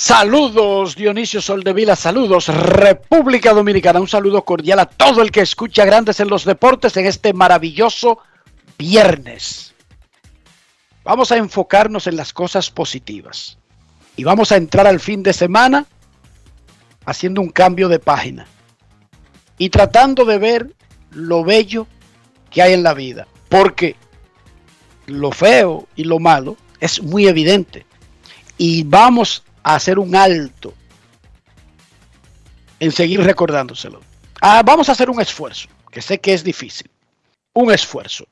Saludos 0.00 0.94
Dionisio 0.94 1.42
Soldevila, 1.42 1.96
saludos 1.96 2.46
República 2.46 3.52
Dominicana, 3.52 3.98
un 3.98 4.06
saludo 4.06 4.44
cordial 4.44 4.78
a 4.78 4.86
todo 4.86 5.22
el 5.22 5.32
que 5.32 5.40
escucha 5.40 5.84
Grandes 5.84 6.20
en 6.20 6.28
los 6.28 6.44
Deportes 6.44 6.96
en 6.96 7.06
este 7.06 7.32
maravilloso 7.32 8.20
viernes. 8.78 9.74
Vamos 11.02 11.32
a 11.32 11.36
enfocarnos 11.36 12.06
en 12.06 12.14
las 12.14 12.32
cosas 12.32 12.70
positivas 12.70 13.58
y 14.14 14.22
vamos 14.22 14.52
a 14.52 14.56
entrar 14.56 14.86
al 14.86 15.00
fin 15.00 15.24
de 15.24 15.32
semana 15.32 15.84
haciendo 17.04 17.40
un 17.40 17.50
cambio 17.50 17.88
de 17.88 17.98
página 17.98 18.46
y 19.58 19.68
tratando 19.68 20.24
de 20.24 20.38
ver 20.38 20.76
lo 21.10 21.42
bello 21.42 21.88
que 22.52 22.62
hay 22.62 22.72
en 22.72 22.84
la 22.84 22.94
vida, 22.94 23.26
porque 23.48 23.96
lo 25.06 25.32
feo 25.32 25.88
y 25.96 26.04
lo 26.04 26.20
malo 26.20 26.56
es 26.78 27.02
muy 27.02 27.26
evidente 27.26 27.84
y 28.58 28.84
vamos 28.84 29.42
hacer 29.74 29.98
un 29.98 30.14
alto 30.16 30.74
en 32.80 32.92
seguir 32.92 33.20
recordándoselo. 33.20 34.00
Ah, 34.40 34.62
vamos 34.64 34.88
a 34.88 34.92
hacer 34.92 35.10
un 35.10 35.20
esfuerzo, 35.20 35.68
que 35.90 36.00
sé 36.00 36.18
que 36.20 36.32
es 36.32 36.44
difícil. 36.44 36.90
Un 37.52 37.72
esfuerzo. 37.72 38.26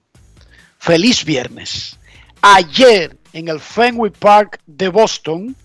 Feliz 0.79 1.25
viernes. 1.25 1.99
Ayer 2.43 3.17
en 3.33 3.49
el 3.49 3.61
Fenway 3.61 4.11
Park 4.11 4.61
de 4.67 4.89
Boston 4.89 5.57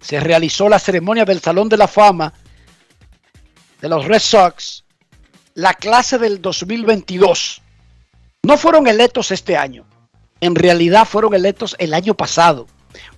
se 0.00 0.20
realizó 0.20 0.68
la 0.68 0.78
ceremonia 0.78 1.24
del 1.24 1.40
Salón 1.40 1.68
de 1.68 1.76
la 1.76 1.88
Fama 1.88 2.32
de 3.80 3.88
los 3.88 4.04
Red 4.04 4.20
Sox, 4.20 4.84
la 5.54 5.74
clase 5.74 6.18
del 6.18 6.40
2022. 6.40 7.62
No 8.44 8.56
fueron 8.56 8.86
electos 8.86 9.32
este 9.32 9.56
año. 9.56 9.84
En 10.40 10.54
realidad 10.54 11.04
fueron 11.04 11.34
electos 11.34 11.74
el 11.78 11.92
año 11.92 12.14
pasado 12.14 12.66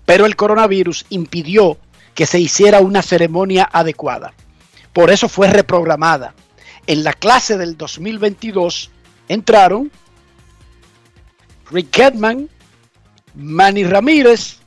pero 0.04 0.26
el 0.26 0.36
coronavirus 0.36 1.06
impidió 1.10 1.78
que 2.14 2.26
se 2.26 2.40
hiciera 2.40 2.80
una 2.80 3.02
ceremonia 3.02 3.68
adecuada. 3.70 4.32
Por 4.92 5.10
eso 5.10 5.28
fue 5.28 5.48
reprogramada. 5.48 6.34
En 6.86 7.04
la 7.04 7.12
clase 7.12 7.58
del 7.58 7.76
2022 7.76 8.90
entraron 9.28 9.92
Rick 11.70 11.90
Kedman, 11.90 12.48
Manny 13.34 13.84
Ramírez 13.84 14.58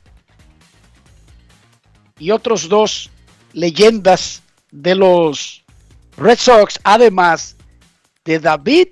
y 2.18 2.30
otros 2.30 2.68
dos 2.68 3.10
leyendas 3.52 4.42
de 4.70 4.94
los 4.94 5.64
Red 6.16 6.38
Sox, 6.38 6.78
además 6.84 7.56
de 8.24 8.38
David 8.38 8.88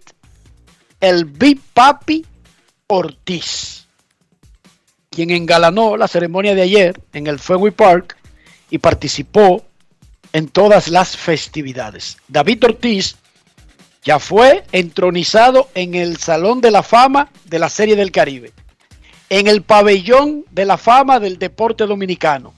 el 1.00 1.24
Big 1.24 1.60
Papi 1.72 2.26
Ortiz 2.88 3.88
quien 5.10 5.30
engalanó 5.30 5.96
la 5.96 6.08
ceremonia 6.08 6.54
de 6.54 6.62
ayer 6.62 7.00
en 7.12 7.26
el 7.26 7.40
Fenway 7.40 7.72
Park 7.72 8.16
y 8.70 8.78
participó 8.78 9.64
en 10.32 10.48
todas 10.48 10.88
las 10.88 11.16
festividades. 11.16 12.16
David 12.28 12.64
Ortiz 12.64 13.16
ya 14.04 14.20
fue 14.20 14.64
entronizado 14.70 15.68
en 15.74 15.96
el 15.96 16.16
Salón 16.18 16.60
de 16.60 16.70
la 16.70 16.84
Fama 16.84 17.28
de 17.44 17.58
la 17.58 17.68
Serie 17.68 17.96
del 17.96 18.12
Caribe, 18.12 18.52
en 19.28 19.48
el 19.48 19.62
Pabellón 19.62 20.44
de 20.52 20.64
la 20.64 20.78
Fama 20.78 21.18
del 21.18 21.38
Deporte 21.38 21.86
Dominicano. 21.86 22.54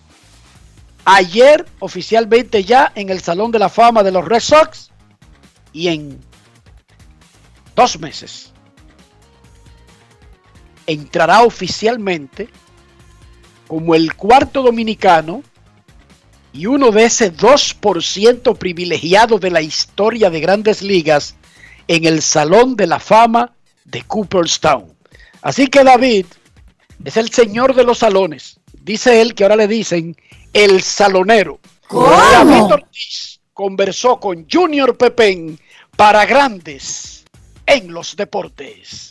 Ayer 1.06 1.66
oficialmente 1.80 2.62
ya 2.64 2.92
en 2.94 3.08
el 3.08 3.20
Salón 3.22 3.50
de 3.50 3.58
la 3.58 3.70
Fama 3.70 4.02
de 4.02 4.12
los 4.12 4.26
Red 4.26 4.40
Sox 4.40 4.90
y 5.72 5.88
en 5.88 6.20
dos 7.74 7.98
meses 7.98 8.51
entrará 10.86 11.42
oficialmente 11.42 12.48
como 13.66 13.94
el 13.94 14.14
cuarto 14.14 14.62
dominicano 14.62 15.42
y 16.52 16.66
uno 16.66 16.90
de 16.90 17.04
ese 17.04 17.34
2% 17.34 18.56
privilegiado 18.58 19.38
de 19.38 19.50
la 19.50 19.62
historia 19.62 20.28
de 20.28 20.40
grandes 20.40 20.82
ligas 20.82 21.36
en 21.88 22.04
el 22.04 22.22
Salón 22.22 22.76
de 22.76 22.86
la 22.86 23.00
Fama 23.00 23.54
de 23.84 24.02
Cooperstown. 24.02 24.92
Así 25.40 25.66
que 25.66 25.82
David 25.82 26.26
es 27.04 27.16
el 27.16 27.30
señor 27.30 27.74
de 27.74 27.84
los 27.84 27.98
salones. 27.98 28.60
Dice 28.82 29.20
él 29.20 29.34
que 29.34 29.44
ahora 29.44 29.56
le 29.56 29.68
dicen 29.68 30.16
el 30.52 30.82
salonero. 30.82 31.60
David 31.90 32.72
Ortiz 32.72 33.40
conversó 33.52 34.18
con 34.20 34.46
Junior 34.50 34.96
Pepén 34.96 35.58
para 35.96 36.24
grandes 36.26 37.24
en 37.66 37.92
los 37.92 38.16
deportes. 38.16 39.10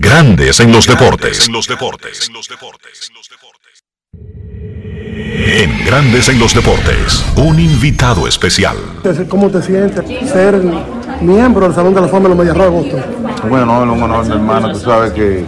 Grandes 0.00 0.58
en 0.58 0.72
los 0.72 0.86
deportes. 0.86 1.46
En 1.46 1.52
los 1.52 1.68
deportes. 1.68 2.30
En 5.46 5.84
Grandes 5.84 6.28
en 6.28 6.40
los 6.40 6.52
deportes, 6.52 7.24
un 7.36 7.60
invitado 7.60 8.26
especial. 8.26 8.76
¿Cómo 9.28 9.50
te 9.50 9.62
sientes 9.62 10.04
ser 10.28 10.60
miembro 11.20 11.66
del 11.66 11.74
Salón 11.74 11.94
de 11.94 12.00
la 12.00 12.08
Fama 12.08 12.24
de 12.24 12.28
los 12.30 12.38
Medias 12.38 12.56
de 12.56 12.68
Boston? 12.68 13.02
Bueno, 13.48 13.66
no, 13.66 13.84
es 13.84 13.90
un 13.92 14.02
honor, 14.02 14.26
mi 14.26 14.32
hermano. 14.32 14.72
Tú 14.72 14.80
sabes 14.80 15.12
que 15.12 15.44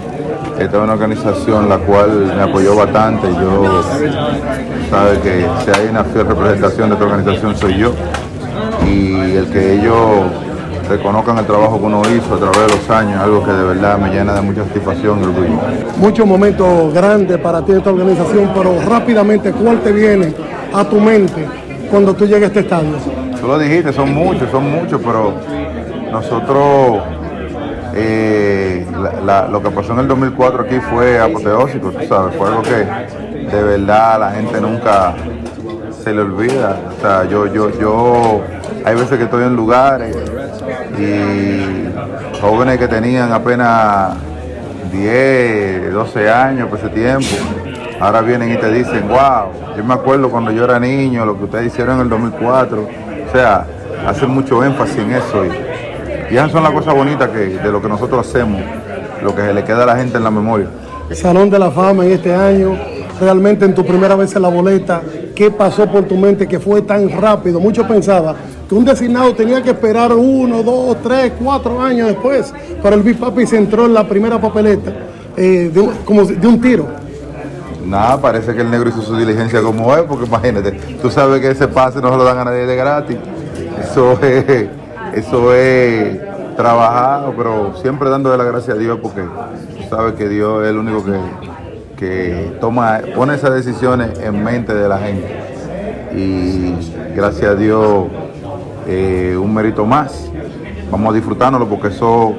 esta 0.59 0.77
es 0.77 0.83
una 0.83 0.93
organización 0.93 1.69
la 1.69 1.79
cual 1.79 2.33
me 2.37 2.43
apoyó 2.43 2.77
bastante. 2.77 3.27
Yo, 3.29 3.83
sabes 4.91 5.19
que 5.19 5.45
si 5.65 5.71
hay 5.71 5.89
una 5.89 6.05
fiel 6.05 6.27
representación 6.27 6.89
de 6.91 6.95
esta 6.95 7.05
organización 7.05 7.57
soy 7.57 7.79
yo. 7.79 7.95
Y 8.87 9.37
el 9.37 9.51
que 9.51 9.75
ellos 9.75 10.46
reconozcan 10.89 11.39
el 11.39 11.47
trabajo 11.47 11.79
que 11.79 11.85
uno 11.87 12.03
hizo 12.03 12.35
a 12.35 12.39
través 12.39 12.59
de 12.59 12.77
los 12.77 12.91
años, 12.91 13.21
algo 13.21 13.45
que 13.45 13.53
de 13.53 13.65
verdad 13.65 13.99
me 13.99 14.11
llena 14.11 14.35
de 14.35 14.43
mucha 14.43 14.65
satisfacción 14.65 15.21
y 15.21 15.25
orgullo. 15.25 15.59
Muchos 15.99 16.27
momentos 16.27 16.93
grandes 16.93 17.39
para 17.39 17.63
ti 17.65 17.73
esta 17.73 17.91
organización, 17.91 18.51
pero 18.55 18.81
rápidamente, 18.89 19.53
¿cuál 19.53 19.81
te 19.81 19.93
viene 19.93 20.35
a 20.73 20.85
tu 20.85 21.01
mente 21.01 21.47
cuando 21.91 22.15
tú 22.15 22.27
llegas 22.27 22.43
a 22.43 22.47
este 22.47 22.61
estadio? 22.61 22.93
Tú 23.41 23.47
lo 23.47 23.59
dijiste, 23.59 23.93
son 23.93 24.15
muchos, 24.15 24.51
son 24.51 24.71
muchos, 24.71 25.01
pero 25.05 25.35
nosotros, 26.11 27.03
eh, 27.95 28.87
lo 29.51 29.63
que 29.63 29.71
pasó 29.71 29.93
en 29.93 30.01
el 30.01 30.09
2004 30.09 30.63
aquí 30.63 30.79
fue 30.91 31.19
apoteósico, 31.19 31.91
tú 31.91 32.07
sabes, 32.07 32.35
fue 32.37 32.49
algo 32.49 32.63
que 32.63 33.47
de 33.47 33.63
verdad 33.63 34.21
la 34.21 34.31
gente 34.33 34.61
nunca 34.61 35.15
se 36.07 36.15
le 36.15 36.21
olvida. 36.21 36.79
O 36.97 37.01
sea, 37.01 37.25
yo, 37.25 37.53
yo, 37.53 37.69
yo, 37.81 38.41
hay 38.85 38.95
veces 38.95 39.19
que 39.19 39.25
estoy 39.25 39.43
en 39.43 39.57
lugares 39.57 40.17
y 40.97 42.41
jóvenes 42.41 42.79
que 42.79 42.87
tenían 42.87 43.33
apenas 43.33 44.15
10, 44.93 45.93
12 45.93 46.31
años 46.31 46.69
por 46.69 46.79
ese 46.79 46.91
tiempo, 46.91 47.27
ahora 47.99 48.21
vienen 48.21 48.53
y 48.53 48.57
te 48.57 48.71
dicen, 48.71 49.09
wow, 49.09 49.51
yo 49.77 49.83
me 49.83 49.95
acuerdo 49.95 50.31
cuando 50.31 50.53
yo 50.53 50.63
era 50.63 50.79
niño, 50.79 51.27
lo 51.27 51.37
que 51.37 51.45
ustedes 51.47 51.67
hicieron 51.73 51.97
en 51.97 52.03
el 52.03 52.09
2004, 52.09 52.83
o 52.83 53.33
sea, 53.33 53.67
hacen 54.07 54.31
mucho 54.31 54.63
énfasis 54.63 54.99
en 54.99 55.11
eso 55.11 55.45
y, 55.45 56.33
y 56.33 56.37
esas 56.37 56.53
son 56.53 56.63
las 56.63 56.71
cosas 56.71 56.95
bonitas 56.95 57.31
que, 57.31 57.59
de 57.59 57.73
lo 57.73 57.83
que 57.83 57.89
nosotros 57.89 58.29
hacemos, 58.29 58.63
lo 59.25 59.35
que 59.35 59.43
se 59.43 59.53
le 59.53 59.65
queda 59.65 59.83
a 59.83 59.87
la 59.87 59.97
gente 59.97 60.19
en 60.19 60.23
la 60.23 60.31
memoria. 60.31 60.69
Salón 61.11 61.51
de 61.51 61.59
la 61.59 61.73
Fama 61.73 62.05
en 62.05 62.13
este 62.13 62.33
año, 62.33 62.79
realmente 63.21 63.65
en 63.65 63.75
tu 63.75 63.85
primera 63.85 64.15
vez 64.17 64.35
en 64.37 64.43
la 64.43 64.49
boleta, 64.49 65.03
¿qué 65.35 65.51
pasó 65.51 65.87
por 65.87 66.05
tu 66.05 66.17
mente 66.17 66.47
que 66.47 66.59
fue 66.59 66.83
tan 66.83 67.09
rápido? 67.11 67.61
Muchos 67.61 67.87
pensaban 67.87 68.37
que 68.69 68.75
un 68.75 68.85
designado 68.85 69.35
tenía 69.35 69.63
que 69.63 69.71
esperar 69.71 70.13
uno, 70.13 70.63
dos, 70.63 70.97
tres, 71.03 71.33
cuatro 71.39 71.81
años 71.81 72.09
después, 72.09 72.53
pero 72.83 72.97
el 72.97 73.03
Big 73.03 73.19
Papi 73.19 73.47
se 73.47 73.57
entró 73.57 73.87
en 73.87 73.95
la 73.95 74.07
primera 74.09 74.41
papeleta 74.41 74.93
eh, 75.37 75.71
de, 75.73 75.91
como 76.05 76.25
de 76.25 76.47
un 76.47 76.61
tiro. 76.61 76.87
Nada, 77.87 78.21
parece 78.21 78.55
que 78.55 78.63
el 78.63 78.71
negro 78.71 78.89
hizo 78.89 79.01
su 79.01 79.17
diligencia 79.17 79.63
como 79.63 79.95
es, 79.95 80.03
porque 80.03 80.27
imagínate, 80.27 80.73
tú 81.01 81.11
sabes 81.11 81.41
que 81.41 81.51
ese 81.51 81.69
pase 81.69 82.01
no 82.01 82.11
se 82.11 82.17
lo 82.17 82.25
dan 82.25 82.39
a 82.39 82.45
nadie 82.47 82.67
de 82.67 82.77
gratis. 82.77 83.17
Eso 83.81 84.19
es, 84.23 84.69
eso 85.15 85.55
es 85.55 86.19
trabajado, 86.57 87.33
pero 87.37 87.77
siempre 87.81 88.11
dándole 88.11 88.37
la 88.37 88.45
gracia 88.45 88.75
a 88.75 88.77
Dios, 88.77 88.99
porque 89.01 89.21
tú 89.23 89.89
sabes 89.89 90.15
que 90.15 90.29
Dios 90.29 90.65
es 90.65 90.71
el 90.71 90.79
único 90.79 91.05
que, 91.05 91.13
que 91.97 92.57
toma, 92.61 93.01
pone 93.15 93.35
esas 93.35 93.55
decisiones 93.55 94.19
en 94.21 94.45
mente 94.45 94.75
de 94.75 94.89
la 94.89 94.99
gente. 94.99 95.37
Y 96.15 96.75
gracias 97.15 97.51
a 97.51 97.55
Dios, 97.55 98.07
eh, 98.87 99.37
un 99.41 99.53
mérito 99.53 99.85
más. 99.87 100.31
Vamos 100.91 101.13
a 101.13 101.15
disfrutárnoslo 101.15 101.67
porque 101.69 101.89
eso, 101.89 102.35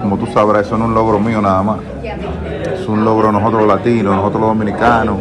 como 0.00 0.18
tú 0.18 0.26
sabrás, 0.26 0.66
eso 0.66 0.76
no 0.76 0.84
es 0.84 0.88
un 0.88 0.94
logro 0.94 1.18
mío 1.18 1.40
nada 1.40 1.62
más. 1.62 1.78
Es 2.72 2.88
un 2.88 3.04
logro 3.04 3.30
nosotros 3.30 3.62
los 3.62 3.68
latinos, 3.68 4.14
nosotros 4.16 4.40
los 4.40 4.50
dominicanos, 4.50 5.18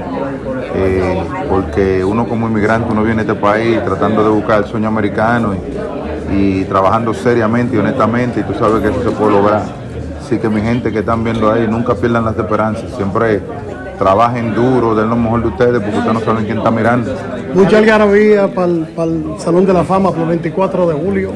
eh, 0.75 1.23
porque 1.49 2.03
uno 2.03 2.27
como 2.27 2.47
inmigrante, 2.47 2.91
uno 2.91 3.03
viene 3.03 3.21
a 3.21 3.23
este 3.23 3.35
país 3.35 3.83
tratando 3.83 4.23
de 4.23 4.29
buscar 4.29 4.59
el 4.59 4.65
sueño 4.65 4.87
americano 4.87 5.53
y, 6.31 6.35
y 6.35 6.63
trabajando 6.65 7.13
seriamente 7.13 7.75
y 7.75 7.79
honestamente, 7.79 8.39
y 8.39 8.43
tú 8.43 8.53
sabes 8.53 8.81
que 8.81 8.89
eso 8.89 9.03
se 9.03 9.15
puede 9.15 9.31
lograr. 9.31 9.63
Así 10.25 10.39
que 10.39 10.49
mi 10.49 10.61
gente 10.61 10.91
que 10.91 10.99
están 10.99 11.23
viendo 11.23 11.51
ahí, 11.51 11.67
nunca 11.67 11.93
pierdan 11.93 12.25
las 12.25 12.35
esperanzas, 12.35 12.89
siempre 12.95 13.41
trabajen 13.97 14.53
duro, 14.53 14.95
den 14.95 15.09
lo 15.09 15.15
mejor 15.15 15.41
de 15.41 15.47
ustedes, 15.49 15.81
porque 15.81 15.97
ustedes 15.97 16.13
no 16.13 16.19
saben 16.19 16.45
quién 16.45 16.57
está 16.57 16.71
mirando. 16.71 17.15
Mucha 17.53 17.77
algarabía 17.77 18.47
para 18.47 18.67
el, 18.67 19.35
Salón 19.37 19.65
de 19.65 19.73
la 19.73 19.83
Fama 19.83 20.11
por 20.11 20.21
el 20.21 20.27
24 20.27 20.87
de 20.87 20.93
julio. 20.93 21.31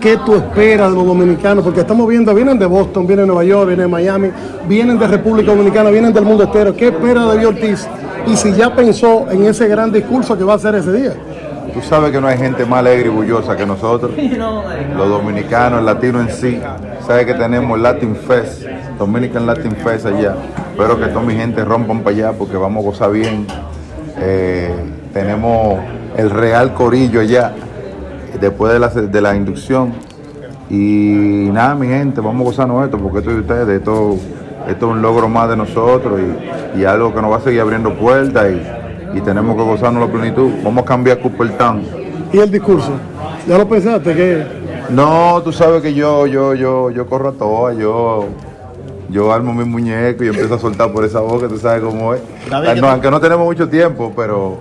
¿Qué 0.00 0.18
tú 0.18 0.34
esperas 0.34 0.90
de 0.90 0.96
los 0.96 1.06
dominicanos? 1.06 1.64
Porque 1.64 1.80
estamos 1.80 2.06
viendo, 2.06 2.34
vienen 2.34 2.58
de 2.58 2.66
Boston, 2.66 3.06
vienen 3.06 3.24
de 3.24 3.26
Nueva 3.28 3.44
York, 3.44 3.68
vienen 3.68 3.86
de 3.86 3.90
Miami, 3.90 4.30
vienen 4.68 4.98
de 4.98 5.06
República 5.08 5.50
Dominicana, 5.50 5.90
vienen 5.90 6.12
del 6.12 6.24
mundo 6.24 6.44
entero. 6.44 6.74
¿Qué 6.76 6.88
espera 6.88 7.26
de 7.26 7.46
Ortiz? 7.46 7.88
Y 8.26 8.36
si 8.36 8.52
ya 8.52 8.74
pensó 8.74 9.26
en 9.30 9.44
ese 9.44 9.66
gran 9.66 9.92
discurso 9.92 10.36
que 10.36 10.44
va 10.44 10.54
a 10.54 10.56
hacer 10.56 10.74
ese 10.74 10.92
día. 10.92 11.12
Tú 11.74 11.82
sabes 11.82 12.12
que 12.12 12.20
no 12.20 12.28
hay 12.28 12.38
gente 12.38 12.64
más 12.64 12.78
alegre 12.78 13.06
y 13.06 13.10
bullosa 13.10 13.56
que 13.56 13.66
nosotros, 13.66 14.12
los 14.96 15.08
dominicanos, 15.08 15.80
el 15.80 15.86
latino 15.86 16.20
en 16.20 16.30
sí. 16.30 16.60
Sabes 17.04 17.26
que 17.26 17.34
tenemos 17.34 17.76
el 17.76 17.82
Latin 17.82 18.14
Fest, 18.14 18.62
Dominican 18.98 19.46
Latin 19.46 19.72
Fest 19.76 20.06
allá. 20.06 20.36
Espero 20.72 20.98
que 20.98 21.06
toda 21.06 21.22
mi 21.22 21.34
gente 21.34 21.64
rompan 21.64 22.00
para 22.00 22.16
allá 22.16 22.32
porque 22.32 22.56
vamos 22.56 22.84
a 22.84 22.88
gozar 22.88 23.12
bien. 23.12 23.46
Eh, 24.18 24.74
tenemos 25.12 25.78
el 26.16 26.30
Real 26.30 26.74
Corillo 26.74 27.20
allá, 27.20 27.52
después 28.40 28.72
de 28.72 28.78
la, 28.78 28.88
de 28.88 29.20
la 29.20 29.34
inducción. 29.34 29.92
Y 30.70 31.48
nada, 31.52 31.74
mi 31.74 31.86
gente, 31.86 32.20
vamos 32.20 32.42
a 32.42 32.44
gozarnos 32.44 32.84
esto 32.84 32.98
porque 32.98 33.18
esto 33.18 33.30
de 33.30 33.40
ustedes, 33.40 33.68
esto, 33.68 34.16
esto 34.68 34.86
es 34.86 34.92
un 34.92 35.02
logro 35.02 35.28
más 35.28 35.48
de 35.48 35.56
nosotros 35.56 36.20
y, 36.20 36.80
y 36.80 36.84
algo 36.84 37.14
que 37.14 37.20
nos 37.20 37.30
va 37.30 37.36
a 37.36 37.40
seguir 37.40 37.60
abriendo 37.60 37.94
puertas. 37.94 38.46
Y, 38.50 39.18
y 39.18 39.20
tenemos 39.20 39.56
que 39.56 39.62
gozarnos 39.62 40.06
la 40.08 40.12
plenitud. 40.12 40.50
Vamos 40.64 40.82
a 40.82 40.86
cambiar 40.86 41.20
Cooperstown. 41.20 41.82
¿Y 42.32 42.38
el 42.38 42.50
discurso? 42.50 42.90
¿Ya 43.46 43.58
lo 43.58 43.68
pensaste? 43.68 44.14
que 44.14 44.44
No, 44.90 45.40
tú 45.44 45.52
sabes 45.52 45.82
que 45.82 45.94
yo, 45.94 46.26
yo, 46.26 46.54
yo, 46.54 46.90
yo 46.90 47.06
corro 47.06 47.28
a 47.28 47.32
todas, 47.32 47.76
yo, 47.76 48.26
yo 49.08 49.32
armo 49.32 49.52
mi 49.52 49.64
muñeco 49.64 50.24
y 50.24 50.28
empiezo 50.28 50.54
a 50.54 50.58
soltar 50.58 50.92
por 50.92 51.04
esa 51.04 51.20
boca, 51.20 51.48
tú 51.48 51.58
sabes 51.58 51.82
cómo 51.82 52.14
es. 52.14 52.20
No, 52.50 52.88
aunque 52.88 53.10
no 53.10 53.20
tenemos 53.20 53.44
mucho 53.44 53.68
tiempo, 53.68 54.12
pero 54.14 54.58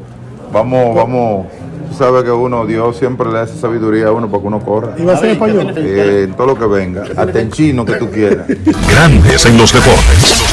vamos, 0.51 0.95
vamos. 0.95 1.47
Tú 1.89 1.97
sabes 1.97 2.23
que 2.23 2.31
uno, 2.31 2.65
Dios 2.65 2.97
siempre 2.97 3.27
le 3.27 3.33
da 3.33 3.43
esa 3.43 3.55
sabiduría 3.55 4.07
a 4.07 4.11
uno 4.11 4.27
para 4.27 4.41
que 4.41 4.47
uno 4.47 4.59
corra. 4.59 4.95
¿Y 4.97 5.03
va 5.03 5.13
a 5.13 5.17
ser 5.17 5.31
español? 5.31 5.73
Eh, 5.77 6.23
en 6.23 6.33
todo 6.33 6.47
lo 6.47 6.57
que 6.57 6.65
venga, 6.65 7.03
hasta 7.15 7.39
en 7.39 7.51
chino 7.51 7.85
que 7.85 7.93
tú 7.93 8.09
quieras. 8.09 8.47
Grandes 8.89 9.45
en 9.45 9.57
los 9.57 9.71
deportes. 9.71 10.43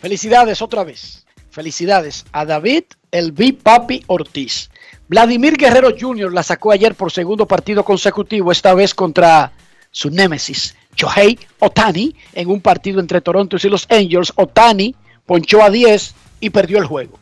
Felicidades 0.00 0.62
otra 0.62 0.84
vez. 0.84 1.26
Felicidades 1.50 2.26
a 2.32 2.44
David 2.44 2.84
El 3.10 3.32
Big 3.32 3.62
Papi 3.62 4.04
Ortiz. 4.06 4.68
Vladimir 5.08 5.56
Guerrero 5.56 5.88
Jr. 5.98 6.32
la 6.32 6.42
sacó 6.42 6.72
ayer 6.72 6.94
por 6.94 7.10
segundo 7.10 7.46
partido 7.46 7.84
consecutivo, 7.84 8.52
esta 8.52 8.74
vez 8.74 8.92
contra 8.92 9.52
su 9.96 10.10
némesis, 10.10 10.76
Shohei 10.94 11.38
Otani, 11.58 12.14
en 12.34 12.50
un 12.50 12.60
partido 12.60 13.00
entre 13.00 13.22
Toronto 13.22 13.56
y 13.62 13.68
los 13.68 13.86
Angels. 13.88 14.30
Otani 14.36 14.94
ponchó 15.24 15.62
a 15.62 15.70
10 15.70 16.14
y 16.40 16.50
perdió 16.50 16.76
el 16.76 16.84
juego. 16.84 17.18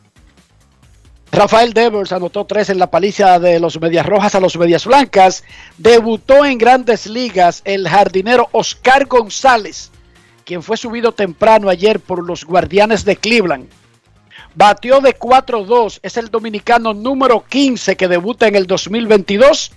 Rafael 1.31 1.73
Devers 1.73 2.11
anotó 2.11 2.45
3 2.45 2.71
en 2.71 2.79
la 2.79 2.91
paliza 2.91 3.39
de 3.39 3.61
los 3.61 3.79
Medias 3.79 4.05
Rojas 4.05 4.35
a 4.35 4.41
los 4.41 4.57
Medias 4.57 4.85
Blancas. 4.85 5.45
Debutó 5.77 6.43
en 6.43 6.57
grandes 6.57 7.07
ligas 7.07 7.61
el 7.63 7.87
jardinero 7.87 8.49
Oscar 8.51 9.05
González 9.05 9.91
quien 10.45 10.61
fue 10.61 10.77
subido 10.77 11.11
temprano 11.11 11.69
ayer 11.69 11.99
por 11.99 12.23
los 12.23 12.45
Guardianes 12.45 13.03
de 13.03 13.15
Cleveland. 13.15 13.67
Batió 14.53 15.01
de 15.01 15.17
4-2, 15.17 15.99
es 16.01 16.17
el 16.17 16.29
dominicano 16.29 16.93
número 16.93 17.43
15 17.43 17.97
que 17.97 18.07
debuta 18.07 18.47
en 18.47 18.55
el 18.55 18.67
2022 18.67 19.71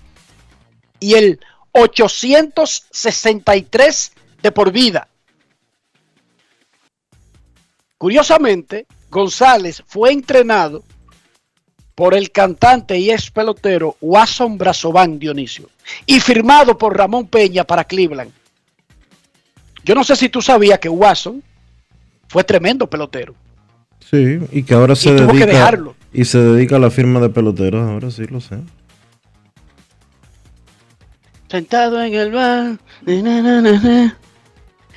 y 1.00 1.14
el 1.14 1.40
863 1.82 4.12
de 4.42 4.52
por 4.52 4.72
vida. 4.72 5.08
Curiosamente, 7.96 8.86
González 9.10 9.82
fue 9.86 10.12
entrenado 10.12 10.84
por 11.94 12.14
el 12.14 12.30
cantante 12.30 12.98
y 12.98 13.10
ex 13.10 13.30
pelotero 13.30 13.96
Wasson 14.00 14.56
Brazovan 14.56 15.18
Dionisio 15.18 15.68
y 16.06 16.20
firmado 16.20 16.78
por 16.78 16.96
Ramón 16.96 17.26
Peña 17.26 17.64
para 17.64 17.82
Cleveland. 17.82 18.30
Yo 19.84 19.96
no 19.96 20.04
sé 20.04 20.14
si 20.14 20.28
tú 20.28 20.40
sabías 20.40 20.78
que 20.78 20.88
Watson 20.88 21.42
fue 22.28 22.44
tremendo 22.44 22.88
pelotero. 22.88 23.34
Sí, 23.98 24.38
y 24.52 24.62
que 24.62 24.74
ahora 24.74 24.94
se 24.94 25.12
dedica 25.12 25.76
y 26.12 26.24
se 26.24 26.38
dedica 26.38 26.76
a 26.76 26.78
la 26.78 26.90
firma 26.90 27.20
de 27.20 27.30
peloteros, 27.30 27.88
ahora 27.88 28.10
sí 28.10 28.26
lo 28.26 28.40
sé. 28.40 28.58
Sentado 31.50 32.02
en 32.02 32.14
el 32.14 32.30
bar. 32.32 32.78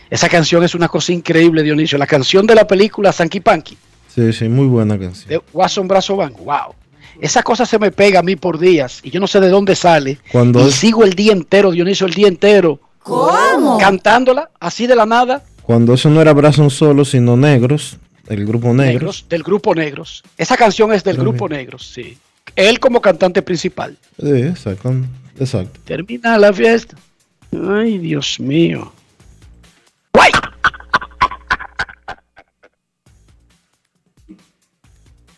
Esa 0.10 0.28
canción 0.28 0.64
es 0.64 0.76
una 0.76 0.88
cosa 0.88 1.14
increíble, 1.14 1.64
Dionisio. 1.64 1.98
La 1.98 2.08
canción 2.08 2.46
de 2.46 2.56
la 2.56 2.68
película 2.68 3.12
Sanky 3.12 3.40
Panky. 3.40 3.78
Sí, 4.14 4.34
sí, 4.34 4.50
muy 4.50 4.68
buena 4.68 5.00
canción. 5.00 5.30
De 5.30 5.42
Watson 5.54 5.88
Brazo 5.88 6.18
Banco. 6.18 6.44
Wow. 6.44 6.76
Esa 7.22 7.44
cosa 7.44 7.66
se 7.66 7.80
me 7.80 7.92
pega 7.92 8.20
a 8.20 8.24
mí 8.24 8.36
por 8.36 8.60
días 8.60 9.00
y 9.04 9.12
yo 9.12 9.20
no 9.20 9.28
sé 9.28 9.40
de 9.40 9.50
dónde 9.50 9.76
sale. 9.76 10.18
Cuando 10.32 10.68
y 10.68 10.72
sigo 10.72 11.04
el 11.04 11.14
día 11.14 11.34
entero, 11.34 11.72
Dionisio, 11.72 12.08
el 12.08 12.14
día 12.14 12.28
entero 12.28 12.80
¿Cómo? 13.04 13.78
Cantándola, 13.78 14.50
así 14.60 14.88
de 14.88 14.96
la 14.96 15.06
nada. 15.06 15.44
Cuando 15.64 15.94
eso 15.94 16.10
no 16.10 16.22
era 16.22 16.34
Brazos 16.34 16.74
Solo, 16.74 17.06
sino 17.06 17.38
Negros, 17.38 17.98
el 18.28 18.46
grupo 18.46 18.74
Negros. 18.74 18.94
Negros, 18.94 19.26
del 19.30 19.44
grupo 19.44 19.76
Negros. 19.76 20.24
Esa 20.38 20.58
canción 20.58 20.94
es 20.94 21.04
del 21.04 21.18
grupo 21.18 21.48
Negros, 21.50 21.92
sí. 21.94 22.18
Él 22.56 22.80
como 22.80 23.02
cantante 23.02 23.42
principal. 23.42 23.98
Sí, 24.22 24.30
exacto. 24.30 24.94
Termina 25.86 26.38
la 26.38 26.54
fiesta. 26.54 26.96
Ay, 27.52 27.98
Dios 27.98 28.40
mío. 28.40 28.94
¡Guay! 30.14 30.32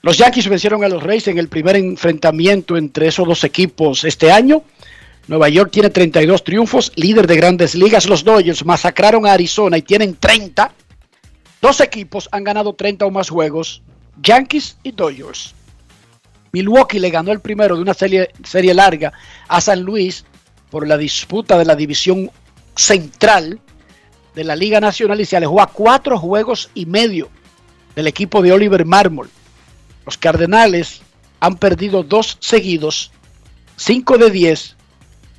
Los 0.01 0.17
Yankees 0.17 0.49
vencieron 0.49 0.83
a 0.83 0.89
los 0.89 1.01
Reyes 1.01 1.29
en 1.29 1.37
el 1.37 1.47
primer 1.47 1.77
enfrentamiento 1.77 2.75
entre 2.75 3.07
esos 3.07 3.25
dos 3.25 3.43
equipos 3.43 4.03
este 4.03 4.31
año. 4.31 4.63
Nueva 5.27 5.47
York 5.47 5.71
tiene 5.71 5.89
32 5.89 6.43
triunfos, 6.43 6.91
líder 6.95 7.25
de 7.25 7.37
grandes 7.37 7.73
ligas. 7.73 8.05
Los 8.05 8.25
Dodgers 8.25 8.65
masacraron 8.65 9.25
a 9.25 9.31
Arizona 9.31 9.77
y 9.77 9.81
tienen 9.81 10.15
30. 10.15 10.73
Dos 11.61 11.79
equipos 11.79 12.27
han 12.33 12.43
ganado 12.43 12.73
30 12.73 13.05
o 13.05 13.11
más 13.11 13.29
juegos, 13.29 13.81
Yankees 14.21 14.77
y 14.83 14.91
Dodgers. 14.91 15.55
Milwaukee 16.55 16.99
le 16.99 17.09
ganó 17.09 17.31
el 17.31 17.39
primero 17.39 17.75
de 17.75 17.81
una 17.81 17.95
serie, 17.95 18.29
larga 18.75 19.11
a 19.47 19.59
San 19.59 19.81
Luis 19.81 20.23
por 20.69 20.87
la 20.87 20.97
disputa 20.97 21.57
de 21.57 21.65
la 21.65 21.75
división 21.75 22.29
central 22.75 23.59
de 24.35 24.43
la 24.43 24.55
Liga 24.55 24.79
Nacional 24.79 25.19
y 25.19 25.25
se 25.25 25.35
alejó 25.35 25.59
a 25.59 25.65
cuatro 25.65 26.19
juegos 26.19 26.69
y 26.75 26.85
medio 26.85 27.29
del 27.95 28.05
equipo 28.05 28.43
de 28.43 28.51
Oliver 28.51 28.85
Marmol. 28.85 29.31
Los 30.05 30.15
Cardenales 30.19 31.01
han 31.39 31.55
perdido 31.57 32.03
dos 32.03 32.37
seguidos, 32.39 33.11
5 33.77 34.19
de 34.19 34.29
10, 34.29 34.75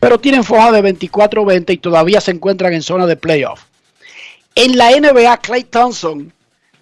pero 0.01 0.19
tienen 0.19 0.43
foja 0.43 0.73
de 0.73 0.83
24-20 0.83 1.75
y 1.75 1.79
todavía 1.79 2.21
se 2.21 2.33
encuentran 2.33 2.73
en 2.73 2.83
zona 2.83 3.07
de 3.07 3.15
playoff. 3.15 3.63
En 4.57 4.77
la 4.77 4.91
NBA, 4.91 5.37
Clay 5.37 5.63
Thompson 5.63 6.33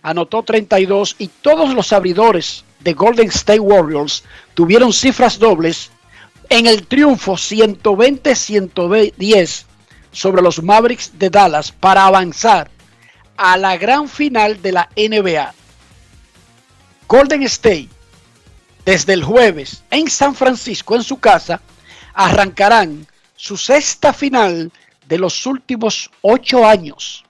anotó 0.00 0.42
32 0.42 1.16
y 1.18 1.28
todos 1.28 1.74
los 1.74 1.92
abridores 1.92 2.64
de 2.82 2.94
Golden 2.94 3.28
State 3.28 3.60
Warriors 3.60 4.24
tuvieron 4.54 4.92
cifras 4.92 5.38
dobles 5.38 5.92
en 6.48 6.66
el 6.66 6.84
triunfo 6.86 7.34
120-110 7.34 9.64
sobre 10.10 10.42
los 10.42 10.60
Mavericks 10.62 11.18
de 11.18 11.30
Dallas 11.30 11.72
para 11.72 12.06
avanzar 12.06 12.70
a 13.36 13.56
la 13.56 13.76
gran 13.76 14.08
final 14.08 14.60
de 14.60 14.72
la 14.72 14.88
NBA. 14.96 15.54
Golden 17.08 17.42
State, 17.44 17.88
desde 18.84 19.14
el 19.14 19.24
jueves 19.24 19.82
en 19.90 20.10
San 20.10 20.34
Francisco, 20.34 20.94
en 20.94 21.02
su 21.02 21.18
casa, 21.18 21.62
arrancarán 22.14 23.06
su 23.36 23.56
sexta 23.56 24.12
final 24.12 24.70
de 25.06 25.18
los 25.18 25.46
últimos 25.46 26.10
ocho 26.20 26.66
años. 26.66 27.24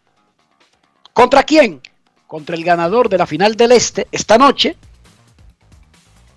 ¿Contra 1.12 1.42
quién? 1.42 1.80
Contra 2.26 2.56
el 2.56 2.64
ganador 2.64 3.08
de 3.08 3.18
la 3.18 3.26
final 3.26 3.56
del 3.56 3.72
Este 3.72 4.08
esta 4.12 4.38
noche. 4.38 4.76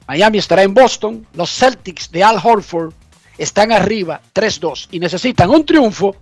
Miami 0.08 0.38
estará 0.38 0.64
en 0.64 0.74
Boston. 0.74 1.26
Los 1.34 1.52
Celtics 1.52 2.12
de 2.12 2.24
Al 2.24 2.40
Horford 2.42 2.94
están 3.38 3.72
arriba 3.72 4.22
3-2 4.34 4.88
y 4.92 5.00
necesitan 5.00 5.50
un 5.50 5.66
triunfo 5.66 6.16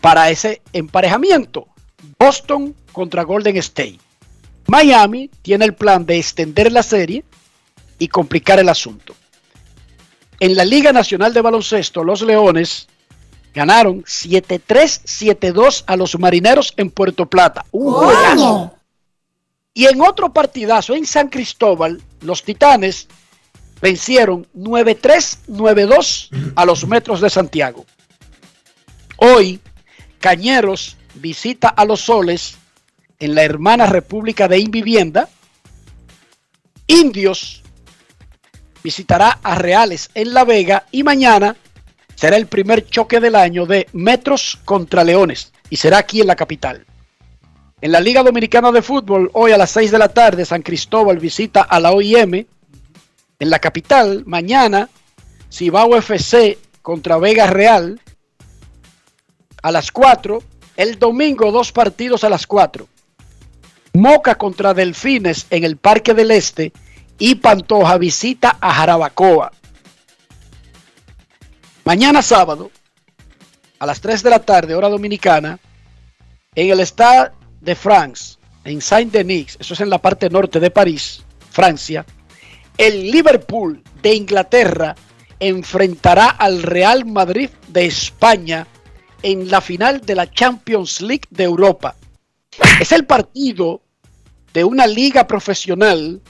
para 0.00 0.30
ese 0.30 0.62
emparejamiento. 0.72 1.68
Boston 2.18 2.74
contra 2.92 3.22
Golden 3.22 3.56
State. 3.58 4.00
Miami 4.66 5.30
tiene 5.42 5.64
el 5.64 5.74
plan 5.74 6.06
de 6.06 6.18
extender 6.18 6.70
la 6.72 6.82
serie 6.82 7.24
y 7.98 8.08
complicar 8.08 8.58
el 8.58 8.68
asunto. 8.68 9.14
En 10.40 10.56
la 10.56 10.64
Liga 10.64 10.92
Nacional 10.92 11.32
de 11.32 11.40
Baloncesto, 11.40 12.02
los 12.02 12.22
Leones 12.22 12.88
ganaron 13.54 14.02
7-3, 14.02 14.60
7-2 15.04 15.84
a 15.86 15.96
los 15.96 16.18
Marineros 16.18 16.74
en 16.76 16.90
Puerto 16.90 17.26
Plata. 17.26 17.64
Un 17.70 17.92
juegazo. 17.92 18.74
Y 19.74 19.86
en 19.86 20.00
otro 20.00 20.32
partidazo 20.32 20.94
en 20.94 21.06
San 21.06 21.28
Cristóbal, 21.28 22.02
los 22.22 22.42
Titanes 22.42 23.08
vencieron 23.80 24.46
9-3, 24.56 25.38
9-2 25.48 26.52
a 26.54 26.64
los 26.64 26.86
Metros 26.86 27.20
de 27.20 27.30
Santiago. 27.30 27.84
Hoy, 29.16 29.60
Cañeros 30.20 30.96
visita 31.14 31.68
a 31.68 31.84
los 31.84 32.02
Soles 32.02 32.56
en 33.18 33.34
la 33.34 33.42
hermana 33.42 33.86
República 33.86 34.48
de 34.48 34.58
Invivienda. 34.58 35.28
Indios 36.86 37.62
visitará 38.82 39.38
a 39.42 39.54
Reales 39.56 40.10
en 40.14 40.34
La 40.34 40.44
Vega 40.44 40.86
y 40.90 41.02
mañana 41.02 41.56
será 42.14 42.36
el 42.36 42.46
primer 42.46 42.86
choque 42.86 43.20
del 43.20 43.34
año 43.34 43.66
de 43.66 43.88
Metros 43.92 44.58
contra 44.64 45.04
Leones 45.04 45.52
y 45.70 45.76
será 45.76 45.98
aquí 45.98 46.20
en 46.20 46.26
la 46.28 46.36
capital. 46.36 46.86
En 47.82 47.90
la 47.90 47.98
Liga 47.98 48.22
Dominicana 48.22 48.70
de 48.70 48.80
Fútbol, 48.80 49.28
hoy 49.32 49.50
a 49.50 49.58
las 49.58 49.72
6 49.72 49.90
de 49.90 49.98
la 49.98 50.08
tarde, 50.08 50.44
San 50.44 50.62
Cristóbal 50.62 51.18
visita 51.18 51.62
a 51.62 51.80
la 51.80 51.90
OIM. 51.90 52.46
En 53.40 53.50
la 53.50 53.58
capital, 53.58 54.22
mañana, 54.24 54.88
Cibao 55.50 55.96
FC 55.96 56.60
contra 56.80 57.18
Vega 57.18 57.48
Real 57.48 58.00
a 59.64 59.72
las 59.72 59.90
4. 59.90 60.40
El 60.76 61.00
domingo, 61.00 61.50
dos 61.50 61.72
partidos 61.72 62.22
a 62.22 62.28
las 62.28 62.46
4. 62.46 62.86
Moca 63.94 64.36
contra 64.36 64.74
Delfines 64.74 65.48
en 65.50 65.64
el 65.64 65.76
Parque 65.76 66.14
del 66.14 66.30
Este 66.30 66.72
y 67.18 67.34
Pantoja 67.34 67.98
visita 67.98 68.58
a 68.60 68.74
Jarabacoa. 68.74 69.50
Mañana 71.84 72.22
sábado, 72.22 72.70
a 73.80 73.86
las 73.86 74.00
3 74.00 74.22
de 74.22 74.30
la 74.30 74.38
tarde, 74.38 74.76
hora 74.76 74.88
dominicana, 74.88 75.58
en 76.54 76.70
el 76.70 76.78
Stade 76.86 77.41
de 77.62 77.74
France, 77.74 78.36
en 78.64 78.80
Saint-Denis, 78.80 79.56
eso 79.58 79.74
es 79.74 79.80
en 79.80 79.90
la 79.90 79.98
parte 79.98 80.28
norte 80.28 80.60
de 80.60 80.70
París, 80.70 81.22
Francia, 81.50 82.04
el 82.76 83.10
Liverpool 83.10 83.82
de 84.02 84.14
Inglaterra 84.14 84.94
enfrentará 85.38 86.28
al 86.28 86.62
Real 86.62 87.04
Madrid 87.04 87.50
de 87.68 87.86
España 87.86 88.66
en 89.22 89.50
la 89.50 89.60
final 89.60 90.00
de 90.00 90.14
la 90.14 90.30
Champions 90.30 91.00
League 91.00 91.26
de 91.30 91.44
Europa. 91.44 91.94
Es 92.80 92.92
el 92.92 93.06
partido 93.06 93.82
de 94.52 94.64
una 94.64 94.86
liga 94.86 95.26
profesional 95.26 96.20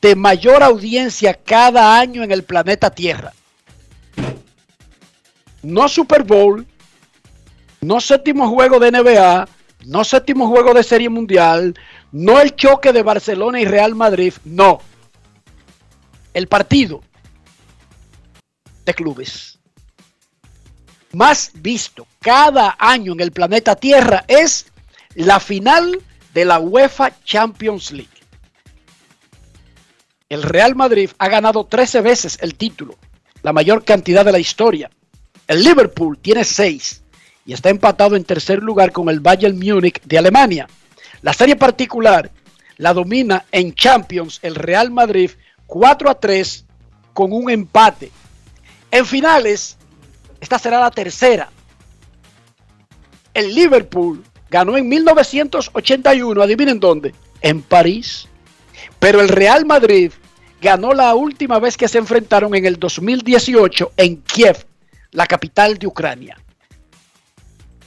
de 0.00 0.16
mayor 0.16 0.62
audiencia 0.62 1.34
cada 1.34 1.98
año 1.98 2.22
en 2.22 2.32
el 2.32 2.44
planeta 2.44 2.90
Tierra. 2.90 3.32
No 5.62 5.88
Super 5.88 6.22
Bowl, 6.22 6.66
no 7.80 8.00
séptimo 8.00 8.48
juego 8.48 8.78
de 8.78 8.92
NBA, 8.92 9.48
no 9.84 10.04
séptimo 10.04 10.48
juego 10.48 10.74
de 10.74 10.82
Serie 10.82 11.08
Mundial, 11.08 11.78
no 12.12 12.40
el 12.40 12.56
choque 12.56 12.92
de 12.92 13.02
Barcelona 13.02 13.60
y 13.60 13.64
Real 13.64 13.94
Madrid, 13.94 14.32
no. 14.44 14.80
El 16.34 16.48
partido 16.48 17.02
de 18.84 18.94
clubes 18.94 19.56
más 21.12 21.50
visto 21.54 22.06
cada 22.20 22.76
año 22.78 23.12
en 23.12 23.20
el 23.20 23.32
planeta 23.32 23.74
Tierra 23.74 24.24
es 24.28 24.66
la 25.14 25.40
final 25.40 26.02
de 26.34 26.44
la 26.44 26.58
UEFA 26.58 27.22
Champions 27.24 27.90
League. 27.92 28.10
El 30.28 30.42
Real 30.42 30.74
Madrid 30.74 31.10
ha 31.18 31.28
ganado 31.28 31.64
13 31.64 32.02
veces 32.02 32.38
el 32.42 32.54
título, 32.56 32.96
la 33.42 33.54
mayor 33.54 33.84
cantidad 33.84 34.24
de 34.24 34.32
la 34.32 34.38
historia. 34.38 34.90
El 35.46 35.62
Liverpool 35.62 36.18
tiene 36.18 36.44
6 36.44 37.02
y 37.46 37.52
está 37.52 37.70
empatado 37.70 38.16
en 38.16 38.24
tercer 38.24 38.62
lugar 38.62 38.92
con 38.92 39.08
el 39.08 39.20
Bayern 39.20 39.58
Múnich 39.58 40.02
de 40.02 40.18
Alemania. 40.18 40.68
La 41.22 41.32
serie 41.32 41.56
particular 41.56 42.30
la 42.78 42.92
domina 42.92 43.44
en 43.52 43.74
Champions 43.74 44.38
el 44.42 44.54
Real 44.54 44.90
Madrid 44.90 45.30
4 45.66 46.10
a 46.10 46.14
3 46.20 46.64
con 47.12 47.32
un 47.32 47.50
empate. 47.50 48.10
En 48.90 49.06
finales, 49.06 49.76
esta 50.40 50.58
será 50.58 50.80
la 50.80 50.90
tercera. 50.90 51.50
El 53.32 53.54
Liverpool 53.54 54.22
ganó 54.50 54.76
en 54.76 54.88
1981, 54.88 56.40
adivinen 56.40 56.78
dónde, 56.78 57.14
en 57.40 57.62
París. 57.62 58.28
Pero 58.98 59.20
el 59.20 59.28
Real 59.28 59.64
Madrid 59.66 60.12
ganó 60.60 60.92
la 60.92 61.14
última 61.14 61.58
vez 61.58 61.76
que 61.76 61.88
se 61.88 61.98
enfrentaron 61.98 62.54
en 62.54 62.66
el 62.66 62.78
2018 62.78 63.92
en 63.96 64.22
Kiev, 64.22 64.66
la 65.10 65.26
capital 65.26 65.78
de 65.78 65.86
Ucrania. 65.86 66.38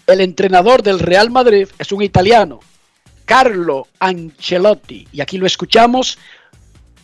El 0.09 0.21
entrenador 0.21 0.81
del 0.81 0.97
Real 0.97 1.29
Madrid 1.29 1.67
es 1.77 1.91
un 1.91 2.01
italiano, 2.01 2.59
Carlo 3.25 3.87
Ancelotti, 3.99 5.07
y 5.11 5.21
aquí 5.21 5.37
lo 5.37 5.45
escuchamos 5.45 6.17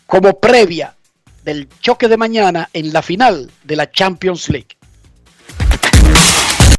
como 0.08 0.40
previa 0.40 0.96
del 1.44 1.70
choque 1.80 2.08
de 2.08 2.18
mañana 2.18 2.68
en 2.74 2.92
la 2.92 3.04
final 3.04 3.52
de 3.64 3.76
la 3.76 3.92
Champions 3.92 4.50
League. 4.50 4.76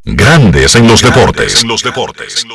Grandes 0.05 0.75
en 0.75 0.89
los 0.89 1.01
deportes. 1.01 1.63
En 1.63 1.69
los 1.69 1.83
deportes. 1.85 2.45
En 2.45 2.49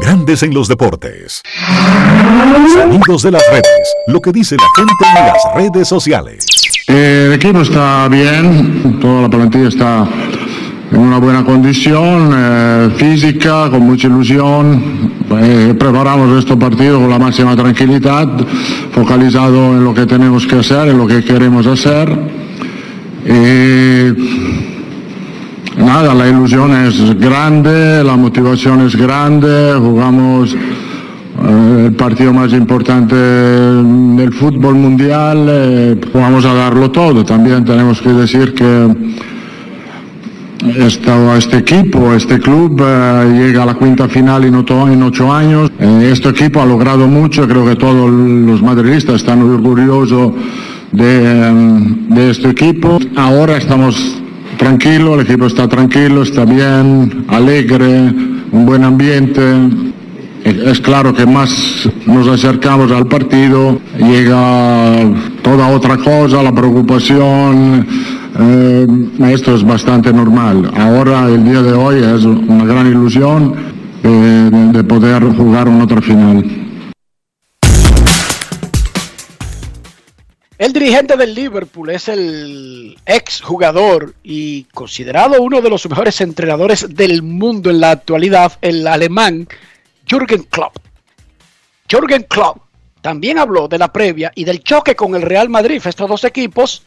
Grandes 0.00 0.42
en 0.42 0.54
los 0.54 0.68
Deportes. 0.68 1.42
Sonidos 2.72 3.22
de 3.22 3.30
las 3.32 3.42
redes. 3.50 3.94
Lo 4.06 4.20
que 4.20 4.32
dice 4.32 4.56
la 4.56 4.68
gente 4.76 4.92
en 5.18 5.26
las 5.26 5.54
redes 5.54 5.88
sociales. 5.88 6.46
Eh, 6.88 7.24
el 7.26 7.32
equipo 7.34 7.60
está 7.60 8.08
bien, 8.08 8.98
toda 9.00 9.22
la 9.22 9.28
plantilla 9.28 9.68
está 9.68 10.08
en 10.92 10.98
una 10.98 11.18
buena 11.18 11.44
condición 11.44 12.30
eh, 12.32 12.90
física, 12.96 13.68
con 13.70 13.82
mucha 13.82 14.06
ilusión. 14.06 15.12
Eh, 15.30 15.74
preparamos 15.78 16.38
este 16.38 16.56
partido 16.56 17.00
con 17.00 17.10
la 17.10 17.18
máxima 17.18 17.56
tranquilidad, 17.56 18.28
focalizado 18.92 19.72
en 19.72 19.84
lo 19.84 19.92
que 19.92 20.06
tenemos 20.06 20.46
que 20.46 20.56
hacer, 20.56 20.88
en 20.88 20.98
lo 20.98 21.06
que 21.06 21.24
queremos 21.24 21.66
hacer. 21.66 22.08
Nada, 25.76 26.14
la 26.14 26.28
ilusión 26.28 26.72
es 26.72 27.18
grande, 27.18 28.02
la 28.02 28.16
motivación 28.16 28.86
es 28.86 28.96
grande, 28.96 29.74
jugamos 29.78 30.54
eh, 30.54 31.84
el 31.86 31.92
partido 31.94 32.32
más 32.32 32.52
importante 32.52 33.14
del 33.14 34.32
fútbol 34.32 34.74
mundial, 34.74 35.46
eh, 35.48 36.00
vamos 36.14 36.44
a 36.44 36.54
darlo 36.54 36.90
todo. 36.90 37.24
También 37.24 37.64
tenemos 37.64 38.00
que 38.00 38.10
decir 38.10 38.54
que 38.54 38.88
este 40.64 41.58
equipo, 41.58 42.14
este 42.14 42.40
club 42.40 42.82
eh, 42.82 43.34
llega 43.38 43.62
a 43.62 43.66
la 43.66 43.74
quinta 43.74 44.08
final 44.08 44.44
en 44.44 44.54
ocho, 44.54 45.32
años. 45.32 45.70
este 45.78 46.30
equipo 46.30 46.60
ha 46.60 46.66
logrado 46.66 47.06
mucho, 47.06 47.46
creo 47.46 47.66
que 47.66 47.76
todos 47.76 48.10
los 48.10 48.62
madridistas 48.62 49.16
están 49.16 49.42
orgullosos 49.42 50.32
de, 50.92 51.52
de 52.08 52.30
este 52.30 52.48
equipo. 52.48 52.98
Ahora 53.16 53.58
estamos 53.58 54.22
tranquilos, 54.56 55.14
el 55.14 55.26
equipo 55.26 55.46
está 55.46 55.68
tranquilo, 55.68 56.22
está 56.22 56.44
bien, 56.44 57.24
alegre, 57.28 58.12
un 58.52 58.66
buen 58.66 58.84
ambiente. 58.84 59.42
Es 60.44 60.80
claro 60.80 61.12
que 61.12 61.26
más 61.26 61.88
nos 62.06 62.28
acercamos 62.28 62.92
al 62.92 63.06
partido, 63.06 63.80
llega 63.98 64.98
toda 65.42 65.68
otra 65.68 65.96
cosa, 65.96 66.42
la 66.42 66.54
preocupación, 66.54 67.86
eh, 68.38 68.86
esto 69.30 69.54
es 69.54 69.64
bastante 69.64 70.12
normal. 70.12 70.70
Ahora, 70.76 71.26
el 71.28 71.44
día 71.44 71.62
de 71.62 71.72
hoy, 71.72 71.96
es 71.96 72.24
una 72.24 72.64
gran 72.64 72.86
ilusión 72.86 73.54
eh, 74.04 74.50
de 74.72 74.84
poder 74.84 75.24
jugar 75.36 75.68
una 75.68 75.84
otra 75.84 76.00
final. 76.00 76.65
El 80.58 80.72
dirigente 80.72 81.18
del 81.18 81.34
Liverpool 81.34 81.90
es 81.90 82.08
el 82.08 82.98
ex 83.04 83.42
jugador 83.42 84.14
y 84.22 84.64
considerado 84.72 85.42
uno 85.42 85.60
de 85.60 85.68
los 85.68 85.86
mejores 85.86 86.22
entrenadores 86.22 86.94
del 86.94 87.22
mundo 87.22 87.68
en 87.68 87.80
la 87.80 87.90
actualidad, 87.90 88.52
el 88.62 88.86
alemán 88.86 89.46
Jürgen 90.06 90.44
Klopp. 90.44 90.78
Jürgen 91.90 92.22
Klopp 92.22 92.62
también 93.02 93.38
habló 93.38 93.68
de 93.68 93.76
la 93.76 93.92
previa 93.92 94.32
y 94.34 94.44
del 94.44 94.64
choque 94.64 94.96
con 94.96 95.14
el 95.14 95.22
Real 95.22 95.50
Madrid. 95.50 95.82
Estos 95.84 96.08
dos 96.08 96.24
equipos 96.24 96.84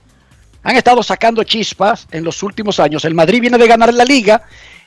han 0.64 0.76
estado 0.76 1.04
sacando 1.04 1.44
chispas 1.44 2.08
en 2.10 2.24
los 2.24 2.42
últimos 2.42 2.80
años. 2.80 3.06
El 3.06 3.14
Madrid 3.14 3.40
viene 3.40 3.60
de 3.60 3.68
ganar 3.68 3.94
la 3.94 4.04
liga, 4.04 4.42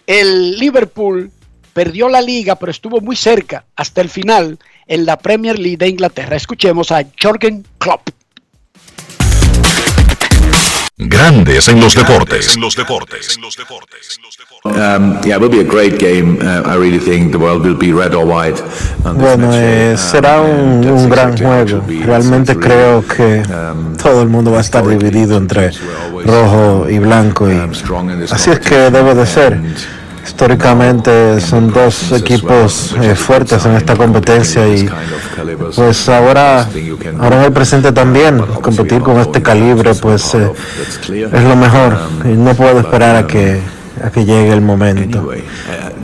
el 0.09 0.59
Liverpool 0.59 1.31
perdió 1.73 2.09
la 2.09 2.21
liga, 2.21 2.57
pero 2.57 2.73
estuvo 2.73 3.01
muy 3.01 3.15
cerca 3.15 3.65
hasta 3.77 4.01
el 4.01 4.09
final 4.09 4.59
en 4.89 5.07
la 5.07 5.19
Premier 5.19 5.57
League 5.57 5.77
de 5.77 5.89
Inglaterra. 5.89 6.35
Escuchemos 6.35 6.91
a 6.91 7.05
Jürgen 7.17 7.65
Klopp. 7.79 8.11
Grandes 11.09 11.69
en 11.69 11.81
los 11.81 11.95
deportes. 11.95 12.57
En 12.57 12.61
los 12.61 12.77
deportes. 12.77 13.39
Bueno, 19.05 19.53
será 19.97 20.41
un, 20.41 21.09
gran 21.09 21.37
juego. 21.37 21.83
Realmente 22.05 22.57
creo 22.57 23.05
que 23.07 23.43
um, 23.43 23.97
todo 23.97 24.23
el 24.23 24.29
mundo 24.29 24.53
va 24.53 24.59
a 24.59 24.63
estar 24.63 24.87
dividido 24.87 25.37
entre 25.37 25.73
rojo 26.25 26.87
y 26.89 26.99
blanco 26.99 27.51
y 27.51 27.59
así 28.31 28.51
es 28.51 28.61
que 28.61 28.91
debe 28.91 29.15
de 29.15 29.27
ser. 29.27 29.61
Históricamente 30.25 31.41
son 31.41 31.73
dos 31.73 32.12
equipos 32.12 32.95
eh, 33.00 33.14
fuertes 33.14 33.64
en 33.66 33.75
esta 33.75 33.97
competencia 33.97 34.66
y 34.68 34.88
pues 35.75 36.09
ahora, 36.09 36.68
ahora 37.18 37.37
en 37.38 37.42
el 37.44 37.53
presente 37.53 37.92
también 37.92 38.38
competir 38.38 39.01
con 39.01 39.18
este 39.18 39.42
calibre 39.42 39.94
pues 39.94 40.35
eh, 40.35 40.51
es 41.09 41.42
lo 41.42 41.57
mejor 41.57 41.99
y 42.25 42.29
no 42.29 42.55
puedo 42.55 42.81
esperar 42.81 43.16
a 43.16 43.27
que 43.27 43.61
a 44.03 44.11
que 44.11 44.25
llegue 44.25 44.53
el 44.53 44.61
momento. 44.61 45.31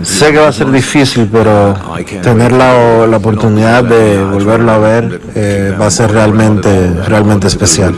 Sé 0.02 0.30
que 0.32 0.38
va 0.38 0.48
a 0.48 0.52
ser 0.52 0.70
difícil, 0.70 1.28
pero 1.30 1.74
tener 2.22 2.52
la, 2.52 3.06
la 3.06 3.16
oportunidad 3.16 3.82
de 3.84 4.22
volverlo 4.22 4.72
a 4.72 4.78
ver 4.78 5.20
eh, 5.34 5.74
va 5.80 5.86
a 5.86 5.90
ser 5.90 6.12
realmente, 6.12 6.90
realmente 7.06 7.48
especial. 7.48 7.96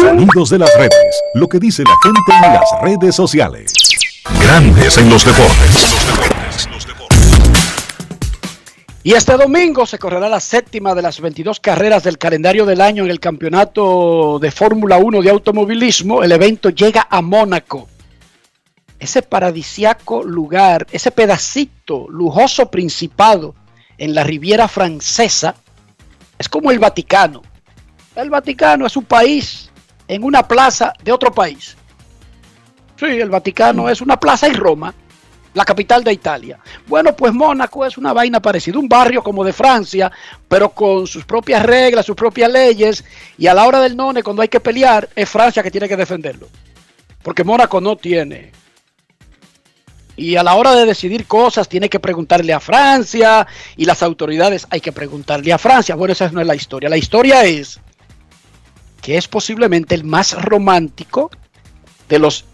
Sonidos 0.00 0.50
de 0.50 0.58
las 0.58 0.70
redes, 0.78 1.22
lo 1.34 1.48
que 1.48 1.58
dice 1.58 1.82
la 1.84 1.94
gente 2.02 2.46
en 2.46 2.52
las 2.54 2.70
redes 2.82 3.14
sociales. 3.14 3.72
Grandes 4.40 4.96
en 4.98 5.10
los 5.10 5.24
deportes. 5.24 5.88
Y 9.04 9.14
este 9.14 9.36
domingo 9.36 9.86
se 9.86 9.98
correrá 9.98 10.28
la 10.28 10.40
séptima 10.40 10.94
de 10.94 11.02
las 11.02 11.20
22 11.20 11.60
carreras 11.60 12.02
del 12.02 12.18
calendario 12.18 12.66
del 12.66 12.80
año 12.80 13.04
en 13.04 13.10
el 13.10 13.20
campeonato 13.20 14.38
de 14.40 14.50
Fórmula 14.50 14.98
1 14.98 15.22
de 15.22 15.30
automovilismo. 15.30 16.24
El 16.24 16.32
evento 16.32 16.70
llega 16.70 17.06
a 17.08 17.22
Mónaco. 17.22 17.88
Ese 18.98 19.22
paradisiaco 19.22 20.24
lugar, 20.24 20.86
ese 20.90 21.12
pedacito 21.12 22.08
lujoso 22.08 22.70
principado 22.70 23.54
en 23.96 24.14
la 24.14 24.24
Riviera 24.24 24.66
Francesa, 24.66 25.54
es 26.36 26.48
como 26.48 26.72
el 26.72 26.80
Vaticano. 26.80 27.42
El 28.16 28.30
Vaticano 28.30 28.84
es 28.84 28.96
un 28.96 29.04
país 29.04 29.70
en 30.08 30.24
una 30.24 30.48
plaza 30.48 30.92
de 31.04 31.12
otro 31.12 31.32
país. 31.32 31.76
Sí, 32.96 33.06
el 33.06 33.30
Vaticano 33.30 33.88
es 33.88 34.00
una 34.00 34.18
plaza 34.18 34.48
en 34.48 34.54
Roma 34.54 34.92
la 35.54 35.64
capital 35.64 36.04
de 36.04 36.12
Italia. 36.12 36.58
Bueno, 36.86 37.14
pues 37.16 37.32
Mónaco 37.32 37.84
es 37.84 37.98
una 37.98 38.12
vaina 38.12 38.40
parecida, 38.40 38.78
un 38.78 38.88
barrio 38.88 39.22
como 39.22 39.44
de 39.44 39.52
Francia, 39.52 40.10
pero 40.46 40.70
con 40.70 41.06
sus 41.06 41.24
propias 41.24 41.62
reglas, 41.64 42.06
sus 42.06 42.16
propias 42.16 42.50
leyes, 42.50 43.04
y 43.36 43.46
a 43.46 43.54
la 43.54 43.66
hora 43.66 43.80
del 43.80 43.96
none, 43.96 44.22
cuando 44.22 44.42
hay 44.42 44.48
que 44.48 44.60
pelear, 44.60 45.08
es 45.14 45.28
Francia 45.28 45.62
que 45.62 45.70
tiene 45.70 45.88
que 45.88 45.96
defenderlo. 45.96 46.48
Porque 47.22 47.44
Mónaco 47.44 47.80
no 47.80 47.96
tiene. 47.96 48.52
Y 50.16 50.36
a 50.36 50.42
la 50.42 50.54
hora 50.54 50.74
de 50.74 50.84
decidir 50.84 51.26
cosas, 51.26 51.68
tiene 51.68 51.88
que 51.88 52.00
preguntarle 52.00 52.52
a 52.52 52.60
Francia, 52.60 53.46
y 53.76 53.84
las 53.84 54.02
autoridades 54.02 54.66
hay 54.70 54.80
que 54.80 54.92
preguntarle 54.92 55.52
a 55.52 55.58
Francia. 55.58 55.94
Bueno, 55.94 56.12
esa 56.12 56.30
no 56.30 56.40
es 56.40 56.46
la 56.46 56.56
historia. 56.56 56.88
La 56.88 56.96
historia 56.96 57.44
es 57.44 57.80
que 59.00 59.16
es 59.16 59.28
posiblemente 59.28 59.94
el 59.94 60.04
más 60.04 60.32
romántico 60.32 61.30
de 62.08 62.18
los 62.18 62.44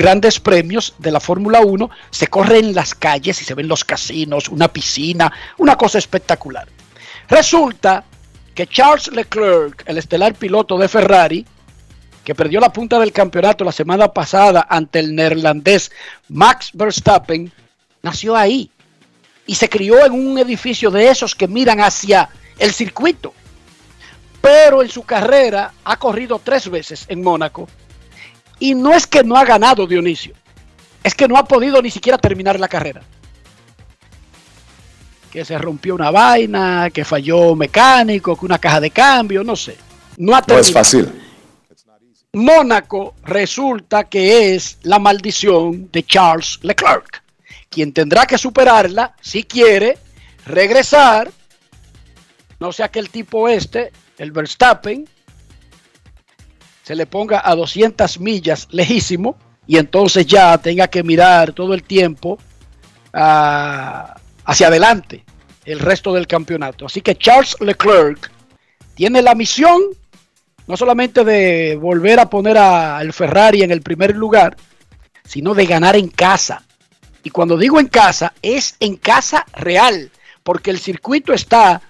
grandes 0.00 0.40
premios 0.40 0.94
de 0.96 1.10
la 1.10 1.20
Fórmula 1.20 1.60
1, 1.60 1.90
se 2.10 2.26
corre 2.28 2.58
en 2.58 2.74
las 2.74 2.94
calles 2.94 3.42
y 3.42 3.44
se 3.44 3.52
ven 3.52 3.68
los 3.68 3.84
casinos, 3.84 4.48
una 4.48 4.68
piscina, 4.68 5.30
una 5.58 5.76
cosa 5.76 5.98
espectacular. 5.98 6.66
Resulta 7.28 8.02
que 8.54 8.66
Charles 8.66 9.12
Leclerc, 9.12 9.82
el 9.84 9.98
estelar 9.98 10.32
piloto 10.32 10.78
de 10.78 10.88
Ferrari, 10.88 11.44
que 12.24 12.34
perdió 12.34 12.60
la 12.60 12.72
punta 12.72 12.98
del 12.98 13.12
campeonato 13.12 13.62
la 13.62 13.72
semana 13.72 14.08
pasada 14.08 14.66
ante 14.70 15.00
el 15.00 15.14
neerlandés 15.14 15.92
Max 16.28 16.70
Verstappen, 16.72 17.52
nació 18.00 18.34
ahí 18.34 18.70
y 19.46 19.54
se 19.54 19.68
crió 19.68 20.06
en 20.06 20.12
un 20.12 20.38
edificio 20.38 20.90
de 20.90 21.10
esos 21.10 21.34
que 21.34 21.46
miran 21.46 21.78
hacia 21.78 22.30
el 22.58 22.72
circuito. 22.72 23.34
Pero 24.40 24.80
en 24.80 24.88
su 24.88 25.02
carrera 25.02 25.74
ha 25.84 25.98
corrido 25.98 26.40
tres 26.42 26.70
veces 26.70 27.04
en 27.08 27.22
Mónaco 27.22 27.68
y 28.60 28.74
no 28.74 28.94
es 28.94 29.06
que 29.06 29.24
no 29.24 29.36
ha 29.36 29.44
ganado 29.44 29.86
Dionisio, 29.86 30.34
es 31.02 31.14
que 31.14 31.26
no 31.26 31.36
ha 31.36 31.44
podido 31.44 31.82
ni 31.82 31.90
siquiera 31.90 32.18
terminar 32.18 32.60
la 32.60 32.68
carrera. 32.68 33.02
Que 35.32 35.44
se 35.44 35.56
rompió 35.58 35.94
una 35.94 36.10
vaina, 36.10 36.90
que 36.92 37.04
falló 37.04 37.56
mecánico, 37.56 38.36
que 38.36 38.46
una 38.46 38.58
caja 38.58 38.80
de 38.80 38.90
cambio, 38.90 39.42
no 39.42 39.56
sé. 39.56 39.76
No, 40.18 40.36
ha 40.36 40.42
terminado. 40.42 40.62
no 40.62 40.68
es 40.68 40.72
fácil. 40.72 41.20
Mónaco 42.32 43.14
resulta 43.24 44.04
que 44.04 44.54
es 44.54 44.78
la 44.82 44.98
maldición 44.98 45.88
de 45.90 46.04
Charles 46.04 46.60
Leclerc, 46.62 47.22
quien 47.68 47.92
tendrá 47.92 48.26
que 48.26 48.38
superarla 48.38 49.14
si 49.20 49.42
quiere 49.42 49.98
regresar, 50.46 51.30
no 52.60 52.72
sea 52.72 52.88
que 52.88 53.00
el 53.00 53.10
tipo 53.10 53.48
este, 53.48 53.90
el 54.18 54.30
Verstappen, 54.30 55.08
se 56.90 56.96
le 56.96 57.06
ponga 57.06 57.40
a 57.44 57.54
200 57.54 58.18
millas 58.18 58.66
lejísimo 58.72 59.38
y 59.64 59.76
entonces 59.76 60.26
ya 60.26 60.58
tenga 60.58 60.88
que 60.88 61.04
mirar 61.04 61.52
todo 61.52 61.72
el 61.72 61.84
tiempo 61.84 62.36
ah, 63.12 64.16
hacia 64.44 64.66
adelante 64.66 65.24
el 65.64 65.78
resto 65.78 66.12
del 66.12 66.26
campeonato. 66.26 66.86
Así 66.86 67.00
que 67.00 67.14
Charles 67.14 67.54
Leclerc 67.60 68.32
tiene 68.96 69.22
la 69.22 69.36
misión 69.36 69.80
no 70.66 70.76
solamente 70.76 71.22
de 71.22 71.78
volver 71.80 72.18
a 72.18 72.28
poner 72.28 72.58
al 72.58 73.12
Ferrari 73.12 73.62
en 73.62 73.70
el 73.70 73.82
primer 73.82 74.16
lugar, 74.16 74.56
sino 75.24 75.54
de 75.54 75.66
ganar 75.66 75.94
en 75.94 76.08
casa. 76.08 76.64
Y 77.22 77.30
cuando 77.30 77.56
digo 77.56 77.78
en 77.78 77.86
casa, 77.86 78.32
es 78.42 78.74
en 78.80 78.96
casa 78.96 79.46
real, 79.52 80.10
porque 80.42 80.72
el 80.72 80.80
circuito 80.80 81.32
está 81.32 81.82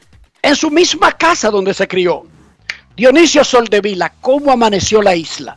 en 0.42 0.56
su 0.56 0.70
misma 0.70 1.12
casa 1.12 1.48
donde 1.48 1.72
se 1.72 1.88
crió. 1.88 2.26
Dionisio 3.00 3.44
Soldevila, 3.44 4.12
¿cómo 4.20 4.52
amaneció 4.52 5.00
la 5.00 5.16
isla? 5.16 5.56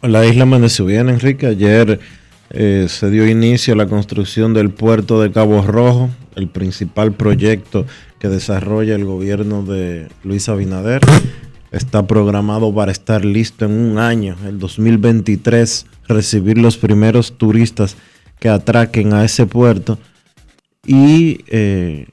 La 0.00 0.24
isla 0.24 0.44
amaneció 0.44 0.86
bien, 0.86 1.10
Enrique. 1.10 1.46
Ayer 1.46 2.00
eh, 2.48 2.86
se 2.88 3.10
dio 3.10 3.28
inicio 3.28 3.74
a 3.74 3.76
la 3.76 3.86
construcción 3.86 4.54
del 4.54 4.70
puerto 4.70 5.20
de 5.20 5.30
Cabo 5.30 5.60
Rojo, 5.60 6.08
el 6.36 6.48
principal 6.48 7.12
proyecto 7.12 7.84
que 8.18 8.30
desarrolla 8.30 8.94
el 8.94 9.04
gobierno 9.04 9.62
de 9.62 10.08
Luis 10.22 10.48
Abinader. 10.48 11.02
Está 11.70 12.06
programado 12.06 12.74
para 12.74 12.92
estar 12.92 13.26
listo 13.26 13.66
en 13.66 13.72
un 13.72 13.98
año, 13.98 14.34
el 14.46 14.58
2023, 14.58 15.84
recibir 16.08 16.56
los 16.56 16.78
primeros 16.78 17.36
turistas 17.36 17.94
que 18.40 18.48
atraquen 18.48 19.12
a 19.12 19.22
ese 19.22 19.44
puerto 19.44 19.98
y 20.86 21.44
eh, 21.48 22.06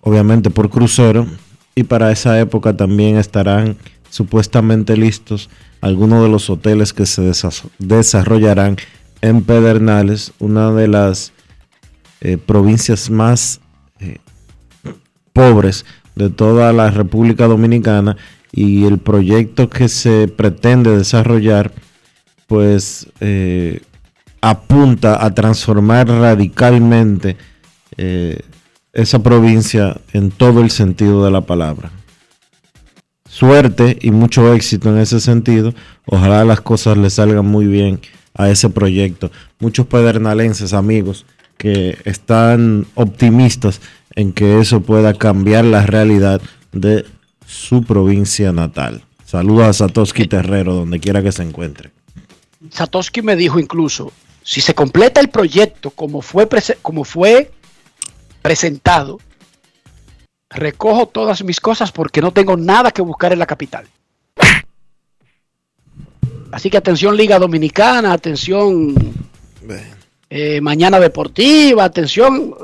obviamente 0.00 0.48
por 0.48 0.70
crucero 0.70 1.26
y 1.74 1.84
para 1.84 2.10
esa 2.10 2.40
época 2.40 2.74
también 2.74 3.18
estarán 3.18 3.76
supuestamente 4.10 4.96
listos 4.96 5.48
algunos 5.80 6.22
de 6.22 6.28
los 6.28 6.50
hoteles 6.50 6.92
que 6.92 7.06
se 7.06 7.30
desarrollarán 7.78 8.76
en 9.20 9.42
Pedernales, 9.42 10.32
una 10.38 10.72
de 10.72 10.88
las 10.88 11.32
eh, 12.20 12.36
provincias 12.36 13.10
más 13.10 13.60
eh, 14.00 14.18
pobres 15.32 15.84
de 16.14 16.30
toda 16.30 16.72
la 16.72 16.90
República 16.90 17.46
Dominicana 17.46 18.16
y 18.52 18.84
el 18.84 18.98
proyecto 18.98 19.68
que 19.68 19.88
se 19.88 20.26
pretende 20.26 20.96
desarrollar 20.96 21.72
pues 22.46 23.08
eh, 23.20 23.82
apunta 24.40 25.24
a 25.24 25.34
transformar 25.34 26.08
radicalmente 26.08 27.36
esa 28.92 29.18
provincia 29.24 30.00
en 30.12 30.30
todo 30.30 30.60
el 30.60 30.70
sentido 30.70 31.24
de 31.24 31.32
la 31.32 31.40
palabra 31.40 31.90
suerte 33.38 33.96
y 34.00 34.10
mucho 34.10 34.52
éxito 34.52 34.88
en 34.88 34.98
ese 34.98 35.20
sentido. 35.20 35.72
Ojalá 36.06 36.44
las 36.44 36.60
cosas 36.60 36.96
le 36.96 37.08
salgan 37.08 37.46
muy 37.46 37.66
bien 37.66 38.00
a 38.34 38.50
ese 38.50 38.68
proyecto. 38.68 39.30
Muchos 39.60 39.86
pedernalenses, 39.86 40.72
amigos, 40.72 41.24
que 41.56 41.98
están 42.04 42.86
optimistas 42.96 43.80
en 44.16 44.32
que 44.32 44.58
eso 44.58 44.80
pueda 44.80 45.14
cambiar 45.14 45.64
la 45.64 45.86
realidad 45.86 46.40
de 46.72 47.06
su 47.46 47.84
provincia 47.84 48.50
natal. 48.52 49.02
Saludos 49.24 49.66
a 49.68 49.72
Satoshi 49.72 50.26
Terrero, 50.26 50.74
donde 50.74 50.98
quiera 50.98 51.22
que 51.22 51.30
se 51.30 51.44
encuentre. 51.44 51.90
Satoshi 52.70 53.22
me 53.22 53.36
dijo 53.36 53.60
incluso, 53.60 54.10
si 54.42 54.60
se 54.60 54.74
completa 54.74 55.20
el 55.20 55.28
proyecto 55.28 55.90
como 55.90 56.22
fue, 56.22 56.48
como 56.82 57.04
fue 57.04 57.52
presentado, 58.42 59.20
recojo 60.50 61.06
todas 61.06 61.44
mis 61.44 61.60
cosas 61.60 61.92
porque 61.92 62.20
no 62.20 62.32
tengo 62.32 62.56
nada 62.56 62.90
que 62.90 63.02
buscar 63.02 63.32
en 63.32 63.38
la 63.38 63.46
capital. 63.46 63.86
Así 66.50 66.70
que 66.70 66.78
atención 66.78 67.16
Liga 67.16 67.38
Dominicana, 67.38 68.12
atención 68.12 68.94
eh, 70.30 70.60
Mañana 70.60 70.98
Deportiva, 70.98 71.84
atención. 71.84 72.54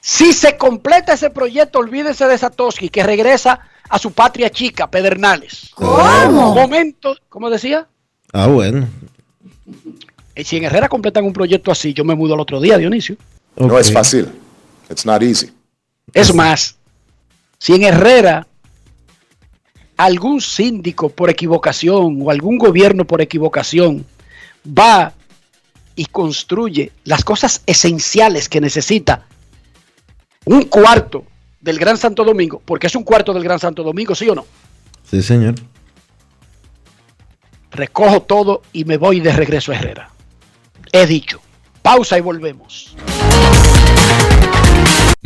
Si 0.00 0.34
se 0.34 0.58
completa 0.58 1.14
ese 1.14 1.30
proyecto, 1.30 1.78
olvídese 1.78 2.26
de 2.26 2.36
Satoshi, 2.36 2.90
que 2.90 3.02
regresa 3.02 3.60
a 3.88 3.98
su 3.98 4.12
patria 4.12 4.50
chica, 4.50 4.90
Pedernales. 4.90 5.70
¿Cómo? 5.74 6.54
Momento, 6.54 7.16
¿cómo 7.30 7.48
decía? 7.48 7.86
Ah, 8.32 8.48
bueno. 8.48 8.86
Y 10.36 10.44
si 10.44 10.58
en 10.58 10.64
Herrera 10.64 10.88
completan 10.90 11.24
un 11.24 11.32
proyecto 11.32 11.70
así, 11.70 11.94
yo 11.94 12.04
me 12.04 12.14
mudo 12.14 12.34
al 12.34 12.40
otro 12.40 12.60
día, 12.60 12.76
Dionisio. 12.76 13.16
No 13.56 13.78
es 13.78 13.90
fácil. 13.90 14.28
It's 14.90 15.06
not 15.06 15.22
easy. 15.22 15.50
Es 16.12 16.34
más, 16.34 16.76
si 17.58 17.74
en 17.74 17.84
Herrera 17.84 18.46
algún 19.96 20.40
síndico 20.40 21.08
por 21.08 21.30
equivocación 21.30 22.20
o 22.22 22.30
algún 22.30 22.58
gobierno 22.58 23.04
por 23.04 23.20
equivocación 23.20 24.04
va 24.66 25.12
y 25.96 26.06
construye 26.06 26.92
las 27.04 27.24
cosas 27.24 27.62
esenciales 27.66 28.48
que 28.48 28.60
necesita 28.60 29.26
un 30.44 30.64
cuarto 30.64 31.24
del 31.60 31.78
Gran 31.78 31.96
Santo 31.96 32.24
Domingo, 32.24 32.60
porque 32.64 32.88
es 32.88 32.94
un 32.94 33.04
cuarto 33.04 33.32
del 33.32 33.44
Gran 33.44 33.58
Santo 33.58 33.82
Domingo, 33.82 34.14
¿sí 34.14 34.28
o 34.28 34.34
no? 34.34 34.44
Sí, 35.08 35.22
señor. 35.22 35.54
Recojo 37.70 38.22
todo 38.22 38.62
y 38.72 38.84
me 38.84 38.98
voy 38.98 39.20
de 39.20 39.32
regreso 39.32 39.72
a 39.72 39.76
Herrera. 39.76 40.10
He 40.92 41.06
dicho. 41.06 41.40
Pausa 41.82 42.18
y 42.18 42.20
volvemos. 42.20 42.94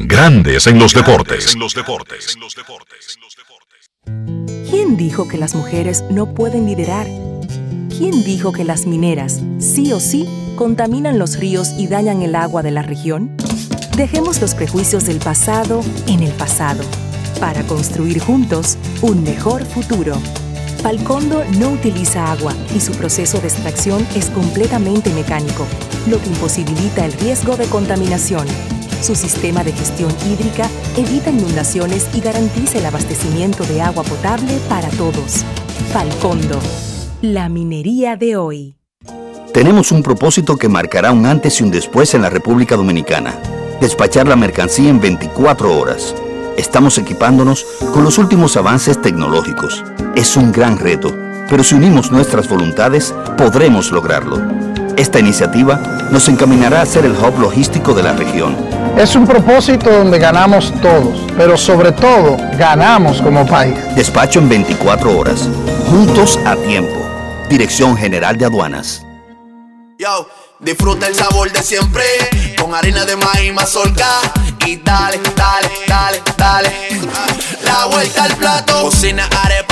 Grandes 0.00 0.68
en 0.68 0.78
los 0.78 0.94
deportes. 0.94 1.56
¿Quién 4.70 4.96
dijo 4.96 5.26
que 5.26 5.37
las 5.37 5.56
mujeres 5.56 6.04
no 6.08 6.34
pueden 6.34 6.66
liderar? 6.66 7.08
¿Quién 7.88 8.22
dijo 8.22 8.52
que 8.52 8.62
las 8.62 8.87
mineras, 8.87 9.40
sí 9.58 9.92
o 9.92 9.98
sí, 9.98 10.28
contaminan 10.54 11.18
los 11.18 11.37
ríos 11.40 11.70
y 11.76 11.88
dañan 11.88 12.22
el 12.22 12.37
agua 12.37 12.62
de 12.62 12.70
la 12.70 12.82
región? 12.82 13.37
Dejemos 13.96 14.40
los 14.40 14.54
prejuicios 14.54 15.04
del 15.04 15.18
pasado 15.18 15.80
en 16.06 16.22
el 16.22 16.30
pasado, 16.30 16.84
para 17.40 17.64
construir 17.64 18.20
juntos 18.20 18.78
un 19.02 19.24
mejor 19.24 19.64
futuro. 19.64 20.14
Falcondo 20.80 21.44
no 21.58 21.70
utiliza 21.70 22.30
agua 22.30 22.54
y 22.72 22.78
su 22.78 22.92
proceso 22.92 23.40
de 23.40 23.48
extracción 23.48 24.06
es 24.14 24.30
completamente 24.30 25.11
mecánico, 25.11 25.66
lo 26.06 26.20
que 26.22 26.28
imposibilita 26.28 27.04
el 27.04 27.12
riesgo 27.14 27.56
de 27.56 27.66
contaminación 27.66 28.46
su 29.00 29.14
sistema 29.14 29.62
de 29.62 29.72
gestión 29.72 30.11
hídrica 30.26 30.68
evita 30.96 31.30
inundaciones 31.30 32.08
y 32.14 32.20
garantiza 32.20 32.78
el 32.78 32.87
abastecimiento 32.87 33.64
de 33.64 33.80
agua 33.80 34.02
potable 34.02 34.58
para 34.68 34.88
todos. 34.90 35.44
Falcondo, 35.92 36.58
la 37.22 37.48
minería 37.48 38.16
de 38.16 38.37
hoy. 38.37 38.76
Tenemos 39.52 39.92
un 39.92 40.02
propósito 40.02 40.56
que 40.56 40.68
marcará 40.68 41.12
un 41.12 41.26
antes 41.26 41.61
y 41.61 41.64
un 41.64 41.70
después 41.70 42.14
en 42.14 42.22
la 42.22 42.30
República 42.30 42.76
Dominicana. 42.76 43.34
Despachar 43.80 44.26
la 44.28 44.37
mercancía 44.37 44.90
en 44.90 45.00
24 45.00 45.78
horas. 45.78 46.14
Estamos 46.56 46.98
equipándonos 46.98 47.64
con 47.92 48.04
los 48.04 48.18
últimos 48.18 48.56
avances 48.56 49.00
tecnológicos. 49.00 49.84
Es 50.16 50.37
un 50.37 50.50
gran 50.50 50.78
reto, 50.78 51.14
pero 51.48 51.62
si 51.62 51.76
unimos 51.76 52.11
nuestras 52.11 52.48
voluntades, 52.48 53.14
podremos 53.37 53.92
lograrlo. 53.92 54.42
Esta 54.96 55.20
iniciativa 55.20 56.08
nos 56.11 56.28
encaminará 56.28 56.82
a 56.82 56.87
ser 56.87 57.04
el 57.04 57.12
hub 57.12 57.38
logístico 57.38 57.94
de 57.94 58.02
la 58.02 58.12
región 58.12 58.78
es 58.98 59.14
un 59.14 59.26
propósito 59.26 59.90
donde 59.90 60.18
ganamos 60.18 60.72
todos, 60.82 61.20
pero 61.37 61.56
sobre 61.56 61.92
todo 61.92 62.37
ganamos 62.58 63.22
como 63.22 63.46
país. 63.46 63.76
Despacho 63.94 64.40
en 64.40 64.48
24 64.48 65.16
horas, 65.16 65.48
juntos 65.88 66.38
a 66.44 66.56
tiempo. 66.56 66.96
Dirección 67.48 67.96
General 67.96 68.37
de 68.37 68.46
Aduanas. 68.46 69.04
Yo, 69.98 70.28
disfruta 70.58 71.06
el 71.06 71.14
sabor 71.14 71.50
de 71.52 71.62
siempre, 71.62 72.02
con 72.61 72.74
harina 72.74 73.04
de 73.04 73.16
maíz 73.16 73.52
mazorca 73.54 74.08
y 74.66 74.76
dale, 74.76 75.20
dale, 75.37 75.70
dale, 75.87 76.22
dale. 76.37 76.72
La 77.62 77.87
vuelta 77.87 78.24
al 78.24 78.37
plato, 78.37 78.82
cocina 78.82 79.28
arepa, 79.44 79.67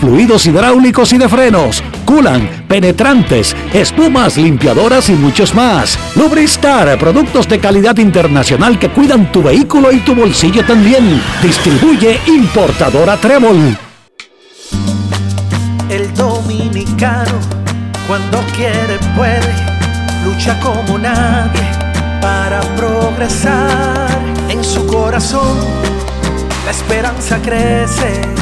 fluidos 0.00 0.46
hidráulicos 0.46 1.12
y 1.12 1.18
de 1.18 1.28
frenos, 1.28 1.82
culan, 2.04 2.64
penetrantes, 2.68 3.54
espumas, 3.72 4.36
limpiadoras 4.36 5.08
y 5.08 5.12
muchos 5.12 5.54
más. 5.54 5.98
Lubristar, 6.16 6.98
productos 6.98 7.48
de 7.48 7.58
calidad 7.58 7.96
internacional 7.98 8.78
que 8.78 8.88
cuidan 8.88 9.30
tu 9.32 9.42
vehículo 9.42 9.92
y 9.92 9.98
tu 9.98 10.14
bolsillo 10.14 10.64
también. 10.64 11.20
Distribuye 11.42 12.20
importadora 12.26 13.16
Trébol. 13.16 13.76
El 15.88 16.14
dominicano, 16.14 17.38
cuando 18.08 18.38
quiere, 18.56 18.98
puede, 19.14 19.52
lucha 20.24 20.58
como 20.60 20.98
nadie 20.98 21.68
para 22.20 22.60
progresar. 22.76 24.08
En 24.48 24.62
su 24.62 24.86
corazón, 24.86 25.58
la 26.64 26.70
esperanza 26.70 27.38
crece 27.42 28.41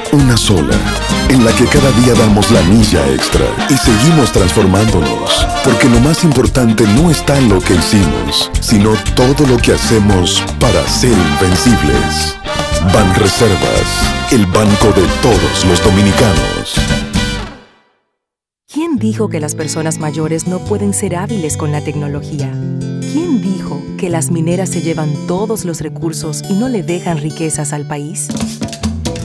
una 0.13 0.35
sola, 0.35 0.75
en 1.29 1.45
la 1.45 1.53
que 1.53 1.65
cada 1.65 1.91
día 1.91 2.13
damos 2.13 2.51
la 2.51 2.61
milla 2.63 3.07
extra 3.13 3.45
y 3.69 3.77
seguimos 3.77 4.31
transformándonos, 4.31 5.47
porque 5.63 5.87
lo 5.87 5.99
más 6.01 6.23
importante 6.23 6.85
no 6.85 7.09
está 7.09 7.37
en 7.37 7.49
lo 7.49 7.59
que 7.61 7.75
hicimos, 7.75 8.51
sino 8.59 8.93
todo 9.15 9.47
lo 9.47 9.57
que 9.57 9.73
hacemos 9.73 10.43
para 10.59 10.85
ser 10.87 11.13
invencibles. 11.13 12.37
Ban 12.93 13.13
Reservas, 13.15 14.31
el 14.31 14.45
banco 14.47 14.87
de 14.87 15.07
todos 15.21 15.65
los 15.65 15.83
dominicanos. 15.83 16.75
¿Quién 18.67 18.97
dijo 18.97 19.29
que 19.29 19.39
las 19.39 19.55
personas 19.55 19.99
mayores 19.99 20.47
no 20.47 20.59
pueden 20.59 20.93
ser 20.93 21.15
hábiles 21.15 21.57
con 21.57 21.71
la 21.71 21.81
tecnología? 21.81 22.51
¿Quién 23.13 23.41
dijo 23.41 23.81
que 23.97 24.09
las 24.09 24.31
mineras 24.31 24.69
se 24.69 24.81
llevan 24.81 25.13
todos 25.27 25.65
los 25.65 25.81
recursos 25.81 26.41
y 26.49 26.53
no 26.53 26.69
le 26.69 26.81
dejan 26.81 27.17
riquezas 27.17 27.73
al 27.73 27.85
país? 27.85 28.29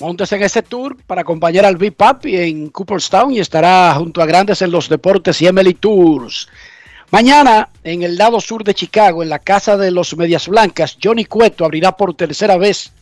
Montes 0.00 0.30
en 0.32 0.42
ese 0.42 0.62
tour 0.62 0.96
para 1.06 1.22
acompañar 1.22 1.64
al 1.64 1.76
Papi 1.76 2.36
en 2.36 2.68
Cooperstown 2.68 3.32
y 3.32 3.40
estará 3.40 3.92
junto 3.94 4.22
a 4.22 4.26
Grandes 4.26 4.62
en 4.62 4.70
los 4.70 4.88
Deportes 4.88 5.42
y 5.42 5.46
Emily 5.46 5.74
Tours. 5.74 6.48
Mañana, 7.10 7.70
en 7.82 8.02
el 8.02 8.16
lado 8.16 8.40
sur 8.40 8.62
de 8.62 8.74
Chicago, 8.74 9.22
en 9.22 9.28
la 9.28 9.40
casa 9.40 9.76
de 9.76 9.90
los 9.90 10.16
Medias 10.16 10.46
Blancas, 10.46 10.98
Johnny 11.02 11.24
Cueto 11.24 11.64
abrirá 11.64 11.96
por 11.96 12.14
tercera 12.14 12.56
vez 12.56 12.92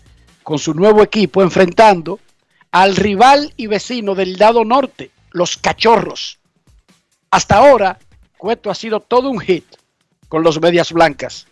con 0.42 0.58
su 0.58 0.72
nuevo 0.72 1.02
equipo 1.02 1.42
enfrentando 1.42 2.18
al 2.70 2.96
rival 2.96 3.52
y 3.56 3.66
vecino 3.66 4.14
del 4.14 4.34
lado 4.38 4.64
norte, 4.64 5.10
los 5.32 5.56
Cachorros. 5.56 6.38
Hasta 7.30 7.56
ahora, 7.56 7.98
Cueto 8.38 8.70
ha 8.70 8.74
sido 8.74 9.00
todo 9.00 9.28
un 9.28 9.40
hit 9.40 9.64
con 10.28 10.42
los 10.42 10.60
Medias 10.60 10.92
Blancas. 10.92 11.46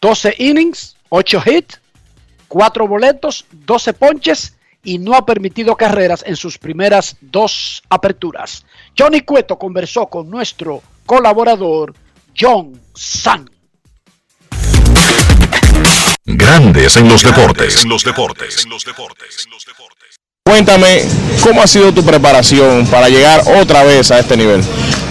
12 0.00 0.34
innings, 0.38 0.96
8 1.08 1.42
hits, 1.46 1.80
4 2.48 2.88
boletos, 2.88 3.46
12 3.52 3.92
ponches 3.94 4.56
y 4.82 4.98
no 4.98 5.14
ha 5.14 5.26
permitido 5.26 5.76
carreras 5.76 6.24
en 6.26 6.36
sus 6.36 6.58
primeras 6.58 7.16
dos 7.20 7.82
aperturas. 7.90 8.64
Johnny 8.96 9.22
Cueto 9.22 9.58
conversó 9.58 10.06
con 10.06 10.30
nuestro 10.30 10.82
colaborador 11.04 11.94
John 12.38 12.80
San. 12.94 13.50
Grandes 16.24 16.96
en 16.96 17.08
los 17.08 17.22
deportes. 17.22 17.82
En 17.82 17.88
los 17.88 18.04
deportes. 18.04 18.66
Cuéntame, 20.46 21.02
¿cómo 21.42 21.60
ha 21.60 21.66
sido 21.66 21.92
tu 21.92 22.04
preparación 22.04 22.86
para 22.86 23.08
llegar 23.08 23.42
otra 23.60 23.82
vez 23.82 24.12
a 24.12 24.20
este 24.20 24.36
nivel? 24.36 24.60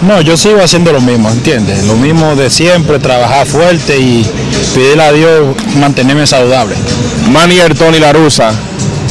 No, 0.00 0.22
yo 0.22 0.34
sigo 0.34 0.62
haciendo 0.62 0.92
lo 0.92 1.00
mismo, 1.02 1.28
¿entiendes? 1.28 1.84
Lo 1.84 1.94
mismo 1.94 2.34
de 2.34 2.48
siempre, 2.48 2.98
trabajar 2.98 3.46
fuerte 3.46 3.98
y 3.98 4.26
pedirle 4.74 5.02
a 5.02 5.12
Dios 5.12 5.54
mantenerme 5.78 6.26
saludable. 6.26 6.74
Manier 7.30 7.74
Tony 7.74 7.98
Larusa, 7.98 8.50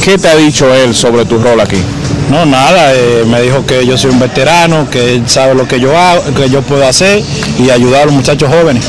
¿qué 0.04 0.18
te 0.18 0.26
ha 0.26 0.34
dicho 0.34 0.74
él 0.74 0.96
sobre 0.96 1.26
tu 1.26 1.38
rol 1.38 1.60
aquí? 1.60 1.80
No, 2.28 2.44
nada, 2.44 2.92
eh, 2.92 3.22
me 3.24 3.40
dijo 3.40 3.64
que 3.64 3.86
yo 3.86 3.96
soy 3.96 4.10
un 4.10 4.18
veterano, 4.18 4.90
que 4.90 5.14
él 5.14 5.28
sabe 5.28 5.54
lo 5.54 5.68
que 5.68 5.78
yo 5.78 5.96
hago, 5.96 6.24
que 6.34 6.50
yo 6.50 6.60
puedo 6.60 6.88
hacer 6.88 7.22
y 7.56 7.70
ayudar 7.70 8.02
a 8.02 8.06
los 8.06 8.14
muchachos 8.14 8.52
jóvenes. 8.52 8.84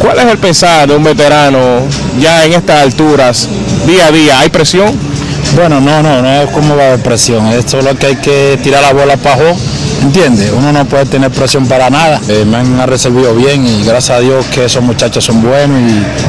¿Cuál 0.00 0.18
es 0.18 0.26
el 0.26 0.38
pesar 0.38 0.88
de 0.88 0.96
un 0.96 1.04
veterano 1.04 1.86
ya 2.20 2.44
en 2.44 2.54
estas 2.54 2.82
alturas, 2.82 3.48
día 3.86 4.08
a 4.08 4.10
día? 4.10 4.40
¿Hay 4.40 4.48
presión? 4.48 5.11
Bueno, 5.54 5.80
no, 5.80 6.02
no, 6.02 6.22
no 6.22 6.28
es 6.42 6.50
como 6.50 6.76
va 6.76 6.82
a 6.82 6.86
haber 6.88 7.02
presión, 7.02 7.46
es 7.48 7.70
solo 7.70 7.94
que 7.98 8.06
hay 8.06 8.16
que 8.16 8.58
tirar 8.62 8.82
la 8.82 8.94
bola 8.94 9.18
para 9.18 9.34
abajo, 9.34 9.58
¿entiendes? 10.02 10.50
Uno 10.56 10.72
no 10.72 10.86
puede 10.86 11.04
tener 11.04 11.30
presión 11.30 11.66
para 11.66 11.90
nada. 11.90 12.20
Eh, 12.28 12.44
me 12.46 12.56
han 12.56 12.88
recibido 12.88 13.34
bien 13.34 13.66
y 13.66 13.84
gracias 13.84 14.18
a 14.18 14.20
Dios 14.20 14.46
que 14.46 14.64
esos 14.64 14.82
muchachos 14.82 15.22
son 15.22 15.42
buenos 15.42 15.78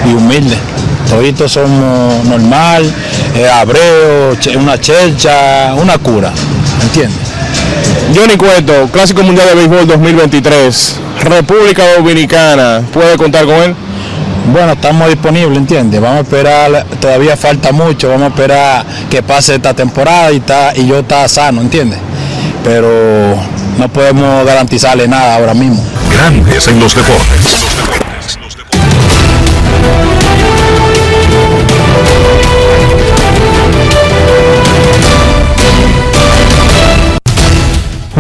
y, 0.06 0.14
humildes. 0.14 0.58
Toditos 1.10 1.54
somos 1.54 2.26
normal, 2.26 2.84
eh, 3.36 4.58
una 4.58 4.80
chelcha, 4.80 5.74
una 5.76 5.98
cura, 5.98 6.34
¿entiendes? 6.82 7.20
Johnny 8.14 8.36
Cueto, 8.36 8.90
Clásico 8.92 9.24
Mundial 9.24 9.48
de 9.50 9.56
Béisbol 9.56 9.88
2023. 9.88 10.96
República 11.22 11.84
Dominicana, 11.96 12.82
¿puede 12.92 13.16
contar 13.16 13.46
con 13.46 13.56
él? 13.56 13.76
Bueno, 14.52 14.74
estamos 14.74 15.08
disponibles, 15.08 15.58
¿entiendes? 15.58 16.02
Vamos 16.02 16.18
a 16.18 16.22
esperar, 16.22 16.86
todavía 17.00 17.38
falta 17.38 17.72
mucho, 17.72 18.10
vamos 18.10 18.26
a 18.26 18.28
esperar 18.28 18.86
que 19.10 19.24
pase 19.24 19.56
esta 19.56 19.74
temporada 19.74 20.32
y, 20.32 20.38
está, 20.38 20.74
y 20.76 20.86
yo 20.86 21.00
está 21.00 21.28
sano, 21.28 21.62
¿entiendes? 21.62 22.00
Pero 22.64 23.38
no 23.78 23.90
podemos 23.90 24.46
garantizarle 24.46 25.08
nada 25.08 25.36
ahora 25.36 25.54
mismo. 25.54 25.84
Grandes 26.12 26.68
en 26.68 26.80
los 26.80 26.94
deportes. 26.94 27.64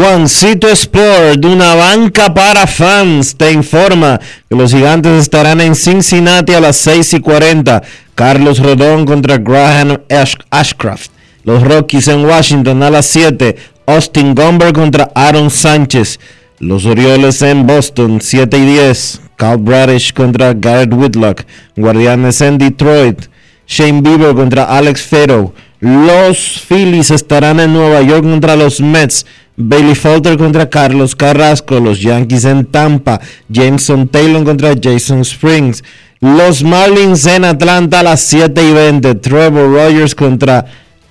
Juancito 0.03 0.67
Sport, 0.67 1.45
una 1.45 1.75
banca 1.75 2.33
para 2.33 2.67
fans, 2.67 3.37
te 3.37 3.53
informa 3.53 4.19
que 4.49 4.55
los 4.57 4.73
gigantes 4.73 5.13
estarán 5.21 5.61
en 5.61 5.75
Cincinnati 5.75 6.53
a 6.53 6.59
las 6.59 6.75
6 6.75 7.13
y 7.13 7.19
40. 7.21 7.81
Carlos 8.13 8.59
Rodón 8.59 9.05
contra 9.05 9.37
Graham 9.37 9.99
Ash- 10.09 10.35
Ashcraft. 10.49 11.09
Los 11.45 11.63
Rockies 11.63 12.09
en 12.09 12.25
Washington 12.25 12.83
a 12.83 12.89
las 12.89 13.05
7. 13.05 13.55
Austin 13.87 14.35
Gomber 14.35 14.73
contra 14.73 15.09
Aaron 15.15 15.49
Sánchez. 15.49 16.19
Los 16.59 16.85
Orioles 16.85 17.41
en 17.41 17.65
Boston 17.65 18.19
7 18.21 18.57
y 18.57 18.65
10. 18.65 19.21
Cal 19.37 19.57
Bradish 19.57 20.11
contra 20.11 20.53
Garrett 20.53 20.93
Whitlock. 20.93 21.43
Guardianes 21.77 22.41
en 22.41 22.57
Detroit. 22.57 23.27
Shane 23.67 24.01
Bieber 24.01 24.35
contra 24.35 24.65
Alex 24.65 25.01
Fero. 25.01 25.53
Los 25.79 26.61
Phillies 26.67 27.09
estarán 27.11 27.59
en 27.61 27.71
Nueva 27.73 28.01
York 28.01 28.23
contra 28.23 28.57
los 28.57 28.79
Mets. 28.81 29.25
Bailey 29.55 29.95
Falter 29.95 30.37
contra 30.37 30.69
Carlos 30.69 31.15
Carrasco. 31.15 31.79
Los 31.79 32.01
Yankees 32.01 32.45
en 32.45 32.65
Tampa. 32.65 33.19
Jameson 33.49 34.07
Taylor 34.07 34.43
contra 34.43 34.73
Jason 34.81 35.21
Springs. 35.21 35.83
Los 36.19 36.63
Marlins 36.63 37.25
en 37.25 37.45
Atlanta 37.45 37.99
a 37.99 38.03
las 38.03 38.21
7 38.21 38.63
y 38.63 38.71
20. 38.71 39.15
Trevor 39.15 39.73
Rogers 39.73 40.15
contra 40.15 40.65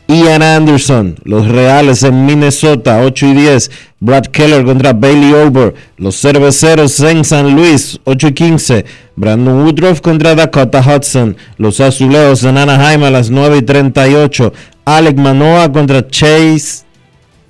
Ian 0.08 0.42
Anderson. 0.42 1.16
Los 1.24 1.46
Reales 1.48 2.02
en 2.02 2.26
Minnesota 2.26 3.00
8 3.02 3.26
y 3.26 3.34
10. 3.34 3.70
Brad 4.00 4.24
Keller 4.24 4.64
contra 4.64 4.92
Bailey 4.92 5.32
Over. 5.32 5.74
Los 5.96 6.20
Cerveceros 6.20 6.98
en 7.00 7.24
San 7.24 7.54
Luis 7.54 8.00
8 8.04 8.28
y 8.28 8.32
15. 8.32 8.84
Brandon 9.14 9.64
Woodruff 9.64 10.00
contra 10.00 10.34
Dakota 10.34 10.80
Hudson. 10.80 11.36
Los 11.58 11.78
Azulejos 11.80 12.42
en 12.44 12.58
Anaheim 12.58 13.04
a 13.04 13.10
las 13.10 13.30
9 13.30 13.58
y 13.58 13.62
38. 13.62 14.52
Alec 14.84 15.16
Manoa 15.16 15.70
contra 15.70 16.08
Chase 16.08 16.84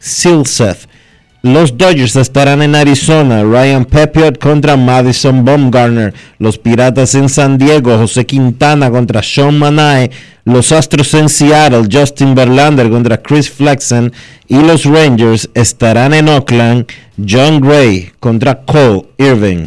Silseth. 0.03 0.88
Los 1.43 1.77
Dodgers 1.77 2.15
estarán 2.17 2.62
en 2.62 2.75
Arizona. 2.75 3.43
Ryan 3.43 3.85
Pepiot 3.85 4.38
contra 4.38 4.77
Madison 4.77 5.45
Baumgartner. 5.45 6.15
Los 6.38 6.59
Piratas 6.59 7.15
en 7.15 7.29
San 7.29 7.59
Diego. 7.59 7.99
José 7.99 8.27
Quintana 8.27 8.91
contra 8.91 9.23
Sean 9.23 9.59
Manae. 9.59 10.11
Los 10.45 10.71
Astros 10.71 11.15
en 11.15 11.29
Seattle. 11.29 11.88
Justin 11.91 12.35
Verlander 12.35 12.91
contra 12.91 13.21
Chris 13.21 13.51
Flexen. 13.51 14.12
Y 14.47 14.62
los 14.62 14.85
Rangers 14.85 15.51
estarán 15.55 16.15
en 16.15 16.29
Oakland. 16.29 16.87
John 17.17 17.61
Gray 17.61 18.12
contra 18.21 18.61
Cole 18.65 19.07
Irving. 19.19 19.67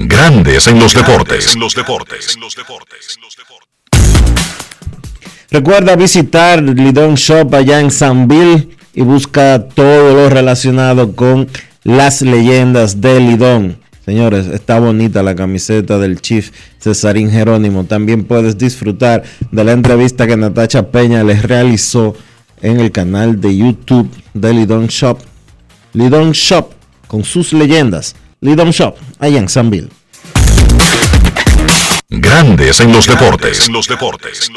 Grandes 0.00 0.68
en 0.68 0.78
los 0.78 0.94
deportes. 0.94 1.54
En 1.54 1.60
los 1.60 1.74
deportes. 1.74 2.38
Recuerda 5.50 5.96
visitar 5.96 6.62
Lidon 6.62 7.16
Shop 7.16 7.52
allá 7.52 7.80
en 7.80 7.90
Sanville 7.90 8.68
y 8.94 9.02
busca 9.02 9.66
todo 9.66 10.14
lo 10.14 10.30
relacionado 10.30 11.16
con 11.16 11.48
las 11.82 12.22
leyendas 12.22 13.00
de 13.00 13.18
Lidón. 13.18 13.78
Señores, 14.04 14.46
está 14.46 14.78
bonita 14.78 15.24
la 15.24 15.34
camiseta 15.34 15.98
del 15.98 16.20
Chief 16.20 16.52
Cesarín 16.78 17.32
Jerónimo. 17.32 17.82
También 17.82 18.22
puedes 18.22 18.56
disfrutar 18.56 19.24
de 19.50 19.64
la 19.64 19.72
entrevista 19.72 20.28
que 20.28 20.36
Natacha 20.36 20.92
Peña 20.92 21.24
les 21.24 21.42
realizó 21.42 22.14
en 22.62 22.78
el 22.78 22.92
canal 22.92 23.40
de 23.40 23.56
YouTube 23.56 24.08
de 24.32 24.54
Lidón 24.54 24.86
Shop. 24.86 25.18
Lidón 25.92 26.30
Shop 26.30 26.70
con 27.08 27.24
sus 27.24 27.52
leyendas. 27.52 28.14
Lidón 28.40 28.70
Shop, 28.70 28.96
allá 29.18 29.38
en 29.38 29.48
Sanville. 29.48 29.88
Grandes 32.08 32.80
en 32.80 32.92
los 32.92 33.06
deportes. 33.06 33.66
En 33.66 33.72
los 33.72 33.88
deportes. 33.88 34.50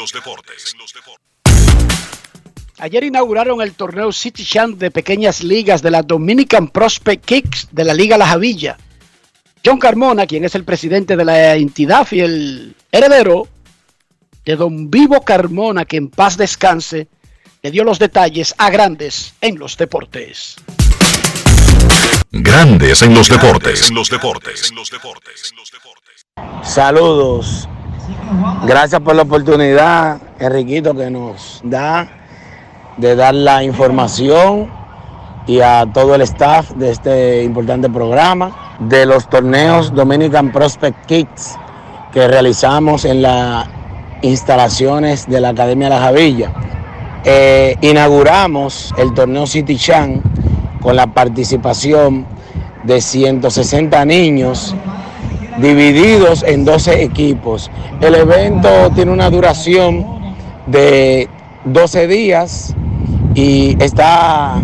Ayer 2.78 3.04
inauguraron 3.04 3.60
el 3.60 3.74
torneo 3.74 4.12
City 4.12 4.44
Champ 4.44 4.78
de 4.78 4.90
pequeñas 4.90 5.42
ligas 5.42 5.82
de 5.82 5.90
la 5.90 6.02
Dominican 6.02 6.68
Prospect 6.68 7.24
Kicks 7.24 7.68
de 7.72 7.84
la 7.84 7.92
Liga 7.92 8.16
La 8.16 8.28
Javilla. 8.28 8.78
John 9.64 9.78
Carmona, 9.78 10.26
quien 10.26 10.44
es 10.44 10.54
el 10.54 10.64
presidente 10.64 11.16
de 11.16 11.24
la 11.24 11.54
entidad 11.56 12.06
y 12.12 12.20
el 12.20 12.76
heredero 12.92 13.48
de 14.44 14.56
don 14.56 14.90
Vivo 14.90 15.22
Carmona, 15.22 15.84
que 15.84 15.96
en 15.96 16.08
paz 16.08 16.36
descanse, 16.36 17.08
le 17.62 17.70
dio 17.70 17.82
los 17.82 17.98
detalles 17.98 18.54
a 18.58 18.70
grandes 18.70 19.34
en 19.40 19.58
los 19.58 19.76
deportes. 19.76 20.56
Grandes 22.34 23.02
en 23.02 23.14
los 23.14 23.28
deportes. 23.28 23.90
En 23.90 23.94
los 23.94 24.08
deportes. 24.08 24.72
Saludos. 26.62 27.68
Gracias 28.64 29.02
por 29.02 29.14
la 29.14 29.22
oportunidad, 29.22 30.18
Enriquito, 30.38 30.94
que 30.94 31.10
nos 31.10 31.60
da 31.62 32.08
de 32.96 33.16
dar 33.16 33.34
la 33.34 33.62
información 33.62 34.70
y 35.46 35.60
a 35.60 35.86
todo 35.92 36.14
el 36.14 36.22
staff 36.22 36.70
de 36.70 36.90
este 36.92 37.42
importante 37.42 37.90
programa 37.90 38.76
de 38.80 39.04
los 39.04 39.28
torneos 39.28 39.92
Dominican 39.94 40.52
Prospect 40.52 41.04
Kicks 41.04 41.56
que 42.14 42.28
realizamos 42.28 43.04
en 43.04 43.20
las 43.20 43.68
instalaciones 44.22 45.28
de 45.28 45.38
la 45.38 45.50
Academia 45.50 45.90
La 45.90 46.00
Javilla. 46.00 46.50
Eh, 47.24 47.76
inauguramos 47.82 48.94
el 48.96 49.12
torneo 49.12 49.46
City 49.46 49.76
Chan 49.76 50.22
con 50.82 50.96
la 50.96 51.06
participación 51.06 52.26
de 52.84 53.00
160 53.00 54.04
niños 54.04 54.74
divididos 55.58 56.42
en 56.42 56.64
12 56.64 57.02
equipos. 57.02 57.70
El 58.00 58.14
evento 58.14 58.68
tiene 58.94 59.12
una 59.12 59.30
duración 59.30 60.34
de 60.66 61.28
12 61.64 62.06
días 62.06 62.74
y 63.34 63.76
está 63.82 64.60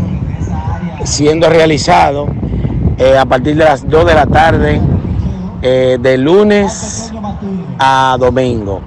siendo 1.05 1.49
realizado 1.49 2.27
eh, 2.99 3.17
a 3.17 3.25
partir 3.25 3.57
de 3.57 3.65
las 3.65 3.89
2 3.89 4.07
de 4.07 4.15
la 4.15 4.27
tarde 4.27 4.81
eh, 5.63 5.99
de 6.01 6.19
lunes 6.19 7.13
a 7.79 8.17
domingo. 8.19 8.81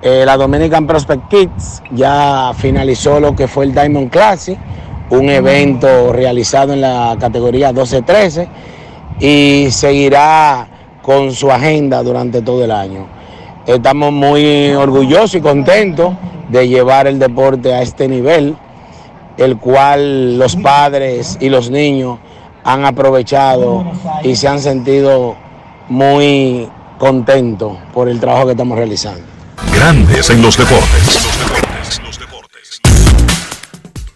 Eh, 0.00 0.24
la 0.26 0.36
Dominican 0.36 0.86
Prospect 0.86 1.28
Kids 1.28 1.82
ya 1.92 2.52
finalizó 2.56 3.20
lo 3.20 3.36
que 3.36 3.46
fue 3.46 3.66
el 3.66 3.72
Diamond 3.72 4.10
Classic, 4.10 4.58
un 5.12 5.28
evento 5.28 6.10
realizado 6.12 6.72
en 6.72 6.80
la 6.80 7.16
categoría 7.20 7.70
12-13 7.72 8.48
y 9.20 9.66
seguirá 9.70 10.66
con 11.02 11.32
su 11.32 11.50
agenda 11.50 12.02
durante 12.02 12.40
todo 12.40 12.64
el 12.64 12.70
año. 12.70 13.06
Estamos 13.66 14.10
muy 14.10 14.70
orgullosos 14.70 15.34
y 15.34 15.40
contentos 15.42 16.14
de 16.48 16.66
llevar 16.66 17.06
el 17.06 17.18
deporte 17.18 17.74
a 17.74 17.82
este 17.82 18.08
nivel, 18.08 18.56
el 19.36 19.58
cual 19.58 20.38
los 20.38 20.56
padres 20.56 21.36
y 21.40 21.50
los 21.50 21.70
niños 21.70 22.18
han 22.64 22.86
aprovechado 22.86 23.84
y 24.22 24.34
se 24.34 24.48
han 24.48 24.60
sentido 24.60 25.36
muy 25.90 26.68
contentos 26.98 27.76
por 27.92 28.08
el 28.08 28.18
trabajo 28.18 28.46
que 28.46 28.52
estamos 28.52 28.78
realizando. 28.78 29.22
Grandes 29.74 30.30
en 30.30 30.40
los 30.40 30.56
deportes. 30.56 31.21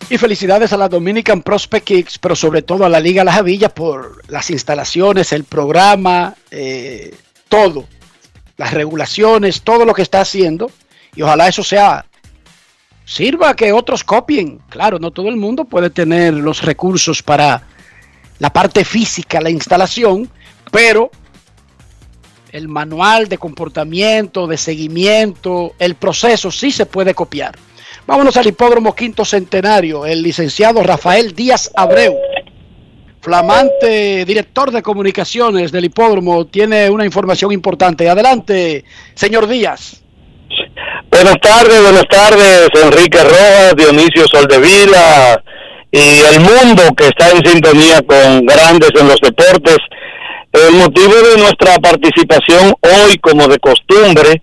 Y 0.08 0.18
felicidades 0.18 0.72
a 0.72 0.76
la 0.76 0.88
Dominican 0.88 1.42
Prospect 1.42 1.84
Kicks, 1.84 2.18
pero 2.18 2.36
sobre 2.36 2.62
todo 2.62 2.84
a 2.84 2.88
la 2.88 3.00
Liga 3.00 3.24
Las 3.24 3.38
Avillas 3.38 3.72
por 3.72 4.22
las 4.30 4.50
instalaciones, 4.50 5.32
el 5.32 5.42
programa, 5.42 6.36
eh, 6.52 7.12
todo, 7.48 7.88
las 8.56 8.72
regulaciones, 8.72 9.62
todo 9.62 9.84
lo 9.84 9.94
que 9.94 10.02
está 10.02 10.20
haciendo. 10.20 10.70
Y 11.16 11.22
ojalá 11.22 11.48
eso 11.48 11.64
sea, 11.64 12.06
sirva 13.04 13.56
que 13.56 13.72
otros 13.72 14.04
copien. 14.04 14.60
Claro, 14.68 15.00
no 15.00 15.10
todo 15.10 15.28
el 15.28 15.36
mundo 15.36 15.64
puede 15.64 15.90
tener 15.90 16.34
los 16.34 16.62
recursos 16.62 17.20
para 17.20 17.64
la 18.38 18.52
parte 18.52 18.84
física, 18.84 19.40
la 19.40 19.50
instalación, 19.50 20.30
pero 20.70 21.10
el 22.52 22.68
manual 22.68 23.28
de 23.28 23.38
comportamiento, 23.38 24.46
de 24.46 24.56
seguimiento, 24.56 25.74
el 25.80 25.96
proceso 25.96 26.52
sí 26.52 26.70
se 26.70 26.86
puede 26.86 27.12
copiar. 27.12 27.58
Vámonos 28.06 28.36
al 28.36 28.46
hipódromo 28.46 28.94
quinto 28.94 29.24
centenario. 29.24 30.06
El 30.06 30.22
licenciado 30.22 30.82
Rafael 30.82 31.34
Díaz 31.34 31.72
Abreu, 31.74 32.16
flamante 33.20 34.24
director 34.24 34.70
de 34.70 34.80
comunicaciones 34.80 35.72
del 35.72 35.86
hipódromo, 35.86 36.46
tiene 36.46 36.88
una 36.88 37.04
información 37.04 37.50
importante. 37.50 38.08
Adelante, 38.08 38.84
señor 39.14 39.48
Díaz. 39.48 40.02
Buenas 41.10 41.36
tardes, 41.42 41.82
buenas 41.82 42.06
tardes, 42.08 42.68
Enrique 42.80 43.22
Rojas, 43.24 43.74
Dionisio 43.76 44.26
Soldevila 44.28 45.42
y 45.90 46.20
el 46.32 46.40
mundo 46.40 46.82
que 46.96 47.08
está 47.08 47.30
en 47.30 47.44
sintonía 47.44 48.02
con 48.02 48.46
grandes 48.46 48.90
en 49.00 49.08
los 49.08 49.20
deportes. 49.20 49.78
El 50.52 50.74
motivo 50.74 51.12
de 51.12 51.38
nuestra 51.38 51.74
participación 51.78 52.72
hoy, 52.82 53.18
como 53.18 53.48
de 53.48 53.58
costumbre, 53.58 54.42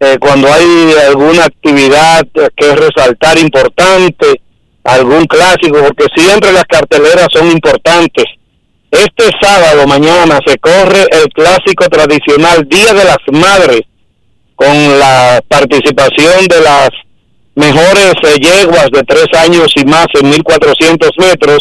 eh, 0.00 0.18
cuando 0.18 0.52
hay 0.52 0.92
alguna 1.08 1.44
actividad 1.44 2.26
que 2.56 2.74
resaltar 2.74 3.38
importante, 3.38 4.40
algún 4.84 5.24
clásico, 5.24 5.78
porque 5.82 6.06
siempre 6.14 6.52
las 6.52 6.64
carteleras 6.64 7.28
son 7.32 7.50
importantes. 7.50 8.24
Este 8.90 9.30
sábado, 9.40 9.86
mañana, 9.86 10.38
se 10.46 10.58
corre 10.58 11.06
el 11.10 11.28
clásico 11.32 11.88
tradicional 11.88 12.66
Día 12.68 12.92
de 12.92 13.04
las 13.04 13.18
Madres, 13.32 13.82
con 14.54 14.98
la 14.98 15.42
participación 15.48 16.46
de 16.48 16.60
las 16.60 16.90
mejores 17.56 18.14
yeguas 18.40 18.88
de 18.92 19.02
tres 19.02 19.26
años 19.38 19.72
y 19.76 19.84
más 19.84 20.06
en 20.14 20.30
1400 20.30 21.10
metros, 21.18 21.58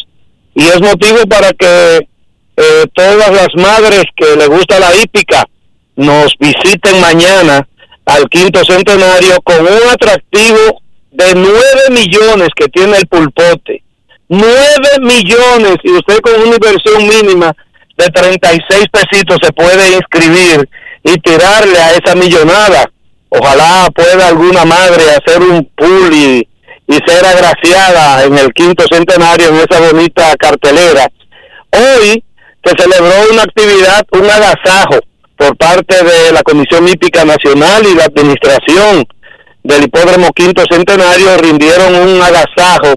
y 0.56 0.64
es 0.66 0.82
motivo 0.82 1.26
para 1.28 1.52
que 1.54 2.08
eh, 2.56 2.86
todas 2.94 3.32
las 3.32 3.48
madres 3.56 4.04
que 4.16 4.36
le 4.36 4.46
gusta 4.48 4.80
la 4.80 4.94
hípica 4.96 5.44
nos 5.96 6.36
visiten 6.40 7.02
mañana 7.02 7.68
al 8.06 8.30
quinto 8.30 8.64
centenario 8.66 9.42
con 9.44 9.62
un 9.62 9.90
atractivo 9.90 10.82
de 11.12 11.36
9 11.36 11.52
millones 11.92 12.50
que 12.56 12.68
tiene 12.68 12.98
el 12.98 13.08
pulpote. 13.08 13.84
9 14.30 14.48
millones 15.02 15.76
y 15.84 15.92
usted 15.92 16.20
con 16.20 16.42
una 16.42 16.56
inversión 16.56 17.08
mínima 17.08 17.54
de 17.98 18.08
36 18.08 18.86
pesitos 18.92 19.38
se 19.42 19.52
puede 19.54 19.96
inscribir 19.96 20.68
y 21.04 21.14
tirarle 21.20 21.78
a 21.78 21.92
esa 21.92 22.16
millonada. 22.16 22.90
Ojalá 23.30 23.90
pueda 23.94 24.28
alguna 24.28 24.66
madre 24.66 25.04
hacer 25.12 25.42
un 25.42 25.70
pool 25.76 26.14
y, 26.14 26.48
y 26.88 26.94
ser 27.06 27.26
agraciada 27.26 28.24
en 28.24 28.38
el 28.38 28.54
quinto 28.54 28.86
centenario 28.92 29.50
en 29.50 29.56
esa 29.56 29.80
bonita 29.80 30.36
cartelera. 30.38 31.08
Hoy 31.72 32.24
se 32.64 32.76
celebró 32.78 33.14
una 33.32 33.44
actividad, 33.44 34.06
un 34.12 34.30
agasajo 34.30 35.00
por 35.44 35.58
parte 35.58 35.96
de 36.02 36.32
la 36.32 36.42
Comisión 36.42 36.88
Hípica 36.88 37.26
Nacional 37.26 37.86
y 37.86 37.96
la 37.96 38.06
Administración 38.06 39.06
del 39.62 39.84
Hipódromo 39.84 40.32
Quinto 40.32 40.64
Centenario 40.70 41.36
rindieron 41.38 41.96
un 41.96 42.22
agasajo 42.22 42.94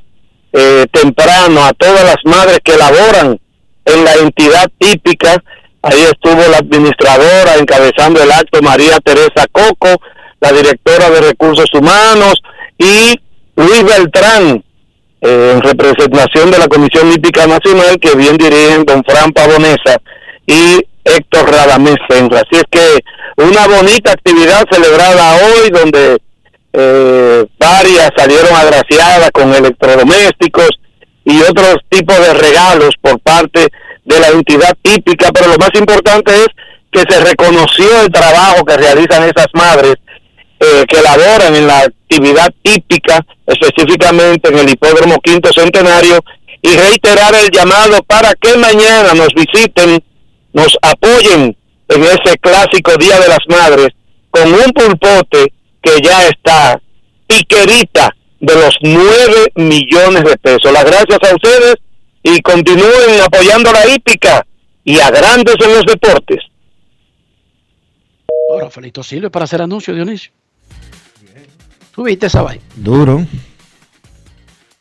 eh, 0.53 0.87
temprano 0.93 1.65
a 1.65 1.73
todas 1.73 2.05
las 2.05 2.19
madres 2.25 2.61
que 2.63 2.77
laboran 2.77 3.37
en 3.85 4.05
la 4.05 4.15
entidad 4.15 4.71
hípica. 4.79 5.43
Ahí 5.83 6.03
estuvo 6.03 6.41
la 6.49 6.59
administradora 6.59 7.57
encabezando 7.57 8.23
el 8.23 8.31
acto, 8.31 8.63
María 8.63 8.99
Teresa 9.03 9.47
Coco, 9.51 10.01
la 10.41 10.53
directora 10.53 11.11
de 11.11 11.23
Recursos 11.23 11.69
Humanos 11.75 12.35
y 12.79 13.19
Luis 13.57 13.83
Beltrán, 13.83 14.63
eh, 15.21 15.53
en 15.53 15.63
representación 15.63 16.53
de 16.53 16.59
la 16.59 16.69
Comisión 16.69 17.11
Hípica 17.11 17.45
Nacional, 17.49 17.99
que 17.99 18.15
bien 18.15 18.37
dirigen 18.37 18.85
don 18.85 19.03
Fran 19.03 19.33
Pavonesa 19.33 20.01
y 20.47 20.81
Héctor 21.05 21.51
Radamés 21.51 21.97
Senra. 22.09 22.41
Así 22.41 22.57
es 22.57 22.65
que 22.71 22.99
una 23.37 23.67
bonita 23.67 24.13
actividad 24.13 24.65
celebrada 24.71 25.37
hoy 25.37 25.71
donde 25.71 26.19
eh, 26.73 27.45
varias 27.59 28.11
salieron 28.17 28.55
agraciadas 28.55 29.31
con 29.33 29.55
electrodomésticos 29.55 30.71
y 31.25 31.41
otros 31.43 31.77
tipos 31.89 32.19
de 32.19 32.35
regalos 32.35 32.91
por 33.01 33.19
parte 33.21 33.69
de 34.05 34.21
la 34.21 34.29
entidad 34.29 34.77
típica, 34.83 35.31
pero 35.33 35.49
lo 35.49 35.59
más 35.59 35.71
importante 35.75 36.33
es 36.35 36.47
que 36.93 37.03
se 37.09 37.21
reconoció 37.25 38.03
el 38.03 38.11
trabajo 38.11 38.65
que 38.65 38.77
realizan 38.77 39.25
esas 39.25 39.49
madres 39.55 39.97
eh, 40.61 40.85
que 40.89 41.03
laboran 41.03 41.55
en 41.55 41.67
la 41.67 41.81
actividad 41.81 42.49
típica, 42.63 43.25
específicamente 43.47 44.49
en 44.49 44.59
el 44.59 44.71
hipódromo 44.71 45.19
quinto 45.21 45.53
centenario, 45.53 46.21
y 46.63 46.77
reiterar 46.77 47.35
el 47.35 47.51
llamado 47.51 48.03
para 48.05 48.33
que 48.35 48.57
mañana 48.57 49.13
nos 49.15 49.29
visiten 49.35 50.03
nos 50.57 50.75
apoyen 50.81 51.55
en 51.89 52.03
ese 52.03 52.39
clásico 52.41 52.97
Día 52.97 53.21
de 53.21 53.29
las 53.29 53.47
Madres 53.47 53.89
con 54.31 54.51
un 54.51 54.73
pulpote 54.73 55.53
que 55.83 56.01
ya 56.03 56.27
está 56.29 56.81
piquerita 57.27 58.17
de 58.41 58.55
los 58.55 58.75
9 58.81 59.53
millones 59.57 60.25
de 60.25 60.37
pesos. 60.39 60.73
Las 60.73 60.85
gracias 60.85 61.19
a 61.23 61.35
ustedes 61.35 61.75
y 62.23 62.41
continúen 62.41 63.21
apoyando 63.23 63.71
la 63.71 63.87
hípica 63.87 64.47
y 64.83 64.99
a 64.99 65.11
grandes 65.11 65.57
en 65.63 65.75
los 65.75 65.85
deportes. 65.85 66.39
Ahora, 68.51 68.71
Felito 68.71 69.03
Silva 69.03 69.29
para 69.29 69.45
hacer 69.45 69.61
anuncio, 69.61 69.95
Dionisio. 69.95 70.33
¿Tú 71.95 72.05
viste 72.05 72.27
esa 72.27 72.41
vaina? 72.41 72.63
Duro. 72.77 73.27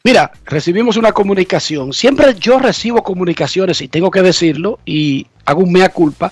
Mira, 0.05 0.31
recibimos 0.45 0.97
una 0.97 1.13
comunicación. 1.13 1.91
Siempre 1.91 2.35
yo 2.35 2.59
recibo 2.59 3.01
comunicaciones, 3.01 3.81
y 3.81 3.87
tengo 3.87 4.11
que 4.11 4.21
decirlo, 4.21 4.77
y 4.85 5.25
hago 5.45 5.63
un 5.63 5.71
mea 5.71 5.89
culpa, 5.89 6.31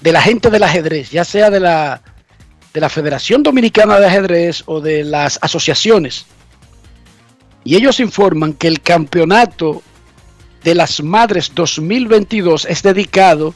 de 0.00 0.10
la 0.10 0.20
gente 0.20 0.50
del 0.50 0.64
ajedrez, 0.64 1.12
ya 1.12 1.24
sea 1.24 1.48
de 1.48 1.60
la, 1.60 2.02
de 2.74 2.80
la 2.80 2.88
Federación 2.88 3.44
Dominicana 3.44 4.00
de 4.00 4.06
Ajedrez 4.06 4.64
o 4.66 4.80
de 4.80 5.04
las 5.04 5.38
asociaciones. 5.40 6.26
Y 7.62 7.76
ellos 7.76 8.00
informan 8.00 8.54
que 8.54 8.66
el 8.66 8.80
campeonato 8.80 9.84
de 10.64 10.74
las 10.74 11.00
Madres 11.00 11.52
2022 11.54 12.64
es 12.68 12.82
dedicado 12.82 13.54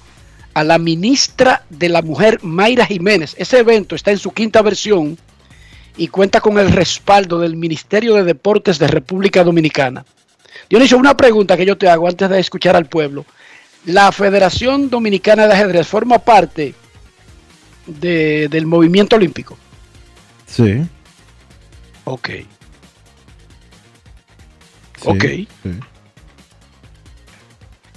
a 0.55 0.63
la 0.63 0.79
ministra 0.79 1.65
de 1.71 1.89
la 1.89 2.03
Mujer 2.03 2.39
Mayra 2.45 2.87
Jiménez. 2.87 3.35
Ese 3.37 3.59
evento 3.59 3.97
está 3.97 4.13
en 4.13 4.19
su 4.19 4.31
quinta 4.31 4.63
versión 4.63 5.19
y 5.97 6.09
cuenta 6.09 6.41
con 6.41 6.59
el 6.59 6.71
respaldo 6.71 7.39
del 7.39 7.57
Ministerio 7.57 8.15
de 8.15 8.25
Deportes 8.25 8.79
de 8.79 8.87
República 8.87 9.45
Dominicana. 9.45 10.05
Dionisio, 10.69 10.99
una 10.99 11.17
pregunta 11.17 11.57
que 11.57 11.67
yo 11.67 11.79
te 11.79 11.89
hago 11.89 12.09
antes 12.09 12.29
de 12.29 12.41
escuchar 12.41 12.77
al 12.77 12.87
pueblo. 12.87 13.25
¿La 13.85 14.11
Federación 14.13 14.91
Dominicana 14.91 15.47
de 15.47 15.55
Ajedrez 15.55 15.87
forma 15.87 16.19
parte 16.19 16.75
de, 17.87 18.49
del 18.51 18.67
movimiento 18.67 19.17
olímpico? 19.17 19.57
Sí. 20.47 20.83
Ok. 22.05 22.31
ok. 25.05 25.25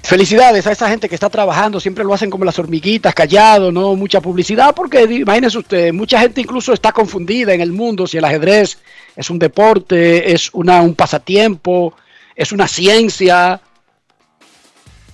Felicidades 0.10 0.66
a 0.66 0.72
esa 0.72 0.90
gente 0.90 1.08
que 1.08 1.14
está 1.14 1.30
trabajando, 1.30 1.80
siempre 1.80 2.04
lo 2.04 2.12
hacen 2.16 2.32
como 2.32 2.44
las 2.44 2.58
hormiguitas, 2.58 3.14
callado, 3.14 3.72
no 3.72 3.96
mucha 3.96 4.20
publicidad, 4.20 4.74
porque 4.74 5.04
imagínense 5.04 5.60
usted, 5.60 5.94
mucha 5.94 6.20
gente 6.20 6.42
incluso 6.42 6.74
está 6.74 6.92
confundida 6.92 7.54
en 7.54 7.62
el 7.62 7.72
mundo 7.72 8.08
si 8.08 8.18
el 8.18 8.26
ajedrez 8.26 8.80
es 9.16 9.30
un 9.30 9.38
deporte, 9.38 10.32
es 10.32 10.50
una, 10.52 10.82
un 10.82 10.96
pasatiempo, 10.96 11.94
es 12.36 12.52
una 12.52 12.68
ciencia, 12.68 13.62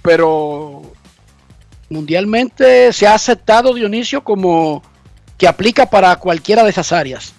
pero 0.01 0.93
mundialmente 1.89 2.93
se 2.93 3.05
ha 3.05 3.15
aceptado 3.15 3.73
Dionisio 3.73 4.23
como 4.23 4.81
que 5.37 5.45
aplica 5.45 5.89
para 5.89 6.15
cualquiera 6.15 6.63
de 6.63 6.69
esas 6.69 6.93
áreas. 6.93 7.33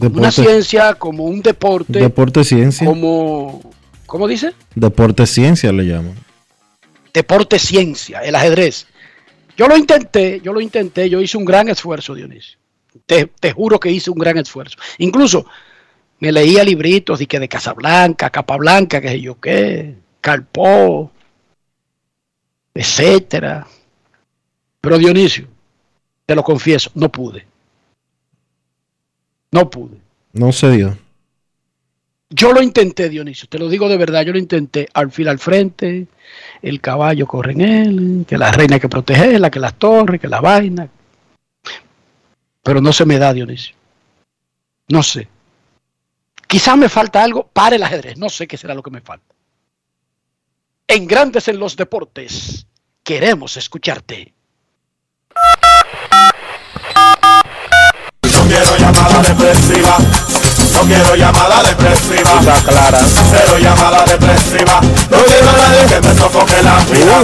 Una 0.00 0.32
ciencia, 0.32 0.94
como 0.94 1.24
un 1.24 1.42
deporte. 1.42 1.98
Deporte 1.98 2.42
ciencia. 2.44 2.86
Como, 2.86 3.60
¿cómo 4.06 4.26
dice? 4.26 4.54
Deporte 4.74 5.26
ciencia 5.26 5.70
le 5.70 5.84
llaman 5.84 6.31
deporte 7.12 7.58
ciencia, 7.58 8.20
el 8.20 8.34
ajedrez. 8.34 8.86
Yo 9.56 9.68
lo 9.68 9.76
intenté, 9.76 10.40
yo 10.40 10.52
lo 10.52 10.60
intenté, 10.60 11.08
yo 11.10 11.20
hice 11.20 11.36
un 11.36 11.44
gran 11.44 11.68
esfuerzo, 11.68 12.14
Dionisio. 12.14 12.58
Te, 13.06 13.26
te 13.26 13.52
juro 13.52 13.78
que 13.78 13.90
hice 13.90 14.10
un 14.10 14.18
gran 14.18 14.38
esfuerzo. 14.38 14.76
Incluso 14.98 15.46
me 16.20 16.32
leía 16.32 16.64
libritos 16.64 17.18
de 17.18 17.26
que 17.26 17.40
de 17.40 17.48
Casablanca, 17.48 18.30
Capablanca, 18.30 19.00
qué 19.00 19.08
sé 19.08 19.20
yo 19.20 19.40
qué, 19.40 19.94
Calpó, 20.20 21.10
etcétera. 22.74 23.66
Pero 24.80 24.98
Dionisio, 24.98 25.46
te 26.26 26.34
lo 26.34 26.42
confieso, 26.42 26.90
no 26.94 27.10
pude. 27.10 27.46
No 29.50 29.68
pude. 29.68 29.98
No 30.32 30.52
se 30.52 30.70
dio. 30.70 30.96
Yo 32.34 32.52
lo 32.54 32.62
intenté, 32.62 33.10
Dionisio, 33.10 33.46
te 33.46 33.58
lo 33.58 33.68
digo 33.68 33.90
de 33.90 33.98
verdad, 33.98 34.22
yo 34.22 34.32
lo 34.32 34.38
intenté. 34.38 34.88
Alfil 34.94 35.28
al 35.28 35.38
frente, 35.38 36.06
el 36.62 36.80
caballo 36.80 37.26
corre 37.26 37.52
en 37.52 37.60
él, 37.60 38.24
que 38.26 38.38
la 38.38 38.50
reina 38.50 38.76
hay 38.76 38.80
que 38.80 38.88
protegerla, 38.88 39.50
que 39.50 39.60
las 39.60 39.74
torres, 39.74 40.18
que 40.18 40.28
la 40.28 40.40
vaina. 40.40 40.88
Pero 42.62 42.80
no 42.80 42.90
se 42.92 43.04
me 43.04 43.18
da, 43.18 43.34
Dionisio. 43.34 43.74
No 44.88 45.02
sé. 45.02 45.28
Quizás 46.46 46.76
me 46.78 46.88
falta 46.88 47.22
algo 47.22 47.46
para 47.52 47.76
el 47.76 47.82
ajedrez, 47.82 48.16
no 48.16 48.30
sé 48.30 48.46
qué 48.46 48.56
será 48.56 48.74
lo 48.74 48.82
que 48.82 48.90
me 48.90 49.02
falta. 49.02 49.34
En 50.88 51.06
Grandes 51.06 51.48
en 51.48 51.58
los 51.58 51.76
Deportes, 51.76 52.66
queremos 53.02 53.58
escucharte. 53.58 54.32
No 60.74 60.80
quiero 60.86 61.14
llamada 61.16 61.62
depresiva. 61.62 62.38
Está 62.40 62.54
clara. 62.70 62.98
Cero 63.30 63.58
llamada 63.60 64.04
depresiva. 64.04 64.80
No 65.10 65.18
quiero 65.24 65.48
a 65.48 65.56
nadie 65.56 65.86
que 65.88 66.00
me 66.08 66.14
sofoque 66.14 66.62
la 66.62 66.78
vida. 66.86 67.22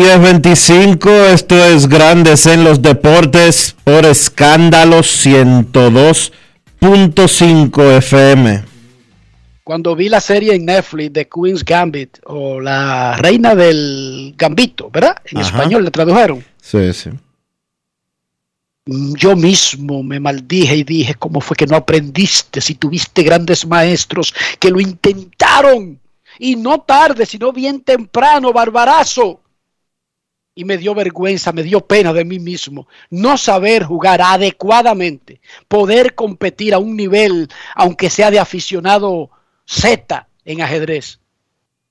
809-381-1025. 0.00 1.08
Esto 1.32 1.64
es 1.64 1.88
Grandes 1.88 2.46
en 2.46 2.62
los 2.64 2.82
Deportes 2.82 3.74
por 3.84 4.04
escándalo 4.06 4.98
102.5 4.98 7.96
FM. 7.98 8.64
Cuando 9.64 9.94
vi 9.96 10.08
la 10.08 10.20
serie 10.20 10.54
en 10.56 10.64
Netflix 10.66 11.12
de 11.12 11.28
Queen's 11.28 11.64
Gambit 11.64 12.18
o 12.26 12.60
la 12.60 13.16
reina 13.16 13.54
del 13.54 14.34
Gambito, 14.36 14.90
¿verdad? 14.90 15.16
En 15.26 15.38
Ajá. 15.38 15.46
español 15.48 15.84
le 15.84 15.90
tradujeron. 15.90 16.44
Sí, 16.60 16.92
sí. 16.92 17.10
Yo 18.86 19.36
mismo 19.36 20.02
me 20.02 20.18
maldije 20.18 20.76
y 20.76 20.84
dije, 20.84 21.14
¿cómo 21.14 21.40
fue 21.40 21.56
que 21.56 21.66
no 21.66 21.76
aprendiste 21.76 22.60
si 22.60 22.74
tuviste 22.74 23.22
grandes 23.22 23.66
maestros 23.66 24.34
que 24.58 24.70
lo 24.70 24.80
intentaron? 24.80 26.00
Y 26.38 26.56
no 26.56 26.80
tarde, 26.80 27.26
sino 27.26 27.52
bien 27.52 27.82
temprano, 27.82 28.52
barbarazo. 28.52 29.40
Y 30.54 30.64
me 30.64 30.78
dio 30.78 30.94
vergüenza, 30.94 31.52
me 31.52 31.62
dio 31.62 31.80
pena 31.86 32.12
de 32.12 32.24
mí 32.24 32.38
mismo. 32.38 32.88
No 33.10 33.36
saber 33.36 33.84
jugar 33.84 34.22
adecuadamente, 34.22 35.40
poder 35.68 36.14
competir 36.14 36.74
a 36.74 36.78
un 36.78 36.96
nivel, 36.96 37.48
aunque 37.74 38.10
sea 38.10 38.30
de 38.30 38.38
aficionado 38.38 39.30
Z 39.66 40.26
en 40.44 40.62
ajedrez. 40.62 41.20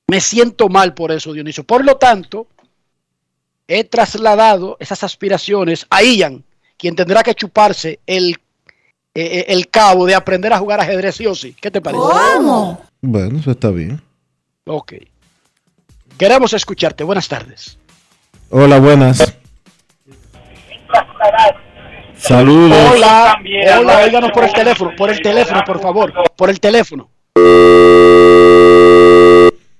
Me 0.08 0.20
siento 0.20 0.70
mal 0.70 0.96
por 0.96 1.12
eso, 1.12 1.34
Dionisio. 1.34 1.64
Por 1.64 1.86
lo 1.86 1.98
tanto, 1.98 2.48
he 3.68 3.84
trasladado 3.84 4.76
esas 4.80 5.04
aspiraciones 5.04 5.86
a 5.90 6.02
Ian, 6.02 6.44
quien 6.80 6.95
tendrá 6.95 7.21
que 7.21 7.36
chuparse 7.36 7.99
el, 8.07 8.38
eh, 9.13 9.45
el 9.49 9.69
cabo 9.69 10.05
de 10.05 10.15
aprender 10.15 10.53
a 10.53 10.57
jugar 10.57 10.80
ajedrez 10.80 11.15
sí 11.15 11.27
o 11.27 11.36
sí. 11.36 11.53
¿Qué 11.59 11.69
te 11.69 11.82
parece? 11.82 12.01
Bueno, 13.01 13.38
eso 13.38 13.51
está 13.51 13.69
bien. 13.69 14.01
Ok. 14.65 14.93
Queremos 16.17 16.53
escucharte. 16.53 17.03
Buenas 17.03 17.27
tardes. 17.27 17.77
Hola, 18.49 18.80
buenas. 18.80 19.38
Saludos. 22.15 22.77
Hola, 22.93 23.41
hola, 23.80 24.32
por 24.34 24.43
el 24.45 24.53
teléfono, 24.53 24.91
por 24.95 25.09
el 25.09 25.21
teléfono, 25.21 25.63
por 25.65 25.82
favor, 25.82 26.13
por 26.36 26.49
el 26.49 26.59
teléfono. 26.59 27.09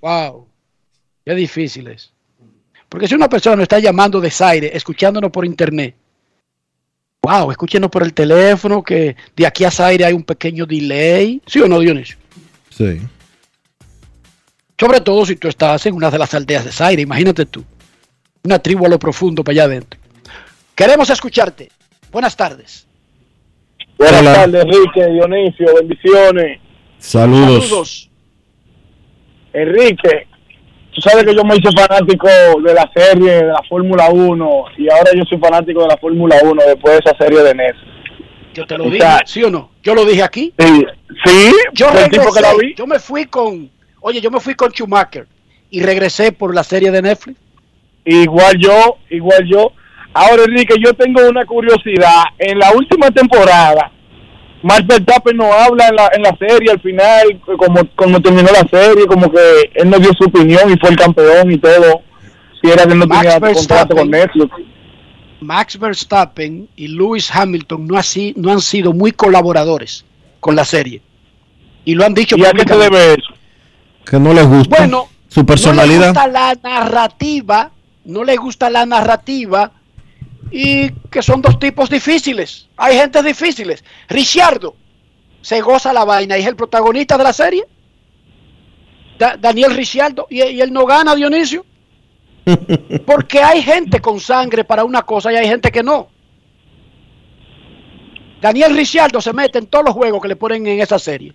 Wow, 0.01 0.47
qué 1.25 1.35
difícil 1.35 1.87
es. 1.89 2.13
Porque 2.87 3.07
si 3.07 3.15
una 3.15 3.27
persona 3.27 3.57
nos 3.57 3.63
está 3.63 3.79
llamando 3.79 4.21
de 4.21 4.31
Zaire, 4.31 4.75
escuchándonos 4.75 5.31
por 5.31 5.45
internet, 5.45 5.95
wow, 7.22 7.51
escúchenos 7.51 7.89
por 7.89 8.03
el 8.03 8.13
teléfono, 8.13 8.84
que 8.84 9.15
de 9.36 9.45
aquí 9.47 9.63
a 9.63 9.72
Zaire 9.72 10.05
hay 10.05 10.13
un 10.13 10.24
pequeño 10.24 10.65
delay. 10.65 11.41
¿Sí 11.45 11.59
o 11.59 11.67
no, 11.67 11.80
Dionisio? 11.80 12.17
Sí. 12.70 12.99
Sobre 14.80 15.01
todo 15.01 15.26
si 15.26 15.36
tú 15.36 15.47
estás 15.47 15.86
en 15.86 15.95
una 15.95 16.09
de 16.09 16.17
las 16.17 16.34
aldeas 16.34 16.65
de 16.65 16.72
Zaire, 16.72 17.01
imagínate 17.01 17.45
tú. 17.45 17.63
Una 18.43 18.59
tribu 18.59 18.86
a 18.86 18.89
lo 18.89 18.97
profundo 18.97 19.43
para 19.43 19.53
allá 19.53 19.63
adentro. 19.65 19.99
Queremos 20.74 21.09
escucharte. 21.09 21.70
Buenas 22.11 22.38
tardes. 22.38 22.88
Buenas 23.97 24.22
Hola. 24.22 24.34
tardes, 24.34 24.63
Enrique, 24.63 25.05
Dionisio, 25.11 25.76
bendiciones. 25.76 26.61
Saludos. 26.99 28.09
Enrique, 29.51 30.28
tú 30.99 31.09
sabes 31.09 31.25
que 31.25 31.35
yo 31.35 31.43
me 31.43 31.55
hice 31.55 31.69
fanático 31.71 32.27
de 32.61 32.73
la 32.73 32.89
serie 32.93 33.31
de 33.31 33.43
la 33.45 33.61
Fórmula 33.67 34.09
1 34.09 34.63
y 34.77 34.89
ahora 34.91 35.11
yo 35.15 35.23
soy 35.29 35.37
fanático 35.39 35.81
de 35.81 35.87
la 35.87 35.97
Fórmula 35.97 36.35
1 36.43 36.61
después 36.67 36.93
de 36.97 37.01
esa 37.05 37.17
serie 37.17 37.41
de 37.41 37.55
NES. 37.55 37.75
Yo 38.53 38.65
te 38.65 38.77
lo 38.77 38.85
O 38.85 38.87
dije, 38.87 38.99
sea, 38.99 39.21
¿sí 39.25 39.43
o 39.43 39.49
no? 39.49 39.71
Yo 39.83 39.95
lo 39.95 40.05
dije 40.05 40.23
aquí. 40.23 40.53
Sí, 40.57 40.85
sí, 41.25 41.51
Yo 41.73 41.87
que 42.33 42.41
la 42.41 42.53
vi. 42.55 42.73
yo 42.75 42.87
me 42.87 42.99
fui 42.99 43.25
con, 43.25 43.69
oye, 44.01 44.19
yo 44.21 44.31
me 44.31 44.39
fui 44.39 44.55
con 44.55 44.71
Schumacher 44.71 45.27
y 45.69 45.81
regresé 45.81 46.31
por 46.31 46.53
la 46.53 46.63
serie 46.63 46.91
de 46.91 47.01
Netflix. 47.01 47.39
Igual 48.05 48.57
yo, 48.59 48.97
igual 49.09 49.45
yo. 49.47 49.71
Ahora, 50.13 50.43
Enrique, 50.43 50.73
yo 50.83 50.93
tengo 50.95 51.21
una 51.29 51.45
curiosidad. 51.45 52.23
En 52.39 52.57
la 52.57 52.71
última 52.71 53.11
temporada, 53.11 53.91
Max 54.62 54.86
Verstappen 54.88 55.38
no 55.38 55.51
habla 55.53 55.88
en 55.88 55.95
la, 55.95 56.10
en 56.14 56.22
la 56.24 56.36
serie 56.38 56.72
al 56.72 56.82
final, 56.82 57.39
como, 57.57 57.82
como 57.95 58.22
terminó 58.22 58.49
la 58.51 58.68
serie, 58.70 59.05
como 59.05 59.32
que 59.32 59.72
él 59.74 59.89
no 59.89 59.97
dio 59.99 60.12
su 60.18 60.26
opinión 60.26 60.70
y 60.72 60.78
fue 60.78 60.89
el 60.89 60.97
campeón 60.97 61.51
y 61.51 61.57
todo. 61.57 62.01
Si 62.62 62.70
era 62.70 62.86
que 62.86 62.91
él 62.93 62.99
no 62.99 63.07
Max 63.07 63.22
tenía 63.22 63.53
contrato 63.53 63.95
con. 63.95 64.10
Netflix. 64.10 64.51
Max 65.41 65.80
Verstappen 65.80 66.68
y 66.76 66.89
Lewis 66.89 67.34
Hamilton 67.34 67.88
no, 67.88 67.97
así, 67.97 68.34
no 68.36 68.51
han 68.51 68.60
sido 68.60 68.91
muy 68.91 69.14
colaboradores 69.14 70.03
con 70.41 70.55
la 70.55 70.66
serie. 70.66 71.01
Y 71.86 71.95
lo 71.95 72.05
han 72.05 72.14
dicho 72.14 72.36
¿Y 72.38 72.43
a 72.45 72.51
qué 72.51 72.68
se 72.68 72.78
debe 72.78 73.14
eso? 73.14 73.34
Que 74.05 74.20
no 74.20 74.34
les 74.34 74.45
gusta 74.45 74.76
Bueno, 74.78 75.07
su 75.30 75.39
No 75.39 75.43
le 75.43 75.47
personalidad. 75.47 76.07
gusta 76.10 76.28
la 76.28 76.57
narrativa, 76.62 77.72
no 78.03 78.26
le 78.26 78.36
gusta 78.36 78.70
la 78.70 78.86
narrativa 78.86 79.72
y 80.51 80.89
que 81.09 81.21
son 81.21 81.41
dos 81.41 81.59
tipos 81.59 81.89
difíciles. 81.89 82.67
Hay 82.77 82.97
gente 82.97 83.21
difíciles. 83.23 83.83
Ricciardo 84.07 84.75
se 85.41 85.61
goza 85.61 85.93
la 85.93 86.03
vaina 86.05 86.37
y 86.37 86.41
es 86.41 86.47
el 86.47 86.55
protagonista 86.55 87.17
de 87.17 87.23
la 87.23 87.33
serie. 87.33 87.63
Da- 89.17 89.37
Daniel 89.37 89.75
Ricciardo 89.75 90.27
y, 90.29 90.41
y 90.43 90.61
él 90.61 90.71
no 90.73 90.85
gana, 90.85 91.15
Dionisio. 91.15 91.65
Porque 93.05 93.41
hay 93.41 93.61
gente 93.61 93.99
con 93.99 94.19
sangre 94.19 94.63
para 94.63 94.83
una 94.83 95.01
cosa 95.03 95.31
y 95.31 95.35
hay 95.35 95.47
gente 95.47 95.71
que 95.71 95.83
no. 95.83 96.09
Daniel 98.41 98.75
Ricciardo 98.75 99.19
se 99.21 99.33
mete 99.33 99.59
en 99.59 99.67
todos 99.67 99.85
los 99.85 99.93
juegos 99.93 100.21
que 100.21 100.29
le 100.29 100.35
ponen 100.35 100.65
en 100.65 100.79
esa 100.79 100.97
serie. 100.97 101.33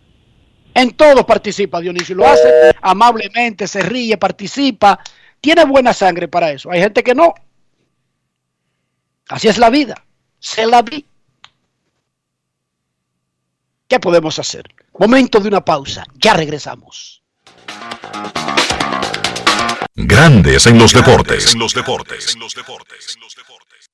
En 0.74 0.90
todos 0.92 1.24
participa 1.24 1.80
Dionisio. 1.80 2.16
Lo 2.16 2.26
hace 2.26 2.74
amablemente, 2.80 3.68
se 3.68 3.80
ríe, 3.82 4.16
participa. 4.16 4.98
Tiene 5.40 5.64
buena 5.66 5.92
sangre 5.92 6.26
para 6.28 6.50
eso. 6.50 6.70
Hay 6.70 6.80
gente 6.80 7.02
que 7.02 7.14
no. 7.14 7.32
Así 9.28 9.48
es 9.48 9.58
la 9.58 9.70
vida. 9.70 9.94
Se 10.38 10.66
la 10.66 10.82
vi. 10.82 11.04
¿Qué 13.88 14.00
podemos 14.00 14.38
hacer? 14.38 14.64
Momento 14.98 15.40
de 15.40 15.48
una 15.48 15.64
pausa. 15.64 16.04
Ya 16.14 16.34
regresamos. 16.34 17.22
Grandes 19.94 20.66
en 20.66 20.78
los 20.78 20.92
deportes. 20.92 21.52
En 21.52 21.60
los 21.60 21.74
deportes. 21.74 22.36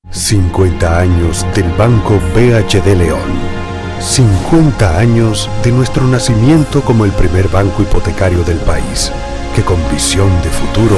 50 0.09 0.99
años 0.99 1.45
del 1.53 1.69
Banco 1.73 2.19
BHD 2.33 2.97
León. 2.97 3.61
50 4.01 4.97
años 4.97 5.47
de 5.63 5.71
nuestro 5.71 6.03
nacimiento 6.07 6.81
como 6.81 7.05
el 7.05 7.11
primer 7.11 7.47
banco 7.49 7.83
hipotecario 7.83 8.43
del 8.43 8.57
país, 8.57 9.11
que 9.55 9.63
con 9.63 9.77
visión 9.91 10.29
de 10.41 10.49
futuro 10.49 10.97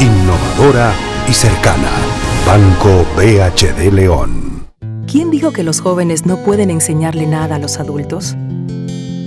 innovadora 0.00 0.92
y 1.28 1.32
cercana. 1.32 1.90
Banco 2.46 3.04
BHD 3.16 3.92
León. 3.92 4.66
¿Quién 5.10 5.30
dijo 5.30 5.52
que 5.52 5.62
los 5.62 5.80
jóvenes 5.80 6.26
no 6.26 6.38
pueden 6.38 6.70
enseñarle 6.70 7.26
nada 7.26 7.56
a 7.56 7.58
los 7.58 7.78
adultos? 7.78 8.36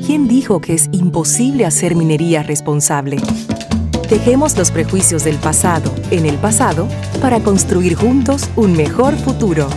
¿Quién 0.05 0.27
dijo 0.27 0.61
que 0.61 0.73
es 0.73 0.89
imposible 0.91 1.65
hacer 1.65 1.95
minería 1.95 2.43
responsable? 2.43 3.17
Dejemos 4.09 4.57
los 4.57 4.71
prejuicios 4.71 5.23
del 5.23 5.37
pasado 5.37 5.93
en 6.11 6.25
el 6.25 6.35
pasado 6.37 6.87
para 7.21 7.39
construir 7.41 7.95
juntos 7.95 8.49
un 8.55 8.73
mejor 8.73 9.15
futuro. 9.15 9.67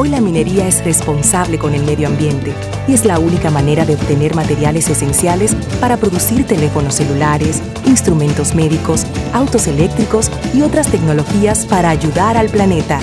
Hoy 0.00 0.10
la 0.10 0.20
minería 0.20 0.68
es 0.68 0.84
responsable 0.84 1.58
con 1.58 1.74
el 1.74 1.82
medio 1.82 2.06
ambiente 2.06 2.54
y 2.86 2.94
es 2.94 3.04
la 3.04 3.18
única 3.18 3.50
manera 3.50 3.84
de 3.84 3.94
obtener 3.94 4.32
materiales 4.36 4.88
esenciales 4.88 5.56
para 5.80 5.96
producir 5.96 6.46
teléfonos 6.46 6.94
celulares, 6.94 7.60
instrumentos 7.84 8.54
médicos, 8.54 9.04
autos 9.32 9.66
eléctricos 9.66 10.30
y 10.54 10.62
otras 10.62 10.86
tecnologías 10.86 11.66
para 11.66 11.90
ayudar 11.90 12.36
al 12.36 12.48
planeta. 12.48 13.00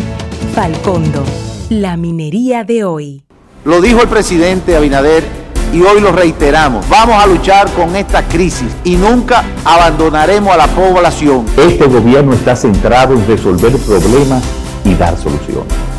Falcondo, 0.53 1.25
la 1.69 1.97
minería 1.97 2.63
de 2.63 2.85
hoy. 2.85 3.25
Lo 3.65 3.81
dijo 3.81 4.01
el 4.01 4.07
presidente 4.07 4.77
Abinader 4.77 5.25
y 5.73 5.81
hoy 5.81 5.99
lo 5.99 6.13
reiteramos. 6.13 6.87
Vamos 6.87 7.21
a 7.21 7.27
luchar 7.27 7.69
con 7.71 7.93
esta 7.97 8.25
crisis 8.25 8.73
y 8.85 8.95
nunca 8.95 9.43
abandonaremos 9.65 10.53
a 10.53 10.55
la 10.55 10.67
población. 10.67 11.45
Este 11.57 11.87
gobierno 11.87 12.31
está 12.31 12.55
centrado 12.55 13.15
en 13.15 13.27
resolver 13.27 13.75
problemas 13.79 14.41
y 14.85 14.95
dar 14.95 15.17
soluciones. 15.17 15.94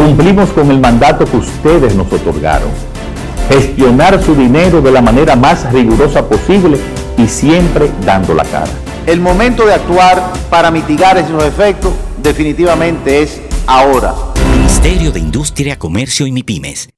Cumplimos 0.00 0.48
con 0.52 0.70
el 0.70 0.80
mandato 0.80 1.26
que 1.26 1.36
ustedes 1.36 1.94
nos 1.94 2.10
otorgaron. 2.10 2.70
Gestionar 3.50 4.22
su 4.22 4.34
dinero 4.34 4.80
de 4.80 4.90
la 4.90 5.02
manera 5.02 5.36
más 5.36 5.70
rigurosa 5.70 6.26
posible 6.26 6.78
y 7.18 7.26
siempre 7.26 7.90
dando 8.06 8.32
la 8.32 8.44
cara. 8.44 8.70
El 9.06 9.20
momento 9.20 9.66
de 9.66 9.74
actuar 9.74 10.32
para 10.48 10.70
mitigar 10.70 11.18
esos 11.18 11.44
efectos 11.44 11.92
definitivamente 12.22 13.22
es 13.22 13.42
ahora. 13.66 14.14
Ministerio 14.56 15.12
de 15.12 15.20
Industria, 15.20 15.78
Comercio 15.78 16.26
y 16.26 16.32
MIPIMES. 16.32 16.88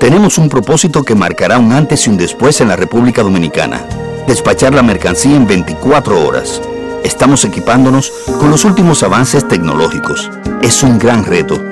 Tenemos 0.00 0.36
un 0.36 0.48
propósito 0.48 1.04
que 1.04 1.14
marcará 1.14 1.58
un 1.58 1.72
antes 1.72 2.08
y 2.08 2.10
un 2.10 2.16
después 2.16 2.60
en 2.60 2.66
la 2.66 2.74
República 2.74 3.22
Dominicana. 3.22 3.86
Despachar 4.26 4.74
la 4.74 4.82
mercancía 4.82 5.36
en 5.36 5.46
24 5.46 6.26
horas. 6.26 6.60
Estamos 7.04 7.44
equipándonos 7.44 8.12
con 8.40 8.50
los 8.50 8.64
últimos 8.64 9.04
avances 9.04 9.46
tecnológicos. 9.46 10.28
Es 10.60 10.82
un 10.82 10.98
gran 10.98 11.24
reto, 11.24 11.71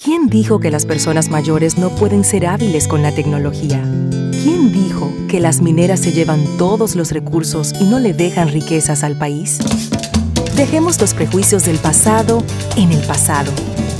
¿Quién 0.00 0.28
dijo 0.28 0.60
que 0.60 0.70
las 0.70 0.86
personas 0.86 1.28
mayores 1.28 1.76
no 1.76 1.90
pueden 1.90 2.22
ser 2.22 2.46
hábiles 2.46 2.86
con 2.86 3.02
la 3.02 3.12
tecnología? 3.12 3.82
¿Quién 4.30 4.72
dijo 4.72 5.12
que 5.28 5.40
las 5.40 5.60
mineras 5.60 5.98
se 5.98 6.12
llevan 6.12 6.44
todos 6.56 6.94
los 6.94 7.10
recursos 7.10 7.72
y 7.80 7.84
no 7.84 7.98
le 7.98 8.14
dejan 8.14 8.46
riquezas 8.46 9.02
al 9.02 9.18
país? 9.18 9.58
Dejemos 10.54 11.00
los 11.00 11.14
prejuicios 11.14 11.64
del 11.64 11.78
pasado 11.78 12.44
en 12.76 12.92
el 12.92 13.04
pasado 13.08 13.50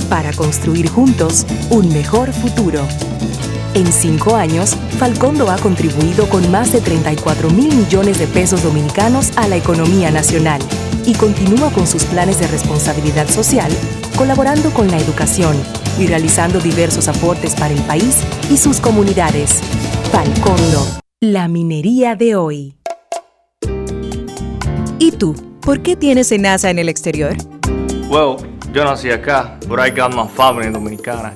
para 0.09 0.31
construir 0.31 0.87
juntos 0.87 1.45
un 1.69 1.89
mejor 1.89 2.31
futuro. 2.31 2.87
En 3.75 3.85
cinco 3.93 4.35
años, 4.35 4.75
Falcondo 4.97 5.51
ha 5.51 5.57
contribuido 5.57 6.27
con 6.27 6.49
más 6.49 6.71
de 6.71 6.81
34 6.81 7.51
mil 7.51 7.73
millones 7.75 8.17
de 8.17 8.25
pesos 8.25 8.63
dominicanos 8.63 9.31
a 9.37 9.47
la 9.47 9.57
economía 9.57 10.09
nacional 10.09 10.59
y 11.05 11.13
continúa 11.13 11.71
con 11.71 11.85
sus 11.85 12.03
planes 12.05 12.39
de 12.39 12.47
responsabilidad 12.47 13.27
social, 13.27 13.71
colaborando 14.17 14.71
con 14.71 14.89
la 14.89 14.97
educación 14.97 15.55
y 15.99 16.07
realizando 16.07 16.59
diversos 16.59 17.07
aportes 17.07 17.53
para 17.55 17.73
el 17.73 17.81
país 17.83 18.23
y 18.49 18.57
sus 18.57 18.79
comunidades. 18.79 19.61
Falcondo, 20.11 20.85
la 21.19 21.47
minería 21.47 22.15
de 22.15 22.35
hoy. 22.35 22.75
¿Y 24.97 25.11
tú? 25.11 25.35
¿Por 25.61 25.81
qué 25.81 25.95
tienes 25.95 26.31
enaza 26.31 26.71
en 26.71 26.79
el 26.79 26.89
exterior? 26.89 27.35
Well, 28.09 28.37
yo 28.73 28.83
nací 28.83 29.11
acá, 29.11 29.59
I 29.69 29.91
got 29.91 30.15
my 30.15 30.27
family 30.27 30.71
dominicana. 30.71 31.35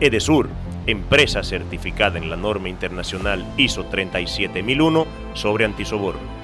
Edesur, 0.00 0.48
empresa 0.86 1.42
certificada 1.42 2.16
en 2.16 2.30
la 2.30 2.36
norma 2.36 2.70
internacional 2.70 3.44
ISO 3.58 3.84
37001 3.84 5.06
sobre 5.34 5.66
antisoborno. 5.66 6.43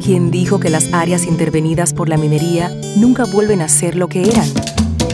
¿Quién 0.04 0.30
dijo 0.30 0.60
que 0.60 0.70
las 0.70 0.92
áreas 0.92 1.24
intervenidas 1.24 1.94
por 1.94 2.08
la 2.08 2.16
minería 2.16 2.70
nunca 2.96 3.24
vuelven 3.24 3.60
a 3.60 3.68
ser 3.68 3.96
lo 3.96 4.06
que 4.08 4.22
eran? 4.22 4.46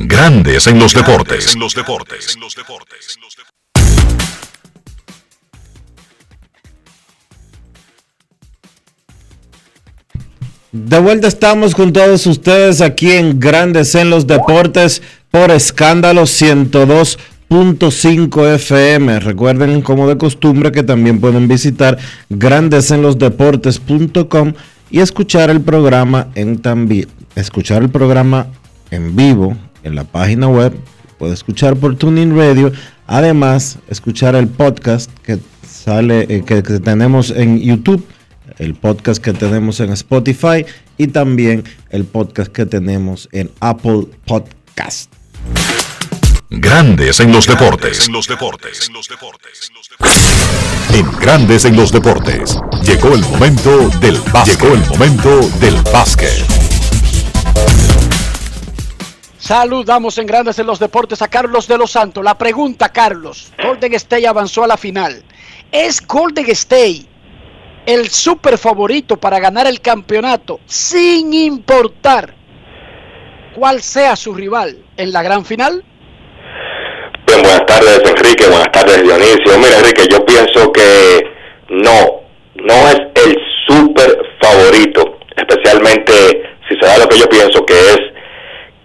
Grandes 0.00 0.68
en 0.68 0.78
los 0.78 0.94
deportes. 0.94 1.54
En 1.54 1.60
los 1.60 1.74
deportes. 1.74 2.38
De 10.70 11.00
vuelta 11.00 11.26
estamos 11.26 11.74
con 11.74 11.92
todos 11.92 12.28
ustedes 12.28 12.80
aquí 12.80 13.10
en 13.10 13.40
Grandes 13.40 13.96
en 13.96 14.08
los 14.08 14.28
Deportes 14.28 15.02
por 15.32 15.50
escándalo 15.50 16.22
102.5 16.22 18.54
FM. 18.54 19.18
Recuerden 19.18 19.82
como 19.82 20.06
de 20.06 20.16
costumbre 20.16 20.70
que 20.70 20.84
también 20.84 21.20
pueden 21.20 21.48
visitar 21.48 21.98
grandesenlosdeportes.com 22.28 24.52
y 24.92 25.00
escuchar 25.00 25.50
el 25.50 25.60
programa 25.60 26.28
en 26.36 26.62
también 26.62 27.08
escuchar 27.34 27.82
el 27.82 27.90
programa 27.90 28.46
en 28.92 29.16
vivo 29.16 29.56
en 29.82 29.94
la 29.94 30.04
página 30.04 30.48
web. 30.48 30.72
Puede 31.18 31.34
escuchar 31.34 31.76
por 31.76 31.96
Tuning 31.96 32.36
Radio. 32.36 32.72
Además, 33.06 33.78
escuchar 33.88 34.34
el 34.36 34.48
podcast 34.48 35.10
que 35.22 35.38
sale 35.66 36.26
eh, 36.28 36.44
que, 36.44 36.62
que 36.62 36.78
tenemos 36.78 37.30
en 37.30 37.60
YouTube 37.60 38.06
el 38.58 38.74
podcast 38.74 39.22
que 39.22 39.32
tenemos 39.32 39.80
en 39.80 39.92
Spotify 39.92 40.64
y 40.96 41.08
también 41.08 41.64
el 41.90 42.04
podcast 42.04 42.52
que 42.52 42.66
tenemos 42.66 43.28
en 43.32 43.50
Apple 43.60 44.06
Podcast. 44.26 45.12
Grandes 46.50 47.20
en 47.20 47.32
los 47.32 47.46
deportes. 47.46 48.06
En 48.06 48.14
los 48.14 48.26
deportes. 48.26 48.90
En 50.94 51.10
Grandes 51.20 51.64
en 51.64 51.76
los 51.76 51.92
deportes. 51.92 52.58
Llegó 52.82 53.14
el 53.14 53.20
momento 53.20 53.90
del 54.00 54.18
básquet. 54.32 54.60
Llegó 54.60 54.74
el 54.74 54.88
momento 54.88 55.40
del 55.60 55.74
básquet. 55.92 56.67
Saludamos 59.48 60.18
en 60.18 60.26
Grandes 60.26 60.58
en 60.58 60.66
los 60.66 60.78
Deportes 60.78 61.22
a 61.22 61.28
Carlos 61.28 61.66
de 61.66 61.78
los 61.78 61.92
Santos. 61.92 62.22
La 62.22 62.36
pregunta, 62.36 62.90
Carlos. 62.90 63.50
Golden 63.64 63.94
State 63.94 64.28
avanzó 64.28 64.62
a 64.62 64.66
la 64.66 64.76
final. 64.76 65.22
¿Es 65.72 66.06
Golden 66.06 66.50
State 66.50 67.06
el 67.86 68.10
super 68.10 68.58
favorito 68.58 69.16
para 69.16 69.40
ganar 69.40 69.66
el 69.66 69.80
campeonato 69.80 70.60
sin 70.66 71.32
importar 71.32 72.34
cuál 73.54 73.80
sea 73.80 74.16
su 74.16 74.34
rival 74.34 74.84
en 74.98 75.12
la 75.12 75.22
gran 75.22 75.46
final? 75.46 75.82
Buenas 77.26 77.64
tardes 77.64 78.02
Enrique, 78.04 78.46
buenas 78.48 78.70
tardes 78.70 79.02
Dionisio. 79.02 79.58
Mira 79.58 79.78
Enrique, 79.78 80.02
yo 80.10 80.26
pienso 80.26 80.70
que 80.72 81.24
no, 81.70 82.20
no 82.56 82.88
es 82.88 83.00
el 83.24 83.34
super 83.66 84.14
favorito, 84.42 85.20
especialmente 85.34 86.12
si 86.68 86.74
se 86.78 86.86
da 86.86 86.98
lo 86.98 87.08
que 87.08 87.18
yo 87.18 87.26
pienso 87.30 87.64
que 87.64 87.72
es 87.72 88.17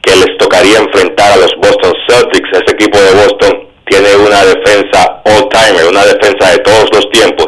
que 0.04 0.16
les 0.16 0.38
tocaría 0.38 0.78
enfrentar 0.78 1.32
a 1.32 1.38
los 1.38 1.56
Boston 1.56 1.94
Celtics. 2.08 2.50
Ese 2.52 2.76
equipo 2.76 3.00
de 3.00 3.12
Boston 3.14 3.68
tiene 3.86 4.16
una 4.16 4.44
defensa 4.46 5.22
all 5.26 5.50
timer, 5.50 5.88
una 5.90 6.06
defensa 6.06 6.52
de 6.52 6.60
todos 6.60 6.90
los 6.94 7.10
tiempos 7.10 7.48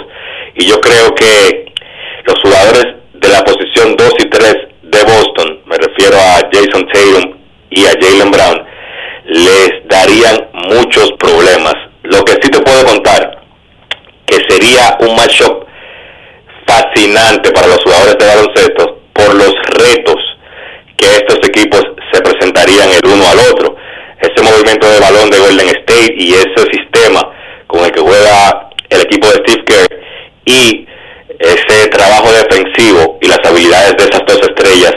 y 0.56 0.66
yo 0.66 0.80
creo 0.80 1.14
que 1.14 1.66
los 2.26 2.40
jugadores 2.42 2.96
de 3.14 3.30
la 3.30 3.44
posición 3.44 3.96
2 3.96 4.14
y 4.20 4.30
3 4.30 4.56
de 4.84 5.04
Boston, 5.04 5.62
me 5.66 5.78
refiero 5.78 6.18
a 6.18 6.42
Jason 6.52 6.88
Tatum 6.92 7.38
y 7.70 7.86
a 7.86 7.92
Jalen 8.00 8.32
Brown, 8.32 8.66
les 9.26 9.72
darían 9.86 10.50
muchos 10.70 11.12
problemas. 11.20 11.74
Lo 12.04 12.24
que 12.24 12.34
sí 12.34 12.50
te 12.50 12.62
puedo 12.62 12.86
contar, 12.86 13.42
que 14.26 14.38
sería 14.48 14.98
un 15.00 15.16
matchup 15.16 15.66
fascinante 16.66 17.52
para 17.52 17.68
los 17.68 17.84
jugadores 17.84 18.18
de 18.18 18.26
baloncesto 18.26 19.00
por 19.14 19.34
los 19.36 19.54
retos 19.78 20.35
que 20.98 21.06
estos 21.08 21.40
equipos 21.48 21.82
se 22.12 22.22
presentarían 22.22 22.90
el 22.92 23.12
uno 23.12 23.24
al 23.28 23.40
otro. 23.52 23.76
Ese 24.20 24.44
movimiento 24.44 24.90
de 24.90 25.00
balón 25.00 25.30
de 25.30 25.40
Golden 25.40 25.68
State 25.68 26.16
y 26.18 26.34
ese 26.34 26.64
sistema 26.72 27.22
con 27.68 27.84
el 27.84 27.92
que 27.92 28.00
juega 28.00 28.70
el 28.90 29.02
equipo 29.02 29.28
de 29.28 29.44
Steve 29.44 29.66
Kerr 29.66 30.00
y 30.46 30.88
ese 31.40 31.88
trabajo 31.90 32.32
defensivo 32.32 33.18
y 33.22 33.28
las 33.28 33.40
habilidades 33.44 33.96
de 33.98 34.04
esas 34.04 34.22
dos 34.26 34.40
estrellas 34.42 34.94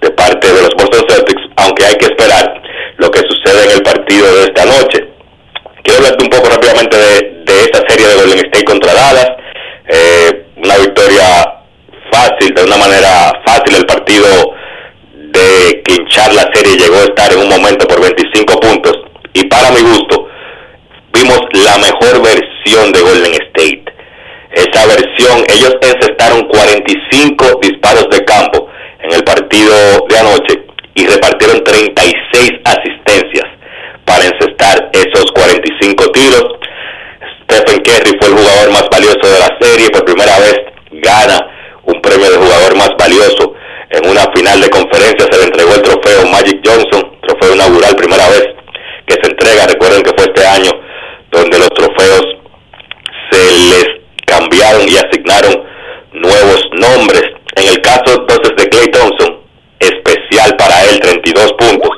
de 0.00 0.10
parte 0.10 0.52
de 0.52 0.62
los 0.62 0.74
Boston 0.74 1.04
Celtics, 1.08 1.42
aunque 1.56 1.84
hay 1.84 1.94
que 1.94 2.06
esperar 2.06 2.62
lo 2.98 3.10
que 3.10 3.20
sucede 3.20 3.64
en 3.64 3.70
el 3.72 3.82
partido 3.82 4.34
de 4.36 4.42
esta 4.44 4.64
noche. 4.64 5.08
Quiero 5.82 5.98
hablarte 5.98 6.24
un 6.24 6.30
poco 6.30 6.48
rápidamente 6.48 6.96
de, 6.96 7.60
esta 7.60 7.82
serie 7.88 8.08
de 8.08 8.14
Golden 8.14 8.38
State 8.38 8.64
contra 8.64 8.94
Dallas. 8.94 9.30
Eh, 9.88 10.46
una 10.56 10.76
victoria 10.78 11.24
fácil, 12.10 12.54
de 12.54 12.64
una 12.64 12.76
manera 12.76 13.32
fácil 13.44 13.76
el 13.76 13.86
partido 13.86 14.54
de 15.34 15.82
quinchar 15.82 16.32
la 16.32 16.48
serie 16.54 16.78
llegó 16.78 16.96
a 16.96 17.04
estar 17.04 17.32
en 17.32 17.40
un 17.40 17.48
momento 17.48 17.86
por 17.86 18.00
25 18.00 18.60
puntos 18.60 18.94
y 19.34 19.44
para 19.46 19.70
mi 19.70 19.80
gusto 19.80 20.28
vimos 21.12 21.40
la 21.52 21.78
mejor 21.78 22.22
versión 22.22 22.92
de 22.92 23.00
Golden 23.00 23.34
State 23.34 23.84
esa 24.54 24.86
versión, 24.86 25.44
ellos 25.48 25.74
encestaron 25.82 26.46
45 26.46 27.58
disparos 27.60 28.06
de 28.10 28.24
campo 28.24 28.68
en 29.02 29.12
el 29.12 29.24
partido 29.24 29.74
de 30.08 30.18
anoche 30.18 30.64
y 30.94 31.06
repartieron 31.06 31.64
36 31.64 32.52
asistencias 32.64 33.46
para 34.04 34.24
encestar 34.24 34.90
esos 34.92 35.32
45 35.32 36.04
tiros. 36.12 36.44
Stephen 37.42 37.82
Curry 37.82 38.16
fue 38.20 38.28
el 38.28 38.34
jugador 38.34 38.70
más 38.70 38.88
valioso 38.90 39.26
de 39.26 39.40
la 39.40 39.58
serie, 39.60 39.90
por 39.90 40.04
primera 40.04 40.38
vez 40.38 40.60
gana 41.02 41.38
un 41.82 42.00
premio 42.00 42.30
de 42.30 42.36
jugador 42.36 42.76
más 42.76 42.90
valioso. 42.96 43.54
En 43.94 44.10
una 44.10 44.26
final 44.34 44.60
de 44.60 44.68
conferencia 44.70 45.24
se 45.30 45.38
le 45.38 45.44
entregó 45.44 45.72
el 45.72 45.82
trofeo 45.82 46.26
Magic 46.26 46.58
Johnson, 46.66 47.16
trofeo 47.22 47.54
inaugural, 47.54 47.94
primera 47.94 48.28
vez 48.28 48.42
que 49.06 49.14
se 49.14 49.30
entrega. 49.30 49.68
Recuerden 49.68 50.02
que 50.02 50.10
fue 50.16 50.24
este 50.24 50.44
año 50.44 50.72
donde 51.30 51.58
los 51.60 51.68
trofeos 51.68 52.26
se 53.30 53.38
les 53.70 53.86
cambiaron 54.26 54.88
y 54.88 54.96
asignaron 54.96 55.62
nuevos 56.12 56.60
nombres. 56.72 57.22
En 57.54 57.68
el 57.68 57.80
caso 57.82 58.18
entonces 58.18 58.50
de 58.56 58.68
Clay 58.68 58.88
Thompson, 58.88 59.38
especial 59.78 60.56
para 60.56 60.82
él, 60.90 60.98
32 60.98 61.52
puntos. 61.52 61.90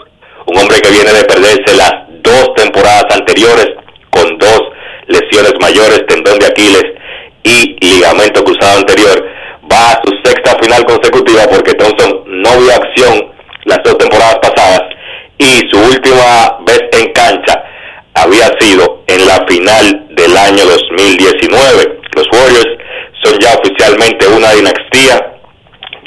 Un 0.49 0.59
hombre 0.59 0.79
que 0.81 0.91
viene 0.91 1.13
de 1.15 1.25
perderse 1.25 1.77
las 1.79 1.93
dos 2.21 2.53
temporadas 2.57 3.07
anteriores 3.09 3.69
con 4.11 4.37
dos 4.37 4.61
lesiones 5.07 5.55
mayores, 5.61 6.05
tendón 6.07 6.39
de 6.41 6.47
Aquiles 6.47 6.85
y 7.43 7.77
ligamento 7.81 8.45
cruzado 8.45 8.81
anterior. 8.81 9.36
Va 9.71 9.93
a 9.93 10.01
su 10.05 10.13
sexta 10.25 10.57
final 10.61 10.85
consecutiva 10.85 11.43
porque 11.51 11.75
Thompson 11.75 12.23
no 12.27 12.51
vio 12.61 12.73
acción 12.73 13.33
las 13.65 13.79
dos 13.85 13.99
temporadas 13.99 14.39
pasadas 14.43 14.83
y 15.39 15.69
su 15.71 15.79
última 15.79 16.59
vez 16.67 16.83
en 16.93 17.13
cancha 17.13 17.65
había 18.15 18.49
sido 18.61 19.05
en 19.07 19.27
la 19.27 19.45
final 19.47 20.07
del 20.11 20.37
año 20.37 20.65
2019. 20.65 22.01
Los 22.15 22.27
Warriors 22.33 22.79
son 23.25 23.39
ya 23.41 23.55
oficialmente 23.55 24.27
una 24.29 24.53
dinastía, 24.53 25.35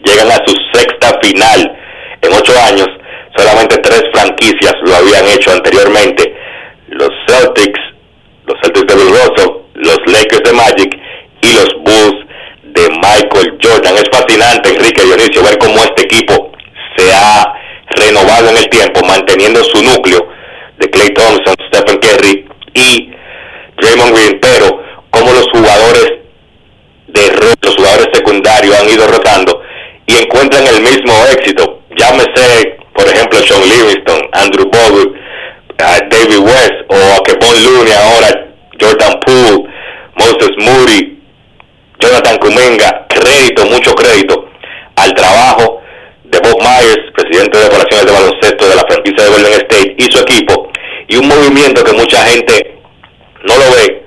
llegan 0.03 0.32
a 0.32 0.45
su 0.45 0.55
sexta 0.74 1.20
final 1.22 1.78
en 2.22 2.34
ocho 2.34 2.53
años, 2.66 2.88
solamente 3.38 3.78
tres 3.78 4.03
franquicias 4.14 4.74
lo 4.84 4.95
habían 4.95 5.28
hecho 5.28 5.51
anteriormente, 5.51 6.36
los 6.88 7.10
Celtics, 7.28 7.80
los 8.45 8.57
Celtics 8.62 8.88
de 8.88 8.95
Bill 8.95 9.14
Russell, 9.14 9.51
los 9.76 9.99
Lakers 10.07 10.43
de 10.43 10.53
Magic 10.53 10.99
y 11.41 11.53
los 11.53 11.70
Bulls 11.84 12.26
de 12.74 12.89
Michael 12.89 13.57
Jordan. 13.61 13.95
Es 13.95 14.09
fascinante, 14.11 14.70
Enrique 14.70 15.03
Dionisio, 15.03 15.43
ver 15.43 15.57
cómo 15.57 15.78
este 15.80 16.03
equipo 16.03 16.51
se 16.97 17.11
ha 17.13 17.53
renovado 17.95 18.49
en 18.49 18.57
el 18.57 18.70
tiempo, 18.70 19.01
manteniendo 19.05 19.63
su 19.63 19.82
núcleo 19.84 20.28
de 20.78 20.89
Clay 20.89 21.09
Thompson, 21.09 21.55
Stephen 21.67 21.99
Curry 21.99 22.47
y 22.74 23.11
Draymond 23.82 24.15
Green, 24.15 24.39
pero 24.39 24.84
como 25.09 25.32
los 25.32 25.47
jugadores 25.51 26.20
de 27.07 27.22
los 27.63 27.76
jugadores 27.76 28.07
secundarios 28.13 28.80
han 28.80 28.89
ido 28.89 29.07
rotando 29.07 29.61
y 30.05 30.15
encuentran 30.15 30.65
el 30.67 30.82
mismo 30.82 31.13
éxito. 31.32 31.82
Llámese, 31.97 32.78
por 32.93 33.07
ejemplo, 33.07 33.39
Sean 33.39 33.61
Livingston, 33.61 34.22
Andrew 34.34 34.70
Bogut, 34.72 35.15
David 35.78 36.39
West 36.39 36.74
o 36.89 36.95
a 36.95 37.24
que 37.24 37.36
Paul 37.36 37.63
Looney 37.63 37.93
ahora, 37.93 38.47
Jordan 38.80 39.20
Poole, 39.26 39.63
Moses 40.15 40.51
Moody, 40.57 41.18
Jonathan 42.00 42.38
Kumenga, 42.38 43.06
crédito, 43.10 43.66
mucho 43.66 43.93
crédito 43.93 44.45
al 44.95 45.14
trabajo 45.14 45.82
de 46.24 46.39
Bob 46.39 46.58
Myers, 46.62 47.12
presidente 47.14 47.58
de 47.58 47.66
operaciones 47.66 48.06
de 48.06 48.12
baloncesto 48.12 48.70
de 48.70 48.76
la 48.76 48.86
franquicia 48.88 49.24
de 49.26 49.32
Golden 49.32 49.54
State 49.54 49.95
y 49.97 50.04
su 50.04 50.20
equipo, 50.20 50.72
y 51.08 51.18
un 51.18 51.28
movimiento 51.28 51.84
que 51.84 51.93
mucha 51.93 52.22
gente 52.24 52.80
no 53.43 53.58
lo 53.58 53.76
ve, 53.76 54.04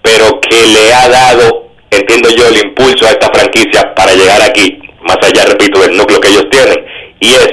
pero 0.00 0.40
que 0.40 0.56
le 0.56 0.94
ha 0.94 1.08
dado, 1.08 1.68
entiendo 1.90 2.30
yo, 2.30 2.48
el 2.48 2.64
impulso 2.64 3.06
a 3.06 3.10
esta 3.10 3.28
franquicia 3.32 3.94
para 3.94 4.14
llegar 4.14 4.40
aquí, 4.42 4.78
más 5.02 5.18
allá, 5.22 5.44
repito, 5.44 5.80
del 5.80 5.96
núcleo 5.96 6.20
que 6.20 6.28
ellos 6.28 6.48
tienen, 6.50 6.78
y 7.20 7.28
es 7.28 7.48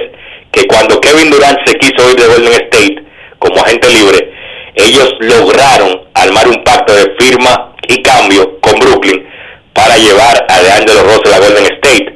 que 0.51 0.65
cuando 0.67 1.01
Kevin 1.01 1.32
Durant 1.32 1.59
se 1.65 1.76
quiso 1.76 2.09
ir 2.09 2.15
de 2.15 2.28
Golden 2.28 2.53
State 2.53 3.03
como 3.39 3.59
agente 3.59 3.89
libre, 3.89 4.32
ellos 4.76 5.09
lograron 5.19 6.01
armar 6.13 6.47
un 6.47 6.63
pacto 6.63 6.93
de 6.93 7.13
firma 7.19 7.73
y 7.88 8.01
cambio 8.01 8.59
con 8.61 8.80
Brooklyn 8.80 9.34
para 9.76 9.97
llevar 9.97 10.45
a 10.47 10.61
DeAngelo 10.61 11.03
Russell 11.03 11.34
a 11.34 11.39
Golden 11.39 11.65
State. 11.65 12.07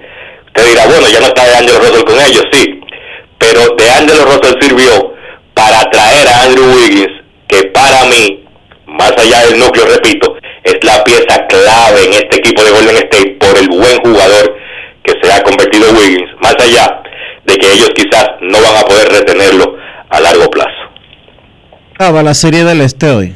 Usted 0.47 0.65
dirá, 0.65 0.87
bueno, 0.87 1.07
ya 1.09 1.19
no 1.19 1.27
está 1.27 1.45
DeAngelo 1.45 1.79
Russell 1.79 2.03
con 2.05 2.19
ellos, 2.21 2.43
sí, 2.53 2.79
pero 3.37 3.75
DeAngelo 3.77 4.25
Russell 4.25 4.61
sirvió 4.61 5.13
para 5.53 5.81
atraer 5.81 6.27
a 6.27 6.43
Andrew 6.43 6.73
Wiggins, 6.73 7.11
que 7.47 7.63
para 7.67 8.05
mí, 8.05 8.45
más 8.87 9.11
allá 9.11 9.45
del 9.45 9.59
núcleo, 9.59 9.85
repito, 9.85 10.37
es 10.63 10.77
la 10.83 11.03
pieza 11.03 11.45
clave 11.47 12.05
en 12.05 12.13
este 12.13 12.37
equipo 12.37 12.63
de 12.63 12.71
Golden 12.71 12.95
State 12.95 13.37
por 13.39 13.57
el 13.57 13.67
buen 13.67 13.97
jugador 13.99 14.55
que 15.03 15.13
se 15.21 15.31
ha 15.31 15.43
convertido 15.43 15.91
Wiggins, 15.91 16.31
más 16.41 16.55
allá 16.59 17.01
de 17.43 17.57
que 17.57 17.67
ellos 17.67 17.89
quizás 17.93 18.25
no 18.41 18.61
van 18.61 18.77
a 18.77 18.85
poder 18.85 19.09
retenerlo 19.09 19.75
a 20.09 20.19
largo 20.21 20.49
plazo. 20.49 20.69
Ah, 21.97 22.11
va 22.11 22.23
la 22.23 22.33
serie 22.33 22.63
del 22.63 22.79
este 22.79 23.09
hoy. 23.09 23.35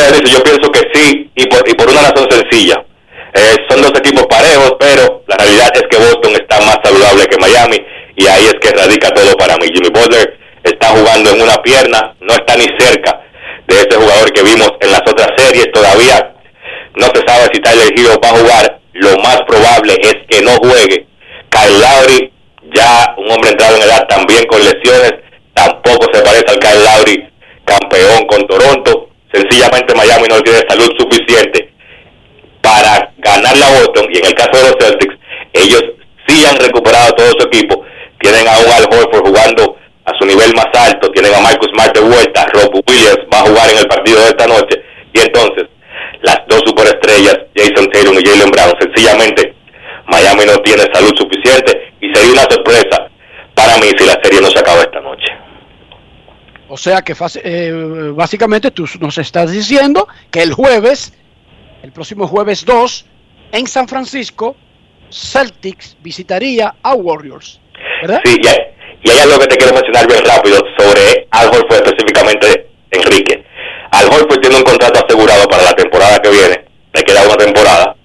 Yo 0.00 0.42
pienso 0.42 0.70
que 0.72 0.80
sí, 0.94 1.30
y 1.34 1.46
por, 1.46 1.68
y 1.68 1.74
por 1.74 1.88
una 1.88 2.08
razón 2.08 2.26
sencilla. 2.30 2.76
Eh, 3.34 3.56
son 3.68 3.82
dos 3.82 3.92
equipos 3.98 4.26
parejos, 4.26 4.72
pero 4.80 5.22
la 5.26 5.36
realidad 5.36 5.70
es 5.74 5.82
que 5.90 5.98
Boston 5.98 6.32
está 6.32 6.58
más 6.60 6.78
saludable 6.82 7.26
que 7.26 7.36
Miami, 7.38 7.76
y 8.16 8.26
ahí 8.26 8.44
es 8.44 8.54
que 8.60 8.70
radica 8.70 9.10
todo 9.10 9.32
para 9.34 9.56
mí. 9.56 9.66
Jimmy 9.66 9.90
Butler 9.90 10.38
está 10.64 10.88
jugando 10.88 11.30
en 11.30 11.42
una 11.42 11.56
pierna, 11.62 12.14
no 12.20 12.32
está 12.34 12.56
ni 12.56 12.66
cerca 12.78 13.20
de 13.66 13.76
ese 13.76 13.94
jugador 13.94 14.32
que 14.32 14.42
vimos 14.42 14.72
en 14.80 14.90
las 14.90 15.02
otras 15.06 15.28
series 15.36 15.70
todavía. 15.72 16.34
No 16.96 17.06
se 17.06 17.22
sabe 17.26 17.48
si 17.52 17.60
Tyler 17.60 17.92
Hero 17.96 18.18
va 18.24 18.30
a 18.30 18.38
jugar, 18.38 18.80
lo 18.94 19.16
más 19.18 19.40
probable 19.46 19.96
es 20.00 20.16
que 20.28 20.42
no 20.42 20.56
juegue. 20.56 21.06
Kyle 21.50 21.78
Lowry, 21.78 22.32
ya 22.74 23.14
un 23.18 23.30
hombre 23.30 23.50
entrado 23.50 23.76
en 23.76 23.82
edad 23.82 24.06
también 24.08 24.44
con 24.46 24.60
lesiones, 24.60 25.12
tampoco 25.52 26.06
se 26.12 26.22
parece 26.22 26.46
al 26.48 26.58
Kyle 26.58 26.82
Lowry 26.82 27.28
campeón 27.64 28.26
con 28.26 28.46
Toronto. 28.46 29.09
Sencillamente 29.32 29.94
Miami 29.94 30.28
no 30.28 30.40
tiene 30.40 30.60
salud 30.68 30.90
suficiente 30.98 31.72
para 32.60 33.12
ganar 33.18 33.56
la 33.56 33.68
Boston 33.70 34.06
y 34.12 34.18
en 34.18 34.26
el 34.26 34.34
caso 34.34 34.50
de 34.52 34.62
los 34.62 34.76
Celtics, 34.78 35.14
ellos 35.52 35.84
sí 36.26 36.44
han 36.46 36.56
recuperado 36.56 37.12
todo 37.12 37.30
su 37.38 37.46
equipo. 37.46 37.84
Tienen 38.18 38.46
a 38.46 38.58
un 38.58 38.70
Al 38.70 38.84
Horford 38.84 39.26
jugando 39.26 39.76
a 40.04 40.12
su 40.18 40.26
nivel 40.26 40.52
más 40.54 40.68
alto, 40.74 41.10
tienen 41.10 41.34
a 41.34 41.40
Marcus 41.40 41.70
Smart 41.72 41.94
de 41.94 42.00
vuelta, 42.00 42.46
Rob 42.52 42.82
Williams 42.88 43.24
va 43.32 43.38
a 43.40 43.46
jugar 43.46 43.70
en 43.70 43.78
el 43.78 43.86
partido 43.86 44.20
de 44.20 44.28
esta 44.28 44.46
noche 44.46 44.82
y 45.12 45.20
entonces 45.20 45.66
las 46.22 46.40
dos 46.48 46.62
superestrellas, 46.66 47.38
Jason 47.54 47.88
Taylor 47.90 48.14
y 48.14 48.28
Jalen 48.28 48.50
Brown, 48.50 48.74
sencillamente 48.80 49.54
Miami 50.06 50.44
no 50.46 50.56
tiene 50.62 50.82
salud 50.92 51.12
suficiente 51.16 51.92
y 52.00 52.12
sería 52.12 52.32
una 52.32 52.42
sorpresa 52.42 53.08
para 53.54 53.76
mí 53.78 53.90
si 53.96 54.06
la 54.06 54.18
serie 54.22 54.40
no 54.40 54.50
se 54.50 54.58
acaba 54.58 54.80
esta 54.80 55.00
noche. 55.00 55.49
O 56.70 56.76
sea 56.76 57.02
que 57.02 57.16
eh, 57.42 58.12
básicamente 58.14 58.70
tú 58.70 58.86
nos 59.00 59.18
estás 59.18 59.50
diciendo 59.50 60.06
que 60.30 60.40
el 60.40 60.52
jueves, 60.52 61.12
el 61.82 61.90
próximo 61.90 62.28
jueves 62.28 62.64
2, 62.64 63.04
en 63.50 63.66
San 63.66 63.88
Francisco, 63.88 64.54
Celtics 65.10 65.96
visitaría 66.00 66.72
a 66.80 66.94
Warriors. 66.94 67.60
¿verdad? 68.02 68.20
Sí, 68.24 68.36
y 69.02 69.10
hay, 69.10 69.18
algo 69.18 69.40
que 69.40 69.48
te 69.48 69.56
quiero 69.56 69.74
mencionar 69.74 70.06
bien 70.06 70.24
rápido 70.24 70.58
sobre 70.78 71.26
Al 71.32 71.48
Horford 71.48 71.88
específicamente, 71.88 72.68
Enrique. 72.92 73.44
Al 73.90 74.06
Horford 74.06 74.40
tiene 74.40 74.56
un 74.58 74.62
contrato 74.62 75.04
asegurado 75.04 75.48
para 75.48 75.64
la 75.64 75.72
temporada 75.72 76.22
que 76.22 76.30
viene, 76.30 76.64
le 76.92 77.02
queda 77.02 77.24
una 77.24 77.36
temporada. 77.36 77.96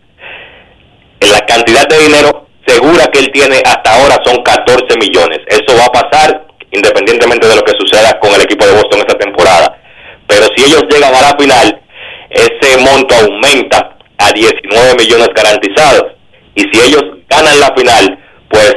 En 1.20 1.32
la 1.32 1.46
cantidad 1.46 1.88
de 1.88 2.00
dinero 2.00 2.48
segura 2.66 3.06
que 3.14 3.20
él 3.20 3.32
tiene 3.32 3.62
hasta 3.64 3.94
ahora 3.94 4.20
son 4.26 4.42
14 4.42 4.98
millones. 4.98 5.42
Eso 5.50 5.78
va 5.78 5.86
a 5.86 6.02
pasar 6.02 6.48
independientemente 6.76 7.48
de 7.48 7.56
lo 7.56 7.64
que 7.64 7.74
suceda 7.80 8.20
con 8.20 8.34
el 8.34 8.42
equipo 8.42 8.66
de 8.66 8.74
Boston 8.74 9.00
esta 9.00 9.18
temporada. 9.18 9.82
Pero 10.28 10.48
si 10.56 10.66
ellos 10.66 10.84
llegan 10.90 11.14
a 11.16 11.22
la 11.22 11.38
final, 11.38 11.82
ese 12.30 12.78
monto 12.78 13.16
aumenta 13.16 13.98
a 14.18 14.32
19 14.32 14.96
millones 14.96 15.30
garantizados. 15.36 16.14
Y 16.56 16.62
si 16.62 16.88
ellos 16.88 17.04
ganan 17.30 17.60
la 17.60 17.74
final, 17.76 18.20
pues 18.50 18.74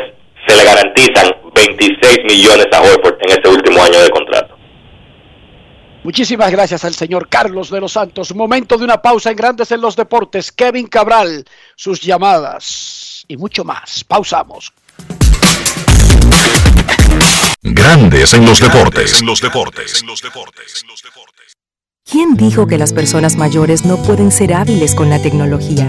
se 0.47 0.57
le 0.57 0.65
garantizan 0.65 1.35
26 1.55 2.19
millones 2.25 2.67
a 2.73 2.81
Horford 2.81 3.19
en 3.21 3.31
ese 3.31 3.49
último 3.49 3.83
año 3.83 4.01
de 4.01 4.11
contrato. 4.11 4.57
Muchísimas 6.05 6.51
gracias 6.51 6.85
al 6.85 6.95
señor 6.95 7.29
Carlos 7.29 7.71
de 7.71 7.81
los 7.81 7.93
Santos. 7.93 8.35
Momento 8.35 8.79
de 8.79 8.85
una 8.85 9.03
pausa 9.03 9.31
en 9.31 9.37
Grandes 9.37 9.73
en 9.73 9.81
los 9.81 9.97
Deportes. 9.97 10.53
Kevin 10.53 10.87
Cabral, 10.87 11.45
sus 11.77 12.01
llamadas 12.01 13.25
y 13.29 13.37
mucho 13.37 13.65
más. 13.65 14.05
Pausamos. 14.05 14.73
Grandes 17.63 18.35
en 18.35 18.47
los 18.47 18.61
deportes. 18.61 19.21
En 19.21 19.27
los 19.27 19.41
deportes. 19.41 20.05
¿Quién 22.09 22.37
dijo 22.37 22.69
que 22.69 22.79
las 22.79 22.93
personas 22.93 23.35
mayores 23.35 23.85
no 23.85 24.01
pueden 24.01 24.31
ser 24.31 24.55
hábiles 24.55 24.95
con 24.95 25.11
la 25.11 25.21
tecnología? 25.21 25.89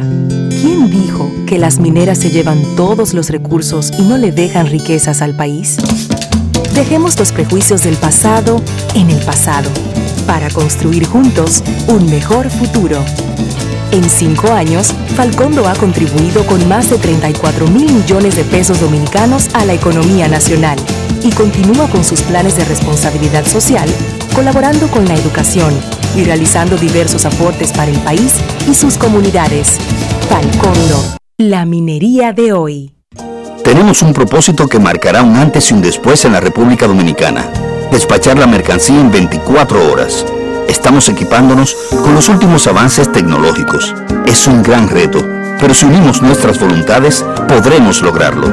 ¿Quién 0.49 0.89
dijo 0.89 1.31
que 1.45 1.59
las 1.59 1.77
mineras 1.79 2.17
se 2.17 2.31
llevan 2.31 2.59
todos 2.75 3.13
los 3.13 3.29
recursos 3.29 3.91
y 3.99 4.01
no 4.01 4.17
le 4.17 4.31
dejan 4.31 4.65
riquezas 4.65 5.21
al 5.21 5.35
país? 5.35 5.77
Dejemos 6.73 7.19
los 7.19 7.31
prejuicios 7.31 7.83
del 7.83 7.97
pasado 7.97 8.59
en 8.95 9.11
el 9.11 9.23
pasado 9.23 9.69
para 10.25 10.49
construir 10.49 11.05
juntos 11.05 11.63
un 11.87 12.09
mejor 12.09 12.49
futuro. 12.49 13.05
En 13.91 14.07
cinco 14.07 14.51
años, 14.51 14.93
Falcondo 15.15 15.67
ha 15.67 15.73
contribuido 15.73 16.45
con 16.45 16.67
más 16.67 16.91
de 16.91 16.99
34 16.99 17.67
mil 17.67 17.91
millones 17.91 18.35
de 18.35 18.43
pesos 18.43 18.79
dominicanos 18.79 19.49
a 19.55 19.65
la 19.65 19.73
economía 19.73 20.27
nacional 20.27 20.77
y 21.23 21.31
continúa 21.31 21.89
con 21.89 22.03
sus 22.03 22.21
planes 22.21 22.55
de 22.55 22.65
responsabilidad 22.65 23.45
social, 23.47 23.89
colaborando 24.35 24.87
con 24.89 25.05
la 25.05 25.15
educación 25.15 25.73
y 26.15 26.23
realizando 26.23 26.77
diversos 26.77 27.25
aportes 27.25 27.71
para 27.71 27.89
el 27.89 27.97
país 28.01 28.39
y 28.69 28.75
sus 28.75 28.95
comunidades. 28.95 29.79
Falcondo, 30.29 31.17
la 31.37 31.65
minería 31.65 32.31
de 32.31 32.53
hoy. 32.53 32.93
Tenemos 33.63 34.03
un 34.03 34.13
propósito 34.13 34.67
que 34.67 34.77
marcará 34.77 35.23
un 35.23 35.35
antes 35.35 35.71
y 35.71 35.73
un 35.73 35.81
después 35.81 36.25
en 36.25 36.33
la 36.33 36.39
República 36.39 36.85
Dominicana. 36.85 37.49
Despachar 37.91 38.37
la 38.37 38.45
mercancía 38.45 38.99
en 39.01 39.11
24 39.11 39.91
horas. 39.91 40.25
Estamos 40.69 41.09
equipándonos 41.09 41.75
con 41.89 42.13
los 42.13 42.29
últimos 42.29 42.67
avances 42.67 43.11
tecnológicos. 43.11 43.95
Es 44.27 44.45
un 44.45 44.61
gran 44.61 44.87
reto, 44.87 45.27
pero 45.59 45.73
si 45.73 45.87
unimos 45.87 46.21
nuestras 46.21 46.59
voluntades, 46.59 47.25
podremos 47.47 48.03
lograrlo. 48.03 48.47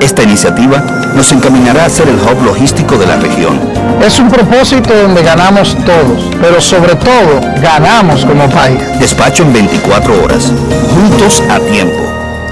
Esta 0.00 0.24
iniciativa 0.24 0.78
nos 1.14 1.30
encaminará 1.30 1.84
a 1.84 1.88
ser 1.88 2.08
el 2.08 2.16
hub 2.16 2.44
logístico 2.44 2.98
de 2.98 3.06
la 3.06 3.16
región. 3.16 3.60
Es 4.04 4.18
un 4.18 4.28
propósito 4.28 4.92
donde 4.92 5.22
ganamos 5.22 5.76
todos, 5.84 6.28
pero 6.40 6.60
sobre 6.60 6.96
todo 6.96 7.40
ganamos 7.62 8.26
como 8.26 8.50
país. 8.50 8.80
Despacho 8.98 9.44
en 9.44 9.52
24 9.52 10.24
horas, 10.24 10.52
juntos 10.92 11.40
a 11.48 11.60
tiempo. 11.60 12.02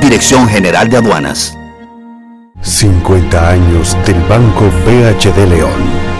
Dirección 0.01 0.49
General 0.49 0.89
de 0.89 0.99
Aduanas. 0.99 1.59
50 2.63 3.49
años 3.49 3.97
del 4.07 4.21
Banco 4.29 4.71
BHD 4.87 5.49
León. 5.49 6.20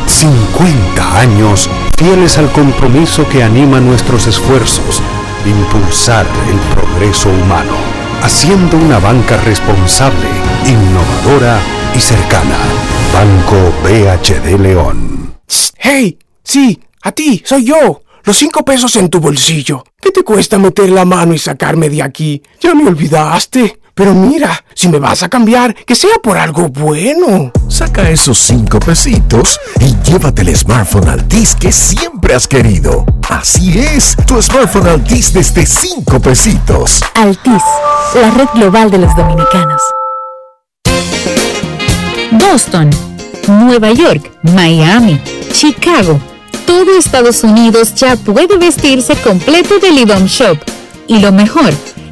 50 0.11 1.19
años 1.19 1.69
fieles 1.97 2.37
al 2.37 2.51
compromiso 2.51 3.27
que 3.29 3.43
anima 3.43 3.79
nuestros 3.79 4.27
esfuerzos 4.27 5.01
de 5.43 5.49
impulsar 5.49 6.27
el 6.49 6.59
progreso 6.75 7.29
humano, 7.29 7.73
haciendo 8.21 8.77
una 8.77 8.99
banca 8.99 9.37
responsable, 9.37 10.27
innovadora 10.67 11.59
y 11.95 11.99
cercana. 11.99 12.57
Banco 13.13 13.73
BHD 13.83 14.59
León. 14.59 15.33
¡Hey! 15.77 16.19
Sí, 16.43 16.79
a 17.03 17.11
ti, 17.13 17.41
soy 17.45 17.63
yo. 17.63 18.03
Los 18.23 18.37
cinco 18.37 18.63
pesos 18.63 18.95
en 18.97 19.09
tu 19.09 19.19
bolsillo. 19.19 19.83
¿Qué 19.99 20.11
te 20.11 20.23
cuesta 20.23 20.59
meter 20.59 20.89
la 20.89 21.05
mano 21.05 21.33
y 21.33 21.39
sacarme 21.39 21.89
de 21.89 22.03
aquí? 22.03 22.43
Ya 22.59 22.75
me 22.75 22.87
olvidaste. 22.87 23.80
Pero 23.93 24.13
mira, 24.13 24.63
si 24.73 24.87
me 24.87 24.99
vas 24.99 25.23
a 25.23 25.29
cambiar, 25.29 25.75
que 25.75 25.95
sea 25.95 26.15
por 26.23 26.37
algo 26.37 26.69
bueno. 26.69 27.51
Saca 27.67 28.09
esos 28.09 28.37
cinco 28.37 28.79
pesitos 28.79 29.59
y 29.79 29.95
llévate 30.09 30.41
el 30.41 30.55
smartphone 30.55 31.09
Altis 31.09 31.55
que 31.55 31.71
siempre 31.71 32.33
has 32.33 32.47
querido. 32.47 33.05
Así 33.29 33.77
es, 33.77 34.15
tu 34.25 34.41
smartphone 34.41 34.87
Altis 34.87 35.33
desde 35.33 35.65
cinco 35.65 36.19
pesitos. 36.19 37.01
Altis, 37.15 37.63
la 38.15 38.31
red 38.31 38.47
global 38.53 38.91
de 38.91 38.97
los 38.99 39.15
dominicanos. 39.15 39.81
Boston, 42.31 42.89
Nueva 43.47 43.91
York, 43.91 44.31
Miami, 44.43 45.21
Chicago 45.51 46.19
todo 46.71 46.97
Estados 46.97 47.43
Unidos 47.43 47.93
ya 47.95 48.15
puede 48.15 48.57
vestirse 48.57 49.15
completo 49.17 49.77
del 49.79 49.99
IDOM 49.99 50.25
Shop. 50.25 50.57
Y 51.05 51.19
lo 51.19 51.33
mejor, 51.33 51.73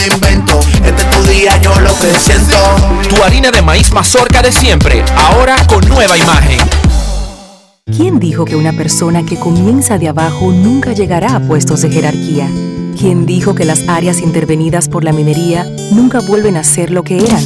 invento. 0.00 0.60
Este 0.84 1.02
es 1.02 1.10
tu 1.10 1.22
día, 1.24 1.60
yo 1.60 1.78
lo 1.80 1.96
que 1.98 2.12
siento. 2.18 2.56
Tu 3.08 3.22
harina 3.22 3.50
de 3.50 3.62
maíz 3.62 3.92
mazorca 3.92 4.42
de 4.42 4.52
siempre, 4.52 5.04
ahora 5.16 5.56
con 5.66 5.86
nueva 5.88 6.16
imagen. 6.16 6.58
¿Quién 7.84 8.18
dijo 8.18 8.44
que 8.44 8.56
una 8.56 8.72
persona 8.72 9.24
que 9.24 9.38
comienza 9.38 9.98
de 9.98 10.08
abajo 10.08 10.52
nunca 10.52 10.92
llegará 10.92 11.36
a 11.36 11.40
puestos 11.40 11.82
de 11.82 11.90
jerarquía? 11.90 12.48
¿Quién 12.98 13.26
dijo 13.26 13.54
que 13.54 13.64
las 13.64 13.88
áreas 13.88 14.20
intervenidas 14.20 14.88
por 14.88 15.04
la 15.04 15.12
minería 15.12 15.66
nunca 15.90 16.20
vuelven 16.20 16.56
a 16.56 16.64
ser 16.64 16.90
lo 16.90 17.02
que 17.02 17.18
eran? 17.18 17.42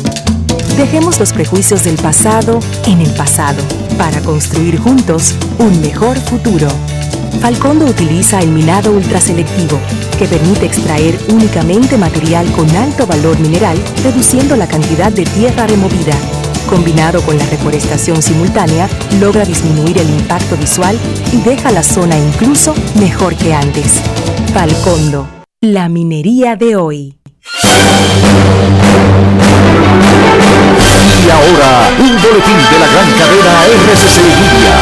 Dejemos 0.76 1.18
los 1.18 1.32
prejuicios 1.32 1.84
del 1.84 1.97
pasado 1.97 2.61
en 2.86 3.01
el 3.01 3.11
pasado 3.14 3.62
para 3.97 4.20
construir 4.20 4.78
juntos 4.78 5.34
un 5.59 5.80
mejor 5.80 6.18
futuro. 6.18 6.68
Falcondo 7.41 7.84
utiliza 7.87 8.41
el 8.41 8.51
minado 8.51 8.93
ultraselectivo, 8.93 9.78
que 10.18 10.26
permite 10.26 10.66
extraer 10.66 11.18
únicamente 11.28 11.97
material 11.97 12.51
con 12.53 12.68
alto 12.76 13.07
valor 13.07 13.39
mineral, 13.39 13.78
reduciendo 14.03 14.57
la 14.57 14.66
cantidad 14.66 15.12
de 15.12 15.24
tierra 15.24 15.66
removida. 15.66 16.14
Combinado 16.68 17.22
con 17.22 17.39
la 17.39 17.47
reforestación 17.47 18.20
simultánea, 18.22 18.89
logra 19.20 19.45
disminuir 19.45 19.99
el 19.99 20.11
impacto 20.11 20.57
visual 20.57 20.99
y 21.32 21.37
deja 21.43 21.70
la 21.70 21.84
zona 21.84 22.18
incluso 22.18 22.74
mejor 22.99 23.37
que 23.37 23.55
antes. 23.55 24.01
Falcondo, 24.53 25.28
la 25.61 25.89
minería 25.89 26.57
de 26.57 26.74
hoy. 26.74 27.18
Y 31.24 31.30
ahora, 31.30 31.89
un 31.99 32.20
boletín 32.20 32.57
de 32.70 32.78
la 32.78 32.87
gran 32.87 33.11
cadena 33.12 33.64
RCC 33.66 34.16
Media. 34.22 34.74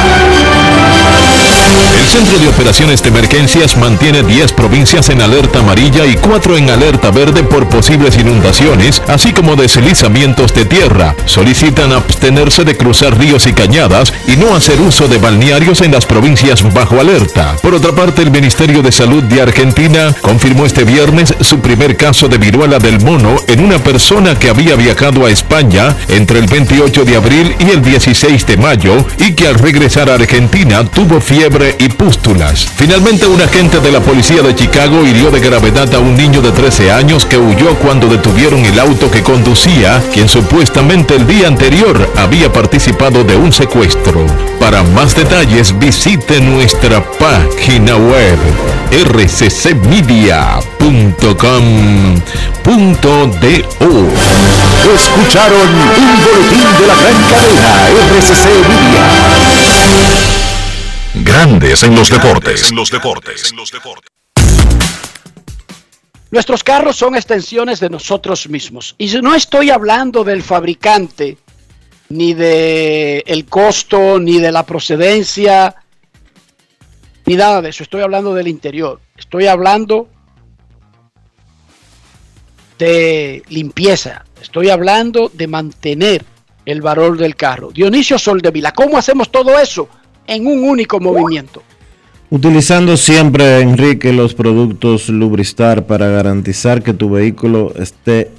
El 2.04 2.10
Centro 2.10 2.38
de 2.38 2.48
Operaciones 2.48 3.02
de 3.02 3.08
Emergencias 3.08 3.78
mantiene 3.78 4.22
10 4.22 4.52
provincias 4.52 5.08
en 5.08 5.22
alerta 5.22 5.60
amarilla 5.60 6.04
y 6.04 6.16
4 6.16 6.58
en 6.58 6.68
alerta 6.68 7.10
verde 7.10 7.42
por 7.42 7.66
posibles 7.70 8.18
inundaciones, 8.18 9.00
así 9.08 9.32
como 9.32 9.56
deslizamientos 9.56 10.52
de 10.52 10.66
tierra. 10.66 11.16
Solicitan 11.24 11.92
abstenerse 11.92 12.64
de 12.64 12.76
cruzar 12.76 13.18
ríos 13.18 13.46
y 13.46 13.54
cañadas 13.54 14.12
y 14.28 14.36
no 14.36 14.54
hacer 14.54 14.82
uso 14.82 15.08
de 15.08 15.16
balnearios 15.16 15.80
en 15.80 15.92
las 15.92 16.04
provincias 16.04 16.62
bajo 16.74 17.00
alerta. 17.00 17.56
Por 17.62 17.72
otra 17.72 17.92
parte, 17.92 18.20
el 18.20 18.30
Ministerio 18.30 18.82
de 18.82 18.92
Salud 18.92 19.22
de 19.22 19.40
Argentina 19.40 20.14
confirmó 20.20 20.66
este 20.66 20.84
viernes 20.84 21.32
su 21.40 21.60
primer 21.60 21.96
caso 21.96 22.28
de 22.28 22.36
viruela 22.36 22.78
del 22.78 23.00
mono 23.00 23.36
en 23.46 23.64
una 23.64 23.78
persona 23.78 24.38
que 24.38 24.50
había 24.50 24.76
viajado 24.76 25.24
a 25.24 25.30
España 25.30 25.96
entre 26.08 26.40
el 26.40 26.48
28 26.48 27.06
de 27.06 27.16
abril 27.16 27.56
y 27.60 27.70
el 27.70 27.80
16 27.80 28.46
de 28.46 28.58
mayo 28.58 28.94
y 29.16 29.32
que 29.32 29.48
al 29.48 29.54
regresar 29.54 30.10
a 30.10 30.16
Argentina 30.16 30.84
tuvo 30.84 31.18
fiebre 31.18 31.76
y 31.78 31.93
pústulas. 31.94 32.66
Finalmente, 32.76 33.26
un 33.26 33.40
agente 33.40 33.80
de 33.80 33.90
la 33.90 34.00
policía 34.00 34.42
de 34.42 34.54
Chicago 34.54 35.06
hirió 35.06 35.30
de 35.30 35.40
gravedad 35.40 35.92
a 35.94 35.98
un 35.98 36.14
niño 36.16 36.40
de 36.42 36.52
13 36.52 36.92
años 36.92 37.24
que 37.26 37.38
huyó 37.38 37.74
cuando 37.76 38.08
detuvieron 38.08 38.64
el 38.64 38.78
auto 38.78 39.10
que 39.10 39.22
conducía, 39.22 40.02
quien 40.12 40.28
supuestamente 40.28 41.14
el 41.16 41.26
día 41.26 41.48
anterior 41.48 42.08
había 42.16 42.52
participado 42.52 43.24
de 43.24 43.36
un 43.36 43.52
secuestro. 43.52 44.26
Para 44.60 44.82
más 44.82 45.14
detalles, 45.14 45.78
visite 45.78 46.40
nuestra 46.40 47.02
página 47.18 47.96
web 47.96 48.38
rccmedia.com.do. 48.90 50.44
Escucharon 54.94 55.68
un 55.68 56.22
boletín 56.24 56.68
de 56.78 56.86
la 56.86 56.94
gran 56.94 57.18
cadena 57.30 57.70
RCC 58.10 58.44
Media. 58.68 60.33
Grandes 61.22 61.84
en 61.84 61.94
los 61.94 62.10
deportes. 62.10 62.70
En 62.70 62.76
los 62.76 62.90
deportes. 62.90 63.54
Nuestros 66.32 66.64
carros 66.64 66.96
son 66.96 67.14
extensiones 67.14 67.78
de 67.78 67.88
nosotros 67.88 68.48
mismos. 68.48 68.96
Y 68.98 69.06
no 69.22 69.36
estoy 69.36 69.70
hablando 69.70 70.24
del 70.24 70.42
fabricante, 70.42 71.38
ni 72.08 72.34
de 72.34 73.22
el 73.26 73.44
costo, 73.46 74.18
ni 74.18 74.40
de 74.40 74.50
la 74.50 74.66
procedencia, 74.66 75.76
ni 77.26 77.36
nada 77.36 77.62
de 77.62 77.68
eso. 77.68 77.84
Estoy 77.84 78.02
hablando 78.02 78.34
del 78.34 78.48
interior. 78.48 79.00
Estoy 79.16 79.46
hablando 79.46 80.08
de 82.76 83.44
limpieza. 83.50 84.24
Estoy 84.42 84.70
hablando 84.70 85.30
de 85.32 85.46
mantener 85.46 86.24
el 86.66 86.82
valor 86.82 87.16
del 87.16 87.36
carro. 87.36 87.70
Dionisio 87.70 88.18
Soldevila, 88.18 88.72
¿cómo 88.72 88.98
hacemos 88.98 89.30
todo 89.30 89.56
eso? 89.60 89.88
En 90.26 90.46
un 90.46 90.64
único 90.64 91.00
movimiento. 91.00 91.62
Utilizando 92.30 92.96
siempre, 92.96 93.60
Enrique, 93.60 94.12
los 94.12 94.34
productos 94.34 95.08
Lubristar 95.08 95.86
para 95.86 96.08
garantizar 96.08 96.82
que 96.82 96.94
tu 96.94 97.10
vehículo 97.10 97.72
esté 97.76 98.30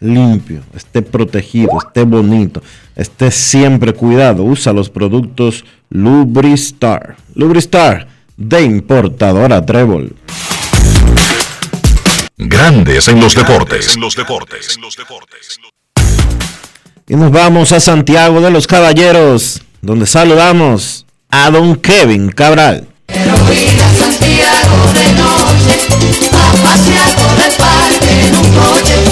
limpio, 0.00 0.60
esté 0.74 1.02
protegido, 1.02 1.70
esté 1.84 2.04
bonito, 2.04 2.62
esté 2.94 3.30
siempre 3.30 3.94
cuidado. 3.94 4.44
Usa 4.44 4.72
los 4.72 4.90
productos 4.90 5.64
Lubristar. 5.90 7.16
Lubristar 7.34 8.06
de 8.36 8.62
importadora 8.62 9.64
Trébol. 9.64 10.14
Grandes 12.36 13.08
en 13.08 13.18
los 13.20 13.34
deportes. 13.34 13.98
Y 17.08 17.16
nos 17.16 17.30
vamos 17.30 17.72
a 17.72 17.80
Santiago 17.80 18.40
de 18.40 18.50
los 18.50 18.66
Caballeros, 18.66 19.62
donde 19.80 20.06
saludamos 20.06 21.05
a 21.30 21.50
don 21.50 21.76
Kevin 21.76 22.30
Cabral. 22.30 22.86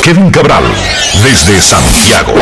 Kevin 0.02 0.30
Cabral, 0.30 0.64
desde 1.22 1.60
Santiago. 1.60 2.34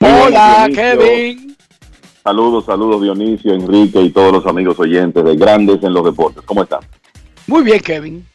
Hola, 0.00 0.68
Kevin. 0.74 1.56
Saludos, 2.22 2.64
saludos 2.66 3.02
Dionisio, 3.02 3.54
Enrique 3.54 4.00
y 4.02 4.10
todos 4.10 4.32
los 4.32 4.46
amigos 4.46 4.78
oyentes 4.80 5.24
de 5.24 5.36
Grandes 5.36 5.82
en 5.82 5.94
los 5.94 6.04
Deportes. 6.04 6.42
¿Cómo 6.44 6.62
están? 6.64 6.80
Muy 7.46 7.62
bien, 7.62 7.80
Kevin. 7.80 8.26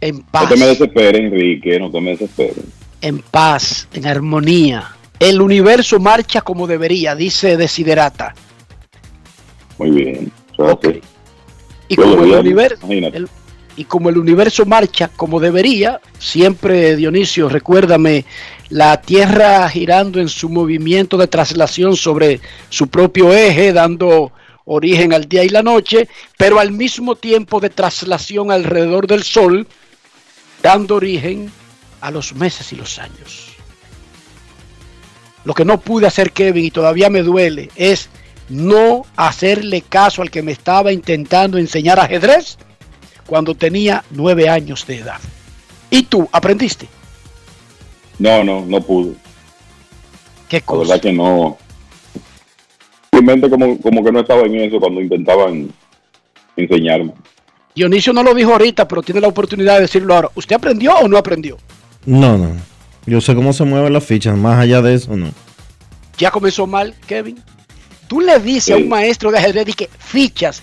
En 0.00 0.22
paz. 0.22 0.44
No 0.44 0.48
te 0.50 0.56
me 0.56 0.66
desesperes, 0.66 1.20
Enrique, 1.20 1.78
no 1.78 1.90
te 1.90 2.00
me 2.00 2.10
desesperes. 2.10 2.64
En 3.00 3.18
paz, 3.18 3.88
en 3.94 4.06
armonía. 4.06 4.96
El 5.18 5.40
universo 5.40 5.98
marcha 5.98 6.40
como 6.42 6.66
debería, 6.66 7.14
dice 7.14 7.56
Desiderata. 7.56 8.34
Muy 9.78 9.90
bien. 9.90 10.32
Okay. 10.56 11.00
Y, 11.88 11.96
como 11.96 12.24
el 12.24 12.32
universo, 12.32 12.86
el, 12.90 13.28
y 13.76 13.84
como 13.84 14.08
el 14.08 14.18
universo 14.18 14.66
marcha 14.66 15.08
como 15.08 15.40
debería, 15.40 16.00
siempre 16.18 16.96
Dionisio, 16.96 17.48
recuérdame, 17.48 18.24
la 18.68 19.00
Tierra 19.00 19.68
girando 19.68 20.20
en 20.20 20.28
su 20.28 20.48
movimiento 20.48 21.16
de 21.16 21.28
traslación 21.28 21.96
sobre 21.96 22.40
su 22.68 22.88
propio 22.88 23.32
eje, 23.32 23.72
dando 23.72 24.32
origen 24.64 25.12
al 25.12 25.28
día 25.28 25.44
y 25.44 25.48
la 25.48 25.62
noche, 25.62 26.08
pero 26.36 26.58
al 26.58 26.72
mismo 26.72 27.14
tiempo 27.14 27.60
de 27.60 27.70
traslación 27.70 28.50
alrededor 28.50 29.06
del 29.06 29.22
Sol, 29.22 29.66
dando 30.62 30.96
origen 30.96 31.50
a 32.00 32.10
los 32.10 32.34
meses 32.34 32.72
y 32.72 32.76
los 32.76 32.98
años. 32.98 33.48
Lo 35.44 35.54
que 35.54 35.64
no 35.64 35.80
pude 35.80 36.06
hacer 36.06 36.32
Kevin 36.32 36.64
y 36.66 36.70
todavía 36.70 37.10
me 37.10 37.22
duele 37.22 37.70
es 37.76 38.08
no 38.48 39.04
hacerle 39.16 39.82
caso 39.82 40.22
al 40.22 40.30
que 40.30 40.42
me 40.42 40.52
estaba 40.52 40.92
intentando 40.92 41.58
enseñar 41.58 41.98
ajedrez 41.98 42.58
cuando 43.26 43.54
tenía 43.54 44.04
nueve 44.10 44.48
años 44.48 44.86
de 44.86 44.98
edad. 44.98 45.20
¿Y 45.90 46.04
tú 46.04 46.28
aprendiste? 46.32 46.88
No, 48.18 48.42
no, 48.42 48.64
no 48.66 48.80
pude. 48.80 49.14
¿Qué 50.48 50.56
La 50.58 50.66
cosa? 50.66 50.88
verdad 50.88 51.02
que 51.02 51.12
no. 51.12 51.56
Simplemente 53.12 53.50
como, 53.50 53.78
como 53.80 54.04
que 54.04 54.12
no 54.12 54.20
estaba 54.20 54.42
en 54.42 54.56
eso 54.56 54.80
cuando 54.80 55.00
intentaban 55.00 55.70
enseñarme. 56.56 57.12
Dionisio 57.78 58.12
no 58.12 58.24
lo 58.24 58.34
dijo 58.34 58.50
ahorita, 58.52 58.88
pero 58.88 59.02
tiene 59.02 59.20
la 59.20 59.28
oportunidad 59.28 59.76
de 59.76 59.82
decirlo 59.82 60.12
ahora. 60.14 60.30
¿Usted 60.34 60.56
aprendió 60.56 60.94
o 60.96 61.06
no 61.06 61.16
aprendió? 61.16 61.56
No, 62.04 62.36
no. 62.36 62.56
Yo 63.06 63.20
sé 63.20 63.36
cómo 63.36 63.52
se 63.52 63.62
mueven 63.64 63.92
las 63.92 64.04
fichas, 64.04 64.36
más 64.36 64.58
allá 64.58 64.82
de 64.82 64.94
eso, 64.94 65.16
no. 65.16 65.30
Ya 66.18 66.32
comenzó 66.32 66.66
mal, 66.66 66.94
Kevin. 67.06 67.38
Tú 68.08 68.20
le 68.20 68.40
dices 68.40 68.74
a 68.74 68.78
un 68.78 68.88
maestro 68.88 69.30
de 69.30 69.38
ajedrez 69.38 69.76
que 69.76 69.88
fichas 69.98 70.60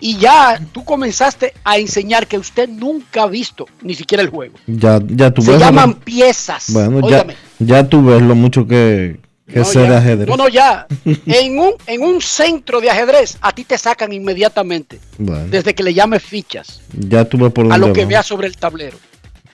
y 0.00 0.16
ya 0.16 0.58
tú 0.72 0.84
comenzaste 0.84 1.52
a 1.64 1.76
enseñar 1.76 2.26
que 2.26 2.38
usted 2.38 2.66
nunca 2.68 3.24
ha 3.24 3.26
visto 3.26 3.66
ni 3.82 3.94
siquiera 3.94 4.22
el 4.22 4.30
juego. 4.30 4.54
Ya, 4.66 5.00
ya 5.06 5.30
tú 5.32 5.42
Se 5.42 5.50
ves. 5.50 5.60
lo- 5.60 5.66
llaman 5.66 5.94
piezas. 5.94 6.72
Bueno, 6.72 7.00
ya, 7.00 7.06
Óigame. 7.06 7.36
ya 7.58 7.86
tú 7.86 8.02
ves 8.04 8.22
lo 8.22 8.34
mucho 8.34 8.66
que, 8.66 9.20
que 9.46 9.58
No, 9.60 9.72
ya. 9.72 9.98
ajedrez. 9.98 10.28
No, 10.28 10.36
no, 10.36 10.48
ya. 10.48 10.86
en, 11.04 11.58
un, 11.58 11.72
en 11.86 12.02
un 12.02 12.20
centro 12.22 12.80
de 12.80 12.90
ajedrez, 12.90 13.36
a 13.40 13.52
ti 13.52 13.64
te 13.64 13.76
sacan 13.78 14.12
inmediatamente. 14.12 14.98
Bueno, 15.18 15.46
Desde 15.48 15.74
que 15.74 15.82
le 15.82 15.92
llames 15.94 16.22
fichas. 16.22 16.80
ya 16.92 17.24
tú 17.24 17.38
ves 17.38 17.52
por 17.52 17.66
A 17.66 17.68
dónde 17.70 17.86
lo 17.88 17.92
que 17.92 18.00
vamos. 18.00 18.08
veas 18.10 18.26
sobre 18.26 18.46
el 18.46 18.56
tablero. 18.56 18.96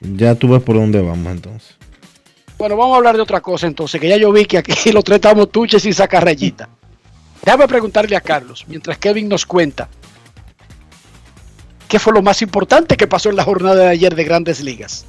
Ya 0.00 0.34
tú 0.34 0.48
ves 0.48 0.62
por 0.62 0.76
dónde 0.76 1.00
vamos 1.02 1.32
entonces. 1.32 1.74
Bueno, 2.56 2.76
vamos 2.76 2.94
a 2.94 2.96
hablar 2.98 3.16
de 3.16 3.22
otra 3.22 3.40
cosa 3.40 3.66
entonces, 3.66 4.00
que 4.00 4.08
ya 4.08 4.16
yo 4.16 4.30
vi 4.32 4.44
que 4.44 4.58
aquí 4.58 4.72
los 4.92 5.02
tres 5.04 5.16
estamos 5.16 5.50
tuches 5.50 5.82
sin 5.82 5.94
sacar 5.94 6.24
rayita. 6.24 6.68
Déjame 7.44 7.66
preguntarle 7.66 8.14
a 8.16 8.20
Carlos, 8.20 8.64
mientras 8.68 8.98
Kevin 8.98 9.28
nos 9.28 9.46
cuenta, 9.46 9.88
¿qué 11.88 11.98
fue 11.98 12.12
lo 12.12 12.22
más 12.22 12.42
importante 12.42 12.96
que 12.96 13.06
pasó 13.06 13.30
en 13.30 13.36
la 13.36 13.44
jornada 13.44 13.76
de 13.84 13.88
ayer 13.88 14.14
de 14.14 14.24
Grandes 14.24 14.60
Ligas? 14.60 15.06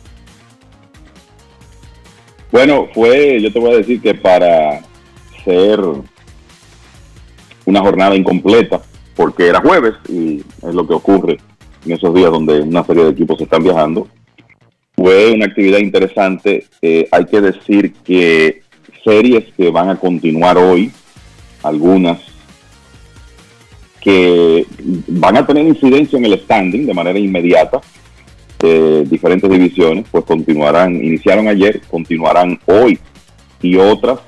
Bueno, 2.52 2.89
fue, 2.93 3.41
yo 3.41 3.52
te 3.52 3.60
voy 3.60 3.72
a 3.72 3.78
decir 3.78 4.02
que 4.02 4.14
para 4.14 4.82
ser 5.45 5.80
una 7.66 7.80
jornada 7.80 8.16
incompleta, 8.16 8.82
porque 9.16 9.47
era 9.47 9.62
jueves 9.62 9.93
y 10.10 10.39
es 10.39 10.76
lo 10.76 10.86
que 10.86 10.93
ocurre 10.93 11.38
en 11.86 11.91
esos 11.93 12.14
días 12.14 12.32
donde 12.32 12.62
una 12.62 12.84
serie 12.84 13.06
de 13.06 13.12
equipos 13.12 13.39
están 13.39 13.64
viajando, 13.64 14.08
fue 14.95 15.32
una 15.32 15.45
actividad 15.45 15.80
interesante. 15.80 16.66
Eh, 16.82 17.08
hay 17.12 17.26
que 17.26 17.41
decir 17.41 17.93
que 18.04 18.62
series 19.04 19.45
que 19.56 19.72
van 19.72 19.89
a 19.89 19.95
continuar 19.95 20.58
hoy, 20.58 20.91
algunas 21.64 22.20
que 24.02 24.66
van 25.08 25.38
a 25.38 25.45
tener 25.45 25.66
incidencia 25.66 26.18
en 26.18 26.26
el 26.26 26.39
standing 26.39 26.86
de 26.86 26.93
manera 26.93 27.20
inmediata, 27.20 27.80
de 28.62 29.03
diferentes 29.05 29.49
divisiones, 29.49 30.05
pues 30.12 30.24
continuarán, 30.26 30.95
iniciaron 30.95 31.47
ayer, 31.47 31.82
continuarán 31.89 32.59
hoy 32.66 32.99
y 33.62 33.76
otras 33.78 34.20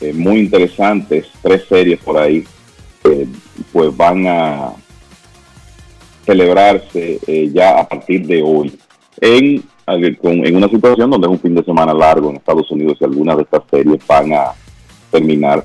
eh, 0.00 0.12
muy 0.12 0.40
interesantes, 0.40 1.26
tres 1.42 1.64
series 1.68 1.98
por 2.00 2.18
ahí, 2.18 2.44
eh, 3.04 3.26
pues 3.72 3.96
van 3.96 4.26
a 4.26 4.72
celebrarse 6.24 7.20
eh, 7.26 7.50
ya 7.52 7.78
a 7.78 7.88
partir 7.88 8.26
de 8.26 8.42
hoy 8.42 8.76
en, 9.20 9.62
en 9.86 10.56
una 10.56 10.68
situación 10.68 11.08
donde 11.08 11.28
es 11.28 11.32
un 11.32 11.40
fin 11.40 11.54
de 11.54 11.64
semana 11.64 11.94
largo 11.94 12.30
en 12.30 12.36
Estados 12.36 12.70
Unidos 12.70 12.98
y 13.00 13.04
algunas 13.04 13.36
de 13.36 13.42
estas 13.44 13.62
series 13.70 14.04
van 14.06 14.32
a 14.32 14.52
terminar 15.10 15.64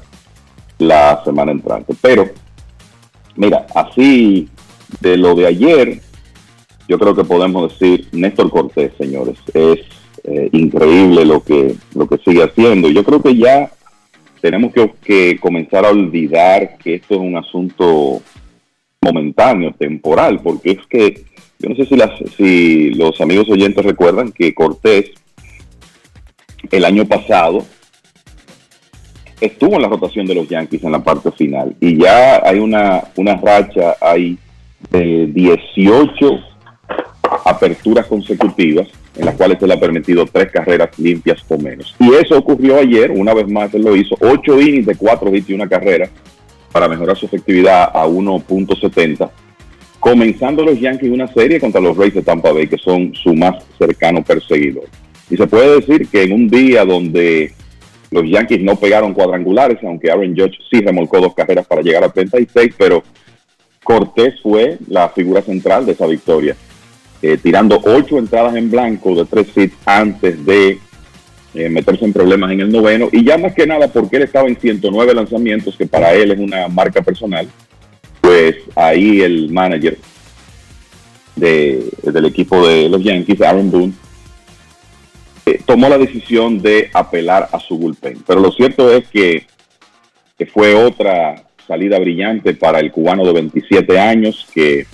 la 0.78 1.22
semana 1.24 1.52
entrante. 1.52 1.94
Pero, 2.00 2.30
mira, 3.36 3.66
así 3.74 4.48
de 5.00 5.18
lo 5.18 5.36
de 5.36 5.48
ayer, 5.48 6.02
yo 6.92 7.00
creo 7.00 7.16
que 7.16 7.24
podemos 7.24 7.72
decir 7.72 8.06
Néstor 8.12 8.50
Cortés, 8.50 8.92
señores, 8.98 9.38
es 9.54 9.80
eh, 10.26 10.50
increíble 10.52 11.24
lo 11.24 11.42
que 11.42 11.74
lo 11.96 12.06
que 12.06 12.18
sigue 12.18 12.44
haciendo. 12.44 12.90
Yo 12.90 13.06
creo 13.06 13.22
que 13.22 13.34
ya 13.38 13.72
tenemos 14.42 14.74
que, 14.74 14.92
que 15.02 15.40
comenzar 15.40 15.86
a 15.86 15.92
olvidar 15.92 16.78
que 16.80 16.96
esto 16.96 17.16
es 17.16 17.22
un 17.22 17.38
asunto 17.38 18.22
momentáneo, 19.00 19.74
temporal, 19.80 20.42
porque 20.44 20.72
es 20.72 20.86
que 20.88 21.24
yo 21.60 21.70
no 21.70 21.76
sé 21.78 21.86
si 21.86 21.96
las 21.96 22.12
si 22.36 22.90
los 22.96 23.22
amigos 23.22 23.48
oyentes 23.50 23.86
recuerdan 23.86 24.34
que 24.34 24.54
Cortés 24.54 25.12
el 26.70 26.84
año 26.84 27.06
pasado 27.06 27.66
estuvo 29.40 29.76
en 29.76 29.82
la 29.84 29.88
rotación 29.88 30.26
de 30.26 30.36
los 30.36 30.50
Yankees 30.50 30.84
en 30.84 30.92
la 30.92 31.02
parte 31.02 31.32
final 31.32 31.74
y 31.80 31.98
ya 31.98 32.42
hay 32.46 32.60
una, 32.60 33.06
una 33.16 33.38
racha 33.38 33.96
ahí 34.02 34.38
de 34.90 35.28
18 35.28 36.51
aperturas 37.46 38.06
consecutivas 38.08 38.88
en 39.16 39.26
las 39.26 39.36
cuales 39.36 39.58
se 39.60 39.68
le 39.68 39.74
ha 39.74 39.80
permitido 39.80 40.26
tres 40.26 40.52
carreras 40.52 40.98
limpias 40.98 41.44
o 41.50 41.58
menos. 41.58 41.96
Y 42.00 42.14
eso 42.14 42.38
ocurrió 42.38 42.78
ayer, 42.78 43.12
una 43.12 43.34
vez 43.34 43.48
más 43.48 43.74
él 43.74 43.84
lo 43.84 43.96
hizo, 43.96 44.16
ocho 44.22 44.60
innings 44.60 44.86
de 44.86 44.96
cuatro 44.96 45.34
hits 45.36 45.50
y 45.50 45.54
una 45.54 45.68
carrera 45.68 46.10
para 46.72 46.88
mejorar 46.88 47.18
su 47.18 47.26
efectividad 47.26 47.92
a 47.94 48.08
1.70, 48.08 49.30
comenzando 50.00 50.64
los 50.64 50.80
Yankees 50.80 51.12
una 51.12 51.28
serie 51.28 51.60
contra 51.60 51.82
los 51.82 51.98
Rays 51.98 52.14
de 52.14 52.22
Tampa 52.22 52.52
Bay, 52.52 52.68
que 52.68 52.78
son 52.78 53.14
su 53.14 53.34
más 53.34 53.64
cercano 53.78 54.24
perseguidor. 54.24 54.86
Y 55.30 55.38
se 55.38 55.48
puede 55.48 55.82
decir 55.82 56.08
que 56.08 56.24
en 56.24 56.34
un 56.34 56.48
día 56.50 56.86
donde 56.86 57.54
los 58.12 58.24
Yankees 58.30 58.62
no 58.62 58.76
pegaron 58.76 59.14
cuadrangulares, 59.14 59.78
aunque 59.84 60.12
Aaron 60.12 60.36
Judge 60.36 60.58
sí 60.70 60.82
remolcó 60.82 61.20
dos 61.20 61.34
carreras 61.34 61.68
para 61.68 61.82
llegar 61.82 62.04
a 62.04 62.10
36, 62.10 62.74
pero 62.78 63.04
Cortés 63.84 64.40
fue 64.42 64.78
la 64.88 65.10
figura 65.10 65.42
central 65.42 65.86
de 65.86 65.94
esa 65.94 66.08
victoria, 66.08 66.56
eh, 67.22 67.38
tirando 67.42 67.80
ocho 67.84 68.18
entradas 68.18 68.56
en 68.56 68.70
blanco 68.72 69.16
de 69.16 69.26
tres 69.26 69.48
hits 69.56 69.76
antes 69.86 70.44
de 70.46 70.80
eh, 71.54 71.70
meterse 71.70 72.06
en 72.06 72.14
problemas 72.14 72.52
en 72.52 72.62
el 72.62 72.72
noveno, 72.72 73.10
y 73.12 73.24
ya 73.26 73.38
más 73.38 73.54
que 73.54 73.68
nada 73.68 73.88
porque 73.90 74.18
él 74.18 74.24
estaba 74.24 74.48
en 74.48 74.56
109 74.60 75.14
lanzamientos, 75.14 75.76
que 75.78 75.86
para 75.86 76.14
él 76.14 76.32
es 76.32 76.40
una 76.40 76.68
marca 76.70 77.02
personal, 77.02 77.48
pues 78.22 78.56
ahí 78.76 79.22
el 79.22 79.50
manager 79.52 79.98
de- 81.36 81.90
del 82.04 82.26
equipo 82.26 82.66
de 82.68 82.88
los 82.90 83.04
Yankees, 83.04 83.42
Aaron 83.42 83.70
Boone, 83.72 83.94
eh, 85.46 85.60
tomó 85.66 85.90
la 85.90 85.98
decisión 85.98 86.62
de 86.62 86.90
apelar 86.94 87.50
a 87.52 87.60
su 87.60 87.78
bullpen. 87.78 88.24
Pero 88.28 88.40
lo 88.40 88.52
cierto 88.52 88.92
es 88.94 89.08
que, 89.10 89.46
que 90.38 90.46
fue 90.46 90.74
otra 90.76 91.44
salida 91.68 91.98
brillante 92.00 92.54
para 92.54 92.80
el 92.80 92.92
cubano 92.92 93.26
de 93.26 93.34
27 93.34 94.00
años 94.00 94.48
que 94.54 94.86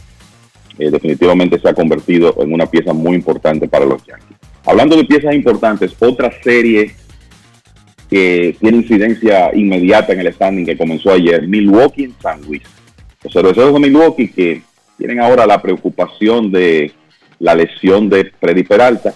eh, 0.79 0.89
definitivamente 0.91 1.59
se 1.59 1.69
ha 1.69 1.73
convertido 1.73 2.35
en 2.39 2.53
una 2.53 2.65
pieza 2.65 2.93
muy 2.93 3.15
importante 3.15 3.67
para 3.67 3.85
los 3.85 4.05
Yankees. 4.05 4.37
Hablando 4.65 4.95
de 4.95 5.05
piezas 5.05 5.33
importantes, 5.33 5.95
otra 5.99 6.31
serie 6.41 6.93
que 8.09 8.55
tiene 8.59 8.77
incidencia 8.77 9.53
inmediata 9.53 10.13
en 10.13 10.21
el 10.21 10.33
standing 10.33 10.65
que 10.65 10.77
comenzó 10.77 11.11
ayer, 11.11 11.47
Milwaukee 11.47 12.05
en 12.05 12.13
San. 12.21 12.41
Los 12.41 13.33
cerveceros 13.33 13.73
de 13.73 13.79
Milwaukee 13.79 14.29
que 14.29 14.61
tienen 14.97 15.19
ahora 15.19 15.45
la 15.45 15.61
preocupación 15.61 16.51
de 16.51 16.91
la 17.39 17.55
lesión 17.55 18.09
de 18.09 18.31
Freddy 18.39 18.63
Peralta, 18.63 19.13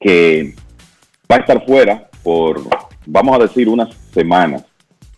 que 0.00 0.54
va 1.30 1.36
a 1.36 1.40
estar 1.40 1.64
fuera 1.64 2.08
por, 2.22 2.62
vamos 3.06 3.36
a 3.36 3.42
decir, 3.42 3.68
unas 3.68 3.94
semanas 4.12 4.64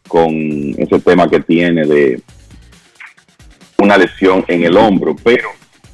con 0.09 0.33
ese 0.33 1.01
tema 1.01 1.29
que 1.29 1.41
tiene 1.41 1.87
de 1.87 2.21
una 3.85 3.97
lesión 3.97 4.45
en 4.49 4.65
el 4.65 4.77
hombro. 4.77 5.15
Pero 5.23 5.49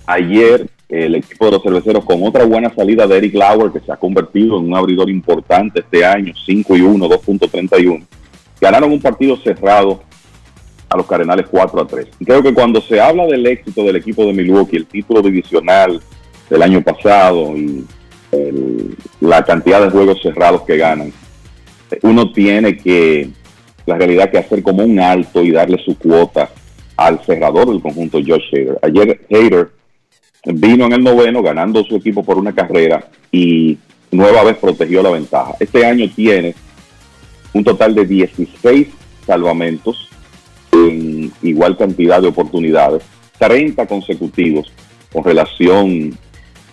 ayer 0.07 0.67
el 0.89 1.15
equipo 1.15 1.47
de 1.47 1.53
los 1.53 1.63
cerveceros 1.63 2.05
con 2.05 2.23
otra 2.25 2.45
buena 2.45 2.73
salida 2.75 3.07
de 3.07 3.19
Eric 3.19 3.35
Lauer, 3.35 3.71
que 3.71 3.81
se 3.81 3.93
ha 3.93 3.97
convertido 3.97 4.59
en 4.59 4.65
un 4.67 4.77
abridor 4.77 5.09
importante 5.09 5.81
este 5.81 6.05
año, 6.05 6.33
5 6.45 6.77
y 6.77 6.81
1, 6.81 7.09
2.31, 7.09 8.05
ganaron 8.61 8.91
un 8.91 9.01
partido 9.01 9.37
cerrado 9.37 10.03
a 10.89 10.97
los 10.97 11.07
Cardenales 11.07 11.47
4 11.49 11.81
a 11.81 11.87
3. 11.87 12.09
Y 12.19 12.25
creo 12.25 12.43
que 12.43 12.53
cuando 12.53 12.81
se 12.81 13.01
habla 13.01 13.25
del 13.27 13.47
éxito 13.47 13.85
del 13.85 13.97
equipo 13.97 14.25
de 14.27 14.33
Milwaukee, 14.33 14.77
el 14.77 14.87
título 14.87 15.23
divisional 15.23 16.01
del 16.49 16.63
año 16.63 16.83
pasado 16.83 17.57
y 17.57 17.85
el- 18.33 18.97
la 19.21 19.45
cantidad 19.45 19.81
de 19.81 19.91
juegos 19.91 20.21
cerrados 20.21 20.63
que 20.63 20.77
ganan, 20.77 21.13
uno 22.03 22.33
tiene 22.33 22.77
que, 22.77 23.31
la 23.87 23.97
realidad, 23.97 24.31
que 24.31 24.39
hacer 24.39 24.63
como 24.65 24.83
un 24.85 24.99
alto 24.99 25.43
y 25.45 25.53
darle 25.53 25.79
su 25.85 25.97
cuota 25.97 26.51
al 27.01 27.19
cerrador 27.25 27.71
del 27.71 27.81
conjunto 27.81 28.19
Josh 28.19 28.53
Hader. 28.53 28.79
Ayer 28.83 29.21
Hader 29.31 29.71
vino 30.45 30.85
en 30.85 30.93
el 30.93 31.03
noveno 31.03 31.43
ganando 31.43 31.83
su 31.83 31.97
equipo 31.97 32.23
por 32.23 32.37
una 32.37 32.55
carrera 32.55 33.09
y 33.33 33.79
nueva 34.11 34.45
vez 34.45 34.59
protegió 34.59 35.03
la 35.03 35.11
ventaja. 35.11 35.55
Este 35.59 35.87
año 35.87 36.11
tiene 36.15 36.55
un 37.55 37.65
total 37.65 37.95
de 37.95 38.05
16 38.05 38.89
salvamentos 39.27 40.11
en 40.73 41.33
igual 41.41 41.79
cantidad 41.79 42.21
de 42.21 42.29
oportunidades, 42.29 43.03
30 43.39 43.87
consecutivos 43.87 44.71
con 45.11 45.25
relación 45.25 46.15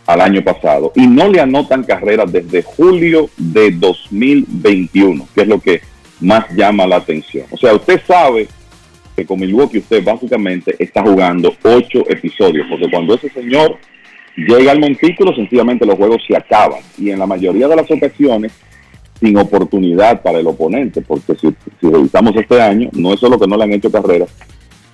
al 0.07 0.19
año 0.19 0.43
pasado 0.43 0.91
y 0.93 1.07
no 1.07 1.29
le 1.29 1.39
anotan 1.39 1.83
carreras 1.83 2.29
desde 2.29 2.63
julio 2.63 3.29
de 3.37 3.71
2021, 3.71 5.25
que 5.33 5.41
es 5.41 5.47
lo 5.47 5.61
que 5.61 5.81
más 6.19 6.49
llama 6.53 6.85
la 6.85 6.97
atención. 6.97 7.45
O 7.49 7.57
sea, 7.57 7.73
usted 7.73 8.01
sabe 8.05 8.49
que 9.17 9.25
con 9.25 9.39
Milwaukee 9.39 9.79
usted 9.79 10.03
básicamente 10.03 10.75
está 10.77 11.01
jugando 11.01 11.51
ocho 11.63 12.03
episodios, 12.07 12.67
porque 12.69 12.87
cuando 12.87 13.15
ese 13.15 13.29
señor 13.29 13.77
llega 14.35 14.71
al 14.71 14.79
montículo, 14.79 15.33
sencillamente 15.33 15.87
los 15.87 15.95
juegos 15.95 16.21
se 16.27 16.37
acaban. 16.37 16.81
Y 16.99 17.09
en 17.09 17.17
la 17.17 17.25
mayoría 17.25 17.67
de 17.67 17.75
las 17.75 17.89
ocasiones, 17.89 18.51
sin 19.19 19.35
oportunidad 19.37 20.21
para 20.21 20.37
el 20.37 20.45
oponente, 20.45 21.01
porque 21.01 21.33
si, 21.33 21.47
revisamos 21.81 22.35
este 22.35 22.61
año, 22.61 22.89
no 22.93 23.11
es 23.11 23.19
solo 23.19 23.39
que 23.39 23.47
no 23.47 23.57
le 23.57 23.63
han 23.63 23.73
hecho 23.73 23.91
carrera, 23.91 24.27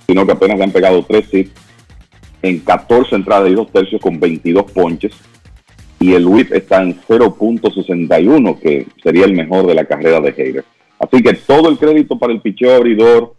sino 0.06 0.24
que 0.24 0.32
apenas 0.32 0.56
le 0.56 0.64
han 0.64 0.72
pegado 0.72 1.04
tres 1.04 1.26
hits 1.30 1.52
en 2.40 2.60
14 2.60 3.16
entradas 3.16 3.50
y 3.50 3.54
dos 3.54 3.70
tercios 3.70 4.00
con 4.00 4.18
22 4.18 4.72
ponches. 4.72 5.12
Y 6.00 6.14
el 6.14 6.26
whip 6.26 6.50
está 6.50 6.82
en 6.82 6.98
0.61, 6.98 8.58
que 8.58 8.86
sería 9.02 9.26
el 9.26 9.34
mejor 9.34 9.66
de 9.66 9.74
la 9.74 9.84
carrera 9.84 10.20
de 10.22 10.30
Hager. 10.30 10.64
Así 10.98 11.22
que 11.22 11.34
todo 11.34 11.68
el 11.68 11.76
crédito 11.76 12.18
para 12.18 12.32
el 12.32 12.40
picheo 12.40 12.74
abridor 12.76 13.34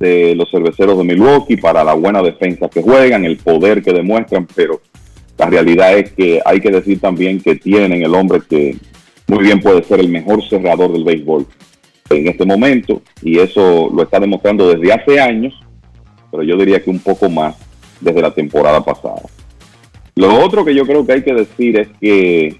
los 0.00 0.50
cerveceros 0.50 0.98
de 0.98 1.04
Milwaukee, 1.04 1.56
para 1.56 1.82
la 1.82 1.94
buena 1.94 2.22
defensa 2.22 2.68
que 2.68 2.82
juegan, 2.82 3.24
el 3.24 3.36
poder 3.38 3.82
que 3.82 3.92
demuestran, 3.92 4.46
pero 4.54 4.80
la 5.36 5.46
realidad 5.46 5.98
es 5.98 6.12
que 6.12 6.40
hay 6.44 6.60
que 6.60 6.70
decir 6.70 7.00
también 7.00 7.40
que 7.40 7.56
tienen 7.56 8.02
el 8.02 8.14
hombre 8.14 8.40
que 8.48 8.76
muy 9.26 9.44
bien 9.44 9.60
puede 9.60 9.82
ser 9.84 10.00
el 10.00 10.08
mejor 10.08 10.42
cerrador 10.48 10.92
del 10.92 11.04
béisbol 11.04 11.46
en 12.10 12.28
este 12.28 12.46
momento, 12.46 13.02
y 13.22 13.38
eso 13.38 13.90
lo 13.94 14.02
está 14.02 14.18
demostrando 14.18 14.72
desde 14.72 14.92
hace 14.92 15.20
años, 15.20 15.54
pero 16.30 16.42
yo 16.42 16.56
diría 16.56 16.82
que 16.82 16.90
un 16.90 17.00
poco 17.00 17.28
más 17.28 17.56
desde 18.00 18.22
la 18.22 18.32
temporada 18.32 18.84
pasada. 18.84 19.22
Lo 20.14 20.44
otro 20.44 20.64
que 20.64 20.74
yo 20.74 20.86
creo 20.86 21.06
que 21.06 21.12
hay 21.12 21.22
que 21.22 21.34
decir 21.34 21.78
es 21.78 21.88
que 22.00 22.56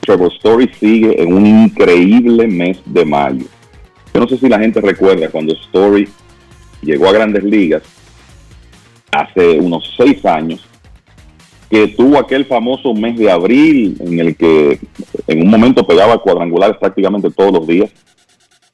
Trevor 0.00 0.32
Story 0.34 0.70
sigue 0.78 1.20
en 1.20 1.32
un 1.32 1.46
increíble 1.46 2.46
mes 2.46 2.78
de 2.84 3.04
mayo. 3.04 3.46
Yo 4.14 4.20
no 4.20 4.28
sé 4.28 4.38
si 4.38 4.48
la 4.48 4.58
gente 4.58 4.80
recuerda 4.80 5.28
cuando 5.28 5.52
Story 5.54 6.08
llegó 6.82 7.08
a 7.08 7.12
grandes 7.12 7.44
ligas 7.44 7.82
hace 9.10 9.58
unos 9.58 9.94
seis 9.96 10.24
años, 10.24 10.64
que 11.70 11.88
tuvo 11.88 12.18
aquel 12.18 12.44
famoso 12.44 12.94
mes 12.94 13.16
de 13.16 13.30
abril 13.30 13.96
en 14.00 14.20
el 14.20 14.36
que 14.36 14.78
en 15.26 15.42
un 15.42 15.50
momento 15.50 15.86
pegaba 15.86 16.18
cuadrangulares 16.18 16.76
prácticamente 16.76 17.30
todos 17.30 17.52
los 17.52 17.66
días 17.66 17.90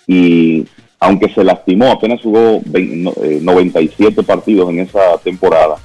y 0.07 0.67
aunque 0.99 1.33
se 1.33 1.43
lastimó, 1.43 1.91
apenas 1.91 2.21
jugó 2.23 2.61
97 2.65 4.21
eh, 4.21 4.25
partidos 4.25 4.71
en 4.71 4.81
esa 4.81 5.19
temporada, 5.19 5.77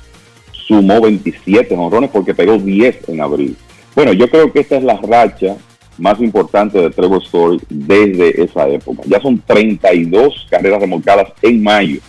sumó 0.51 1.01
27 1.01 1.73
honrones 1.75 2.11
porque 2.11 2.35
pegó 2.35 2.57
10 2.57 3.09
en 3.09 3.21
abril. 3.21 3.57
Bueno, 3.95 4.13
yo 4.13 4.29
creo 4.29 4.51
que 4.51 4.59
esta 4.59 4.77
es 4.77 4.83
la 4.83 4.97
racha 4.97 5.57
más 5.97 6.19
importante 6.19 6.79
de 6.79 6.89
Trevor 6.89 7.23
Story 7.23 7.59
desde 7.69 8.43
esa 8.43 8.67
época. 8.67 9.03
Ya 9.05 9.19
son 9.21 9.41
32 9.45 10.47
carreras 10.49 10.81
remolcadas 10.81 11.31
en 11.41 11.63
mayo, 11.63 11.99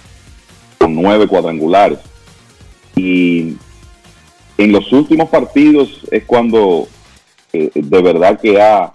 con 0.78 0.94
9 0.94 1.26
cuadrangulares. 1.26 1.98
Y 2.96 3.56
en 4.56 4.72
los 4.72 4.92
últimos 4.92 5.28
partidos 5.28 6.00
es 6.10 6.24
cuando 6.24 6.88
eh, 7.52 7.70
de 7.74 8.02
verdad 8.02 8.38
que 8.40 8.60
ha 8.60 8.92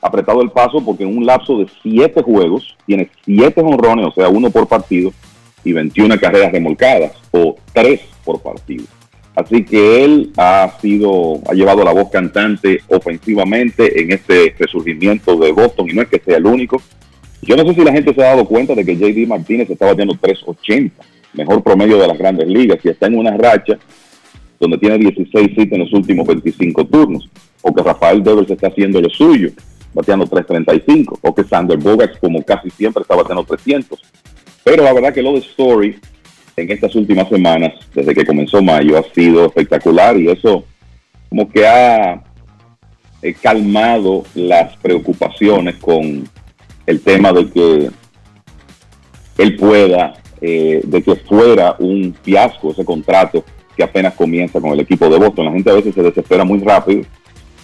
apretado 0.00 0.40
el 0.42 0.50
paso 0.50 0.82
porque 0.84 1.04
en 1.04 1.16
un 1.16 1.26
lapso 1.26 1.58
de 1.58 1.66
7 1.82 2.22
juegos 2.22 2.76
tiene 2.86 3.10
7 3.24 3.60
honrones, 3.60 4.06
o 4.06 4.12
sea, 4.12 4.28
uno 4.28 4.50
por 4.50 4.66
partido, 4.66 5.12
y 5.62 5.72
21 5.72 6.18
carreras 6.18 6.52
remolcadas, 6.52 7.12
o 7.32 7.56
3 7.74 8.00
por 8.24 8.40
partido. 8.40 8.84
Así 9.40 9.64
que 9.64 10.04
él 10.04 10.32
ha 10.36 10.70
sido, 10.82 11.40
ha 11.48 11.54
llevado 11.54 11.82
la 11.82 11.94
voz 11.94 12.10
cantante 12.10 12.82
ofensivamente 12.88 14.02
en 14.02 14.12
este 14.12 14.54
resurgimiento 14.58 15.34
de 15.36 15.50
Boston 15.50 15.88
y 15.88 15.94
no 15.94 16.02
es 16.02 16.08
que 16.08 16.20
sea 16.20 16.36
el 16.36 16.44
único. 16.44 16.82
Yo 17.40 17.56
no 17.56 17.64
sé 17.64 17.74
si 17.74 17.82
la 17.82 17.92
gente 17.92 18.12
se 18.12 18.22
ha 18.22 18.34
dado 18.34 18.44
cuenta 18.44 18.74
de 18.74 18.84
que 18.84 18.96
JD 18.96 19.26
Martínez 19.26 19.70
está 19.70 19.86
batiendo 19.86 20.12
3.80, 20.12 20.90
mejor 21.32 21.62
promedio 21.62 21.96
de 21.96 22.06
las 22.06 22.18
grandes 22.18 22.48
ligas, 22.48 22.80
y 22.84 22.90
está 22.90 23.06
en 23.06 23.16
una 23.16 23.34
racha 23.34 23.78
donde 24.58 24.76
tiene 24.76 24.98
16 24.98 25.52
hits 25.56 25.72
en 25.72 25.78
los 25.78 25.92
últimos 25.94 26.26
25 26.26 26.84
turnos, 26.84 27.30
o 27.62 27.74
que 27.74 27.82
Rafael 27.82 28.22
Devers 28.22 28.50
está 28.50 28.68
haciendo 28.68 29.00
lo 29.00 29.08
suyo, 29.08 29.52
bateando 29.94 30.26
3.35, 30.26 31.18
o 31.22 31.34
que 31.34 31.44
Sander 31.44 31.78
Bogax, 31.78 32.18
como 32.18 32.42
casi 32.42 32.68
siempre, 32.68 33.00
está 33.00 33.16
bateando 33.16 33.44
300. 33.44 34.02
Pero 34.64 34.84
la 34.84 34.92
verdad 34.92 35.14
que 35.14 35.22
lo 35.22 35.32
de 35.32 35.38
Story 35.38 35.96
en 36.60 36.70
estas 36.70 36.94
últimas 36.94 37.28
semanas, 37.28 37.74
desde 37.94 38.14
que 38.14 38.26
comenzó 38.26 38.62
mayo, 38.62 38.98
ha 38.98 39.14
sido 39.14 39.46
espectacular 39.46 40.16
y 40.18 40.28
eso 40.28 40.64
como 41.28 41.48
que 41.48 41.66
ha 41.66 42.22
eh, 43.22 43.34
calmado 43.40 44.24
las 44.34 44.76
preocupaciones 44.78 45.76
con 45.76 46.28
el 46.86 47.00
tema 47.00 47.32
de 47.32 47.50
que 47.50 47.90
él 49.38 49.56
pueda, 49.56 50.14
eh, 50.40 50.80
de 50.84 51.02
que 51.02 51.16
fuera 51.16 51.76
un 51.78 52.14
fiasco 52.22 52.72
ese 52.72 52.84
contrato 52.84 53.44
que 53.76 53.84
apenas 53.84 54.14
comienza 54.14 54.60
con 54.60 54.72
el 54.72 54.80
equipo 54.80 55.08
de 55.08 55.18
Boston. 55.18 55.46
La 55.46 55.52
gente 55.52 55.70
a 55.70 55.74
veces 55.74 55.94
se 55.94 56.02
desespera 56.02 56.44
muy 56.44 56.58
rápido, 56.58 57.02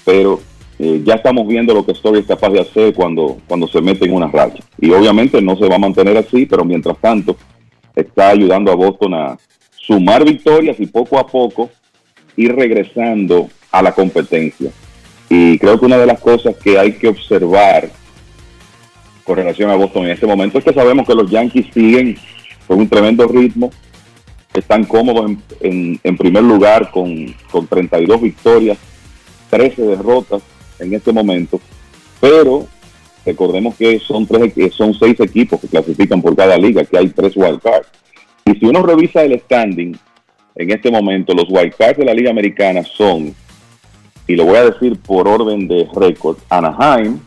pero 0.04 0.40
eh, 0.78 1.02
ya 1.04 1.14
estamos 1.14 1.46
viendo 1.46 1.74
lo 1.74 1.84
que 1.84 1.92
Story 1.92 2.20
es 2.20 2.26
capaz 2.26 2.50
de 2.50 2.60
hacer 2.60 2.94
cuando, 2.94 3.38
cuando 3.48 3.66
se 3.66 3.80
mete 3.80 4.04
en 4.04 4.12
una 4.12 4.28
racha. 4.28 4.62
Y 4.78 4.90
obviamente 4.90 5.40
no 5.42 5.56
se 5.56 5.68
va 5.68 5.76
a 5.76 5.80
mantener 5.80 6.16
así, 6.16 6.46
pero 6.46 6.64
mientras 6.64 6.98
tanto 6.98 7.36
está 7.96 8.30
ayudando 8.30 8.70
a 8.70 8.76
Boston 8.76 9.14
a 9.14 9.38
sumar 9.76 10.24
victorias 10.24 10.78
y 10.78 10.86
poco 10.86 11.18
a 11.18 11.26
poco 11.26 11.70
ir 12.36 12.54
regresando 12.54 13.48
a 13.72 13.82
la 13.82 13.92
competencia. 13.92 14.70
Y 15.28 15.58
creo 15.58 15.80
que 15.80 15.86
una 15.86 15.98
de 15.98 16.06
las 16.06 16.20
cosas 16.20 16.54
que 16.56 16.78
hay 16.78 16.92
que 16.92 17.08
observar 17.08 17.90
con 19.24 19.36
relación 19.36 19.70
a 19.70 19.74
Boston 19.74 20.04
en 20.04 20.12
este 20.12 20.26
momento 20.26 20.58
es 20.58 20.64
que 20.64 20.72
sabemos 20.72 21.06
que 21.06 21.14
los 21.14 21.30
Yankees 21.30 21.66
siguen 21.72 22.16
con 22.68 22.78
un 22.78 22.88
tremendo 22.88 23.26
ritmo, 23.26 23.70
están 24.54 24.84
cómodos 24.84 25.32
en, 25.60 26.16
primer 26.16 26.42
lugar 26.42 26.90
con, 26.90 27.34
con 27.50 27.66
32 27.66 28.22
victorias, 28.22 28.78
13 29.50 29.82
derrotas 29.82 30.42
en 30.78 30.94
este 30.94 31.12
momento, 31.12 31.60
pero 32.20 32.66
Recordemos 33.26 33.74
que 33.74 33.98
son, 33.98 34.24
tres, 34.24 34.54
son 34.72 34.94
seis 34.94 35.18
equipos 35.18 35.60
que 35.60 35.66
clasifican 35.66 36.22
por 36.22 36.36
cada 36.36 36.56
liga, 36.56 36.84
que 36.84 36.96
hay 36.96 37.08
tres 37.08 37.36
wildcards. 37.36 37.88
Y 38.44 38.52
si 38.52 38.66
uno 38.66 38.82
revisa 38.82 39.24
el 39.24 39.40
standing, 39.40 39.98
en 40.54 40.70
este 40.70 40.92
momento 40.92 41.34
los 41.34 41.46
wildcards 41.48 41.98
de 41.98 42.04
la 42.04 42.14
liga 42.14 42.30
americana 42.30 42.84
son, 42.84 43.34
y 44.28 44.36
lo 44.36 44.44
voy 44.44 44.56
a 44.58 44.70
decir 44.70 44.96
por 45.00 45.26
orden 45.26 45.66
de 45.66 45.88
récord, 45.92 46.38
Anaheim, 46.48 47.18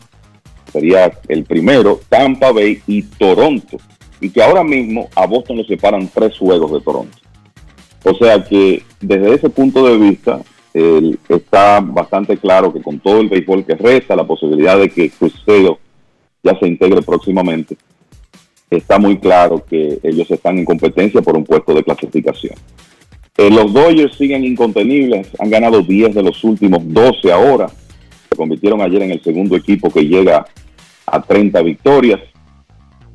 sería 0.72 1.12
el 1.28 1.44
primero, 1.44 2.00
Tampa 2.08 2.50
Bay 2.50 2.80
y 2.86 3.02
Toronto. 3.02 3.76
Y 4.22 4.30
que 4.30 4.42
ahora 4.42 4.64
mismo 4.64 5.08
a 5.14 5.26
Boston 5.26 5.58
le 5.58 5.64
separan 5.64 6.08
tres 6.08 6.38
juegos 6.38 6.72
de 6.72 6.80
Toronto. 6.80 7.18
O 8.04 8.14
sea 8.14 8.42
que 8.42 8.82
desde 9.00 9.34
ese 9.34 9.50
punto 9.50 9.86
de 9.86 9.98
vista, 9.98 10.40
está 11.28 11.80
bastante 11.80 12.38
claro 12.38 12.72
que 12.72 12.80
con 12.80 13.00
todo 13.00 13.20
el 13.20 13.28
béisbol 13.28 13.66
que 13.66 13.74
resta, 13.74 14.16
la 14.16 14.26
posibilidad 14.26 14.78
de 14.78 14.88
que 14.88 15.10
Cruzeiro 15.10 15.78
ya 16.42 16.58
se 16.58 16.66
integre 16.66 17.02
próximamente, 17.02 17.76
está 18.70 18.98
muy 18.98 19.18
claro 19.18 19.64
que 19.68 19.98
ellos 20.02 20.30
están 20.30 20.58
en 20.58 20.64
competencia 20.64 21.20
por 21.22 21.36
un 21.36 21.44
puesto 21.44 21.74
de 21.74 21.82
clasificación. 21.82 22.54
Eh, 23.36 23.50
los 23.50 23.72
Dodgers 23.72 24.16
siguen 24.16 24.44
incontenibles, 24.44 25.28
han 25.38 25.50
ganado 25.50 25.82
10 25.82 26.14
de 26.14 26.22
los 26.22 26.42
últimos 26.44 26.80
12 26.84 27.32
ahora, 27.32 27.68
se 27.68 28.36
convirtieron 28.36 28.80
ayer 28.80 29.02
en 29.02 29.12
el 29.12 29.22
segundo 29.22 29.56
equipo 29.56 29.90
que 29.90 30.02
llega 30.02 30.44
a 31.06 31.22
30 31.22 31.62
victorias. 31.62 32.20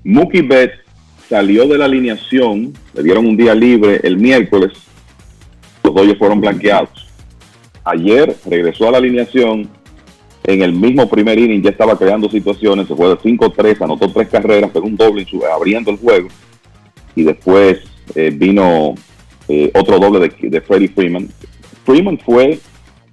Mookie 0.03 0.41
Betts 0.41 0.80
salió 1.30 1.68
de 1.68 1.77
la 1.77 1.85
alineación, 1.85 2.73
le 2.93 3.03
dieron 3.03 3.26
un 3.26 3.38
día 3.38 3.56
libre 3.56 3.99
el 4.03 4.18
miércoles, 4.18 4.73
los 5.84 5.93
Dodgers 5.93 6.19
fueron 6.19 6.41
blanqueados. 6.41 7.07
Ayer 7.84 8.35
regresó 8.45 8.88
a 8.88 8.91
la 8.91 8.97
alineación, 8.97 9.69
en 10.47 10.61
el 10.61 10.73
mismo 10.73 11.09
primer 11.09 11.39
inning 11.39 11.61
ya 11.61 11.72
estaba 11.72 11.97
creando 11.97 12.30
situaciones, 12.30 12.88
se 12.88 12.95
fue 12.95 13.09
de 13.09 13.17
5-3, 13.17 13.81
anotó 13.81 14.11
tres 14.11 14.27
carreras, 14.30 14.72
pegó 14.72 14.85
un 14.85 14.95
doble 14.95 15.26
abriendo 15.53 15.91
el 15.91 15.97
juego 15.97 16.27
y 17.15 17.23
después 17.23 17.80
eh, 18.13 18.31
vino 18.34 18.95
eh, 19.47 19.72
otro 19.73 19.99
doble 19.99 20.30
de, 20.30 20.49
de 20.49 20.61
Freddie 20.61 20.89
Freeman. 20.89 21.30
Freeman 21.84 22.19
fue 22.19 22.59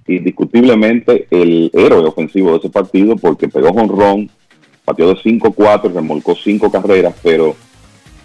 indiscutiblemente 0.06 1.26
el 1.30 1.70
héroe 1.72 2.06
ofensivo 2.06 2.52
de 2.52 2.58
ese 2.58 2.70
partido 2.70 3.16
porque 3.16 3.48
pegó 3.48 3.70
ron, 3.86 4.30
pateó 4.84 5.08
de 5.08 5.14
5-4, 5.14 5.92
remolcó 5.92 6.34
cinco 6.34 6.70
carreras, 6.70 7.14
pero 7.22 7.54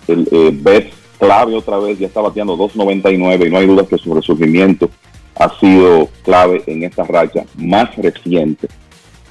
el 0.08 0.28
eh, 0.32 0.52
Beth 0.54 0.92
clave 1.20 1.56
otra 1.56 1.78
vez, 1.80 1.98
ya 1.98 2.08
está 2.08 2.22
bateando 2.22 2.58
2.99 2.58 3.48
y 3.48 3.50
no 3.50 3.58
hay 3.58 3.68
duda 3.68 3.86
que 3.86 3.98
su 3.98 4.14
resurgimiento 4.14 4.90
ha 5.36 5.58
sido 5.60 6.10
clave 6.24 6.64
en 6.66 6.84
esta 6.84 7.04
racha 7.04 7.46
más 7.56 7.96
reciente 7.96 8.68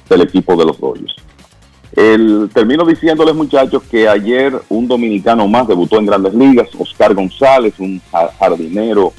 del 0.09 0.21
equipo 0.21 0.55
de 0.55 0.65
los 0.65 0.79
Dodgers. 0.79 1.15
El, 1.95 2.49
termino 2.53 2.85
diciéndoles 2.85 3.33
muchachos 3.33 3.81
que 3.89 4.07
ayer 4.07 4.53
un 4.69 4.87
dominicano 4.87 5.47
más 5.47 5.67
debutó 5.67 5.97
en 5.97 6.05
grandes 6.05 6.33
ligas, 6.33 6.69
Oscar 6.77 7.15
González, 7.15 7.73
un 7.79 7.99
jardinero 8.39 9.13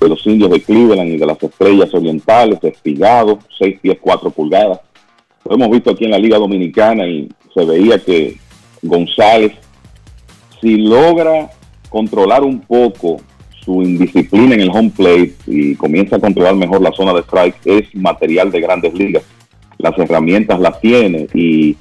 de 0.00 0.08
los 0.08 0.26
indios 0.26 0.50
de 0.50 0.62
Cleveland 0.62 1.10
y 1.10 1.16
de 1.16 1.26
las 1.26 1.42
estrellas 1.42 1.92
orientales, 1.94 2.58
espigado, 2.62 3.38
6 3.58 3.80
pies 3.80 3.98
4 4.00 4.30
pulgadas. 4.30 4.80
Lo 5.48 5.54
hemos 5.54 5.70
visto 5.70 5.90
aquí 5.90 6.04
en 6.04 6.10
la 6.10 6.18
Liga 6.18 6.38
Dominicana 6.38 7.06
y 7.06 7.28
se 7.54 7.64
veía 7.64 7.98
que 7.98 8.38
González, 8.82 9.52
si 10.60 10.76
logra 10.76 11.50
controlar 11.88 12.42
un 12.42 12.60
poco 12.60 13.20
su 13.64 13.82
indisciplina 13.82 14.54
en 14.54 14.60
el 14.60 14.70
home 14.70 14.90
plate 14.96 15.34
y 15.46 15.74
comienza 15.74 16.16
a 16.16 16.20
controlar 16.20 16.54
mejor 16.54 16.80
la 16.80 16.92
zona 16.92 17.12
de 17.12 17.20
strike, 17.20 17.56
es 17.64 17.94
material 17.94 18.50
de 18.50 18.60
grandes 18.60 18.94
ligas. 18.94 19.22
Las 19.82 19.98
herramientas 19.98 20.60
las 20.60 20.80
tiene 20.80 21.26
y 21.34 21.76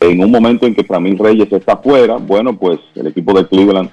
en 0.00 0.20
un 0.20 0.30
momento 0.30 0.66
en 0.66 0.74
que 0.74 0.84
Framil 0.84 1.18
Reyes 1.18 1.52
está 1.52 1.76
fuera, 1.76 2.16
bueno, 2.16 2.56
pues 2.56 2.78
el 2.94 3.06
equipo 3.06 3.32
de 3.32 3.46
Cleveland 3.46 3.90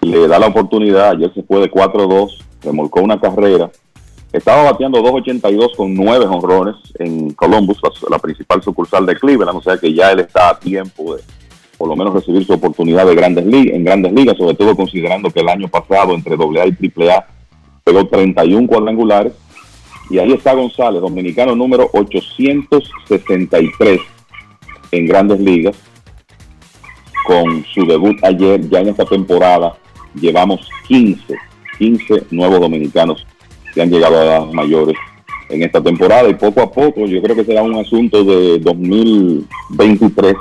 le 0.00 0.28
da 0.28 0.38
la 0.38 0.48
oportunidad, 0.48 1.10
ayer 1.10 1.32
se 1.34 1.42
fue 1.42 1.60
de 1.60 1.70
4-2, 1.70 2.38
remolcó 2.62 3.00
una 3.00 3.20
carrera, 3.20 3.70
estaba 4.32 4.70
bateando 4.72 5.02
2.82 5.02 5.76
con 5.76 5.94
9 5.94 6.26
honrones 6.26 6.76
en 6.98 7.32
Columbus, 7.32 7.80
la, 8.10 8.18
principal 8.18 8.62
sucursal 8.62 9.06
de 9.06 9.16
Cleveland, 9.16 9.58
o 9.58 9.62
sea 9.62 9.78
que 9.78 9.92
ya 9.92 10.12
él 10.12 10.20
está 10.20 10.50
a 10.50 10.58
tiempo 10.58 11.16
de 11.16 11.22
por 11.78 11.88
lo 11.88 11.94
menos 11.94 12.12
recibir 12.12 12.44
su 12.44 12.52
oportunidad 12.52 13.06
de 13.06 13.14
grandes 13.14 13.46
ligas, 13.46 13.76
en 13.76 13.84
grandes 13.84 14.12
ligas, 14.12 14.36
sobre 14.36 14.56
todo 14.56 14.74
considerando 14.74 15.30
que 15.30 15.40
el 15.40 15.48
año 15.48 15.68
pasado 15.68 16.12
entre 16.12 16.34
AA 16.34 16.66
y 16.66 17.08
AAA 17.08 17.26
pegó 17.84 18.06
31 18.06 18.66
cuadrangulares. 18.66 19.32
Y 20.10 20.18
ahí 20.18 20.32
está 20.32 20.54
González, 20.54 21.00
dominicano 21.00 21.54
número 21.54 21.88
863 21.92 24.00
en 24.92 25.06
grandes 25.06 25.40
ligas, 25.40 25.76
con 27.26 27.64
su 27.74 27.84
debut 27.84 28.16
ayer, 28.22 28.66
ya 28.70 28.80
en 28.80 28.88
esta 28.88 29.04
temporada 29.04 29.76
llevamos 30.14 30.66
15, 30.86 31.36
15 31.78 32.26
nuevos 32.30 32.60
dominicanos 32.60 33.26
que 33.74 33.82
han 33.82 33.90
llegado 33.90 34.20
a 34.20 34.24
las 34.24 34.52
mayores 34.52 34.96
en 35.50 35.62
esta 35.62 35.82
temporada. 35.82 36.28
Y 36.28 36.34
poco 36.34 36.62
a 36.62 36.70
poco 36.70 37.06
yo 37.06 37.20
creo 37.20 37.36
que 37.36 37.44
será 37.44 37.62
un 37.62 37.76
asunto 37.76 38.24
de 38.24 38.58
2023 38.60 40.36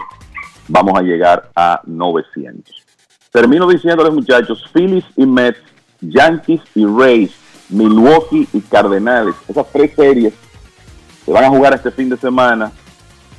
vamos 0.68 0.98
a 0.98 1.02
llegar 1.02 1.50
a 1.56 1.82
900. 1.86 2.76
Termino 3.32 3.68
diciéndoles 3.68 4.14
muchachos, 4.14 4.64
Phillies 4.74 5.06
y 5.16 5.26
Mets, 5.26 5.60
Yankees 6.02 6.62
y 6.76 6.86
Rays, 6.86 7.32
Milwaukee 7.70 8.48
y 8.54 8.62
Cardenales, 8.62 9.36
esas 9.48 9.66
tres 9.72 9.92
series 9.96 10.34
se 11.26 11.32
van 11.32 11.44
a 11.44 11.50
jugar 11.50 11.74
este 11.74 11.92
fin 11.92 12.10
de 12.10 12.18
semana 12.18 12.72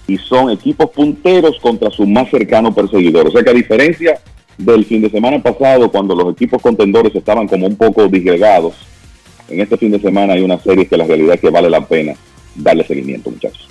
y 0.07 0.17
son 0.19 0.51
equipos 0.51 0.91
punteros 0.91 1.59
contra 1.61 1.91
su 1.91 2.07
más 2.07 2.31
cercano 2.31 2.75
perseguidor. 2.75 3.29
O 3.29 3.31
sea 3.31 3.43
que 3.43 3.51
a 3.51 3.55
diferencia 3.55 4.21
del 4.57 4.85
fin 4.85 5.03
de 5.03 5.11
semana 5.11 5.43
pasado, 5.43 5.91
cuando 5.91 6.15
los 6.15 6.33
equipos 6.33 6.61
contendores 6.61 7.15
estaban 7.15 7.47
como 7.47 7.67
un 7.67 7.77
poco 7.77 8.09
disgregados, 8.09 8.75
en 9.49 9.61
este 9.61 9.77
fin 9.77 9.91
de 9.91 10.01
semana 10.01 10.35
hay 10.35 10.43
una 10.43 10.59
serie 10.59 10.87
que 10.87 10.97
la 10.97 11.05
realidad 11.05 11.35
es 11.35 11.41
que 11.41 11.51
vale 11.51 11.71
la 11.71 11.87
pena 11.87 12.15
darle 12.55 12.87
seguimiento, 12.87 13.31
muchachos. 13.31 13.69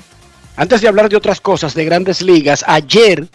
Antes 0.56 0.82
de 0.82 0.88
hablar 0.88 1.10
de 1.10 1.18
otras 1.18 1.40
cosas 1.40 1.76
de 1.76 1.86
grandes 1.86 2.22
ligas, 2.22 2.66
ayer 2.68 3.28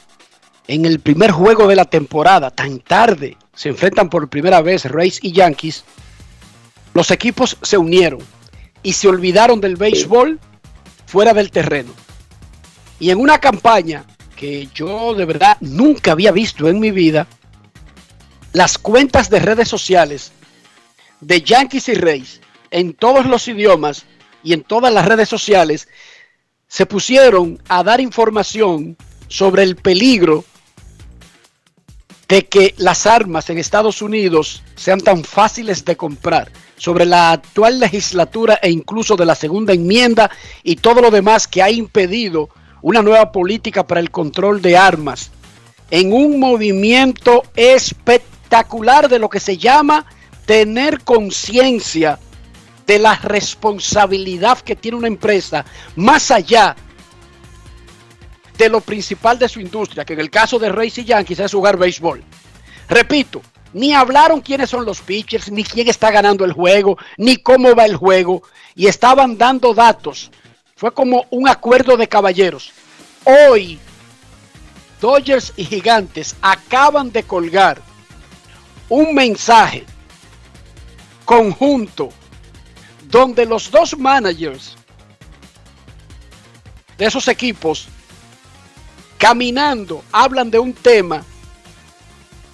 en 0.66 0.85
el 0.85 1.01
primer 1.01 1.31
juego 1.31 1.69
de 1.69 1.77
la 1.77 1.85
temporada, 1.85 2.51
tan 2.51 2.81
tarde, 2.81 3.36
se 3.55 3.69
enfrentan 3.69 4.09
por 4.11 4.28
primera 4.28 4.62
vez 4.62 4.86
Rays 4.86 5.19
y 5.23 5.32
Yankees, 5.32 5.85
los 6.94 7.10
equipos 7.10 7.56
se 7.62 7.78
unieron 7.78 8.20
y 8.82 8.93
se 8.93 9.09
olvidaron 9.09 9.60
del 9.60 9.77
béisbol 9.77 10.40
fuera 11.06 11.32
del 11.35 11.51
terreno. 11.51 11.93
Y 12.98 13.10
en 13.10 13.19
una 13.19 13.39
campaña 13.39 14.05
que 14.36 14.69
yo 14.74 15.14
de 15.14 15.24
verdad 15.24 15.56
nunca 15.60 16.12
había 16.12 16.32
visto 16.32 16.69
en 16.69 16.81
mi 16.81 16.90
vida, 16.90 17.27
las 18.52 18.78
cuentas 18.78 19.31
de 19.31 19.39
redes 19.39 19.69
sociales 19.69 20.32
de 21.20 21.40
Yankees 21.43 21.89
y 21.89 21.94
Rays 21.94 22.40
en 22.70 22.94
todos 22.94 23.27
los 23.27 23.47
idiomas 23.48 24.05
y 24.43 24.52
en 24.52 24.62
todas 24.62 24.93
las 24.93 25.06
redes 25.06 25.28
sociales 25.28 25.89
se 26.66 26.86
pusieron 26.86 27.62
a 27.69 27.82
dar 27.82 28.01
información 28.01 28.97
sobre 29.28 29.62
el 29.62 29.77
peligro 29.77 30.44
de 32.28 32.47
que 32.47 32.74
las 32.78 33.06
armas 33.06 33.51
en 33.51 33.59
Estados 33.59 34.01
Unidos 34.01 34.62
sean 34.74 35.01
tan 35.01 35.23
fáciles 35.23 35.85
de 35.85 35.97
comprar, 35.97 36.51
sobre 36.83 37.05
la 37.05 37.31
actual 37.31 37.79
legislatura 37.79 38.59
e 38.61 38.69
incluso 38.69 39.15
de 39.15 39.25
la 39.25 39.37
segunda 39.37 39.73
enmienda 39.73 40.29
y 40.65 40.75
todo 40.75 41.01
lo 41.01 41.13
demás 41.13 41.47
que 41.47 41.63
ha 41.63 41.71
impedido 41.71 42.49
una 42.81 43.03
nueva 43.03 43.31
política 43.31 43.87
para 43.87 44.01
el 44.01 44.11
control 44.11 44.61
de 44.61 44.77
armas, 44.77 45.31
en 45.93 46.13
un 46.13 46.41
movimiento 46.41 47.45
espectacular 47.55 49.09
de 49.09 49.21
lo 49.21 49.29
que 49.29 49.39
se 49.39 49.59
llama 49.59 50.07
tener 50.45 51.05
conciencia 51.05 52.19
de 52.85 52.99
la 52.99 53.15
responsabilidad 53.15 54.59
que 54.59 54.75
tiene 54.75 54.99
una 54.99 55.07
empresa 55.07 55.65
más 55.95 56.33
allá 56.33 56.75
de 58.59 58.69
lo 58.69 58.81
principal 58.81 59.39
de 59.39 59.49
su 59.49 59.61
industria, 59.61 60.05
que 60.05 60.15
en 60.15 60.21
el 60.21 60.31
caso 60.31 60.59
de 60.59 60.93
y 60.97 61.05
Yankees 61.05 61.39
es 61.39 61.53
jugar 61.53 61.77
béisbol. 61.77 62.25
Repito, 62.89 63.41
ni 63.73 63.94
hablaron 63.94 64.40
quiénes 64.40 64.70
son 64.70 64.85
los 64.85 65.01
pitchers, 65.01 65.51
ni 65.51 65.65
quién 65.65 65.89
está 65.89 66.11
ganando 66.11 66.44
el 66.44 66.53
juego, 66.53 66.99
ni 67.16 67.36
cómo 67.36 67.74
va 67.74 67.85
el 67.85 67.97
juego, 67.97 68.43
y 68.74 68.86
estaban 68.86 69.39
dando 69.39 69.74
datos. 69.74 70.31
Fue 70.77 70.93
como 70.93 71.27
un 71.31 71.49
acuerdo 71.49 71.97
de 71.97 72.09
caballeros. 72.09 72.73
Hoy, 73.24 73.78
Dodgers 75.01 75.53
y 75.57 75.65
Gigantes 75.65 76.36
acaban 76.43 77.11
de 77.11 77.23
colgar 77.23 77.81
un 78.89 79.15
mensaje 79.15 79.85
conjunto 81.24 82.11
donde 83.09 83.47
los 83.47 83.70
dos 83.70 83.97
managers 83.99 84.77
de 86.99 87.07
esos 87.07 87.28
equipos 87.28 87.89
caminando 89.19 90.03
hablan 90.12 90.51
de 90.51 90.59
un 90.59 90.73
tema, 90.73 91.24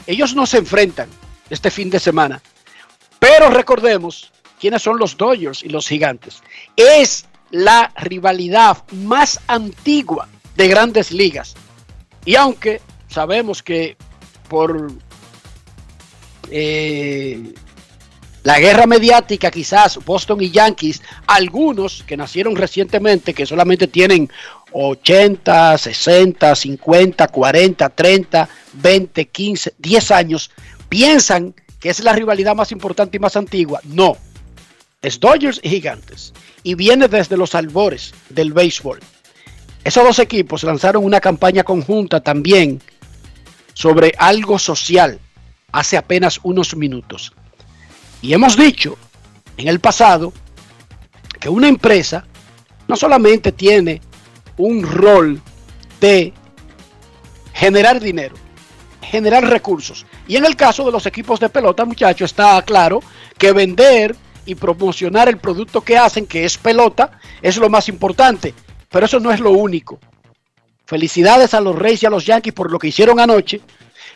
ellos 0.09 0.35
no 0.35 0.47
se 0.47 0.57
enfrentan 0.57 1.09
este 1.51 1.71
fin 1.71 1.91
de 1.91 2.01
semana. 2.01 2.41
Pero 3.19 3.51
recordemos 3.51 4.33
quiénes 4.59 4.83
son 4.83 4.99
los 4.99 5.19
Dodgers 5.19 5.63
y 5.63 5.69
los 5.69 5.87
Gigantes. 5.87 6.43
Es 6.77 7.27
la 7.51 7.93
rivalidad 7.95 8.85
más 8.93 9.39
antigua 9.47 10.27
de 10.57 10.69
grandes 10.69 11.13
ligas. 11.13 11.55
Y 12.25 12.37
aunque 12.37 12.81
sabemos 13.09 13.63
que 13.63 13.99
por 14.49 14.91
eh, 16.51 17.53
la 18.45 18.59
guerra 18.61 18.87
mediática, 18.87 19.51
quizás 19.51 20.03
Boston 20.07 20.41
y 20.41 20.51
Yankees, 20.51 21.03
algunos 21.27 22.03
que 22.05 22.17
nacieron 22.17 22.57
recientemente, 22.57 23.35
que 23.35 23.45
solamente 23.45 23.89
tienen 23.89 24.31
80, 24.81 25.77
60, 25.77 26.55
50, 26.55 27.29
40, 27.29 27.89
30, 27.89 28.49
20, 28.75 29.29
15, 29.29 29.75
10 29.77 30.11
años, 30.13 30.51
piensan 30.89 31.55
que 31.81 31.91
es 31.91 32.01
la 32.01 32.13
rivalidad 32.13 32.55
más 32.55 32.71
importante 32.71 33.17
y 33.17 33.21
más 33.21 33.37
antigua. 33.37 33.81
No, 33.85 34.17
es 35.03 35.19
Dodgers 35.19 35.61
y 35.63 35.71
Gigantes. 35.71 36.33
Y 36.63 36.75
viene 36.75 37.09
desde 37.09 37.37
los 37.37 37.55
albores 37.55 38.15
del 38.29 38.53
béisbol. 38.53 39.01
Esos 39.83 40.05
dos 40.05 40.19
equipos 40.19 40.63
lanzaron 40.63 41.05
una 41.05 41.21
campaña 41.21 41.65
conjunta 41.65 42.21
también 42.21 42.81
sobre 43.75 44.13
algo 44.19 44.59
social 44.59 45.19
hace 45.73 45.97
apenas 45.97 46.41
unos 46.43 46.77
minutos. 46.77 47.33
Y 48.23 48.33
hemos 48.33 48.57
dicho 48.57 48.97
en 49.57 49.69
el 49.69 49.81
pasado 49.81 50.33
que 51.41 51.49
una 51.49 51.69
empresa 51.69 52.27
no 52.89 52.97
solamente 52.97 53.53
tiene 53.53 54.01
un 54.59 54.83
rol 54.83 55.41
de 56.01 56.33
generar 57.55 58.01
dinero, 58.01 58.37
generar 59.03 59.49
recursos. 59.49 60.07
Y 60.27 60.37
en 60.37 60.45
el 60.45 60.57
caso 60.57 60.85
de 60.85 60.93
los 60.93 61.07
equipos 61.07 61.41
de 61.41 61.49
pelota, 61.49 61.85
muchachos, 61.85 62.31
está 62.31 62.61
claro 62.63 63.01
que 63.37 63.53
vender 63.53 64.15
y 64.45 64.55
promocionar 64.55 65.29
el 65.29 65.39
producto 65.39 65.81
que 65.81 65.99
hacen, 65.99 66.27
que 66.27 66.45
es 66.45 66.57
pelota, 66.57 67.19
es 67.43 67.57
lo 67.57 67.69
más 67.69 67.89
importante. 67.89 68.55
Pero 68.91 69.07
eso 69.07 69.21
no 69.21 69.31
es 69.31 69.41
lo 69.41 69.51
único. 69.51 69.99
Felicidades 70.87 71.53
a 71.53 71.61
los 71.61 71.77
Reyes 71.77 72.03
y 72.03 72.07
a 72.07 72.11
los 72.11 72.25
Yankees 72.25 72.55
por 72.55 72.73
lo 72.73 72.79
que 72.79 72.89
hicieron 72.89 73.21
anoche. 73.21 73.61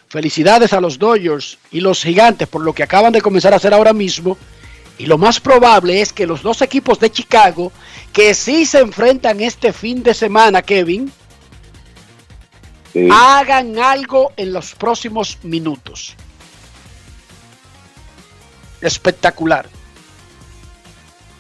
Felicidades 0.09 0.73
a 0.73 0.81
los 0.81 0.99
Dodgers 0.99 1.59
y 1.71 1.81
los 1.81 2.03
Gigantes 2.03 2.49
por 2.49 2.63
lo 2.63 2.73
que 2.73 2.83
acaban 2.83 3.13
de 3.13 3.21
comenzar 3.21 3.53
a 3.53 3.57
hacer 3.57 3.75
ahora 3.75 3.93
mismo. 3.93 4.39
Y 5.03 5.07
lo 5.07 5.19
más 5.19 5.41
probable 5.41 6.01
es 6.01 6.13
que 6.13 6.29
los 6.29 6.43
dos 6.43 6.63
equipos 6.63 7.01
de 7.01 7.11
Chicago, 7.11 7.73
que 8.13 8.35
sí 8.35 8.65
se 8.65 8.79
enfrentan 8.79 9.41
este 9.41 9.73
fin 9.73 10.01
de 10.05 10.15
semana, 10.15 10.63
Kevin, 10.63 11.11
hagan 13.11 13.81
algo 13.81 14.31
en 14.37 14.53
los 14.53 14.77
próximos 14.77 15.41
minutos. 15.43 16.15
Espectacular. 18.81 19.67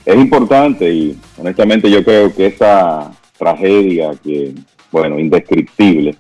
Es 0.04 0.16
importante 0.16 0.92
y 0.92 1.16
honestamente 1.38 1.88
yo 1.88 2.02
creo 2.02 2.34
que 2.34 2.46
esa 2.46 3.12
tragedia 3.38 4.10
que, 4.24 4.56
bueno, 4.90 5.20
indescriptible, 5.20 6.16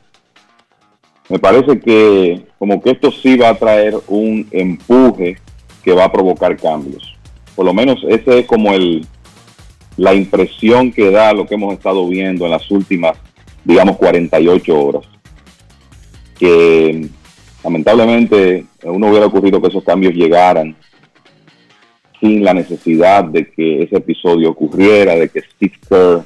me 1.28 1.40
parece 1.40 1.80
que 1.80 2.46
como 2.56 2.80
que 2.80 2.90
esto 2.92 3.10
sí 3.10 3.36
va 3.36 3.48
a 3.48 3.58
traer 3.58 3.96
un 4.06 4.46
empuje 4.52 5.38
que 5.82 5.92
va 5.92 6.04
a 6.04 6.12
provocar 6.12 6.56
cambios 6.56 7.11
por 7.54 7.64
lo 7.64 7.74
menos 7.74 8.04
esa 8.08 8.34
es 8.34 8.46
como 8.46 8.72
el, 8.72 9.06
la 9.96 10.14
impresión 10.14 10.92
que 10.92 11.10
da 11.10 11.32
lo 11.32 11.46
que 11.46 11.54
hemos 11.54 11.74
estado 11.74 12.06
viendo 12.08 12.44
en 12.44 12.50
las 12.50 12.70
últimas, 12.70 13.18
digamos, 13.64 13.96
48 13.96 14.80
horas. 14.80 15.04
Que 16.38 17.08
lamentablemente 17.62 18.66
uno 18.84 19.08
hubiera 19.08 19.26
ocurrido 19.26 19.60
que 19.60 19.68
esos 19.68 19.84
cambios 19.84 20.14
llegaran 20.14 20.76
sin 22.20 22.44
la 22.44 22.54
necesidad 22.54 23.24
de 23.24 23.50
que 23.50 23.82
ese 23.82 23.96
episodio 23.96 24.50
ocurriera, 24.50 25.16
de 25.16 25.28
que 25.28 25.40
Steve 25.40 25.74
Kerr 25.88 26.24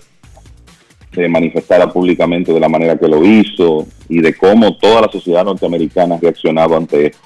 se 1.14 1.28
manifestara 1.28 1.90
públicamente 1.90 2.52
de 2.52 2.60
la 2.60 2.68
manera 2.68 2.98
que 2.98 3.08
lo 3.08 3.24
hizo 3.24 3.86
y 4.06 4.20
de 4.20 4.34
cómo 4.34 4.76
toda 4.76 5.00
la 5.00 5.10
sociedad 5.10 5.44
norteamericana 5.44 6.16
ha 6.16 6.18
reaccionado 6.18 6.76
ante 6.76 7.06
esto. 7.06 7.18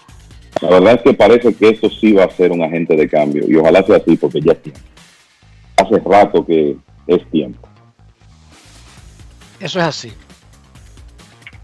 La 0.60 0.68
verdad 0.70 0.94
es 0.94 1.02
que 1.02 1.14
parece 1.14 1.54
que 1.54 1.70
esto 1.70 1.88
sí 1.88 2.12
va 2.12 2.24
a 2.24 2.30
ser 2.30 2.52
un 2.52 2.62
agente 2.62 2.94
de 2.94 3.08
cambio 3.08 3.44
y 3.48 3.56
ojalá 3.56 3.82
sea 3.82 3.96
así 3.96 4.16
porque 4.16 4.40
ya 4.40 4.52
es 4.52 4.62
tiempo. 4.62 4.80
Hace 5.76 5.98
rato 6.04 6.44
que 6.44 6.76
es 7.06 7.30
tiempo. 7.30 7.66
Eso 9.58 9.78
es 9.78 9.84
así. 9.84 10.12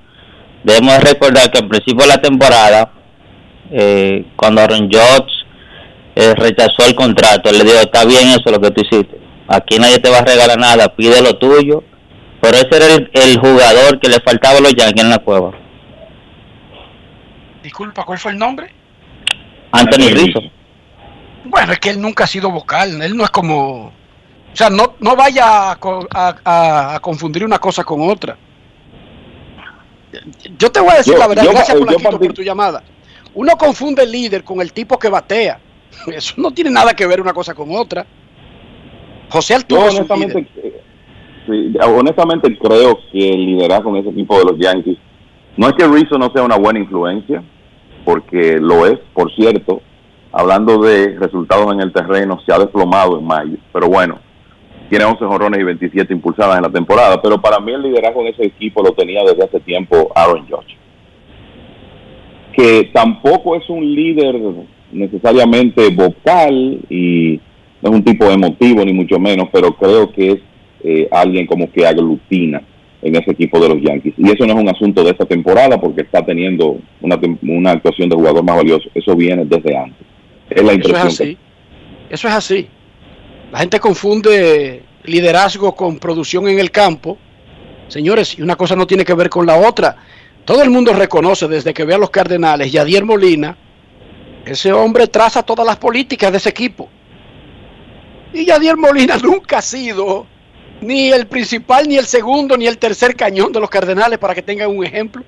debemos 0.63 0.99
recordar 1.03 1.51
que 1.51 1.59
al 1.59 1.67
principio 1.67 2.01
de 2.03 2.07
la 2.07 2.21
temporada, 2.21 2.91
eh, 3.71 4.25
cuando 4.35 4.61
Aaron 4.61 4.89
Judge 4.91 5.31
eh, 6.15 6.33
rechazó 6.35 6.85
el 6.87 6.95
contrato, 6.95 7.49
él 7.49 7.59
le 7.59 7.63
dijo, 7.63 7.77
está 7.79 8.03
bien 8.05 8.27
eso 8.29 8.49
lo 8.51 8.59
que 8.59 8.71
tú 8.71 8.81
hiciste, 8.81 9.19
aquí 9.47 9.77
nadie 9.79 9.99
te 9.99 10.09
va 10.09 10.19
a 10.19 10.25
regalar 10.25 10.57
nada, 10.59 10.93
pide 10.95 11.21
lo 11.21 11.35
tuyo. 11.37 11.83
Pero 12.41 12.55
ese 12.55 12.69
era 12.77 12.85
el, 12.95 13.09
el 13.13 13.37
jugador 13.37 13.99
que 13.99 14.07
le 14.07 14.21
faltaba 14.21 14.59
a 14.59 14.61
los 14.61 14.73
Yankees 14.73 15.03
en 15.03 15.09
la 15.09 15.17
cueva. 15.17 15.51
Disculpa, 17.61 18.05
¿cuál 18.05 18.17
fue 18.17 18.31
el 18.31 18.37
nombre? 18.37 18.71
Anthony 19.71 20.09
Rizzo. 20.13 20.39
Bueno, 21.43 21.73
es 21.73 21.79
que 21.79 21.89
él 21.89 22.01
nunca 22.01 22.23
ha 22.23 22.27
sido 22.27 22.49
vocal. 22.49 23.01
Él 23.01 23.15
no 23.17 23.23
es 23.25 23.29
como. 23.29 23.87
O 23.87 24.55
sea, 24.55 24.69
no, 24.69 24.95
no 24.99 25.15
vaya 25.15 25.71
a- 25.73 25.77
a- 26.45 26.95
a 26.95 26.99
confundir 27.01 27.43
una 27.43 27.59
cosa 27.59 27.83
con 27.83 28.09
otra. 28.09 28.37
Yo 30.57 30.71
te 30.71 30.79
voy 30.79 30.91
a 30.91 30.97
decir 30.97 31.13
Yo- 31.13 31.19
la 31.19 31.27
verdad, 31.27 31.43
yo- 31.43 31.51
gracias 31.51 31.77
yo 31.79 32.09
por 32.09 32.33
tu 32.33 32.41
llamada. 32.41 32.83
Uno 33.33 33.55
confunde 33.57 34.03
el 34.03 34.11
líder 34.11 34.43
con 34.43 34.59
el 34.61 34.73
tipo 34.73 34.97
que 34.97 35.09
batea. 35.09 35.59
Eso 36.07 36.35
no 36.37 36.51
tiene 36.51 36.71
nada 36.71 36.93
que 36.93 37.05
ver 37.05 37.21
una 37.21 37.33
cosa 37.33 37.53
con 37.53 37.75
otra. 37.75 38.05
José 39.29 39.57
líder. 39.59 39.89
honestamente, 39.89 40.47
eh, 40.63 40.81
sí, 41.45 41.73
honestamente 41.85 42.57
creo 42.57 42.97
que 43.11 43.29
el 43.29 43.45
liderazgo 43.45 43.91
en 43.91 43.97
ese 43.97 44.09
equipo 44.09 44.39
de 44.39 44.45
los 44.45 44.57
Yankees, 44.59 44.97
no 45.55 45.67
es 45.67 45.73
que 45.75 45.87
Rizzo 45.87 46.17
no 46.17 46.31
sea 46.31 46.41
una 46.43 46.57
buena 46.57 46.79
influencia, 46.79 47.43
porque 48.05 48.57
lo 48.59 48.87
es, 48.87 48.97
por 49.13 49.31
cierto, 49.35 49.81
hablando 50.31 50.79
de 50.79 51.15
resultados 51.19 51.71
en 51.73 51.81
el 51.81 51.93
terreno, 51.93 52.39
se 52.45 52.51
ha 52.53 52.57
desplomado 52.57 53.19
en 53.19 53.25
mayo, 53.25 53.57
pero 53.71 53.87
bueno, 53.87 54.19
tiene 54.89 55.05
11 55.05 55.25
jorrones 55.25 55.59
y 55.59 55.63
27 55.63 56.13
impulsadas 56.13 56.57
en 56.57 56.63
la 56.63 56.69
temporada, 56.69 57.21
pero 57.21 57.39
para 57.39 57.59
mí 57.59 57.71
el 57.71 57.83
liderazgo 57.83 58.21
en 58.21 58.27
ese 58.27 58.45
equipo 58.45 58.83
lo 58.83 58.91
tenía 58.93 59.23
desde 59.23 59.43
hace 59.43 59.59
tiempo 59.59 60.11
Aaron 60.15 60.47
Judge, 60.47 60.75
que 62.53 62.89
tampoco 62.93 63.55
es 63.55 63.69
un 63.69 63.85
líder 63.85 64.35
necesariamente 64.91 65.89
vocal 65.89 66.79
y 66.89 67.39
no 67.81 67.89
es 67.89 67.95
un 67.95 68.03
tipo 68.03 68.25
emotivo 68.25 68.83
ni 68.83 68.93
mucho 68.93 69.19
menos, 69.19 69.47
pero 69.51 69.73
creo 69.75 70.11
que 70.11 70.31
es 70.31 70.39
eh, 70.83 71.07
alguien 71.11 71.45
como 71.45 71.71
que 71.71 71.85
aglutina 71.85 72.61
en 73.01 73.15
ese 73.15 73.31
equipo 73.31 73.59
de 73.59 73.69
los 73.69 73.81
Yankees. 73.81 74.13
Y 74.17 74.29
eso 74.29 74.45
no 74.45 74.53
es 74.53 74.59
un 74.59 74.69
asunto 74.69 75.03
de 75.03 75.11
esta 75.11 75.25
temporada 75.25 75.79
porque 75.79 76.01
está 76.01 76.25
teniendo 76.25 76.77
una, 77.01 77.19
una 77.43 77.71
actuación 77.71 78.09
de 78.09 78.15
jugador 78.15 78.43
más 78.43 78.57
valioso. 78.57 78.89
Eso 78.93 79.15
viene 79.15 79.45
desde 79.45 79.77
antes. 79.77 80.05
Es 80.49 80.63
la 80.63 80.71
Eso 80.73 80.81
es 80.81 80.87
impresión 80.87 81.07
así. 81.07 81.37
Eso 82.09 82.27
es 82.27 82.33
así. 82.33 82.67
La 83.51 83.59
gente 83.59 83.79
confunde 83.79 84.83
liderazgo 85.03 85.75
con 85.75 85.97
producción 85.97 86.47
en 86.47 86.59
el 86.59 86.71
campo. 86.71 87.17
Señores, 87.87 88.37
y 88.37 88.41
una 88.41 88.55
cosa 88.55 88.75
no 88.75 88.85
tiene 88.85 89.03
que 89.03 89.13
ver 89.13 89.29
con 89.29 89.45
la 89.45 89.57
otra. 89.57 89.95
Todo 90.45 90.61
el 90.61 90.69
mundo 90.69 90.93
reconoce 90.93 91.47
desde 91.47 91.73
que 91.73 91.85
ve 91.85 91.95
a 91.95 91.97
los 91.97 92.09
Cardenales, 92.09 92.71
Yadier 92.71 93.05
Molina, 93.05 93.57
ese 94.45 94.71
hombre 94.71 95.07
traza 95.07 95.43
todas 95.43 95.65
las 95.65 95.77
políticas 95.77 96.31
de 96.31 96.37
ese 96.37 96.49
equipo. 96.49 96.89
Y 98.33 98.45
Yadier 98.45 98.77
Molina 98.77 99.17
nunca 99.23 99.59
ha 99.59 99.61
sido 99.61 100.27
ni 100.81 101.09
el 101.09 101.27
principal, 101.27 101.87
ni 101.87 101.97
el 101.97 102.05
segundo, 102.05 102.55
ni 102.57 102.67
el 102.67 102.77
tercer 102.77 103.15
cañón 103.15 103.51
de 103.51 103.59
los 103.59 103.69
Cardenales, 103.69 104.17
para 104.17 104.33
que 104.33 104.41
tengan 104.41 104.69
un 104.69 104.85
ejemplo. 104.85 105.23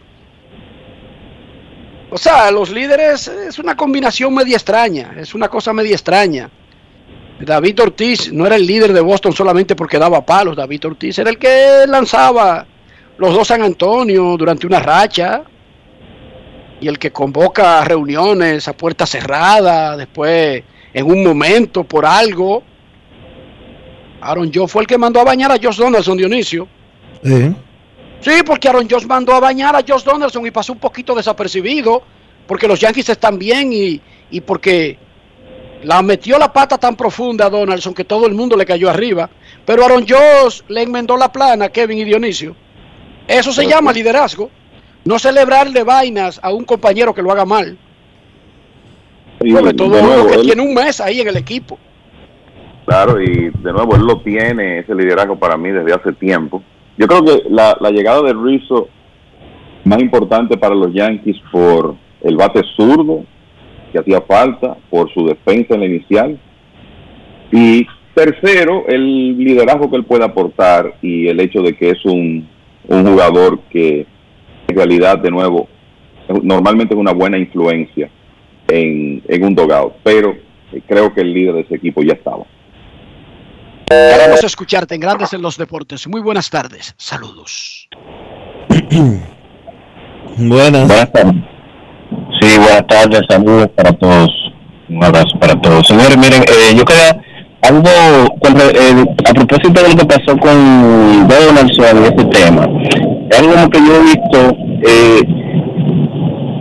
O 2.10 2.18
sea, 2.18 2.52
los 2.52 2.69
líderes 2.69 3.27
es 3.27 3.57
una 3.57 3.76
combinación 3.76 4.34
media 4.34 4.57
extraña, 4.57 5.14
es 5.18 5.34
una 5.34 5.48
cosa 5.49 5.72
media 5.73 5.93
extraña. 5.93 6.49
David 7.46 7.82
Ortiz 7.82 8.32
no 8.32 8.46
era 8.46 8.56
el 8.56 8.66
líder 8.66 8.94
de 8.94 9.02
Boston 9.02 9.34
solamente 9.34 9.76
porque 9.76 9.98
daba 9.98 10.26
palos, 10.26 10.56
David 10.56 10.88
Ortiz 10.88 11.18
era 11.20 11.30
el 11.30 11.38
que 11.38 11.86
lanzaba 11.88 12.66
los 13.18 13.34
dos 13.34 13.48
San 13.48 13.62
Antonio 13.62 14.36
durante 14.38 14.68
una 14.68 14.80
racha 14.80 15.44
y 16.80 16.88
el 16.88 16.98
que 16.98 17.12
convoca 17.12 17.84
reuniones 17.84 18.68
a 18.68 18.74
puerta 18.74 19.06
cerrada, 19.06 19.96
después 19.96 20.64
en 20.94 21.06
un 21.06 21.24
momento 21.24 21.84
por 21.84 22.06
algo. 22.06 22.64
Aaron 24.20 24.52
Joe 24.54 24.68
fue 24.68 24.84
el 24.84 24.88
que 24.88 24.98
mandó 24.98 25.20
a 25.20 25.24
bañar 25.24 25.52
a 25.52 25.58
Josh 25.62 25.78
Donaldson, 25.78 26.18
Dionisio. 26.18 26.68
Sí. 27.24 27.56
Sí, 28.22 28.32
porque 28.46 28.68
Aaron 28.68 28.88
Josh 28.90 29.06
mandó 29.06 29.34
a 29.34 29.40
bañar 29.40 29.76
a 29.76 29.84
Josh 29.88 30.04
Donaldson 30.04 30.46
y 30.46 30.52
pasó 30.52 30.74
un 30.74 30.80
poquito 30.80 31.16
desapercibido, 31.16 32.04
porque 32.48 32.68
los 32.68 32.80
Yankees 32.80 33.10
están 33.10 33.40
bien 33.40 33.74
y, 33.74 34.02
y 34.30 34.42
porque 34.42 34.98
la 35.84 36.02
metió 36.02 36.38
la 36.38 36.52
pata 36.52 36.78
tan 36.78 36.95
profunda 36.95 37.45
a 37.45 37.49
Donaldson 37.49 37.94
que 37.94 38.03
todo 38.03 38.28
el 38.28 38.34
mundo 38.34 38.56
le 38.56 38.66
cayó 38.66 38.90
arriba. 38.90 39.30
Pero 39.66 39.84
Aaron 39.86 40.06
Josh 40.08 40.62
le 40.68 40.84
enmendó 40.84 41.18
la 41.18 41.32
plana 41.32 41.66
a 41.66 41.70
Kevin 41.70 41.99
y 41.99 42.03
Dionisio. 42.03 42.56
Eso 43.28 43.52
se 43.52 43.66
llama 43.68 43.94
liderazgo. 43.94 44.49
No 45.06 45.18
celebrarle 45.18 45.84
vainas 45.84 46.40
a 46.44 46.52
un 46.53 46.64
compañero 46.66 47.14
que 47.14 47.22
lo 47.22 47.32
haga 47.32 47.45
mal. 47.45 47.78
Y 49.44 49.52
Sobre 49.52 49.74
todo 49.74 49.90
nuevo, 49.90 50.14
uno 50.22 50.28
que 50.28 50.34
él- 50.36 50.41
tiene 50.44 50.62
un 50.62 50.74
mes 50.74 51.02
ahí 51.02 51.22
en 51.22 51.28
el 51.28 51.38
equipo. 51.38 51.80
Claro, 52.86 53.22
y 53.22 53.49
de 53.49 53.72
nuevo 53.74 53.95
él 53.95 54.02
lo 54.02 54.22
tiene, 54.22 54.80
ese 54.80 54.94
liderazgo 54.94 55.38
para 55.38 55.58
mí 55.58 55.70
desde 55.72 55.94
hace 55.94 56.12
tiempo. 56.14 56.62
Yo 56.98 57.08
creo 57.08 57.24
que 57.24 57.44
la, 57.49 57.78
la 57.80 57.90
llegada 57.90 58.22
de 58.22 58.34
Rizzo, 58.34 58.90
más 59.86 59.99
importante 59.99 60.58
para 60.58 60.76
los 60.76 60.94
Yankees 60.94 61.38
por 61.52 61.95
el 62.22 62.36
bate 62.38 62.62
zurdo 62.76 63.24
que 63.92 64.00
hacía 64.00 64.22
falta, 64.22 64.78
por 64.90 65.14
su 65.14 65.28
defensa 65.28 65.74
en 65.76 65.80
la 65.82 65.86
inicial. 65.86 66.40
Y 67.52 67.86
tercero, 68.16 68.86
el 68.88 69.38
liderazgo 69.38 69.90
que 69.90 69.98
él 69.98 70.06
puede 70.06 70.24
aportar 70.24 70.96
y 71.02 71.28
el 71.28 71.40
hecho 71.40 71.62
de 71.62 71.76
que 71.76 71.92
es 71.92 72.06
un, 72.06 72.48
un 72.88 73.06
jugador 73.06 73.60
que 73.70 74.06
en 74.68 74.76
realidad, 74.76 75.18
de 75.20 75.32
nuevo, 75.32 75.68
normalmente 76.44 76.94
es 76.94 77.00
una 77.00 77.12
buena 77.12 77.38
influencia 77.38 78.10
en, 78.68 79.22
en 79.28 79.44
un 79.44 79.56
dogout, 79.56 79.94
pero 80.04 80.36
eh, 80.72 80.82
creo 80.88 81.14
que 81.14 81.22
el 81.22 81.34
líder 81.34 81.56
de 81.56 81.62
ese 81.62 81.76
equipo 81.76 82.02
ya 82.04 82.14
estaba. 82.14 82.46
Queremos 83.90 84.44
escucharte 84.46 84.96
en 84.96 85.02
Grandes 85.02 85.34
en 85.34 85.42
los 85.42 85.58
Deportes. 85.58 86.08
Muy 86.08 86.22
buenas 86.22 86.50
tardes. 86.50 86.96
Saludos. 86.98 87.90
Buenas. 90.38 90.88
Buenas 90.88 91.12
tardes. 91.12 91.51
Sí, 92.42 92.58
buenas 92.58 92.88
tardes, 92.88 93.22
saludos 93.30 93.68
para 93.76 93.92
todos. 93.94 94.30
Un 94.90 95.04
abrazo 95.04 95.38
para 95.40 95.54
todos. 95.62 95.86
Señores, 95.86 96.18
miren, 96.18 96.42
eh, 96.42 96.76
yo 96.76 96.84
quería 96.84 97.16
algo 97.62 97.88
eh, 97.88 99.06
a 99.30 99.34
propósito 99.34 99.84
de 99.84 99.90
lo 99.90 99.96
que 99.96 100.06
pasó 100.06 100.36
con 100.40 101.28
Donaldson 101.28 102.02
y 102.02 102.06
este 102.08 102.26
tema. 102.26 102.64
Algo 103.38 103.70
que 103.70 103.80
yo 103.80 103.96
he 103.96 104.04
visto, 104.04 104.58
eh, 104.88 105.22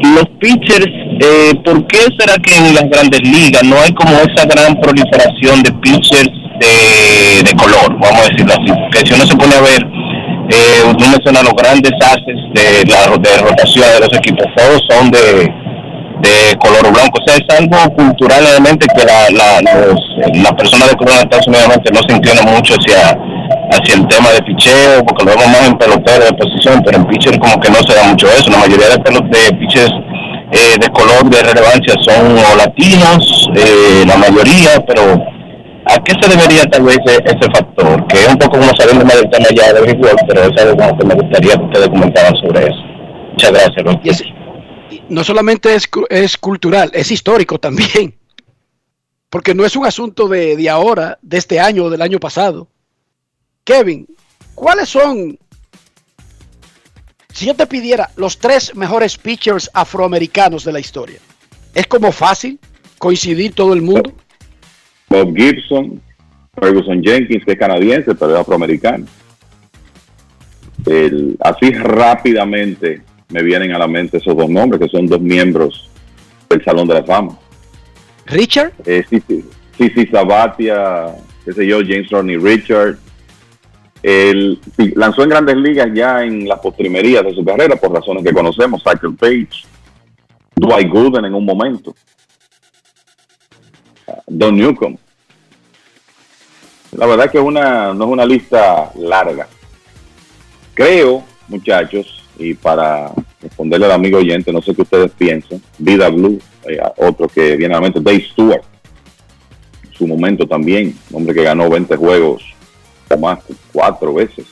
los 0.02 0.24
pitchers, 0.39 0.86
eh, 1.20 1.55
¿por 1.65 1.86
qué 1.86 1.98
será 2.19 2.35
que 2.43 2.57
en 2.59 2.74
las 2.74 2.85
grandes 2.90 3.23
ligas 3.23 3.62
no 3.65 3.77
hay 3.81 3.93
como 3.94 4.12
esa 4.16 4.47
gran 4.47 4.78
proliferación 4.82 5.62
de 5.62 5.73
pitchers 5.81 6.31
de, 6.61 7.57
color, 7.57 7.98
vamos 7.98 8.20
a 8.20 8.28
decirlo 8.28 8.52
así? 8.52 8.70
Porque 8.70 9.07
si 9.07 9.15
uno 9.15 9.24
se 9.24 9.36
pone 9.36 9.55
a 9.55 9.61
ver, 9.62 9.82
eh, 10.51 10.82
uno 10.85 11.09
menciona 11.09 11.43
los 11.43 11.55
grandes 11.55 11.93
haces 12.02 12.36
de 12.52 12.85
la 12.86 13.16
de 13.16 13.43
rotación 13.43 13.86
de 13.94 14.01
los 14.01 14.15
equipos, 14.15 14.44
todos 14.55 14.82
son 14.90 15.11
de 15.11 15.51
de 16.20 16.56
color 16.59 16.92
blanco. 16.92 17.18
O 17.20 17.24
sea, 17.26 17.36
es 17.36 17.59
algo 17.59 17.94
cultural 17.94 18.44
realmente 18.44 18.86
que 18.94 19.05
la, 19.05 19.30
la, 19.30 19.60
las 19.60 20.52
personas 20.52 20.90
de 20.90 20.97
color 20.97 21.14
en 21.14 21.22
Estados 21.22 21.48
Unidos 21.48 21.68
no 21.92 22.01
se 22.09 22.14
entienden 22.14 22.47
mucho 22.47 22.74
hacia, 22.74 23.16
hacia 23.72 23.94
el 23.94 24.06
tema 24.09 24.30
de 24.30 24.42
picheo, 24.42 25.05
porque 25.05 25.24
lo 25.24 25.30
vemos 25.32 25.48
más 25.48 25.66
en 25.66 25.78
pelotero 25.78 26.24
de 26.24 26.32
posición, 26.32 26.82
pero 26.84 26.98
en 26.98 27.06
pitcher 27.06 27.38
como 27.38 27.60
que 27.60 27.70
no 27.70 27.82
se 27.82 27.94
da 27.94 28.05
mucho 28.05 28.26
eso. 28.28 28.51
La 28.51 28.59
mayoría 28.59 28.88
de, 28.88 28.97
de 28.97 29.56
pitchers 29.56 29.92
eh, 30.52 30.76
de 30.80 30.88
color 30.90 31.30
de 31.30 31.42
relevancia 31.42 31.94
son 32.02 32.34
latinos, 32.59 33.48
eh, 33.55 34.05
la 34.06 34.16
mayoría, 34.16 34.84
pero 34.84 35.14
¿a 35.86 35.98
qué 36.02 36.12
se 36.20 36.28
debería 36.28 36.64
tal 36.64 36.82
vez 36.82 36.98
ese, 37.06 37.51
factor? 37.52 38.06
Que 38.09 38.18
es 38.18 38.28
un 38.28 38.36
poco 38.36 38.59
como 38.59 38.72
sabiendo 38.76 39.05
más 39.05 39.14
del 39.14 39.30
tema 39.30 39.47
ya 39.55 39.72
de 39.72 39.80
béisbol, 39.80 40.16
pero 40.26 40.42
es 40.42 40.62
algo 40.62 40.98
que 40.98 41.06
me 41.06 41.14
gustaría 41.14 41.56
que 41.56 41.64
ustedes 41.64 41.88
comentaran 41.88 42.34
sobre 42.36 42.66
eso. 42.66 42.82
Muchas 43.32 43.52
gracias, 43.52 44.30
no 45.10 45.24
solamente 45.24 45.74
es, 45.74 45.88
es 46.08 46.36
cultural, 46.38 46.90
es 46.94 47.10
histórico 47.10 47.58
también. 47.58 48.14
Porque 49.28 49.54
no 49.54 49.64
es 49.64 49.76
un 49.76 49.86
asunto 49.86 50.28
de, 50.28 50.56
de 50.56 50.70
ahora, 50.70 51.18
de 51.22 51.38
este 51.38 51.60
año 51.60 51.84
o 51.84 51.90
del 51.90 52.02
año 52.02 52.18
pasado. 52.18 52.68
Kevin, 53.64 54.06
¿cuáles 54.54 54.88
son, 54.88 55.38
si 57.32 57.46
yo 57.46 57.54
te 57.54 57.66
pidiera 57.66 58.10
los 58.16 58.38
tres 58.38 58.74
mejores 58.74 59.16
pitchers 59.18 59.70
afroamericanos 59.72 60.64
de 60.64 60.72
la 60.72 60.80
historia? 60.80 61.20
¿Es 61.74 61.86
como 61.86 62.10
fácil 62.10 62.58
coincidir 62.98 63.54
todo 63.54 63.72
el 63.72 63.82
mundo? 63.82 64.12
Bob 65.08 65.36
Gibson, 65.36 66.00
Ferguson 66.60 67.02
Jenkins, 67.02 67.44
que 67.44 67.52
es 67.52 67.58
canadiense, 67.58 68.14
pero 68.14 68.34
es 68.34 68.40
afroamericano. 68.40 69.06
Así 71.40 71.70
rápidamente 71.72 73.02
me 73.31 73.43
vienen 73.43 73.73
a 73.73 73.78
la 73.78 73.86
mente 73.86 74.19
esos 74.19 74.36
dos 74.36 74.48
nombres, 74.48 74.81
que 74.81 74.89
son 74.89 75.07
dos 75.07 75.20
miembros 75.20 75.89
del 76.48 76.65
Salón 76.65 76.89
de 76.89 76.94
la 76.94 77.05
Fama. 77.05 77.39
¿Richard? 78.27 78.73
Eh, 78.85 79.05
sí, 79.09 79.23
sí, 79.27 79.44
sí, 79.77 79.90
sí, 79.94 80.07
Sabatia, 80.07 81.15
qué 81.44 81.52
sé 81.52 81.66
yo, 81.66 81.78
James 81.78 82.11
Rodney 82.11 82.36
Richard. 82.36 82.98
Él 84.02 84.59
lanzó 84.94 85.23
en 85.23 85.28
grandes 85.28 85.57
ligas 85.57 85.89
ya 85.93 86.23
en 86.23 86.48
las 86.48 86.59
postrimerías 86.61 87.24
de 87.24 87.35
su 87.35 87.44
carrera, 87.44 87.77
por 87.77 87.93
razones 87.93 88.24
que 88.24 88.32
conocemos, 88.32 88.82
Cycle 88.82 89.16
Page, 89.19 89.65
Dwight 90.57 90.89
Gooden 90.89 91.27
en 91.27 91.35
un 91.35 91.44
momento, 91.44 91.94
Don 94.27 94.57
Newcomb. 94.57 94.97
La 96.93 97.07
verdad 97.07 97.31
que 97.31 97.39
una, 97.39 97.94
no 97.94 98.05
es 98.05 98.11
una 98.11 98.24
lista 98.24 98.90
larga. 98.97 99.47
Creo, 100.74 101.23
muchachos, 101.48 102.19
y 102.40 102.54
para 102.54 103.12
responderle 103.40 103.86
al 103.86 103.92
amigo 103.92 104.18
oyente, 104.18 104.52
no 104.52 104.62
sé 104.62 104.74
qué 104.74 104.82
ustedes 104.82 105.12
piensan, 105.12 105.62
Vida 105.78 106.08
Blue, 106.08 106.40
eh, 106.66 106.80
otro 106.96 107.28
que 107.28 107.56
viene 107.56 107.74
a 107.74 107.78
la 107.78 107.82
mente, 107.82 108.00
Dave 108.00 108.26
Stewart, 108.32 108.62
su 109.92 110.06
momento 110.06 110.46
también, 110.46 110.96
hombre 111.12 111.34
que 111.34 111.42
ganó 111.42 111.68
20 111.68 111.94
juegos 111.96 112.42
o 113.08 113.18
más, 113.18 113.40
cuatro 113.72 114.14
veces. 114.14 114.46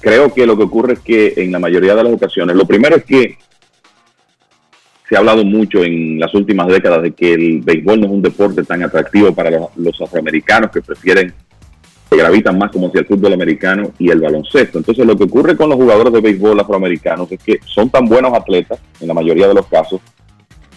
creo 0.00 0.34
que 0.34 0.46
lo 0.46 0.56
que 0.56 0.64
ocurre 0.64 0.94
es 0.94 1.00
que 1.00 1.34
en 1.36 1.52
la 1.52 1.58
mayoría 1.58 1.94
de 1.94 2.02
las 2.02 2.12
ocasiones, 2.12 2.56
lo 2.56 2.66
primero 2.66 2.96
es 2.96 3.04
que 3.04 3.38
se 5.08 5.16
ha 5.16 5.18
hablado 5.18 5.44
mucho 5.44 5.84
en 5.84 6.18
las 6.18 6.34
últimas 6.34 6.68
décadas 6.68 7.02
de 7.02 7.12
que 7.12 7.34
el 7.34 7.60
béisbol 7.60 8.00
no 8.00 8.06
es 8.06 8.12
un 8.12 8.22
deporte 8.22 8.64
tan 8.64 8.82
atractivo 8.82 9.32
para 9.34 9.50
los 9.76 10.00
afroamericanos 10.00 10.70
que 10.70 10.80
prefieren 10.80 11.34
que 12.12 12.18
gravitan 12.22 12.58
más 12.58 12.70
como 12.70 12.88
hacia 12.88 13.00
el 13.00 13.06
fútbol 13.06 13.32
americano 13.32 13.92
y 13.98 14.10
el 14.10 14.20
baloncesto. 14.20 14.78
Entonces 14.78 15.06
lo 15.06 15.16
que 15.16 15.24
ocurre 15.24 15.56
con 15.56 15.68
los 15.68 15.76
jugadores 15.76 16.12
de 16.12 16.20
béisbol 16.20 16.60
afroamericanos 16.60 17.30
es 17.32 17.42
que 17.42 17.58
son 17.66 17.90
tan 17.90 18.06
buenos 18.06 18.32
atletas, 18.34 18.78
en 19.00 19.08
la 19.08 19.14
mayoría 19.14 19.48
de 19.48 19.54
los 19.54 19.66
casos, 19.66 20.00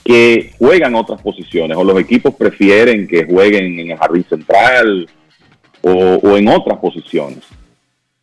que 0.03 0.53
juegan 0.57 0.95
otras 0.95 1.21
posiciones 1.21 1.75
o 1.75 1.83
los 1.83 1.99
equipos 1.99 2.35
prefieren 2.35 3.07
que 3.07 3.25
jueguen 3.25 3.79
en 3.79 3.91
el 3.91 3.97
jardín 3.97 4.23
central 4.29 5.07
o, 5.81 6.37
en 6.37 6.47
otras 6.47 6.79
posiciones. 6.79 7.43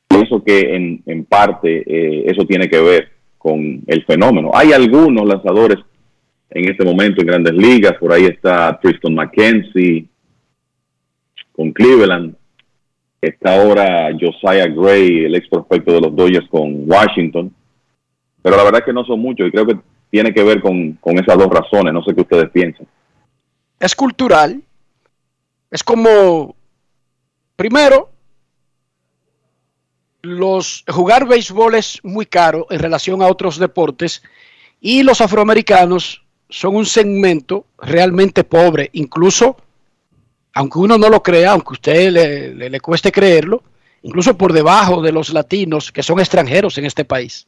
Pienso 0.08 0.42
que 0.42 0.74
en, 1.06 1.24
parte 1.24 1.82
eh, 1.86 2.24
eso 2.26 2.44
tiene 2.44 2.68
que 2.68 2.80
ver 2.80 3.08
con 3.38 3.82
el 3.86 4.04
fenómeno. 4.04 4.50
Hay 4.54 4.72
algunos 4.72 5.26
lanzadores 5.26 5.78
en 6.50 6.70
este 6.70 6.84
momento 6.84 7.20
en 7.20 7.26
grandes 7.26 7.54
ligas, 7.54 7.94
por 7.98 8.12
ahí 8.12 8.24
está 8.24 8.78
Tristan 8.80 9.14
McKenzie 9.14 10.06
con 11.52 11.72
Cleveland, 11.72 12.34
Está 13.22 13.54
ahora 13.54 14.10
Josiah 14.20 14.66
Gray, 14.66 15.26
el 15.26 15.36
ex 15.36 15.48
prospecto 15.48 15.92
de 15.92 16.00
los 16.00 16.16
Dodgers 16.16 16.48
con 16.48 16.90
Washington. 16.90 17.54
Pero 18.42 18.56
la 18.56 18.64
verdad 18.64 18.80
es 18.80 18.86
que 18.86 18.92
no 18.92 19.04
son 19.04 19.20
muchos 19.20 19.46
y 19.46 19.52
creo 19.52 19.64
que 19.64 19.78
tiene 20.10 20.34
que 20.34 20.42
ver 20.42 20.60
con, 20.60 20.98
esas 21.04 21.38
dos 21.38 21.46
razones. 21.46 21.94
No 21.94 22.02
sé 22.02 22.16
qué 22.16 22.22
ustedes 22.22 22.50
piensan. 22.50 22.84
Es 23.78 23.94
cultural. 23.94 24.60
Es 25.70 25.84
como, 25.84 26.56
primero, 27.54 28.10
los 30.22 30.84
jugar 30.88 31.28
béisbol 31.28 31.76
es 31.76 32.00
muy 32.02 32.26
caro 32.26 32.66
en 32.70 32.80
relación 32.80 33.22
a 33.22 33.28
otros 33.28 33.56
deportes 33.56 34.24
y 34.80 35.04
los 35.04 35.20
afroamericanos 35.20 36.24
son 36.48 36.74
un 36.74 36.86
segmento 36.86 37.66
realmente 37.78 38.42
pobre, 38.42 38.90
incluso 38.92 39.56
aunque 40.54 40.78
uno 40.78 40.98
no 40.98 41.08
lo 41.08 41.22
crea, 41.22 41.52
aunque 41.52 41.70
a 41.70 41.72
usted 41.72 42.12
le, 42.70 42.80
cueste 42.80 43.12
creerlo, 43.12 43.62
incluso 44.02 44.36
por 44.36 44.52
debajo 44.52 45.00
de 45.00 45.12
los 45.12 45.32
latinos 45.32 45.92
que 45.92 46.02
son 46.02 46.20
extranjeros 46.20 46.78
en 46.78 46.86
este 46.86 47.04
país. 47.04 47.46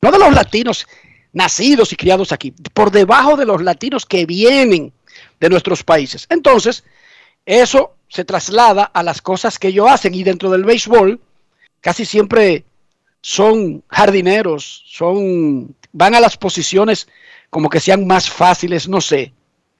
No 0.00 0.10
de 0.10 0.18
los 0.18 0.32
latinos 0.32 0.86
nacidos 1.32 1.92
y 1.92 1.96
criados 1.96 2.32
aquí, 2.32 2.52
por 2.74 2.90
debajo 2.90 3.36
de 3.36 3.46
los 3.46 3.62
latinos 3.62 4.04
que 4.06 4.26
vienen 4.26 4.92
de 5.40 5.48
nuestros 5.48 5.84
países. 5.84 6.26
Entonces, 6.28 6.84
eso 7.46 7.94
se 8.08 8.24
traslada 8.24 8.84
a 8.84 9.02
las 9.02 9.22
cosas 9.22 9.58
que 9.58 9.68
ellos 9.68 9.88
hacen 9.90 10.14
y 10.14 10.22
dentro 10.22 10.50
del 10.50 10.64
béisbol 10.64 11.20
casi 11.80 12.04
siempre 12.04 12.64
son 13.20 13.82
jardineros, 13.88 14.84
son 14.86 15.74
van 15.92 16.14
a 16.14 16.20
las 16.20 16.36
posiciones 16.36 17.08
como 17.50 17.68
que 17.68 17.80
sean 17.80 18.06
más 18.06 18.30
fáciles, 18.30 18.88
no 18.88 19.00
sé. 19.00 19.32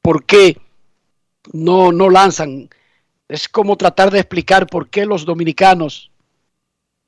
¿Por 0.03 0.25
qué? 0.25 0.59
No, 1.53 1.93
no 1.93 2.11
lanzan. 2.11 2.69
Es 3.29 3.49
como 3.49 3.77
tratar 3.77 4.11
de 4.11 4.21
explicar 4.21 4.67
por 4.67 4.89
qué 4.89 5.07
los 5.07 5.25
dominicanos 5.25 6.11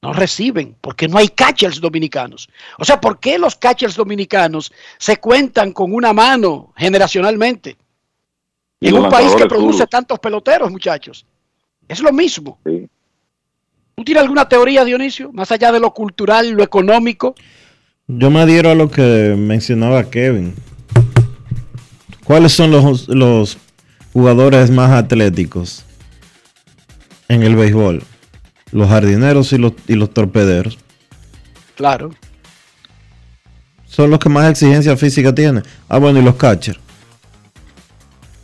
no 0.03 0.13
reciben, 0.13 0.77
porque 0.81 1.09
no 1.09 1.19
hay 1.19 1.29
catchers 1.29 1.81
dominicanos. 1.81 2.49
O 2.79 2.85
sea, 2.85 3.01
¿por 3.01 3.19
qué 3.21 3.39
los 3.39 3.57
catchers 3.57 3.97
dominicanos 3.97 4.73
se 4.99 5.17
cuentan 5.17 5.73
con 5.73 5.95
una 5.95 6.13
mano 6.13 6.73
generacionalmente? 6.77 7.77
en 8.81 8.95
un 8.95 9.09
país 9.09 9.35
que 9.35 9.47
produce 9.47 9.87
tantos 9.87 10.19
peloteros, 10.19 10.71
muchachos. 10.71 11.25
Es 11.89 12.01
lo 12.01 12.13
mismo. 12.13 12.59
¿Tú 12.65 14.05
tienes 14.05 14.23
alguna 14.23 14.49
teoría, 14.49 14.85
Dionisio? 14.85 15.33
Más 15.33 15.51
allá 15.53 15.73
de 15.73 15.81
lo 15.81 15.93
cultural, 15.95 16.51
lo 16.51 16.63
económico. 16.63 17.35
Yo 18.07 18.31
me 18.31 18.41
adhiero 18.41 18.71
a 18.71 18.75
lo 18.75 18.91
que 18.91 19.35
mencionaba 19.37 20.05
Kevin. 20.11 20.55
¿Cuáles 22.25 22.53
son 22.53 22.71
los, 22.71 23.09
los 23.09 23.57
jugadores 24.15 24.71
más 24.71 24.93
atléticos 24.93 25.85
en 27.29 27.43
el 27.43 27.57
béisbol? 27.57 28.03
Los 28.73 28.89
jardineros 28.89 29.53
y 29.53 29.59
los, 29.59 29.73
y 29.87 29.95
los 29.95 30.09
torpederos. 30.11 30.79
Claro. 31.75 32.11
Son 33.87 34.11
los 34.11 34.19
que 34.19 34.29
más 34.29 34.51
exigencia 34.51 34.97
física 34.97 35.35
tienen. 35.35 35.63
Ah, 35.89 35.99
bueno, 35.99 36.19
y 36.19 36.23
los 36.23 36.37
catchers. 36.37 36.81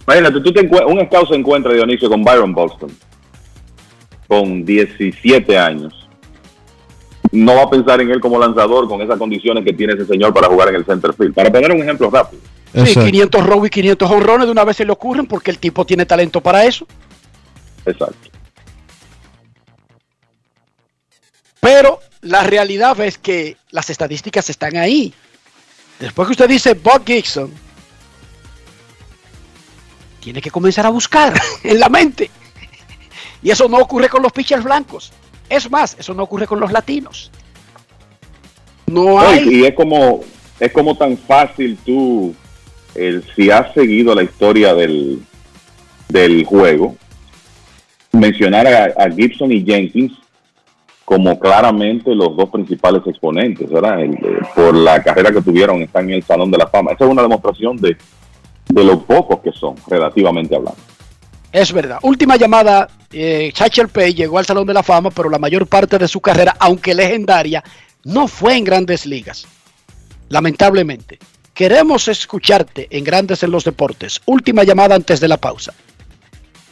Imagínate, 0.07 0.41
tú 0.41 0.53
te 0.53 0.61
un 0.61 1.01
scout 1.07 1.29
se 1.29 1.35
encuentra, 1.37 1.73
Dionisio, 1.73 2.09
con 2.09 2.23
Byron 2.23 2.53
Boston, 2.53 2.91
con 4.27 4.65
17 4.65 5.57
años. 5.57 6.09
No 7.31 7.55
va 7.55 7.63
a 7.63 7.71
pensar 7.71 8.01
en 8.01 8.11
él 8.11 8.21
como 8.21 8.39
lanzador 8.39 8.89
con 8.89 9.01
esas 9.03 9.19
condiciones 9.19 9.65
que 9.65 9.73
tiene 9.73 9.93
ese 9.93 10.07
señor 10.07 10.35
para 10.35 10.49
jugar 10.49 10.69
en 10.71 10.77
el 10.77 10.85
center 10.85 11.13
field. 11.13 11.33
Para 11.33 11.53
poner 11.53 11.71
un 11.71 11.81
ejemplo 11.81 12.11
rápido. 12.11 12.43
Sí, 12.73 12.95
500 12.95 13.47
robo 13.47 13.67
y 13.67 13.71
500 13.71 14.11
honrones 14.11 14.47
de 14.47 14.53
una 14.53 14.65
vez 14.65 14.77
se 14.77 14.85
le 14.85 14.93
ocurren 14.93 15.27
porque 15.27 15.51
el 15.51 15.59
tipo 15.59 15.85
tiene 15.85 16.07
talento 16.07 16.41
para 16.41 16.65
eso. 16.65 16.87
Exacto. 17.85 18.31
Pero 21.61 22.01
la 22.23 22.43
realidad 22.43 22.99
es 23.01 23.19
que 23.19 23.57
las 23.71 23.91
estadísticas 23.91 24.49
están 24.51 24.77
ahí. 24.77 25.13
Después 25.99 26.27
que 26.27 26.33
usted 26.33 26.49
dice 26.49 26.75
Bob 26.75 27.05
Gibson, 27.05 27.53
tiene 30.21 30.41
que 30.41 30.51
comenzar 30.51 30.87
a 30.87 30.91
buscar 30.91 31.35
en 31.65 31.81
la 31.81 31.89
mente. 31.89 32.31
Y 33.43 33.51
eso 33.51 33.69
no 33.69 33.79
ocurre 33.79 34.09
con 34.09 34.23
los 34.23 34.33
pitchers 34.33 34.65
blancos. 34.65 35.13
Es 35.49 35.71
más, 35.71 35.97
eso 35.99 36.15
no 36.15 36.23
ocurre 36.23 36.47
con 36.47 36.61
los 36.61 36.73
latinos. 36.73 37.31
No 38.87 39.21
hay. 39.21 39.49
Y 39.49 39.65
es 39.65 39.75
como, 39.75 40.21
es 40.59 40.73
como 40.73 40.97
tan 40.97 41.17
fácil 41.17 41.79
tú, 41.85 42.35
el, 42.95 43.25
si 43.35 43.51
has 43.51 43.73
seguido 43.75 44.15
la 44.15 44.23
historia 44.23 44.75
del, 44.75 45.21
del 46.09 46.45
juego, 46.45 46.97
mencionar 48.13 48.67
a, 48.67 49.11
Gibson 49.11 49.53
y 49.53 49.65
Jenkins 49.65 50.13
como 51.05 51.39
claramente 51.39 52.15
los 52.15 52.37
dos 52.37 52.51
principales 52.51 53.03
exponentes, 53.07 53.69
¿verdad? 53.69 54.01
Eh, 54.05 54.19
por 54.55 54.75
la 54.75 55.03
carrera 55.03 55.33
que 55.33 55.43
tuvieron, 55.43 55.83
están 55.83 56.09
en 56.09 56.17
el 56.17 56.23
Salón 56.23 56.51
de 56.51 56.59
la 56.59 56.69
Fama. 56.69 56.93
Esa 56.93 57.05
es 57.05 57.11
una 57.11 57.23
demostración 57.23 57.77
de, 57.79 57.97
de 58.69 58.85
lo 58.85 59.01
pocos 59.03 59.41
que 59.41 59.51
son, 59.53 59.75
relativamente 59.89 60.55
hablando. 60.55 60.81
Es 61.53 61.73
verdad. 61.73 61.99
Última 62.03 62.37
llamada. 62.37 62.89
Eh, 63.13 63.51
Satchel 63.55 63.89
Paige 63.89 64.15
llegó 64.15 64.39
al 64.39 64.47
Salón 64.47 64.67
de 64.67 64.75
la 64.75 64.85
Fama, 64.85 65.11
pero 65.11 65.29
la 65.29 65.39
mayor 65.39 65.67
parte 65.67 65.99
de 65.99 66.07
su 66.07 66.21
carrera, 66.21 66.55
aunque 66.61 66.95
legendaria, 66.95 67.65
no 68.05 68.29
fue 68.29 68.57
en 68.57 68.63
grandes 68.63 69.05
ligas. 69.05 69.49
Lamentablemente. 70.29 71.19
Queremos 71.65 72.09
escucharte 72.09 72.89
en 72.91 73.05
Grandes 73.05 73.43
en 73.43 73.51
los 73.51 73.65
Deportes. 73.65 74.23
Última 74.25 74.65
llamada 74.65 74.95
antes 74.95 75.21
de 75.21 75.29
la 75.29 75.37
pausa. 75.37 75.75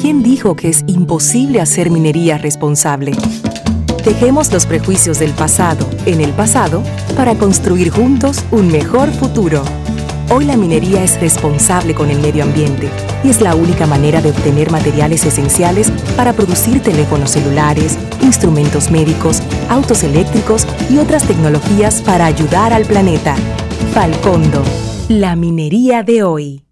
¿Quién 0.00 0.22
dijo 0.22 0.54
que 0.54 0.68
es 0.68 0.84
imposible 0.86 1.60
hacer 1.60 1.90
minería 1.90 2.38
responsable? 2.38 3.16
Dejemos 4.04 4.52
los 4.52 4.64
prejuicios 4.64 5.18
del 5.18 5.32
pasado 5.32 5.90
en 6.06 6.20
el 6.20 6.30
pasado 6.34 6.84
para 7.16 7.34
construir 7.34 7.90
juntos 7.90 8.44
un 8.52 8.68
mejor 8.68 9.10
futuro. 9.10 9.64
Hoy 10.34 10.46
la 10.46 10.56
minería 10.56 11.04
es 11.04 11.20
responsable 11.20 11.94
con 11.94 12.08
el 12.08 12.18
medio 12.18 12.44
ambiente 12.44 12.88
y 13.22 13.28
es 13.28 13.42
la 13.42 13.54
única 13.54 13.86
manera 13.86 14.22
de 14.22 14.30
obtener 14.30 14.70
materiales 14.70 15.26
esenciales 15.26 15.90
para 16.16 16.32
producir 16.32 16.82
teléfonos 16.82 17.32
celulares, 17.32 17.98
instrumentos 18.22 18.90
médicos, 18.90 19.42
autos 19.68 20.02
eléctricos 20.04 20.66
y 20.88 20.96
otras 20.96 21.24
tecnologías 21.26 22.00
para 22.00 22.24
ayudar 22.24 22.72
al 22.72 22.86
planeta. 22.86 23.34
Falcondo, 23.92 24.62
la 25.10 25.36
minería 25.36 26.02
de 26.02 26.22
hoy. 26.22 26.64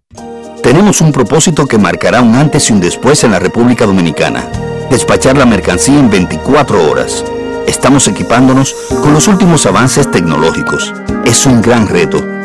Tenemos 0.63 0.99
un 0.99 1.11
propósito 1.11 1.67
que 1.67 1.77
marcará 1.77 2.23
un 2.23 2.33
antes 2.33 2.67
y 2.71 2.73
un 2.73 2.79
después 2.79 3.23
en 3.23 3.29
la 3.29 3.37
República 3.37 3.85
Dominicana. 3.85 4.43
Despachar 4.89 5.37
la 5.37 5.45
mercancía 5.45 5.99
en 5.99 6.09
24 6.09 6.89
horas. 6.89 7.23
Estamos 7.67 8.07
equipándonos 8.07 8.75
con 9.03 9.13
los 9.13 9.27
últimos 9.27 9.67
avances 9.67 10.09
tecnológicos. 10.09 10.91
Es 11.25 11.45
un 11.45 11.61
gran 11.61 11.87
reto, 11.87 12.30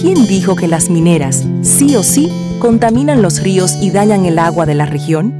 ¿Quién 0.00 0.26
dijo 0.26 0.56
que 0.56 0.68
las 0.68 0.88
mineras, 0.88 1.44
sí 1.60 1.96
o 1.96 2.02
sí, 2.02 2.32
contaminan 2.60 3.20
los 3.20 3.42
ríos 3.42 3.74
y 3.82 3.90
dañan 3.90 4.24
el 4.24 4.38
agua 4.38 4.64
de 4.64 4.74
la 4.74 4.86
región? 4.86 5.38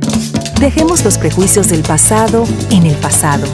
Dejemos 0.62 1.02
los 1.04 1.18
prejuicios 1.18 1.66
del 1.66 1.82
pasado 1.82 2.44
en 2.70 2.86
el 2.86 2.94
pasado 2.94 3.48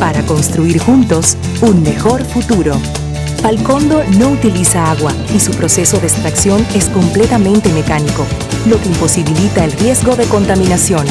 para 0.00 0.26
construir 0.26 0.80
juntos 0.80 1.36
un 1.62 1.84
mejor 1.84 2.24
futuro. 2.24 2.74
Falcondo 3.40 4.02
no 4.18 4.30
utiliza 4.30 4.90
agua 4.90 5.12
y 5.32 5.38
su 5.38 5.52
proceso 5.52 6.00
de 6.00 6.08
extracción 6.08 6.66
es 6.74 6.86
completamente 6.86 7.72
mecánico, 7.72 8.26
lo 8.66 8.80
que 8.80 8.88
imposibilita 8.88 9.64
el 9.64 9.70
riesgo 9.70 10.16
de 10.16 10.24
contaminación. 10.24 11.06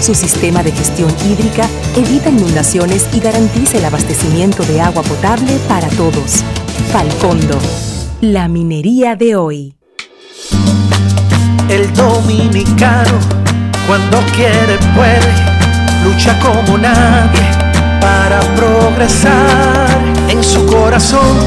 Su 0.00 0.16
sistema 0.16 0.64
de 0.64 0.72
gestión 0.72 1.14
hídrica 1.30 1.68
evita 1.94 2.30
inundaciones 2.30 3.08
y 3.14 3.20
garantiza 3.20 3.78
el 3.78 3.84
abastecimiento 3.84 4.64
de 4.64 4.80
agua 4.80 5.04
potable 5.04 5.58
para 5.68 5.86
todos. 5.90 6.42
Falcondo, 6.90 7.56
la 8.20 8.48
minería 8.48 9.14
de 9.14 9.36
hoy. 9.36 9.76
El 11.68 11.92
dominicano, 11.92 13.16
cuando 13.88 14.18
quiere, 14.36 14.78
puede, 14.94 15.32
lucha 16.04 16.38
como 16.40 16.76
nadie 16.76 17.40
para 18.02 18.38
progresar. 18.54 19.88
En 20.28 20.44
su 20.44 20.66
corazón, 20.66 21.38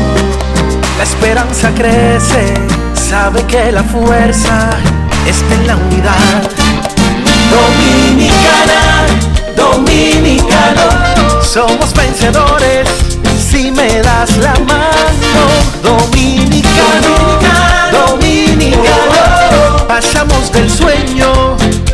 la 0.98 1.04
esperanza 1.04 1.70
crece, 1.76 2.56
sabe 2.96 3.44
que 3.44 3.72
la 3.72 3.84
fuerza 3.84 4.72
está 5.28 5.54
en 5.54 5.68
la 5.68 5.76
unidad. 5.76 6.42
Dominicana, 7.52 8.82
dominicano, 9.56 11.44
somos 11.44 11.94
vencedores 11.94 12.90
si 13.52 13.70
me 13.70 14.02
das 14.02 14.36
la 14.38 14.54
mano. 14.66 15.44
Dominicano, 15.84 17.14
dominicano, 17.92 19.88
pasamos 19.88 20.52
del 20.52 20.72
sueño 20.72 21.41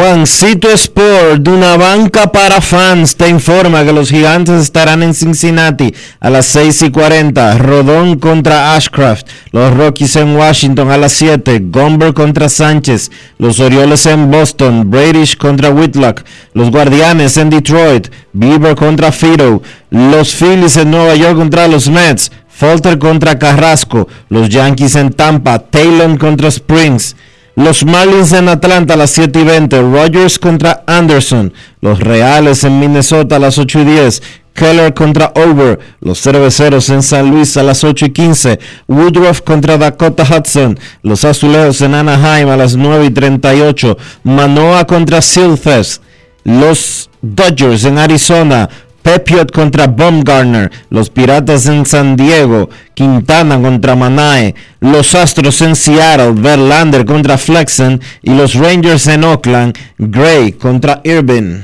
Juancito 0.00 0.70
Sport, 0.70 1.42
de 1.42 1.50
una 1.50 1.76
banca 1.76 2.32
para 2.32 2.62
fans, 2.62 3.14
te 3.14 3.28
informa 3.28 3.84
que 3.84 3.92
los 3.92 4.08
gigantes 4.08 4.62
estarán 4.62 5.02
en 5.02 5.12
Cincinnati 5.12 5.94
a 6.20 6.30
las 6.30 6.46
6 6.46 6.84
y 6.84 6.90
40, 6.90 7.58
Rodón 7.58 8.18
contra 8.18 8.74
Ashcraft, 8.74 9.26
los 9.52 9.76
Rockies 9.76 10.16
en 10.16 10.34
Washington 10.36 10.90
a 10.90 10.96
las 10.96 11.12
7, 11.12 11.64
Gomber 11.64 12.14
contra 12.14 12.48
Sánchez, 12.48 13.10
los 13.36 13.60
Orioles 13.60 14.06
en 14.06 14.30
Boston, 14.30 14.90
Bradish 14.90 15.36
contra 15.36 15.68
Whitlock, 15.68 16.22
los 16.54 16.70
Guardianes 16.70 17.36
en 17.36 17.50
Detroit, 17.50 18.08
Bieber 18.32 18.76
contra 18.76 19.12
Fido, 19.12 19.60
los 19.90 20.34
Phillies 20.34 20.78
en 20.78 20.92
Nueva 20.92 21.14
York 21.14 21.36
contra 21.36 21.68
los 21.68 21.90
Mets, 21.90 22.32
Falter 22.48 22.98
contra 22.98 23.38
Carrasco, 23.38 24.08
los 24.30 24.48
Yankees 24.48 24.96
en 24.96 25.12
Tampa, 25.12 25.58
Taylor 25.58 26.16
contra 26.16 26.48
Springs, 26.48 27.16
los 27.60 27.84
Marlins 27.84 28.32
en 28.32 28.48
Atlanta 28.48 28.94
a 28.94 28.96
las 28.96 29.10
7 29.10 29.38
y 29.38 29.44
20. 29.44 29.82
Rogers 29.82 30.38
contra 30.38 30.82
Anderson. 30.86 31.52
Los 31.82 32.00
Reales 32.00 32.64
en 32.64 32.80
Minnesota 32.80 33.36
a 33.36 33.38
las 33.38 33.58
8 33.58 33.80
y 33.80 33.84
10. 33.84 34.22
Keller 34.54 34.94
contra 34.94 35.30
Over. 35.34 35.78
Los 36.00 36.22
Cerveceros 36.22 36.88
en 36.88 37.02
San 37.02 37.30
Luis 37.30 37.58
a 37.58 37.62
las 37.62 37.84
8 37.84 38.06
y 38.06 38.10
15. 38.12 38.58
Woodruff 38.88 39.42
contra 39.42 39.76
Dakota 39.76 40.24
Hudson. 40.24 40.78
Los 41.02 41.26
Azulejos 41.26 41.82
en 41.82 41.94
Anaheim 41.94 42.48
a 42.48 42.56
las 42.56 42.76
9 42.76 43.04
y 43.04 43.10
38. 43.10 43.98
Manoa 44.24 44.86
contra 44.86 45.20
Silfest. 45.20 46.02
Los 46.44 47.10
Dodgers 47.20 47.84
en 47.84 47.98
Arizona. 47.98 48.70
Pepiot 49.02 49.50
contra 49.50 49.86
Baumgartner, 49.86 50.70
los 50.90 51.10
Piratas 51.10 51.66
en 51.66 51.86
San 51.86 52.16
Diego, 52.16 52.68
Quintana 52.94 53.60
contra 53.60 53.96
Manae, 53.96 54.54
los 54.80 55.14
Astros 55.14 55.60
en 55.62 55.74
Seattle, 55.74 56.32
Verlander 56.32 57.04
contra 57.04 57.38
Flexen 57.38 58.00
y 58.22 58.34
los 58.34 58.54
Rangers 58.54 59.06
en 59.06 59.24
Oakland, 59.24 59.76
Gray 59.98 60.52
contra 60.52 61.00
Irving. 61.04 61.62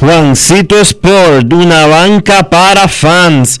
Juancito 0.00 0.78
Sport, 0.80 1.52
una 1.52 1.86
banca 1.86 2.48
para 2.48 2.88
fans 2.88 3.60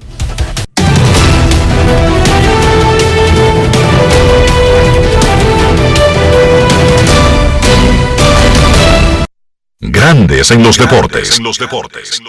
Grandes 9.83 10.51
en 10.51 10.61
los 10.61 10.77
deportes. 10.77 11.39
En 11.39 11.43
los 11.43 11.57
deportes. 11.57 12.21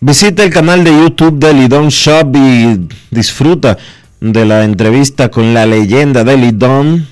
Visita 0.00 0.42
el 0.42 0.50
canal 0.50 0.82
de 0.82 0.90
YouTube 0.90 1.38
de 1.38 1.54
Lidon 1.54 1.88
Shop 1.88 2.34
y 2.34 2.88
disfruta 3.08 3.78
de 4.20 4.44
la 4.44 4.64
entrevista 4.64 5.30
con 5.30 5.54
la 5.54 5.66
leyenda 5.66 6.24
de 6.24 6.36
Lidon, 6.36 7.06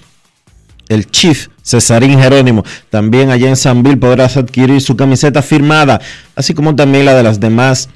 el 0.89 1.09
Chief 1.13 1.47
Cesarín 1.63 2.19
Jerónimo. 2.19 2.65
También 2.91 3.31
allá 3.31 3.49
en 3.49 3.57
Sanville 3.57 3.99
podrás 3.99 4.37
adquirir 4.37 4.81
su 4.81 4.97
camiseta 4.97 5.41
firmada, 5.41 6.01
así 6.35 6.55
como 6.55 6.75
también 6.75 7.05
la 7.05 7.15
de 7.15 7.23
las 7.23 7.39
demás 7.39 7.89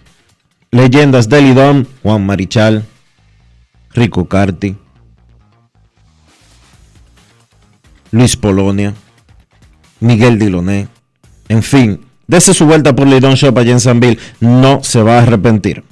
leyendas 0.70 1.28
de 1.28 1.42
Lidon, 1.42 1.88
Juan 2.04 2.24
Marichal, 2.24 2.84
Rico 3.92 4.28
Carti, 4.28 4.76
Luis 8.12 8.36
Polonia. 8.36 8.94
Miguel 10.00 10.38
Diloné. 10.38 10.88
En 11.48 11.62
fin, 11.62 12.04
dese 12.26 12.54
su 12.54 12.66
vuelta 12.66 12.94
por 12.94 13.06
Lidon 13.06 13.34
Shop 13.34 13.56
allá 13.58 13.72
en 13.72 13.80
Sanville. 13.80 14.18
No 14.40 14.80
se 14.82 15.02
va 15.02 15.18
a 15.18 15.22
arrepentir. 15.22 15.84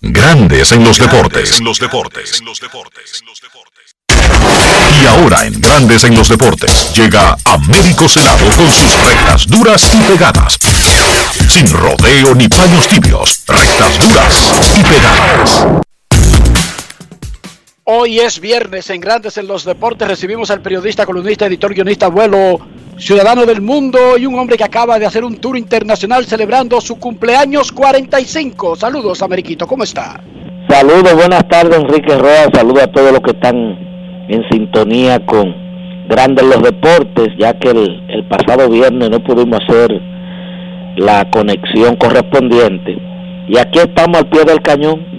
Grandes 0.00 0.72
en 0.72 0.84
los 0.84 0.98
deportes. 0.98 1.58
En 1.58 1.64
los 1.64 1.78
deportes. 1.78 2.42
Y 5.02 5.06
ahora 5.06 5.46
en 5.46 5.60
Grandes 5.60 6.04
en 6.04 6.14
los 6.14 6.28
deportes 6.28 6.92
llega 6.94 7.36
Américo 7.44 8.08
Celado 8.08 8.46
con 8.56 8.70
sus 8.70 9.00
rectas 9.00 9.46
duras 9.46 9.90
y 9.94 9.98
pegadas. 10.12 10.58
Sin 11.48 11.68
rodeo 11.68 12.34
ni 12.34 12.48
paños 12.48 12.88
tibios, 12.88 13.44
rectas 13.46 13.98
duras 13.98 14.52
y 14.76 14.82
pegadas. 14.82 15.84
Hoy 17.86 18.18
es 18.18 18.40
viernes 18.40 18.88
en 18.88 18.98
Grandes 18.98 19.36
en 19.36 19.46
los 19.46 19.66
Deportes. 19.66 20.08
Recibimos 20.08 20.50
al 20.50 20.62
periodista, 20.62 21.04
columnista, 21.04 21.44
editor, 21.44 21.74
guionista, 21.74 22.06
abuelo, 22.06 22.58
ciudadano 22.96 23.44
del 23.44 23.60
mundo 23.60 24.16
y 24.16 24.24
un 24.24 24.38
hombre 24.38 24.56
que 24.56 24.64
acaba 24.64 24.98
de 24.98 25.04
hacer 25.04 25.22
un 25.22 25.36
tour 25.36 25.58
internacional 25.58 26.24
celebrando 26.24 26.80
su 26.80 26.98
cumpleaños 26.98 27.70
45. 27.72 28.76
Saludos, 28.76 29.20
Ameriquito, 29.20 29.66
¿cómo 29.66 29.84
está? 29.84 30.18
Saludos, 30.66 31.14
buenas 31.14 31.46
tardes, 31.46 31.78
Enrique 31.78 32.16
Roa. 32.16 32.48
Saludos 32.54 32.84
a 32.84 32.86
todos 32.86 33.12
los 33.12 33.20
que 33.20 33.32
están 33.32 33.54
en 34.30 34.48
sintonía 34.50 35.22
con 35.26 35.54
Grandes 36.08 36.42
en 36.42 36.50
los 36.52 36.62
Deportes, 36.62 37.28
ya 37.38 37.52
que 37.58 37.68
el, 37.68 38.02
el 38.08 38.26
pasado 38.28 38.70
viernes 38.70 39.10
no 39.10 39.22
pudimos 39.22 39.60
hacer 39.60 39.92
la 40.96 41.30
conexión 41.30 41.96
correspondiente. 41.96 42.96
Y 43.46 43.58
aquí 43.58 43.78
estamos 43.78 44.22
al 44.22 44.30
pie 44.30 44.42
del 44.44 44.62
cañón. 44.62 45.13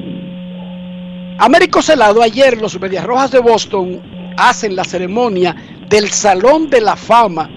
Américo 1.37 1.81
Celado, 1.81 2.21
ayer 2.21 2.61
los 2.61 2.79
Medias 2.79 3.03
Rojas 3.03 3.31
de 3.31 3.39
Boston 3.39 4.01
hacen 4.37 4.73
la 4.73 4.85
ceremonia 4.85 5.53
del 5.89 6.09
Salón 6.09 6.69
de 6.69 6.79
la 6.79 6.95
Fama 6.95 7.49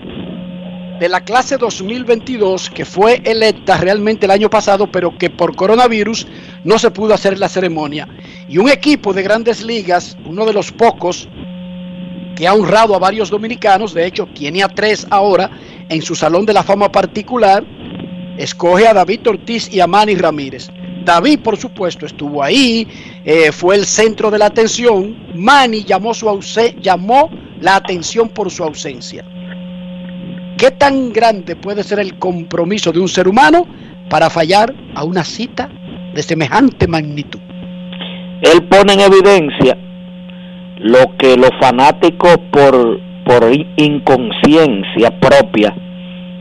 de 0.99 1.09
la 1.09 1.21
clase 1.21 1.57
2022 1.57 2.71
que 2.71 2.85
fue 2.85 3.23
electa 3.25 3.77
realmente 3.77 4.27
el 4.27 4.33
año 4.33 4.51
pasado, 4.51 4.91
pero 4.91 5.17
que 5.17 5.31
por 5.31 5.55
coronavirus 5.55 6.27
no 6.65 6.77
se 6.77 6.91
pudo 6.91 7.15
hacer 7.15 7.39
la 7.39 7.49
ceremonia. 7.49 8.09
Y 8.49 8.59
un 8.59 8.69
equipo 8.69 9.13
de 9.13 9.23
grandes 9.23 9.63
ligas, 9.63 10.17
uno 10.27 10.45
de 10.45 10.53
los 10.53 10.73
pocos 10.73 11.29
que 12.35 12.49
ha 12.49 12.55
honrado 12.55 12.97
a 12.97 12.99
varios 12.99 13.31
dominicanos, 13.31 13.95
de 13.95 14.07
hecho 14.07 14.27
tiene 14.35 14.65
a 14.65 14.69
tres 14.69 15.07
ahora 15.09 15.53
en 15.89 16.03
su 16.03 16.17
Salón 16.17 16.47
de 16.47 16.53
la 16.53 16.65
Fama 16.65 16.91
particular, 16.91 17.65
escoge 18.39 18.89
a 18.89 18.95
David 18.95 19.29
Ortiz 19.29 19.73
y 19.73 19.79
a 19.79 19.87
Manny 19.87 20.17
Ramírez. 20.17 20.69
David, 21.09 21.41
por 21.41 21.57
supuesto, 21.57 22.05
estuvo 22.05 22.43
ahí, 22.43 22.87
eh, 23.25 23.51
fue 23.51 23.77
el 23.77 23.87
centro 23.87 24.31
de 24.31 24.37
la 24.37 24.45
atención. 24.45 25.17
Manny 25.35 25.83
llamó, 25.83 26.13
su 26.13 26.29
llamó 26.83 27.31
la 27.63 27.77
atención 27.77 28.29
por 28.29 28.51
su 28.51 28.63
ausencia. 28.63 29.25
¿Qué 30.59 30.71
tan 30.73 31.11
grande 31.11 31.57
puede 31.57 31.83
ser 31.83 32.01
el 32.01 32.19
compromiso 32.19 32.93
de 32.93 33.01
un 33.01 33.09
ser 33.09 33.27
humano 33.27 33.67
para 34.11 34.29
fallar 34.29 34.75
a 34.95 35.05
una 35.05 35.25
cita 35.25 35.71
de 36.15 36.23
semejante 36.23 36.87
magnitud? 36.87 37.41
él 38.43 38.63
pone 38.65 38.93
en 38.93 39.01
evidencia 39.01 39.79
lo 40.77 41.17
que 41.17 41.39
los 41.39 41.51
fanáticos 41.59 42.37
por, 42.53 43.01
por 43.25 43.51
inconsciencia 43.77 45.19
propia 45.19 45.75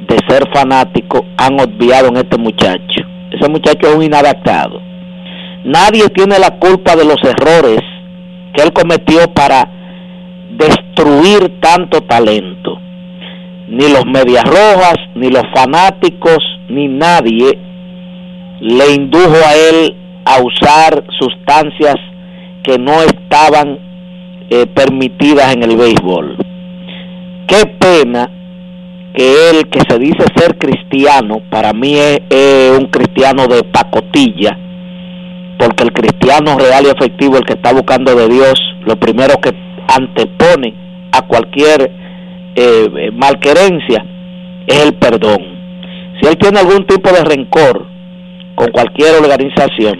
de 0.09 0.17
ser 0.27 0.43
fanáticos 0.53 1.21
han 1.37 1.57
obviado 1.57 2.09
en 2.09 2.17
este 2.17 2.37
muchacho. 2.37 3.16
Ese 3.31 3.49
muchacho 3.49 3.87
es 3.87 3.95
un 3.95 4.03
inadaptado. 4.03 4.79
Nadie 5.63 6.07
tiene 6.09 6.39
la 6.39 6.51
culpa 6.59 6.95
de 6.95 7.05
los 7.05 7.17
errores 7.23 7.79
que 8.53 8.63
él 8.63 8.71
cometió 8.73 9.31
para 9.33 9.69
destruir 10.51 11.59
tanto 11.59 12.01
talento. 12.01 12.79
Ni 13.67 13.89
los 13.89 14.05
medias 14.05 14.45
rojas, 14.45 14.95
ni 15.15 15.29
los 15.29 15.43
fanáticos, 15.53 16.37
ni 16.69 16.87
nadie 16.87 17.59
le 18.61 18.95
indujo 18.95 19.35
a 19.45 19.55
él 19.55 19.95
a 20.25 20.41
usar 20.41 21.03
sustancias 21.19 21.95
que 22.63 22.77
no 22.79 23.01
estaban 23.03 23.79
eh, 24.49 24.65
permitidas 24.67 25.53
en 25.53 25.63
el 25.63 25.77
béisbol. 25.77 26.37
Qué 27.47 27.65
pena 27.79 28.29
que 29.13 29.49
él, 29.49 29.67
que 29.69 29.79
se 29.87 29.97
dice 29.99 30.25
ser 30.35 30.57
cristiano, 30.57 31.41
para 31.49 31.73
mí 31.73 31.95
es, 31.97 32.19
un 32.77 32.85
cristiano 32.87 33.47
de 33.47 33.63
pacotilla, 33.63 34.57
porque 35.57 35.83
el 35.83 35.93
cristiano 35.93 36.57
real 36.57 36.85
y 36.85 36.89
efectivo, 36.89 37.37
el 37.37 37.43
que 37.43 37.53
está 37.53 37.73
buscando 37.73 38.13
de 38.15 38.27
Dios, 38.27 38.53
lo 38.85 38.95
primero 38.97 39.35
que 39.41 39.51
antepone 39.87 40.73
a 41.11 41.21
cualquier 41.23 41.91
eh, 42.55 43.11
malquerencia 43.13 44.05
es 44.67 44.85
el 44.85 44.93
perdón. 44.95 45.57
Si 46.21 46.27
él 46.27 46.37
tiene 46.37 46.59
algún 46.59 46.85
tipo 46.85 47.09
de 47.11 47.23
rencor 47.23 47.85
con 48.55 48.67
cualquier 48.71 49.15
organización, 49.21 49.99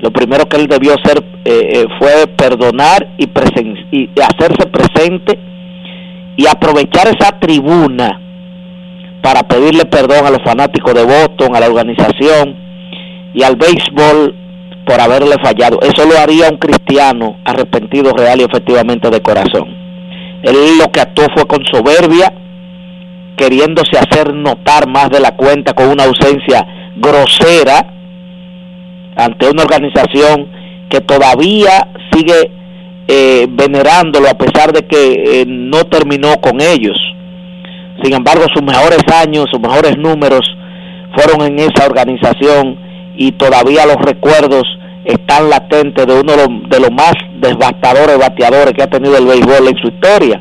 lo 0.00 0.10
primero 0.10 0.46
que 0.46 0.56
él 0.56 0.66
debió 0.66 0.94
hacer 0.94 1.22
eh, 1.44 1.68
eh, 1.72 1.84
fue 1.98 2.26
perdonar 2.28 3.08
y, 3.18 3.26
presen- 3.26 3.86
y 3.90 4.08
hacerse 4.20 4.66
presente 4.66 5.38
y 6.36 6.46
aprovechar 6.46 7.08
esa 7.08 7.38
tribuna 7.38 8.20
para 9.22 9.42
pedirle 9.42 9.84
perdón 9.84 10.26
a 10.26 10.30
los 10.30 10.42
fanáticos 10.44 10.94
de 10.94 11.04
Boston, 11.04 11.54
a 11.54 11.60
la 11.60 11.66
organización 11.66 12.56
y 13.34 13.42
al 13.42 13.56
béisbol 13.56 14.34
por 14.86 15.00
haberle 15.00 15.36
fallado. 15.42 15.78
Eso 15.82 16.08
lo 16.08 16.18
haría 16.18 16.48
un 16.50 16.56
cristiano 16.56 17.36
arrepentido 17.44 18.12
real 18.12 18.40
y 18.40 18.44
efectivamente 18.44 19.10
de 19.10 19.20
corazón. 19.20 19.68
Él 20.42 20.78
lo 20.78 20.90
que 20.90 21.00
actuó 21.00 21.26
fue 21.34 21.46
con 21.46 21.64
soberbia, 21.66 22.32
queriéndose 23.36 23.98
hacer 23.98 24.34
notar 24.34 24.88
más 24.88 25.10
de 25.10 25.20
la 25.20 25.36
cuenta 25.36 25.74
con 25.74 25.88
una 25.88 26.04
ausencia 26.04 26.66
grosera 26.96 27.86
ante 29.16 29.50
una 29.50 29.62
organización 29.62 30.48
que 30.88 31.00
todavía 31.00 31.88
sigue 32.12 32.50
eh, 33.12 33.48
venerándolo 33.50 34.28
a 34.28 34.38
pesar 34.38 34.72
de 34.72 34.86
que 34.86 35.40
eh, 35.40 35.44
no 35.44 35.82
terminó 35.86 36.40
con 36.40 36.60
ellos. 36.60 36.96
Sin 38.04 38.14
embargo, 38.14 38.44
sus 38.54 38.62
mejores 38.62 39.02
años, 39.12 39.46
sus 39.50 39.58
mejores 39.58 39.98
números 39.98 40.42
fueron 41.16 41.42
en 41.44 41.58
esa 41.58 41.86
organización 41.86 42.78
y 43.16 43.32
todavía 43.32 43.84
los 43.84 43.96
recuerdos 43.96 44.62
están 45.04 45.50
latentes 45.50 46.06
de 46.06 46.20
uno 46.20 46.34
de 46.68 46.78
los, 46.78 46.92
más 46.92 47.14
devastadores 47.40 48.16
bateadores 48.16 48.74
que 48.74 48.84
ha 48.84 48.90
tenido 48.90 49.18
el 49.18 49.26
béisbol 49.26 49.66
en 49.66 49.76
su 49.78 49.88
historia. 49.88 50.40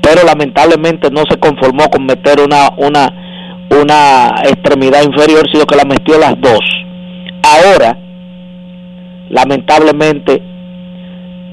Pero 0.00 0.22
lamentablemente 0.24 1.10
no 1.10 1.24
se 1.28 1.40
conformó 1.40 1.90
con 1.90 2.06
meter 2.06 2.40
una, 2.40 2.70
una, 2.76 3.12
una 3.68 4.42
extremidad 4.44 5.02
inferior, 5.02 5.44
sino 5.52 5.66
que 5.66 5.74
la 5.74 5.84
metió 5.84 6.20
las 6.20 6.40
dos. 6.40 6.60
Ahora, 7.42 7.98
lamentablemente, 9.28 10.49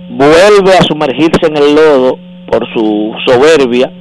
vuelve 0.09 0.73
a 0.77 0.83
sumergirse 0.83 1.47
en 1.47 1.57
el 1.57 1.75
lodo 1.75 2.17
por 2.47 2.65
su 2.73 3.13
soberbia, 3.25 3.91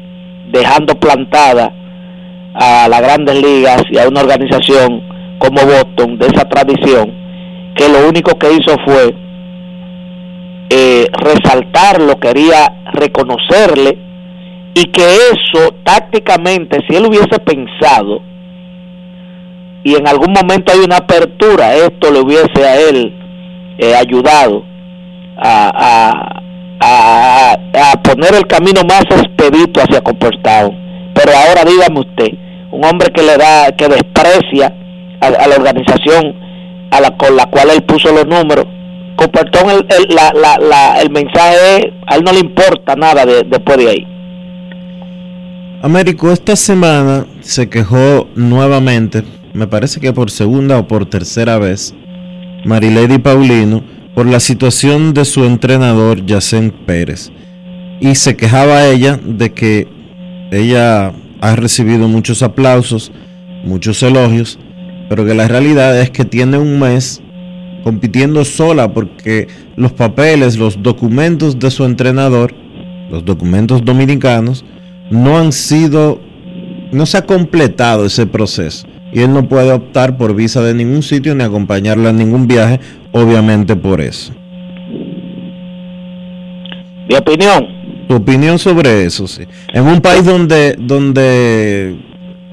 dejando 0.51 0.95
plantada 0.95 1.73
a 2.55 2.89
las 2.89 3.01
grandes 3.01 3.43
ligas 3.43 3.83
y 3.91 3.99
a 3.99 4.09
una 4.09 4.21
organización 4.21 5.03
como 5.39 5.61
Boston 5.63 6.19
de 6.19 6.27
esa 6.27 6.49
tradición, 6.49 7.13
que 7.75 7.89
lo 7.89 8.09
único 8.09 8.39
que 8.39 8.53
hizo 8.53 8.77
fue 8.85 9.15
eh, 10.71 11.07
resaltarlo, 11.13 12.19
quería 12.19 12.73
reconocerle 12.93 13.99
y 14.75 14.85
que 14.87 15.03
eso 15.33 15.75
tácticamente, 15.85 16.79
si 16.89 16.97
él 16.97 17.07
hubiese 17.07 17.39
pensado 17.41 18.21
y 19.85 19.95
en 19.95 20.09
algún 20.09 20.33
momento 20.33 20.73
hay 20.73 20.81
una 20.81 20.97
apertura, 20.97 21.75
esto 21.75 22.11
le 22.11 22.21
hubiese 22.21 22.65
a 22.65 22.81
él 22.89 23.15
eh, 23.79 23.95
ayudado 23.95 24.65
a, 25.37 25.71
a, 25.75 26.43
a, 26.81 27.93
a 27.93 28.03
poner 28.03 28.35
el 28.35 28.47
camino 28.47 28.83
más 28.89 29.05
expedito 29.11 29.81
hacia 29.81 30.01
Cooperstown. 30.01 30.73
Pero 31.15 31.33
ahora 31.33 31.65
dígame 31.65 32.01
usted, 32.01 32.29
un 32.73 32.85
hombre 32.85 33.11
que 33.13 33.23
le 33.23 33.37
da, 33.37 33.73
que 33.77 33.89
desprecia 33.89 34.75
a, 35.21 35.31
la 35.31 35.55
organización 35.57 36.35
a 36.91 37.01
la, 37.01 37.17
con 37.17 37.37
la 37.37 37.47
cual 37.47 37.71
él 37.71 37.83
puso 37.85 38.13
los 38.13 38.27
números, 38.27 38.67
Cooperstown, 39.17 39.71
el, 39.71 39.87
el, 39.89 40.15
la, 40.15 40.33
la, 40.35 40.59
la, 40.59 41.01
el 41.01 41.11
mensaje 41.11 41.57
es, 41.79 41.85
a 42.07 42.17
él 42.17 42.25
no 42.25 42.33
le 42.33 42.41
importa 42.41 42.95
nada 42.97 43.25
de, 43.25 43.45
después 43.45 43.79
de 43.79 43.89
ahí. 43.89 44.07
Américo, 45.83 46.31
esta 46.31 46.57
semana 46.57 47.27
se 47.41 47.69
quejó 47.69 48.29
nuevamente, 48.35 49.23
me 49.55 49.67
parece 49.67 50.01
que 50.01 50.13
por 50.13 50.31
segunda 50.31 50.79
o 50.79 50.87
por 50.87 51.07
tercera 51.07 51.59
vez, 51.59 51.95
Marilady 52.65 53.19
Paulino 53.19 53.83
por 54.17 54.27
la 54.27 54.41
situación 54.41 55.13
de 55.13 55.27
su 55.27 55.45
entrenador 55.45 56.25
Yacen 56.25 56.71
Pérez. 56.71 57.31
Y 58.01 58.15
se 58.15 58.35
quejaba 58.35 58.87
ella 58.87 59.21
de 59.23 59.53
que 59.53 59.89
ella 60.51 61.13
ha 61.43 61.57
recibido 61.57 62.09
muchos 62.09 62.43
aplausos, 62.43 63.13
muchos 63.63 64.03
elogios, 64.03 64.59
pero 65.11 65.27
que 65.27 65.35
la 65.35 65.47
realidad 65.49 66.01
es 66.01 66.09
que 66.09 66.25
tiene 66.25 66.57
un 66.57 66.79
mes 66.79 67.21
compitiendo 67.85 68.43
sola 68.47 68.91
porque 68.91 69.49
los 69.77 69.93
papeles, 69.93 70.57
los 70.57 70.83
documentos 70.83 71.59
de 71.59 71.71
su 71.71 71.85
entrenador, 71.85 72.55
los 73.11 73.23
documentos 73.23 73.85
dominicanos, 73.85 74.65
no 75.11 75.37
han 75.37 75.53
sido, 75.53 76.23
no 76.91 77.05
se 77.05 77.19
ha 77.19 77.27
completado 77.27 78.07
ese 78.07 78.25
proceso. 78.25 78.87
Y 79.17 79.23
él 79.23 79.33
no 79.33 79.49
puede 79.49 79.73
optar 79.73 80.19
por 80.19 80.35
visa 80.35 80.61
de 80.61 80.75
ningún 80.75 81.03
sitio 81.03 81.35
ni 81.35 81.43
acompañarla 81.43 82.11
en 82.11 82.19
ningún 82.19 82.47
viaje, 82.47 82.81
obviamente 83.13 83.75
por 83.75 84.03
eso. 84.03 84.35
Mi 87.09 87.17
opinión. 87.17 87.67
Tu 88.09 88.15
opinión 88.15 88.59
sobre 88.59 89.07
eso, 89.07 89.27
sí. 89.27 89.45
En 89.73 89.87
un 89.87 90.03
país 90.03 90.23
donde, 90.23 90.77
donde 90.79 91.97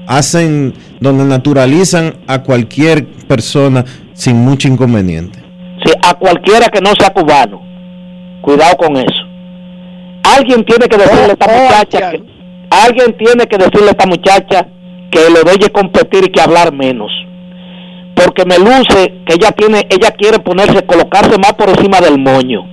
hacen, 0.06 0.72
donde 1.00 1.24
naturalizan 1.24 2.14
a 2.26 2.42
cualquier 2.42 3.08
persona 3.28 3.84
sin 4.14 4.36
mucho 4.36 4.66
inconveniente. 4.66 5.40
Sí, 5.84 5.92
a 6.02 6.14
cualquiera 6.14 6.68
que 6.68 6.80
no 6.80 6.92
sea 6.98 7.10
cubano. 7.10 7.60
Cuidado 8.40 8.74
con 8.78 8.96
eso. 8.96 9.22
Alguien 10.34 10.64
tiene 10.64 10.88
que 10.88 10.96
decirle 10.96 11.24
a 11.24 11.32
esta 11.32 11.46
muchacha 11.46 12.10
que, 12.10 12.22
alguien 12.70 13.16
tiene 13.18 13.46
que 13.46 13.58
decirle 13.58 13.88
a 13.88 13.90
esta 13.90 14.06
muchacha 14.06 14.66
que 15.10 15.30
le 15.30 15.42
debe 15.44 15.70
competir 15.70 16.24
y 16.24 16.32
que 16.32 16.40
hablar 16.40 16.72
menos. 16.72 17.10
Porque 18.14 18.44
me 18.44 18.58
luce 18.58 19.22
que 19.26 19.34
ella 19.34 19.50
tiene, 19.52 19.86
ella 19.90 20.10
quiere 20.12 20.38
ponerse, 20.38 20.86
colocarse 20.86 21.36
más 21.38 21.54
por 21.54 21.68
encima 21.68 22.00
del 22.00 22.18
moño. 22.18 22.64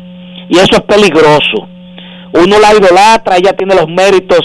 Y 0.49 0.57
eso 0.57 0.75
es 0.75 0.81
peligroso. 0.81 1.67
Uno 2.33 2.59
la 2.59 2.73
idolatra, 2.73 3.37
ella 3.37 3.53
tiene 3.53 3.75
los 3.75 3.87
méritos 3.87 4.41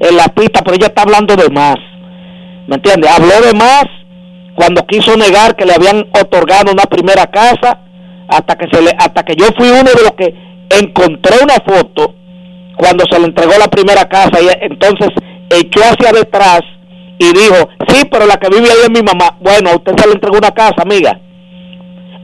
en 0.00 0.16
la 0.16 0.28
pista, 0.28 0.62
pero 0.62 0.76
ella 0.76 0.86
está 0.86 1.02
hablando 1.02 1.34
de 1.36 1.48
más. 1.50 1.76
¿Me 2.66 2.76
entiendes? 2.76 3.10
Habló 3.10 3.46
de 3.46 3.54
más 3.54 3.84
cuando 4.54 4.84
quiso 4.86 5.16
negar 5.16 5.56
que 5.56 5.64
le 5.64 5.74
habían 5.74 6.06
otorgado 6.20 6.72
una 6.72 6.84
primera 6.84 7.26
casa, 7.26 7.80
hasta 8.28 8.56
que 8.56 8.66
se 8.70 8.82
le, 8.82 8.90
hasta 8.98 9.22
que 9.22 9.34
yo 9.36 9.46
fui 9.56 9.68
uno 9.70 9.90
de 9.90 10.02
los 10.02 10.12
que 10.12 10.34
encontré 10.70 11.36
una 11.42 11.54
foto 11.64 12.14
cuando 12.76 13.04
se 13.10 13.18
le 13.18 13.26
entregó 13.26 13.52
la 13.58 13.68
primera 13.68 14.08
casa 14.08 14.40
y 14.40 14.48
entonces 14.60 15.08
echó 15.50 15.80
hacia 15.80 16.12
detrás 16.12 16.60
y 17.18 17.32
dijo, 17.32 17.68
sí, 17.88 18.02
pero 18.10 18.26
la 18.26 18.36
que 18.36 18.48
vive 18.48 18.70
ahí 18.70 18.78
es 18.84 18.90
mi 18.90 19.02
mamá. 19.02 19.36
Bueno, 19.40 19.70
a 19.70 19.76
usted 19.76 19.92
se 19.96 20.06
le 20.06 20.14
entregó 20.14 20.38
una 20.38 20.52
casa, 20.52 20.82
amiga. 20.82 21.20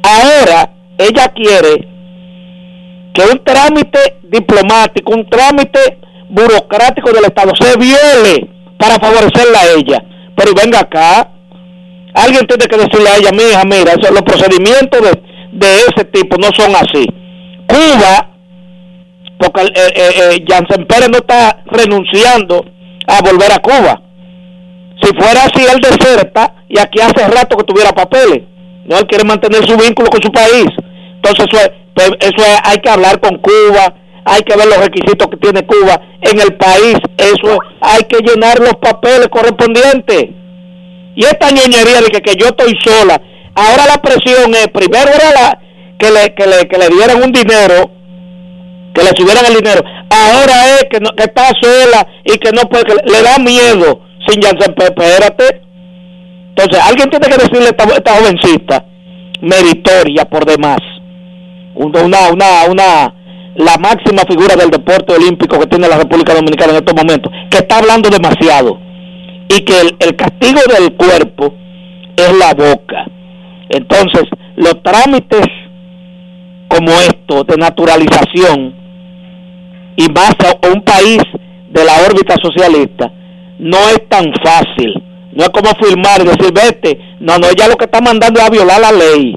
Ahora 0.03 0.71
ella 0.99 1.29
quiere 1.35 1.89
que 3.13 3.23
un 3.23 3.43
trámite 3.45 4.19
diplomático, 4.23 5.13
un 5.13 5.29
trámite 5.29 5.99
burocrático 6.29 7.11
del 7.13 7.25
Estado 7.25 7.53
se 7.59 7.77
viole 7.79 8.51
para 8.79 8.97
favorecerla 8.97 9.61
a 9.61 9.71
ella. 9.77 10.05
Pero 10.37 10.53
venga 10.55 10.81
acá, 10.81 11.31
alguien 12.15 12.47
tiene 12.47 12.67
que 12.67 12.77
decirle 12.77 13.09
a 13.09 13.17
ella, 13.19 13.31
mi 13.33 13.43
hija, 13.45 13.63
mira, 13.65 13.95
los 14.11 14.23
procedimientos 14.23 15.01
de, 15.01 15.23
de 15.53 15.77
ese 15.89 16.05
tipo 16.07 16.37
no 16.37 16.49
son 16.57 16.75
así. 16.75 17.07
Cuba, 17.67 18.31
porque 19.39 19.63
eh, 19.63 19.93
eh, 19.95 20.13
eh, 20.33 20.45
Jansen 20.47 20.87
Pérez 20.87 21.09
no 21.09 21.19
está 21.19 21.63
renunciando 21.67 22.65
a 23.07 23.21
volver 23.23 23.53
a 23.53 23.59
Cuba. 23.59 24.04
Si 25.05 25.11
fuera 25.21 25.45
así, 25.45 25.63
él 25.71 25.81
deserta 25.81 26.55
y 26.69 26.79
aquí 26.79 27.01
hace 27.01 27.27
rato 27.29 27.57
que 27.59 27.65
tuviera 27.65 27.91
papeles. 27.93 28.43
No, 28.87 28.97
él 28.99 29.07
quiere 29.07 29.25
mantener 29.25 29.67
su 29.67 29.77
vínculo 29.77 30.09
con 30.11 30.23
su 30.23 30.31
país. 30.33 30.67
Entonces, 31.17 31.47
eso, 31.51 31.59
es, 31.63 31.71
pues, 31.95 32.11
eso 32.21 32.37
es- 32.39 32.61
hay 32.65 32.79
que 32.79 32.91
hablar 32.91 33.21
con 33.21 33.39
Cuba, 33.39 33.95
hay 34.25 34.43
que 34.43 34.57
ver 34.57 34.67
los 34.67 34.79
requisitos 34.79 35.29
que 35.29 35.37
tiene 35.37 35.67
Cuba 35.67 36.01
en 36.23 36.41
el 36.41 36.55
país. 36.57 36.97
Eso 37.19 37.53
es- 37.53 37.59
hay 37.81 38.03
que 38.05 38.19
llenar 38.19 38.59
los 38.61 38.75
papeles 38.77 39.29
correspondientes. 39.29 40.25
Y 41.17 41.25
esta 41.25 41.51
ñoñería 41.51 42.01
de 42.01 42.09
que, 42.11 42.21
que 42.21 42.35
yo 42.37 42.47
estoy 42.49 42.75
sola, 42.83 43.21
ahora 43.55 43.87
la 43.87 44.03
presión 44.03 44.53
es, 44.55 44.69
primero 44.69 45.11
era 45.15 45.31
la, 45.33 45.59
que, 45.99 46.11
le, 46.11 46.35
que, 46.35 46.47
le, 46.47 46.69
que 46.69 46.79
le 46.79 46.89
dieran 46.89 47.23
un 47.23 47.31
dinero, 47.33 47.91
que 48.95 49.03
le 49.03 49.11
subieran 49.17 49.47
el 49.47 49.55
dinero, 49.57 49.81
ahora 50.11 50.55
es 50.77 50.87
que, 50.91 50.99
no, 51.01 51.11
que 51.15 51.25
está 51.25 51.51
sola 51.61 52.07
y 52.25 52.37
que 52.39 52.51
no 52.53 52.63
puede, 52.69 52.85
que 52.85 52.95
le 53.11 53.23
da 53.23 53.39
miedo 53.39 54.01
sin 54.27 54.43
Janssen 54.43 54.75
espérate. 54.77 55.63
Entonces, 56.57 56.81
alguien 56.85 57.11
tiene 57.11 57.27
que 57.27 57.37
decirle 57.37 57.67
a 57.67 57.71
esta, 57.71 57.85
esta 57.85 58.15
jovencita, 58.15 58.85
meritoria 59.41 60.25
por 60.25 60.45
demás, 60.45 60.79
una, 61.75 62.29
una, 62.33 62.71
una, 62.71 63.15
la 63.57 63.77
máxima 63.79 64.23
figura 64.29 64.55
del 64.55 64.71
deporte 64.71 65.15
olímpico 65.15 65.59
que 65.59 65.67
tiene 65.67 65.89
la 65.89 65.99
República 65.99 66.35
Dominicana 66.35 66.73
en 66.73 66.79
estos 66.79 66.95
momentos, 66.95 67.33
que 67.51 67.59
está 67.59 67.79
hablando 67.79 68.09
demasiado 68.09 68.79
y 69.49 69.61
que 69.63 69.81
el, 69.81 69.97
el 69.99 70.17
castigo 70.17 70.61
del 70.79 70.93
cuerpo 70.95 71.55
es 72.17 72.33
la 72.39 72.55
boca. 72.55 73.05
Entonces, 73.71 74.23
los 74.55 74.81
trámites 74.83 75.47
como 76.69 76.91
estos 76.93 77.47
de 77.49 77.57
naturalización 77.57 78.75
y 79.97 80.09
más 80.09 80.35
a 80.41 80.69
un 80.73 80.83
país 80.83 81.21
de 81.71 81.85
la 81.85 81.95
órbita 82.09 82.37
socialista 82.41 83.13
no 83.59 83.79
es 83.89 84.09
tan 84.09 84.33
fácil. 84.43 85.03
No 85.33 85.45
es 85.45 85.51
como 85.51 85.71
firmar 85.81 86.21
y 86.21 86.25
decir, 86.25 86.53
vete. 86.53 86.99
No, 87.21 87.39
no, 87.39 87.49
ella 87.49 87.69
lo 87.69 87.77
que 87.77 87.87
está 87.87 88.01
mandando 88.01 88.41
es 88.41 88.47
a 88.47 88.51
violar 88.51 88.81
la 88.81 88.93
ley. 88.93 89.37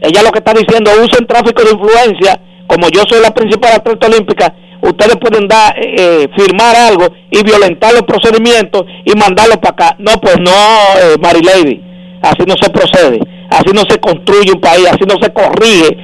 Ella 0.00 0.22
lo 0.22 0.30
que 0.30 0.38
está 0.38 0.52
diciendo, 0.52 0.90
usen 1.02 1.26
tráfico 1.26 1.62
de 1.62 1.72
influencia, 1.72 2.40
como 2.66 2.88
yo 2.88 3.02
soy 3.08 3.20
la 3.22 3.32
principal 3.32 3.72
atleta 3.72 4.06
olímpica, 4.06 4.54
ustedes 4.82 5.16
pueden 5.16 5.48
dar, 5.48 5.76
eh, 5.78 5.94
eh, 5.98 6.28
firmar 6.36 6.76
algo 6.76 7.06
y 7.30 7.42
violentar 7.42 7.92
los 7.92 8.02
procedimientos 8.02 8.84
y 9.04 9.16
mandarlo 9.18 9.60
para 9.60 9.72
acá. 9.72 9.96
No, 9.98 10.12
pues 10.20 10.36
no, 10.38 10.50
eh, 10.50 11.16
Mary 11.20 11.40
Lady, 11.42 11.82
así 12.22 12.42
no 12.46 12.54
se 12.60 12.70
procede, 12.70 13.20
así 13.50 13.70
no 13.74 13.82
se 13.88 13.98
construye 13.98 14.52
un 14.52 14.60
país, 14.60 14.86
así 14.86 15.04
no 15.08 15.16
se 15.20 15.32
corrige 15.32 15.96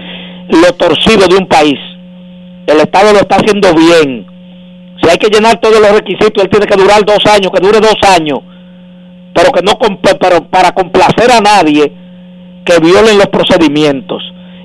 lo 0.49 0.73
torcido 0.75 1.27
de 1.29 1.37
un 1.37 1.47
país. 1.47 1.79
El 2.67 2.81
Estado 2.81 3.13
lo 3.13 3.19
está 3.19 3.37
haciendo 3.37 3.75
bien. 3.75 4.32
Si 5.03 5.11
hay 5.11 5.17
que 5.19 5.29
llenar 5.29 5.61
todos 5.61 5.81
los 5.81 5.91
requisitos, 5.91 6.45
él 6.45 6.49
tiene 6.49 6.67
que 6.67 6.77
durar 6.77 7.05
dos 7.05 7.25
años, 7.27 7.51
que 7.53 7.61
dure 7.61 7.81
dos 7.81 7.97
años, 8.17 8.39
pero 9.35 9.51
que 9.51 9.63
no 9.63 9.73
pero 10.21 10.49
para 10.49 10.71
complacer 10.73 11.33
a 11.33 11.41
nadie 11.41 11.93
que 12.65 12.79
violen 12.79 13.19
los 13.19 13.27
procedimientos. 13.27 14.23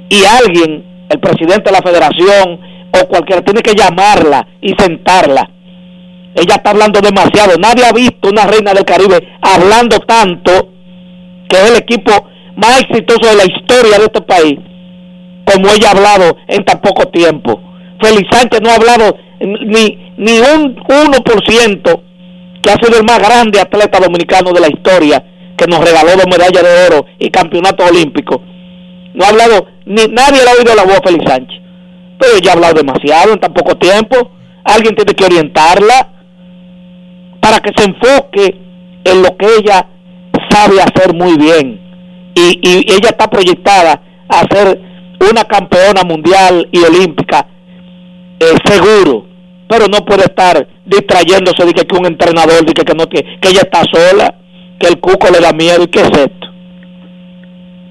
Y 0.09 0.23
alguien, 0.23 1.07
el 1.09 1.19
presidente 1.19 1.71
de 1.71 1.71
la 1.71 1.81
federación 1.81 2.59
o 2.91 3.07
cualquiera, 3.07 3.41
tiene 3.41 3.61
que 3.61 3.73
llamarla 3.73 4.47
y 4.61 4.73
sentarla. 4.77 5.49
Ella 6.35 6.55
está 6.55 6.69
hablando 6.69 7.01
demasiado. 7.01 7.57
Nadie 7.57 7.85
ha 7.85 7.91
visto 7.91 8.29
una 8.29 8.45
reina 8.45 8.73
del 8.73 8.85
Caribe 8.85 9.37
hablando 9.41 9.97
tanto, 10.01 10.69
que 11.49 11.57
es 11.57 11.71
el 11.71 11.77
equipo 11.77 12.11
más 12.55 12.81
exitoso 12.81 13.27
de 13.31 13.37
la 13.37 13.45
historia 13.45 13.97
de 13.97 14.05
este 14.05 14.21
país, 14.21 14.59
como 15.45 15.67
ella 15.69 15.89
ha 15.89 15.91
hablado 15.91 16.37
en 16.47 16.63
tan 16.63 16.79
poco 16.79 17.07
tiempo. 17.07 17.59
Félix 17.99 18.29
Sánchez 18.31 18.61
no 18.61 18.69
ha 18.69 18.75
hablado 18.75 19.17
ni, 19.39 20.06
ni 20.17 20.39
un 20.39 20.75
1% 20.75 22.01
que 22.61 22.71
ha 22.71 22.75
sido 22.75 22.99
el 22.99 23.05
más 23.05 23.19
grande 23.19 23.59
atleta 23.59 23.99
dominicano 23.99 24.51
de 24.51 24.59
la 24.59 24.67
historia, 24.67 25.23
que 25.55 25.67
nos 25.67 25.79
regaló 25.79 26.11
dos 26.11 26.25
medallas 26.27 26.63
de 26.63 26.87
oro 26.87 27.05
y 27.19 27.29
campeonato 27.29 27.85
olímpico. 27.85 28.41
No 29.13 29.25
ha 29.25 29.29
hablado, 29.29 29.67
ni 29.85 30.05
nadie 30.07 30.43
le 30.43 30.49
ha 30.49 30.59
oído 30.59 30.75
la 30.75 30.83
voz 30.83 30.97
a 30.97 31.07
Félix 31.07 31.25
Sánchez. 31.29 31.61
Pero 32.19 32.33
ella 32.35 32.51
ha 32.51 32.53
hablado 32.53 32.73
demasiado 32.73 33.33
en 33.33 33.39
tan 33.39 33.53
poco 33.53 33.77
tiempo. 33.77 34.31
Alguien 34.63 34.95
tiene 34.95 35.13
que 35.13 35.25
orientarla 35.25 36.09
para 37.39 37.59
que 37.59 37.71
se 37.75 37.85
enfoque 37.85 38.59
en 39.03 39.21
lo 39.21 39.37
que 39.37 39.47
ella 39.59 39.87
sabe 40.49 40.81
hacer 40.81 41.13
muy 41.13 41.37
bien. 41.37 41.79
Y, 42.35 42.59
y 42.61 42.91
ella 42.91 43.09
está 43.09 43.27
proyectada 43.27 44.01
a 44.27 44.43
ser 44.53 44.81
una 45.31 45.43
campeona 45.45 46.03
mundial 46.03 46.67
y 46.71 46.79
olímpica 46.79 47.47
eh, 48.39 48.55
seguro, 48.65 49.26
pero 49.67 49.87
no 49.87 50.05
puede 50.05 50.23
estar 50.23 50.67
distrayéndose 50.85 51.65
de 51.65 51.73
que, 51.73 51.85
que 51.85 51.97
un 51.97 52.05
entrenador 52.05 52.65
dice 52.65 52.85
que, 52.85 52.93
no, 52.93 53.07
que, 53.07 53.23
que 53.41 53.49
ella 53.49 53.61
está 53.61 53.83
sola, 53.83 54.33
que 54.79 54.87
el 54.87 54.99
cuco 54.99 55.29
le 55.29 55.39
da 55.39 55.51
miedo 55.51 55.83
y 55.83 55.87
qué 55.87 56.01
es 56.01 56.09
esto. 56.09 56.47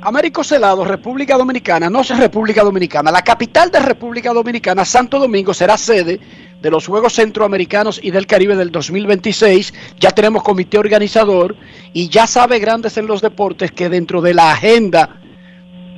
Américo 0.02 0.44
Celado, 0.44 0.84
República 0.84 1.36
Dominicana, 1.36 1.90
no 1.90 2.02
es 2.02 2.16
República 2.16 2.62
Dominicana, 2.62 3.10
la 3.10 3.22
capital 3.22 3.72
de 3.72 3.80
República 3.80 4.32
Dominicana, 4.32 4.84
Santo 4.84 5.18
Domingo, 5.18 5.52
será 5.52 5.76
sede 5.76 6.20
de 6.62 6.70
los 6.70 6.86
Juegos 6.86 7.14
Centroamericanos 7.14 7.98
y 8.02 8.12
del 8.12 8.26
Caribe 8.26 8.56
del 8.56 8.70
2026. 8.70 9.74
Ya 9.98 10.12
tenemos 10.12 10.42
comité 10.42 10.78
organizador 10.78 11.56
y 11.92 12.08
ya 12.08 12.26
sabe 12.26 12.58
Grandes 12.60 12.96
en 12.96 13.06
los 13.06 13.20
Deportes 13.20 13.72
que 13.72 13.88
dentro 13.88 14.22
de 14.22 14.34
la 14.34 14.52
agenda 14.52 15.20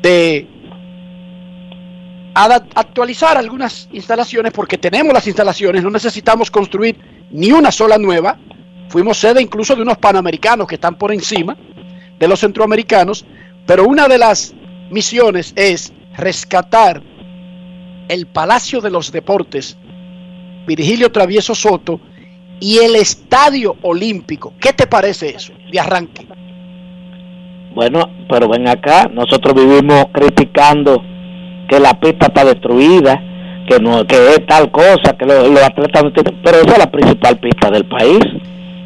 de 0.02 0.46
actualizar 2.44 3.36
algunas 3.36 3.88
instalaciones, 3.92 4.52
porque 4.52 4.78
tenemos 4.78 5.12
las 5.12 5.26
instalaciones, 5.26 5.82
no 5.82 5.90
necesitamos 5.90 6.50
construir 6.50 6.96
ni 7.30 7.50
una 7.50 7.72
sola 7.72 7.98
nueva. 7.98 8.38
Fuimos 8.88 9.18
sede 9.18 9.42
incluso 9.42 9.74
de 9.74 9.82
unos 9.82 9.98
panamericanos 9.98 10.66
que 10.66 10.76
están 10.76 10.96
por 10.96 11.12
encima 11.12 11.56
de 12.18 12.28
los 12.28 12.40
centroamericanos, 12.40 13.24
pero 13.66 13.84
una 13.84 14.08
de 14.08 14.18
las 14.18 14.54
misiones 14.90 15.52
es 15.56 15.92
rescatar 16.16 17.02
el 18.08 18.26
Palacio 18.26 18.80
de 18.80 18.90
los 18.90 19.12
Deportes, 19.12 19.76
Virgilio 20.66 21.12
Travieso 21.12 21.54
Soto, 21.54 22.00
y 22.60 22.78
el 22.78 22.96
Estadio 22.96 23.76
Olímpico. 23.82 24.54
¿Qué 24.60 24.72
te 24.72 24.86
parece 24.86 25.30
eso 25.30 25.52
de 25.70 25.78
arranque? 25.78 26.26
Bueno, 27.74 28.10
pero 28.28 28.48
ven 28.48 28.66
acá, 28.66 29.08
nosotros 29.12 29.54
vivimos 29.54 30.06
criticando 30.12 31.02
que 31.68 31.78
la 31.80 31.98
pista 32.00 32.26
está 32.26 32.44
destruida, 32.44 33.22
que 33.68 33.78
no 33.80 34.06
que 34.06 34.16
es 34.30 34.46
tal 34.46 34.70
cosa, 34.70 35.16
que 35.18 35.26
lo- 35.26 35.48
los 35.48 35.62
atletas 35.62 36.02
no 36.02 36.12
tienen, 36.12 36.40
pero 36.42 36.58
esa 36.58 36.72
es 36.72 36.78
la 36.78 36.90
principal 36.90 37.36
pista 37.38 37.70
del 37.70 37.84
país. 37.84 38.18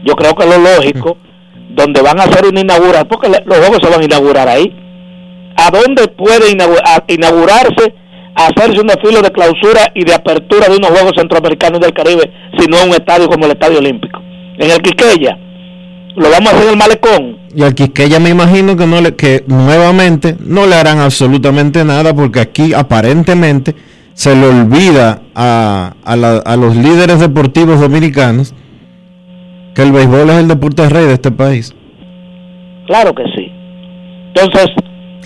Yo 0.05 0.15
creo 0.17 0.35
que 0.35 0.45
lo 0.47 0.59
lógico, 0.59 1.17
donde 1.71 2.03
van 2.03 2.19
a 2.21 2.25
hacer 2.25 2.45
una 2.47 2.61
inauguración, 2.61 3.07
porque 3.09 3.29
los 3.29 3.59
juegos 3.59 3.79
se 3.83 3.89
van 3.91 4.01
a 4.01 4.05
inaugurar 4.05 4.49
ahí. 4.49 4.75
¿A 5.57 5.71
dónde 5.71 6.09
puede 6.09 6.51
inaugu- 6.51 6.81
a- 6.85 7.05
inaugurarse, 7.09 7.95
hacerse 8.35 8.81
un 8.81 8.87
desfile 8.89 9.21
de 9.23 9.31
clausura 9.31 9.81
y 9.95 10.05
de 10.05 10.15
apertura 10.15 10.67
de 10.69 10.77
unos 10.77 10.91
Juegos 10.91 11.13
Centroamericanos 11.17 11.81
del 11.81 11.93
Caribe, 11.93 12.33
si 12.59 12.67
no 12.67 12.79
un 12.85 12.91
estadio 12.91 13.29
como 13.29 13.45
el 13.45 13.53
Estadio 13.53 13.79
Olímpico? 13.79 14.21
En 14.59 14.71
el 14.71 14.83
Quiqueya, 14.83 15.39
lo 16.17 16.31
vamos 16.31 16.49
a 16.53 16.57
hacer 16.57 16.65
en 16.65 16.71
el 16.71 16.77
Malecón. 16.77 17.39
Y 17.55 17.63
al 17.63 17.75
Quisqueya 17.75 18.19
me 18.19 18.31
imagino 18.31 18.77
que 18.77 18.87
no 18.87 19.01
le, 19.01 19.15
que 19.15 19.45
nuevamente 19.47 20.37
no 20.41 20.67
le 20.67 20.75
harán 20.75 20.99
absolutamente 21.01 21.85
nada 21.85 22.15
porque 22.15 22.41
aquí 22.41 22.73
aparentemente 22.75 23.75
se 24.15 24.35
le 24.35 24.47
olvida 24.47 25.21
a, 25.35 25.95
a 26.05 26.17
la- 26.17 26.39
a 26.39 26.57
los 26.57 26.75
líderes 26.77 27.21
deportivos 27.21 27.81
dominicanos 27.81 28.55
que 29.75 29.83
el 29.83 29.93
béisbol 29.93 30.31
es 30.31 30.37
el 30.39 30.49
deporte 30.49 30.89
rey 30.89 31.07
de 31.07 31.15
este 31.15 31.31
país. 31.31 31.75
Claro 32.87 33.15
que 33.15 33.23
sí. 33.35 33.51
Entonces, 34.35 34.67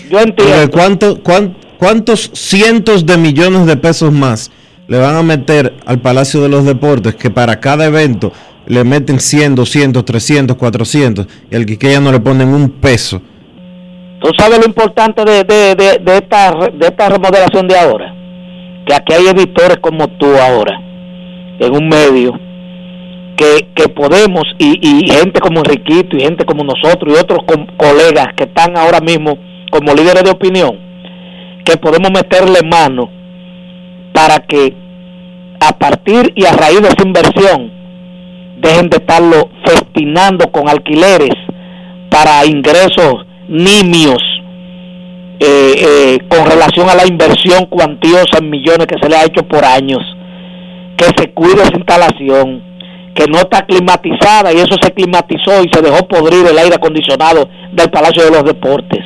yo 0.09 0.19
entiendo. 0.19 0.71
¿cuánto- 0.71 1.21
cuán- 1.21 1.55
¿Cuántos 1.77 2.31
cientos 2.33 3.05
de 3.05 3.17
millones 3.17 3.65
de 3.67 3.77
pesos 3.77 4.11
más 4.11 4.51
le 4.87 4.97
van 4.97 5.15
a 5.15 5.21
meter 5.23 5.75
al 5.85 5.99
Palacio 5.99 6.41
de 6.41 6.49
los 6.49 6.65
Deportes 6.65 7.13
que 7.15 7.29
para 7.29 7.59
cada 7.59 7.85
evento 7.85 8.31
le 8.67 8.83
meten 8.83 9.19
100, 9.19 9.55
200, 9.55 10.03
300, 10.03 10.57
400 10.57 11.27
y 11.49 11.55
al 11.55 11.65
Quisqueya 11.65 11.99
no 11.99 12.11
le 12.11 12.19
ponen 12.19 12.49
un 12.49 12.69
peso? 12.69 13.21
Tú 14.19 14.29
sabes 14.37 14.59
lo 14.59 14.65
importante 14.65 15.23
de, 15.23 15.43
de, 15.43 15.75
de, 15.75 16.17
esta, 16.17 16.51
de 16.51 16.87
esta 16.87 17.09
remodelación 17.09 17.67
de 17.67 17.77
ahora. 17.77 18.13
Que 18.85 18.93
aquí 18.93 19.13
hay 19.13 19.27
editores 19.27 19.77
como 19.77 20.07
tú 20.07 20.25
ahora, 20.25 20.79
en 21.59 21.73
un 21.73 21.87
medio, 21.87 22.33
que, 23.35 23.67
que 23.75 23.89
podemos, 23.89 24.43
y, 24.57 24.79
y 24.81 25.07
gente 25.09 25.39
como 25.39 25.59
Enriquito 25.59 26.17
y 26.17 26.21
gente 26.21 26.45
como 26.45 26.63
nosotros 26.63 27.13
y 27.13 27.19
otros 27.19 27.39
colegas 27.77 28.27
que 28.35 28.45
están 28.45 28.77
ahora 28.77 28.99
mismo 28.99 29.37
como 29.71 29.93
líderes 29.93 30.23
de 30.23 30.31
opinión, 30.31 30.77
que 31.63 31.77
podemos 31.77 32.09
meterle 32.11 32.61
mano 32.63 33.09
para 34.13 34.39
que 34.39 34.73
a 35.59 35.77
partir 35.77 36.33
y 36.35 36.45
a 36.45 36.53
raíz 36.53 36.81
de 36.81 36.87
esa 36.87 37.05
inversión 37.05 37.76
dejen 38.57 38.89
de 38.89 38.97
estarlo 38.97 39.49
festinando 39.65 40.51
con 40.51 40.67
alquileres 40.67 41.35
para 42.09 42.45
ingresos 42.45 43.25
nimios 43.47 44.21
eh, 45.39 45.73
eh, 45.77 46.19
con 46.27 46.49
relación 46.49 46.89
a 46.89 46.95
la 46.95 47.05
inversión 47.05 47.65
cuantiosa 47.67 48.39
en 48.39 48.49
millones 48.49 48.87
que 48.87 48.97
se 48.99 49.07
le 49.07 49.15
ha 49.15 49.23
hecho 49.23 49.47
por 49.47 49.63
años, 49.63 49.99
que 50.97 51.05
se 51.15 51.31
cuide 51.31 51.61
esa 51.61 51.77
instalación, 51.77 52.63
que 53.13 53.27
no 53.27 53.37
está 53.37 53.63
climatizada 53.65 54.51
y 54.51 54.57
eso 54.57 54.75
se 54.81 54.91
climatizó 54.93 55.63
y 55.63 55.69
se 55.71 55.81
dejó 55.83 56.07
podrir 56.07 56.47
el 56.47 56.57
aire 56.57 56.75
acondicionado 56.75 57.47
del 57.71 57.89
Palacio 57.91 58.23
de 58.23 58.31
los 58.31 58.45
Deportes, 58.45 59.03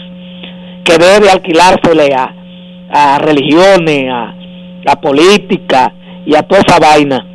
que 0.86 0.98
debe 0.98 1.30
alquilársele 1.30 2.16
a, 2.16 3.20
religiones, 3.20 4.10
a, 4.10 4.34
a 4.88 5.02
política 5.02 5.94
y 6.26 6.34
a 6.34 6.44
toda 6.44 6.62
esa 6.62 6.80
vaina, 6.80 7.26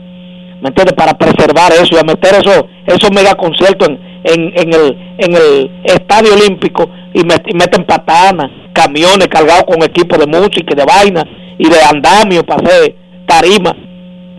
¿me 0.61 0.69
entiendes? 0.69 0.95
Para 0.95 1.15
preservar 1.15 1.73
eso 1.73 1.89
y 1.93 1.99
a 1.99 2.03
meter 2.03 2.35
eso, 2.35 2.66
esos 2.87 3.11
megaconciertos 3.12 3.89
en, 3.89 3.99
en, 4.24 4.53
en, 4.57 4.74
el, 4.74 4.99
en 5.19 5.35
el 5.35 5.70
estadio 5.85 6.35
olímpico 6.35 6.89
y, 7.15 7.20
met- 7.20 7.47
y 7.47 7.55
meten 7.55 7.85
patanas, 7.85 8.51
camiones 8.73 9.28
cargados 9.28 9.65
con 9.65 9.83
equipos 9.83 10.19
de 10.19 10.27
música 10.27 10.73
y 10.73 10.74
de 10.74 10.85
vaina 10.85 11.23
y 11.59 11.69
de 11.69 11.77
andamio 11.83 12.45
para 12.45 12.62
hacer 12.65 12.97
tarima. 13.27 13.74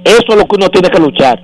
Eso 0.03 0.25
es 0.29 0.35
lo 0.35 0.45
que 0.45 0.55
uno 0.55 0.69
tiene 0.69 0.89
que 0.89 0.99
luchar. 0.99 1.41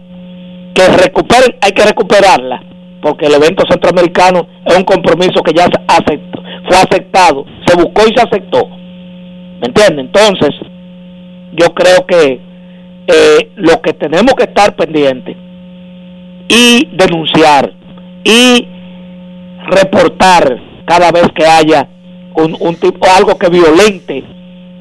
Que 0.74 0.88
recuperen, 0.88 1.56
hay 1.62 1.72
que 1.72 1.84
recuperarla, 1.84 2.62
porque 3.02 3.28
el 3.28 3.34
evento 3.34 3.64
centroamericano 3.70 4.48
es 4.66 4.76
un 4.76 4.84
compromiso 4.84 5.41
que 5.44 5.54
ya 5.54 5.66
aceptó, 5.88 6.41
fue 6.68 6.78
aceptado, 6.78 7.45
se 7.66 7.76
buscó 7.76 8.02
y 8.08 8.16
se 8.16 8.24
aceptó. 8.24 8.68
¿Me 8.68 9.68
entiendes? 9.68 10.06
Entonces, 10.06 10.50
yo 11.54 11.68
creo 11.76 12.06
que 12.08 12.40
eh, 13.07 13.51
lo 13.55 13.81
que 13.81 13.93
tenemos 13.93 14.34
que 14.35 14.43
estar 14.43 14.75
pendientes 14.75 15.35
y 16.47 16.88
denunciar 16.93 17.73
y 18.23 18.67
reportar 19.67 20.61
cada 20.85 21.11
vez 21.11 21.27
que 21.35 21.45
haya 21.45 21.88
un, 22.35 22.55
un 22.59 22.75
tipo 22.75 23.07
algo 23.15 23.38
que 23.38 23.49
violente 23.49 24.23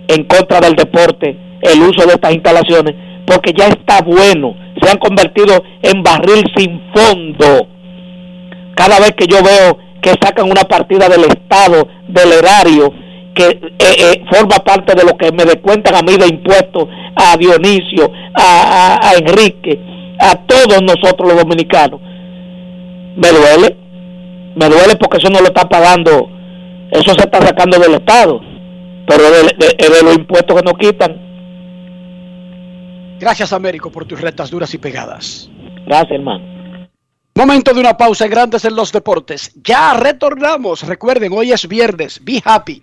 en 0.08 0.24
contra 0.24 0.60
del 0.60 0.74
deporte 0.74 1.36
el 1.62 1.80
uso 1.82 2.06
de 2.06 2.14
estas 2.14 2.34
instalaciones 2.34 2.94
porque 3.26 3.52
ya 3.56 3.68
está 3.68 4.02
bueno. 4.02 4.54
Se 4.80 4.90
han 4.90 4.98
convertido 4.98 5.62
en 5.82 6.02
barril 6.02 6.44
sin 6.56 6.80
fondo. 6.94 7.68
Cada 8.74 8.98
vez 8.98 9.12
que 9.12 9.26
yo 9.26 9.38
veo 9.42 9.78
que 10.00 10.10
sacan 10.20 10.50
una 10.50 10.62
partida 10.62 11.08
del 11.08 11.24
estado 11.24 11.86
del 12.08 12.32
erario 12.32 12.92
que 13.34 13.46
eh, 13.48 13.70
eh, 13.78 14.24
forma 14.30 14.56
parte 14.56 14.94
de 14.94 15.04
lo 15.04 15.16
que 15.16 15.32
me 15.32 15.44
descuentan 15.44 15.94
a 15.94 16.02
mí 16.02 16.16
de 16.16 16.26
impuestos 16.28 16.86
a 17.16 17.36
Dionisio 17.36 18.10
a, 18.34 18.98
a- 19.00 19.08
a 19.10 19.14
Enrique 19.14 19.80
a 20.18 20.34
todos 20.46 20.82
nosotros 20.82 21.32
los 21.32 21.36
dominicanos 21.42 22.00
me 23.16 23.28
duele 23.28 23.76
me 24.54 24.66
duele 24.68 24.96
porque 25.00 25.16
eso 25.18 25.30
no 25.30 25.40
lo 25.40 25.46
está 25.46 25.68
pagando 25.68 26.28
eso 26.90 27.14
se 27.14 27.22
está 27.24 27.40
sacando 27.40 27.78
del 27.78 27.94
estado 27.94 28.40
pero 29.06 29.22
de, 29.30 29.42
de- 29.58 29.88
de 29.88 30.02
los 30.02 30.14
impuestos 30.16 30.56
que 30.56 30.62
nos 30.62 30.78
quitan 30.78 31.32
Gracias, 33.18 33.52
Américo, 33.52 33.90
por 33.92 34.04
tus 34.04 34.20
retas 34.20 34.50
duras 34.50 34.74
y 34.74 34.78
pegadas. 34.78 35.48
gracias 35.86 36.10
hermano 36.18 36.44
Momento 37.34 37.72
de 37.72 37.80
una 37.80 37.96
pausa 37.96 38.24
en 38.26 38.30
Grandes 38.30 38.64
en 38.66 38.76
los 38.76 38.92
Deportes. 38.92 39.52
Ya 39.64 39.94
retornamos. 39.94 40.86
Recuerden, 40.86 41.32
hoy 41.32 41.50
es 41.50 41.66
viernes. 41.66 42.20
Be 42.22 42.42
happy. 42.44 42.82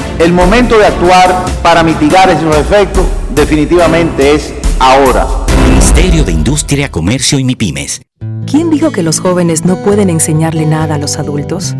El 0.19 0.33
momento 0.33 0.77
de 0.77 0.85
actuar 0.85 1.45
para 1.63 1.83
mitigar 1.83 2.29
esos 2.29 2.55
efectos 2.55 3.05
definitivamente 3.33 4.35
es 4.35 4.53
ahora. 4.79 5.27
Ministerio 5.67 6.23
de 6.23 6.31
Industria, 6.31 6.91
Comercio 6.91 7.39
y 7.39 7.43
MIPIMES. 7.43 8.01
¿Quién 8.45 8.69
dijo 8.69 8.91
que 8.91 9.03
los 9.03 9.19
jóvenes 9.19 9.65
no 9.65 9.77
pueden 9.77 10.09
enseñarle 10.09 10.65
nada 10.65 10.95
a 10.95 10.97
los 10.97 11.17
adultos? 11.17 11.75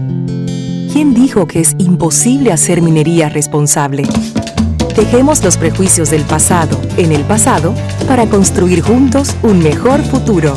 ¿Quién 0.91 1.13
dijo 1.13 1.47
que 1.47 1.59
es 1.59 1.75
imposible 1.77 2.51
hacer 2.51 2.81
minería 2.81 3.29
responsable? 3.29 4.03
Dejemos 4.95 5.43
los 5.43 5.57
prejuicios 5.57 6.09
del 6.09 6.23
pasado 6.23 6.79
en 6.97 7.11
el 7.11 7.23
pasado 7.23 7.73
para 8.07 8.27
construir 8.27 8.81
juntos 8.81 9.35
un 9.41 9.59
mejor 9.59 10.03
futuro. 10.03 10.53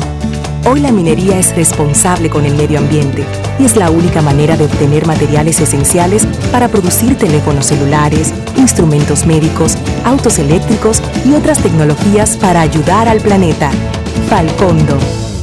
Hoy 0.67 0.79
la 0.79 0.91
minería 0.91 1.37
es 1.37 1.55
responsable 1.55 2.31
con 2.31 2.43
el 2.43 2.55
medio 2.55 2.79
ambiente 2.79 3.23
y 3.59 3.65
es 3.65 3.75
la 3.75 3.91
única 3.91 4.23
manera 4.23 4.57
de 4.57 4.65
obtener 4.65 5.05
materiales 5.05 5.59
esenciales 5.61 6.25
para 6.51 6.69
producir 6.69 7.15
teléfonos 7.19 7.67
celulares, 7.67 8.33
instrumentos 8.57 9.27
médicos, 9.27 9.77
autos 10.03 10.39
eléctricos 10.39 11.03
y 11.23 11.33
otras 11.33 11.61
tecnologías 11.61 12.35
para 12.37 12.61
ayudar 12.61 13.07
al 13.07 13.21
planeta. 13.21 13.69
Falcondo, 14.27 14.97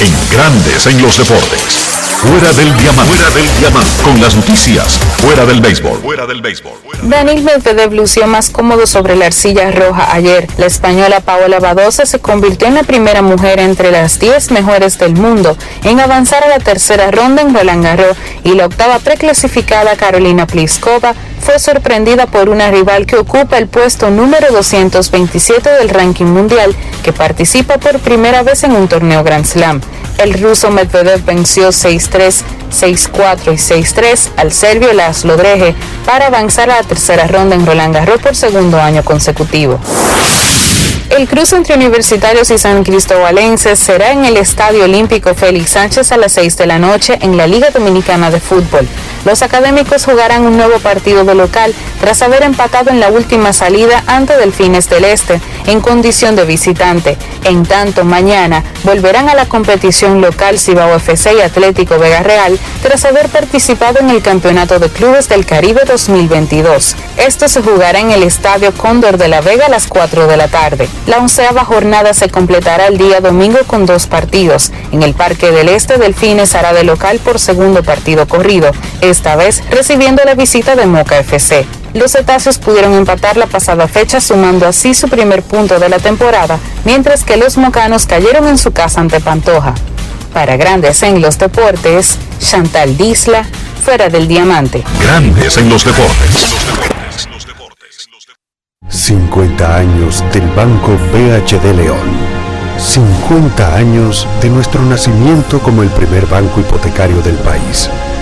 En 0.00 0.12
Grandes 0.30 0.86
en 0.86 1.02
los 1.02 1.18
deportes. 1.18 1.88
Fuera 2.18 2.52
del 2.52 2.76
diamante. 2.76 3.14
Fuera 3.14 3.30
del 3.30 3.58
diamante. 3.60 4.02
Con 4.02 4.20
las 4.20 4.34
noticias. 4.34 4.98
Fuera 5.18 5.46
del 5.46 5.60
béisbol. 5.60 6.00
Fuera 6.00 6.26
del 6.26 6.40
béisbol. 6.40 6.72
Daniel 7.02 7.42
Medvedev 7.42 7.92
lució 7.92 8.26
más 8.26 8.50
cómodo 8.50 8.88
sobre 8.88 9.14
la 9.14 9.26
arcilla 9.26 9.70
roja 9.70 10.12
ayer. 10.12 10.48
La 10.58 10.66
española 10.66 11.20
Paola 11.20 11.60
Badosa 11.60 12.06
se 12.06 12.18
convirtió 12.18 12.66
en 12.66 12.74
la 12.74 12.82
primera 12.82 13.22
mujer 13.22 13.60
entre 13.60 13.92
las 13.92 14.18
10 14.18 14.50
mejores 14.50 14.98
del 14.98 15.14
mundo 15.14 15.56
en 15.84 16.00
avanzar 16.00 16.42
a 16.42 16.48
la 16.48 16.58
tercera 16.58 17.10
ronda 17.12 17.42
en 17.42 17.54
Roland 17.54 17.84
Garros 17.84 18.16
y 18.42 18.54
la 18.54 18.66
octava 18.66 18.98
preclasificada 18.98 19.96
Carolina 19.96 20.46
Pliskova 20.46 21.14
fue 21.48 21.58
sorprendida 21.58 22.26
por 22.26 22.50
una 22.50 22.70
rival 22.70 23.06
que 23.06 23.16
ocupa 23.16 23.56
el 23.56 23.68
puesto 23.68 24.10
número 24.10 24.52
227 24.52 25.70
del 25.70 25.88
ranking 25.88 26.26
mundial 26.26 26.76
que 27.02 27.14
participa 27.14 27.78
por 27.78 28.00
primera 28.00 28.42
vez 28.42 28.64
en 28.64 28.72
un 28.72 28.86
torneo 28.86 29.24
Grand 29.24 29.46
Slam. 29.46 29.80
El 30.18 30.34
ruso 30.34 30.70
Medvedev 30.70 31.24
venció 31.24 31.68
6-3, 31.68 32.42
6-4 32.70 33.54
y 33.54 33.82
6-3 33.82 34.28
al 34.36 34.52
serbio 34.52 34.92
Laszlo 34.92 35.38
Dreje 35.38 35.74
para 36.04 36.26
avanzar 36.26 36.68
a 36.68 36.82
la 36.82 36.82
tercera 36.82 37.26
ronda 37.26 37.56
en 37.56 37.64
Roland 37.64 37.94
Garros 37.94 38.20
por 38.20 38.36
segundo 38.36 38.78
año 38.78 39.02
consecutivo. 39.02 39.80
El 41.16 41.26
cruce 41.26 41.56
entre 41.56 41.74
Universitarios 41.74 42.50
y 42.50 42.58
San 42.58 42.84
Cristobalenses 42.84 43.78
será 43.78 44.12
en 44.12 44.26
el 44.26 44.36
Estadio 44.36 44.84
Olímpico 44.84 45.34
Félix 45.34 45.70
Sánchez 45.70 46.12
a 46.12 46.18
las 46.18 46.32
6 46.32 46.58
de 46.58 46.66
la 46.66 46.78
noche 46.78 47.18
en 47.22 47.38
la 47.38 47.46
Liga 47.46 47.70
Dominicana 47.70 48.30
de 48.30 48.38
Fútbol. 48.38 48.86
Los 49.28 49.42
académicos 49.42 50.06
jugarán 50.06 50.46
un 50.46 50.56
nuevo 50.56 50.78
partido 50.78 51.22
de 51.22 51.34
local 51.34 51.74
tras 52.00 52.22
haber 52.22 52.44
empatado 52.44 52.88
en 52.88 52.98
la 52.98 53.10
última 53.10 53.52
salida 53.52 54.02
ante 54.06 54.38
Delfines 54.38 54.88
del 54.88 55.04
Este 55.04 55.38
en 55.66 55.82
condición 55.82 56.34
de 56.34 56.46
visitante. 56.46 57.18
En 57.44 57.66
tanto, 57.66 58.06
mañana 58.06 58.64
volverán 58.84 59.28
a 59.28 59.34
la 59.34 59.44
competición 59.44 60.22
local 60.22 60.58
Cibao 60.58 60.96
FC 60.96 61.34
y 61.34 61.40
Atlético 61.42 61.98
Vega 61.98 62.22
Real 62.22 62.58
tras 62.82 63.04
haber 63.04 63.28
participado 63.28 63.98
en 64.00 64.08
el 64.08 64.22
Campeonato 64.22 64.78
de 64.78 64.88
Clubes 64.88 65.28
del 65.28 65.44
Caribe 65.44 65.82
2022. 65.86 66.96
Esto 67.18 67.48
se 67.48 67.60
jugará 67.60 67.98
en 67.98 68.12
el 68.12 68.22
Estadio 68.22 68.72
Cóndor 68.72 69.18
de 69.18 69.28
la 69.28 69.42
Vega 69.42 69.66
a 69.66 69.68
las 69.68 69.88
4 69.88 70.26
de 70.26 70.36
la 70.38 70.48
tarde. 70.48 70.88
La 71.06 71.18
onceava 71.18 71.66
jornada 71.66 72.14
se 72.14 72.30
completará 72.30 72.86
el 72.86 72.96
día 72.96 73.20
domingo 73.20 73.58
con 73.66 73.84
dos 73.84 74.06
partidos. 74.06 74.72
En 74.90 75.02
el 75.02 75.12
Parque 75.12 75.50
del 75.50 75.68
Este, 75.68 75.98
Delfines 75.98 76.54
hará 76.54 76.72
de 76.72 76.84
local 76.84 77.18
por 77.18 77.38
segundo 77.38 77.82
partido 77.82 78.26
corrido, 78.26 78.70
esta 79.18 79.34
vez 79.34 79.64
recibiendo 79.68 80.22
la 80.24 80.36
visita 80.36 80.76
de 80.76 80.86
Moca 80.86 81.18
FC. 81.18 81.66
Los 81.92 82.12
cetáceos 82.12 82.58
pudieron 82.58 82.94
empatar 82.94 83.36
la 83.36 83.48
pasada 83.48 83.88
fecha 83.88 84.20
sumando 84.20 84.64
así 84.64 84.94
su 84.94 85.08
primer 85.08 85.42
punto 85.42 85.80
de 85.80 85.88
la 85.88 85.98
temporada, 85.98 86.60
mientras 86.84 87.24
que 87.24 87.36
los 87.36 87.56
mocanos 87.56 88.06
cayeron 88.06 88.46
en 88.46 88.56
su 88.56 88.70
casa 88.70 89.00
ante 89.00 89.18
Pantoja. 89.18 89.74
Para 90.32 90.56
Grandes 90.56 91.02
en 91.02 91.20
los 91.20 91.36
Deportes, 91.36 92.16
Chantal 92.38 92.96
Disla, 92.96 93.44
fuera 93.84 94.08
del 94.08 94.28
diamante. 94.28 94.84
Grandes 95.00 95.56
en 95.56 95.68
los 95.68 95.84
deportes. 95.84 96.54
50 98.88 99.76
años 99.76 100.22
del 100.32 100.46
Banco 100.50 100.92
BHD 101.12 101.74
León. 101.74 102.38
50 102.78 103.74
años 103.74 104.28
de 104.40 104.48
nuestro 104.50 104.80
nacimiento 104.82 105.58
como 105.58 105.82
el 105.82 105.88
primer 105.88 106.26
banco 106.26 106.60
hipotecario 106.60 107.20
del 107.22 107.34
país, 107.38 107.90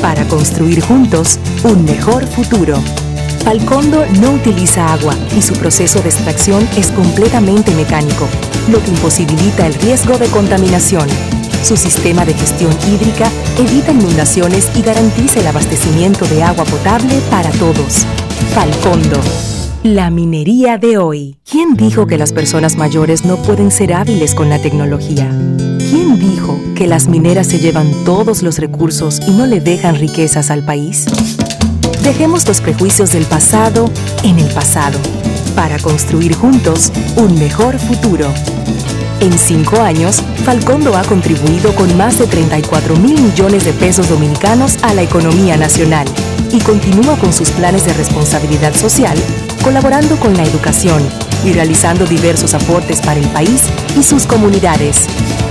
para 0.00 0.22
construir 0.28 0.80
juntos 0.80 1.40
un 1.64 1.84
mejor 1.84 2.24
futuro. 2.24 2.78
Falcondo 3.42 4.06
no 4.20 4.30
utiliza 4.30 4.92
agua 4.92 5.12
y 5.36 5.42
su 5.42 5.54
proceso 5.54 6.00
de 6.02 6.10
extracción 6.10 6.64
es 6.76 6.92
completamente 6.92 7.74
mecánico, 7.74 8.28
lo 8.70 8.80
que 8.80 8.92
imposibilita 8.92 9.66
el 9.66 9.74
riesgo 9.74 10.18
de 10.18 10.28
contaminación. 10.28 11.08
Su 11.64 11.76
sistema 11.76 12.24
de 12.24 12.34
gestión 12.34 12.72
hídrica 12.86 13.28
evita 13.58 13.90
inundaciones 13.90 14.70
y 14.76 14.82
garantiza 14.82 15.40
el 15.40 15.48
abastecimiento 15.48 16.26
de 16.26 16.44
agua 16.44 16.64
potable 16.64 17.14
para 17.28 17.50
todos. 17.50 18.06
Falcondo. 18.54 19.20
La 19.82 20.10
minería 20.10 20.78
de 20.78 20.96
hoy. 20.96 21.38
¿Quién 21.44 21.74
dijo 21.74 22.06
que 22.06 22.18
las 22.18 22.32
personas 22.32 22.76
mayores 22.76 23.24
no 23.24 23.36
pueden 23.38 23.72
ser 23.72 23.94
hábiles 23.94 24.36
con 24.36 24.48
la 24.48 24.62
tecnología? 24.62 25.28
¿Quién 26.12 26.30
dijo 26.30 26.60
que 26.74 26.86
las 26.86 27.08
mineras 27.08 27.46
se 27.46 27.58
llevan 27.58 27.90
todos 28.04 28.42
los 28.42 28.58
recursos 28.58 29.20
y 29.26 29.30
no 29.30 29.46
le 29.46 29.60
dejan 29.60 29.94
riquezas 29.94 30.50
al 30.50 30.62
país? 30.62 31.06
Dejemos 32.02 32.46
los 32.46 32.60
prejuicios 32.60 33.12
del 33.12 33.24
pasado 33.24 33.90
en 34.22 34.38
el 34.38 34.52
pasado 34.52 34.98
para 35.56 35.78
construir 35.78 36.34
juntos 36.34 36.92
un 37.16 37.38
mejor 37.38 37.78
futuro. 37.78 38.26
En 39.20 39.32
cinco 39.38 39.80
años, 39.80 40.22
Falcondo 40.44 40.96
ha 40.98 41.02
contribuido 41.04 41.74
con 41.74 41.96
más 41.96 42.18
de 42.18 42.26
34 42.26 42.94
mil 42.96 43.18
millones 43.18 43.64
de 43.64 43.72
pesos 43.72 44.10
dominicanos 44.10 44.76
a 44.82 44.92
la 44.92 45.02
economía 45.02 45.56
nacional, 45.56 46.06
y 46.52 46.60
continúa 46.60 47.16
con 47.16 47.32
sus 47.32 47.50
planes 47.50 47.86
de 47.86 47.94
responsabilidad 47.94 48.74
social, 48.74 49.16
colaborando 49.62 50.16
con 50.16 50.36
la 50.36 50.44
educación 50.44 51.02
y 51.44 51.52
realizando 51.52 52.04
diversos 52.04 52.52
aportes 52.52 53.00
para 53.00 53.18
el 53.18 53.26
país 53.28 53.62
y 53.98 54.02
sus 54.02 54.26
comunidades. 54.26 55.06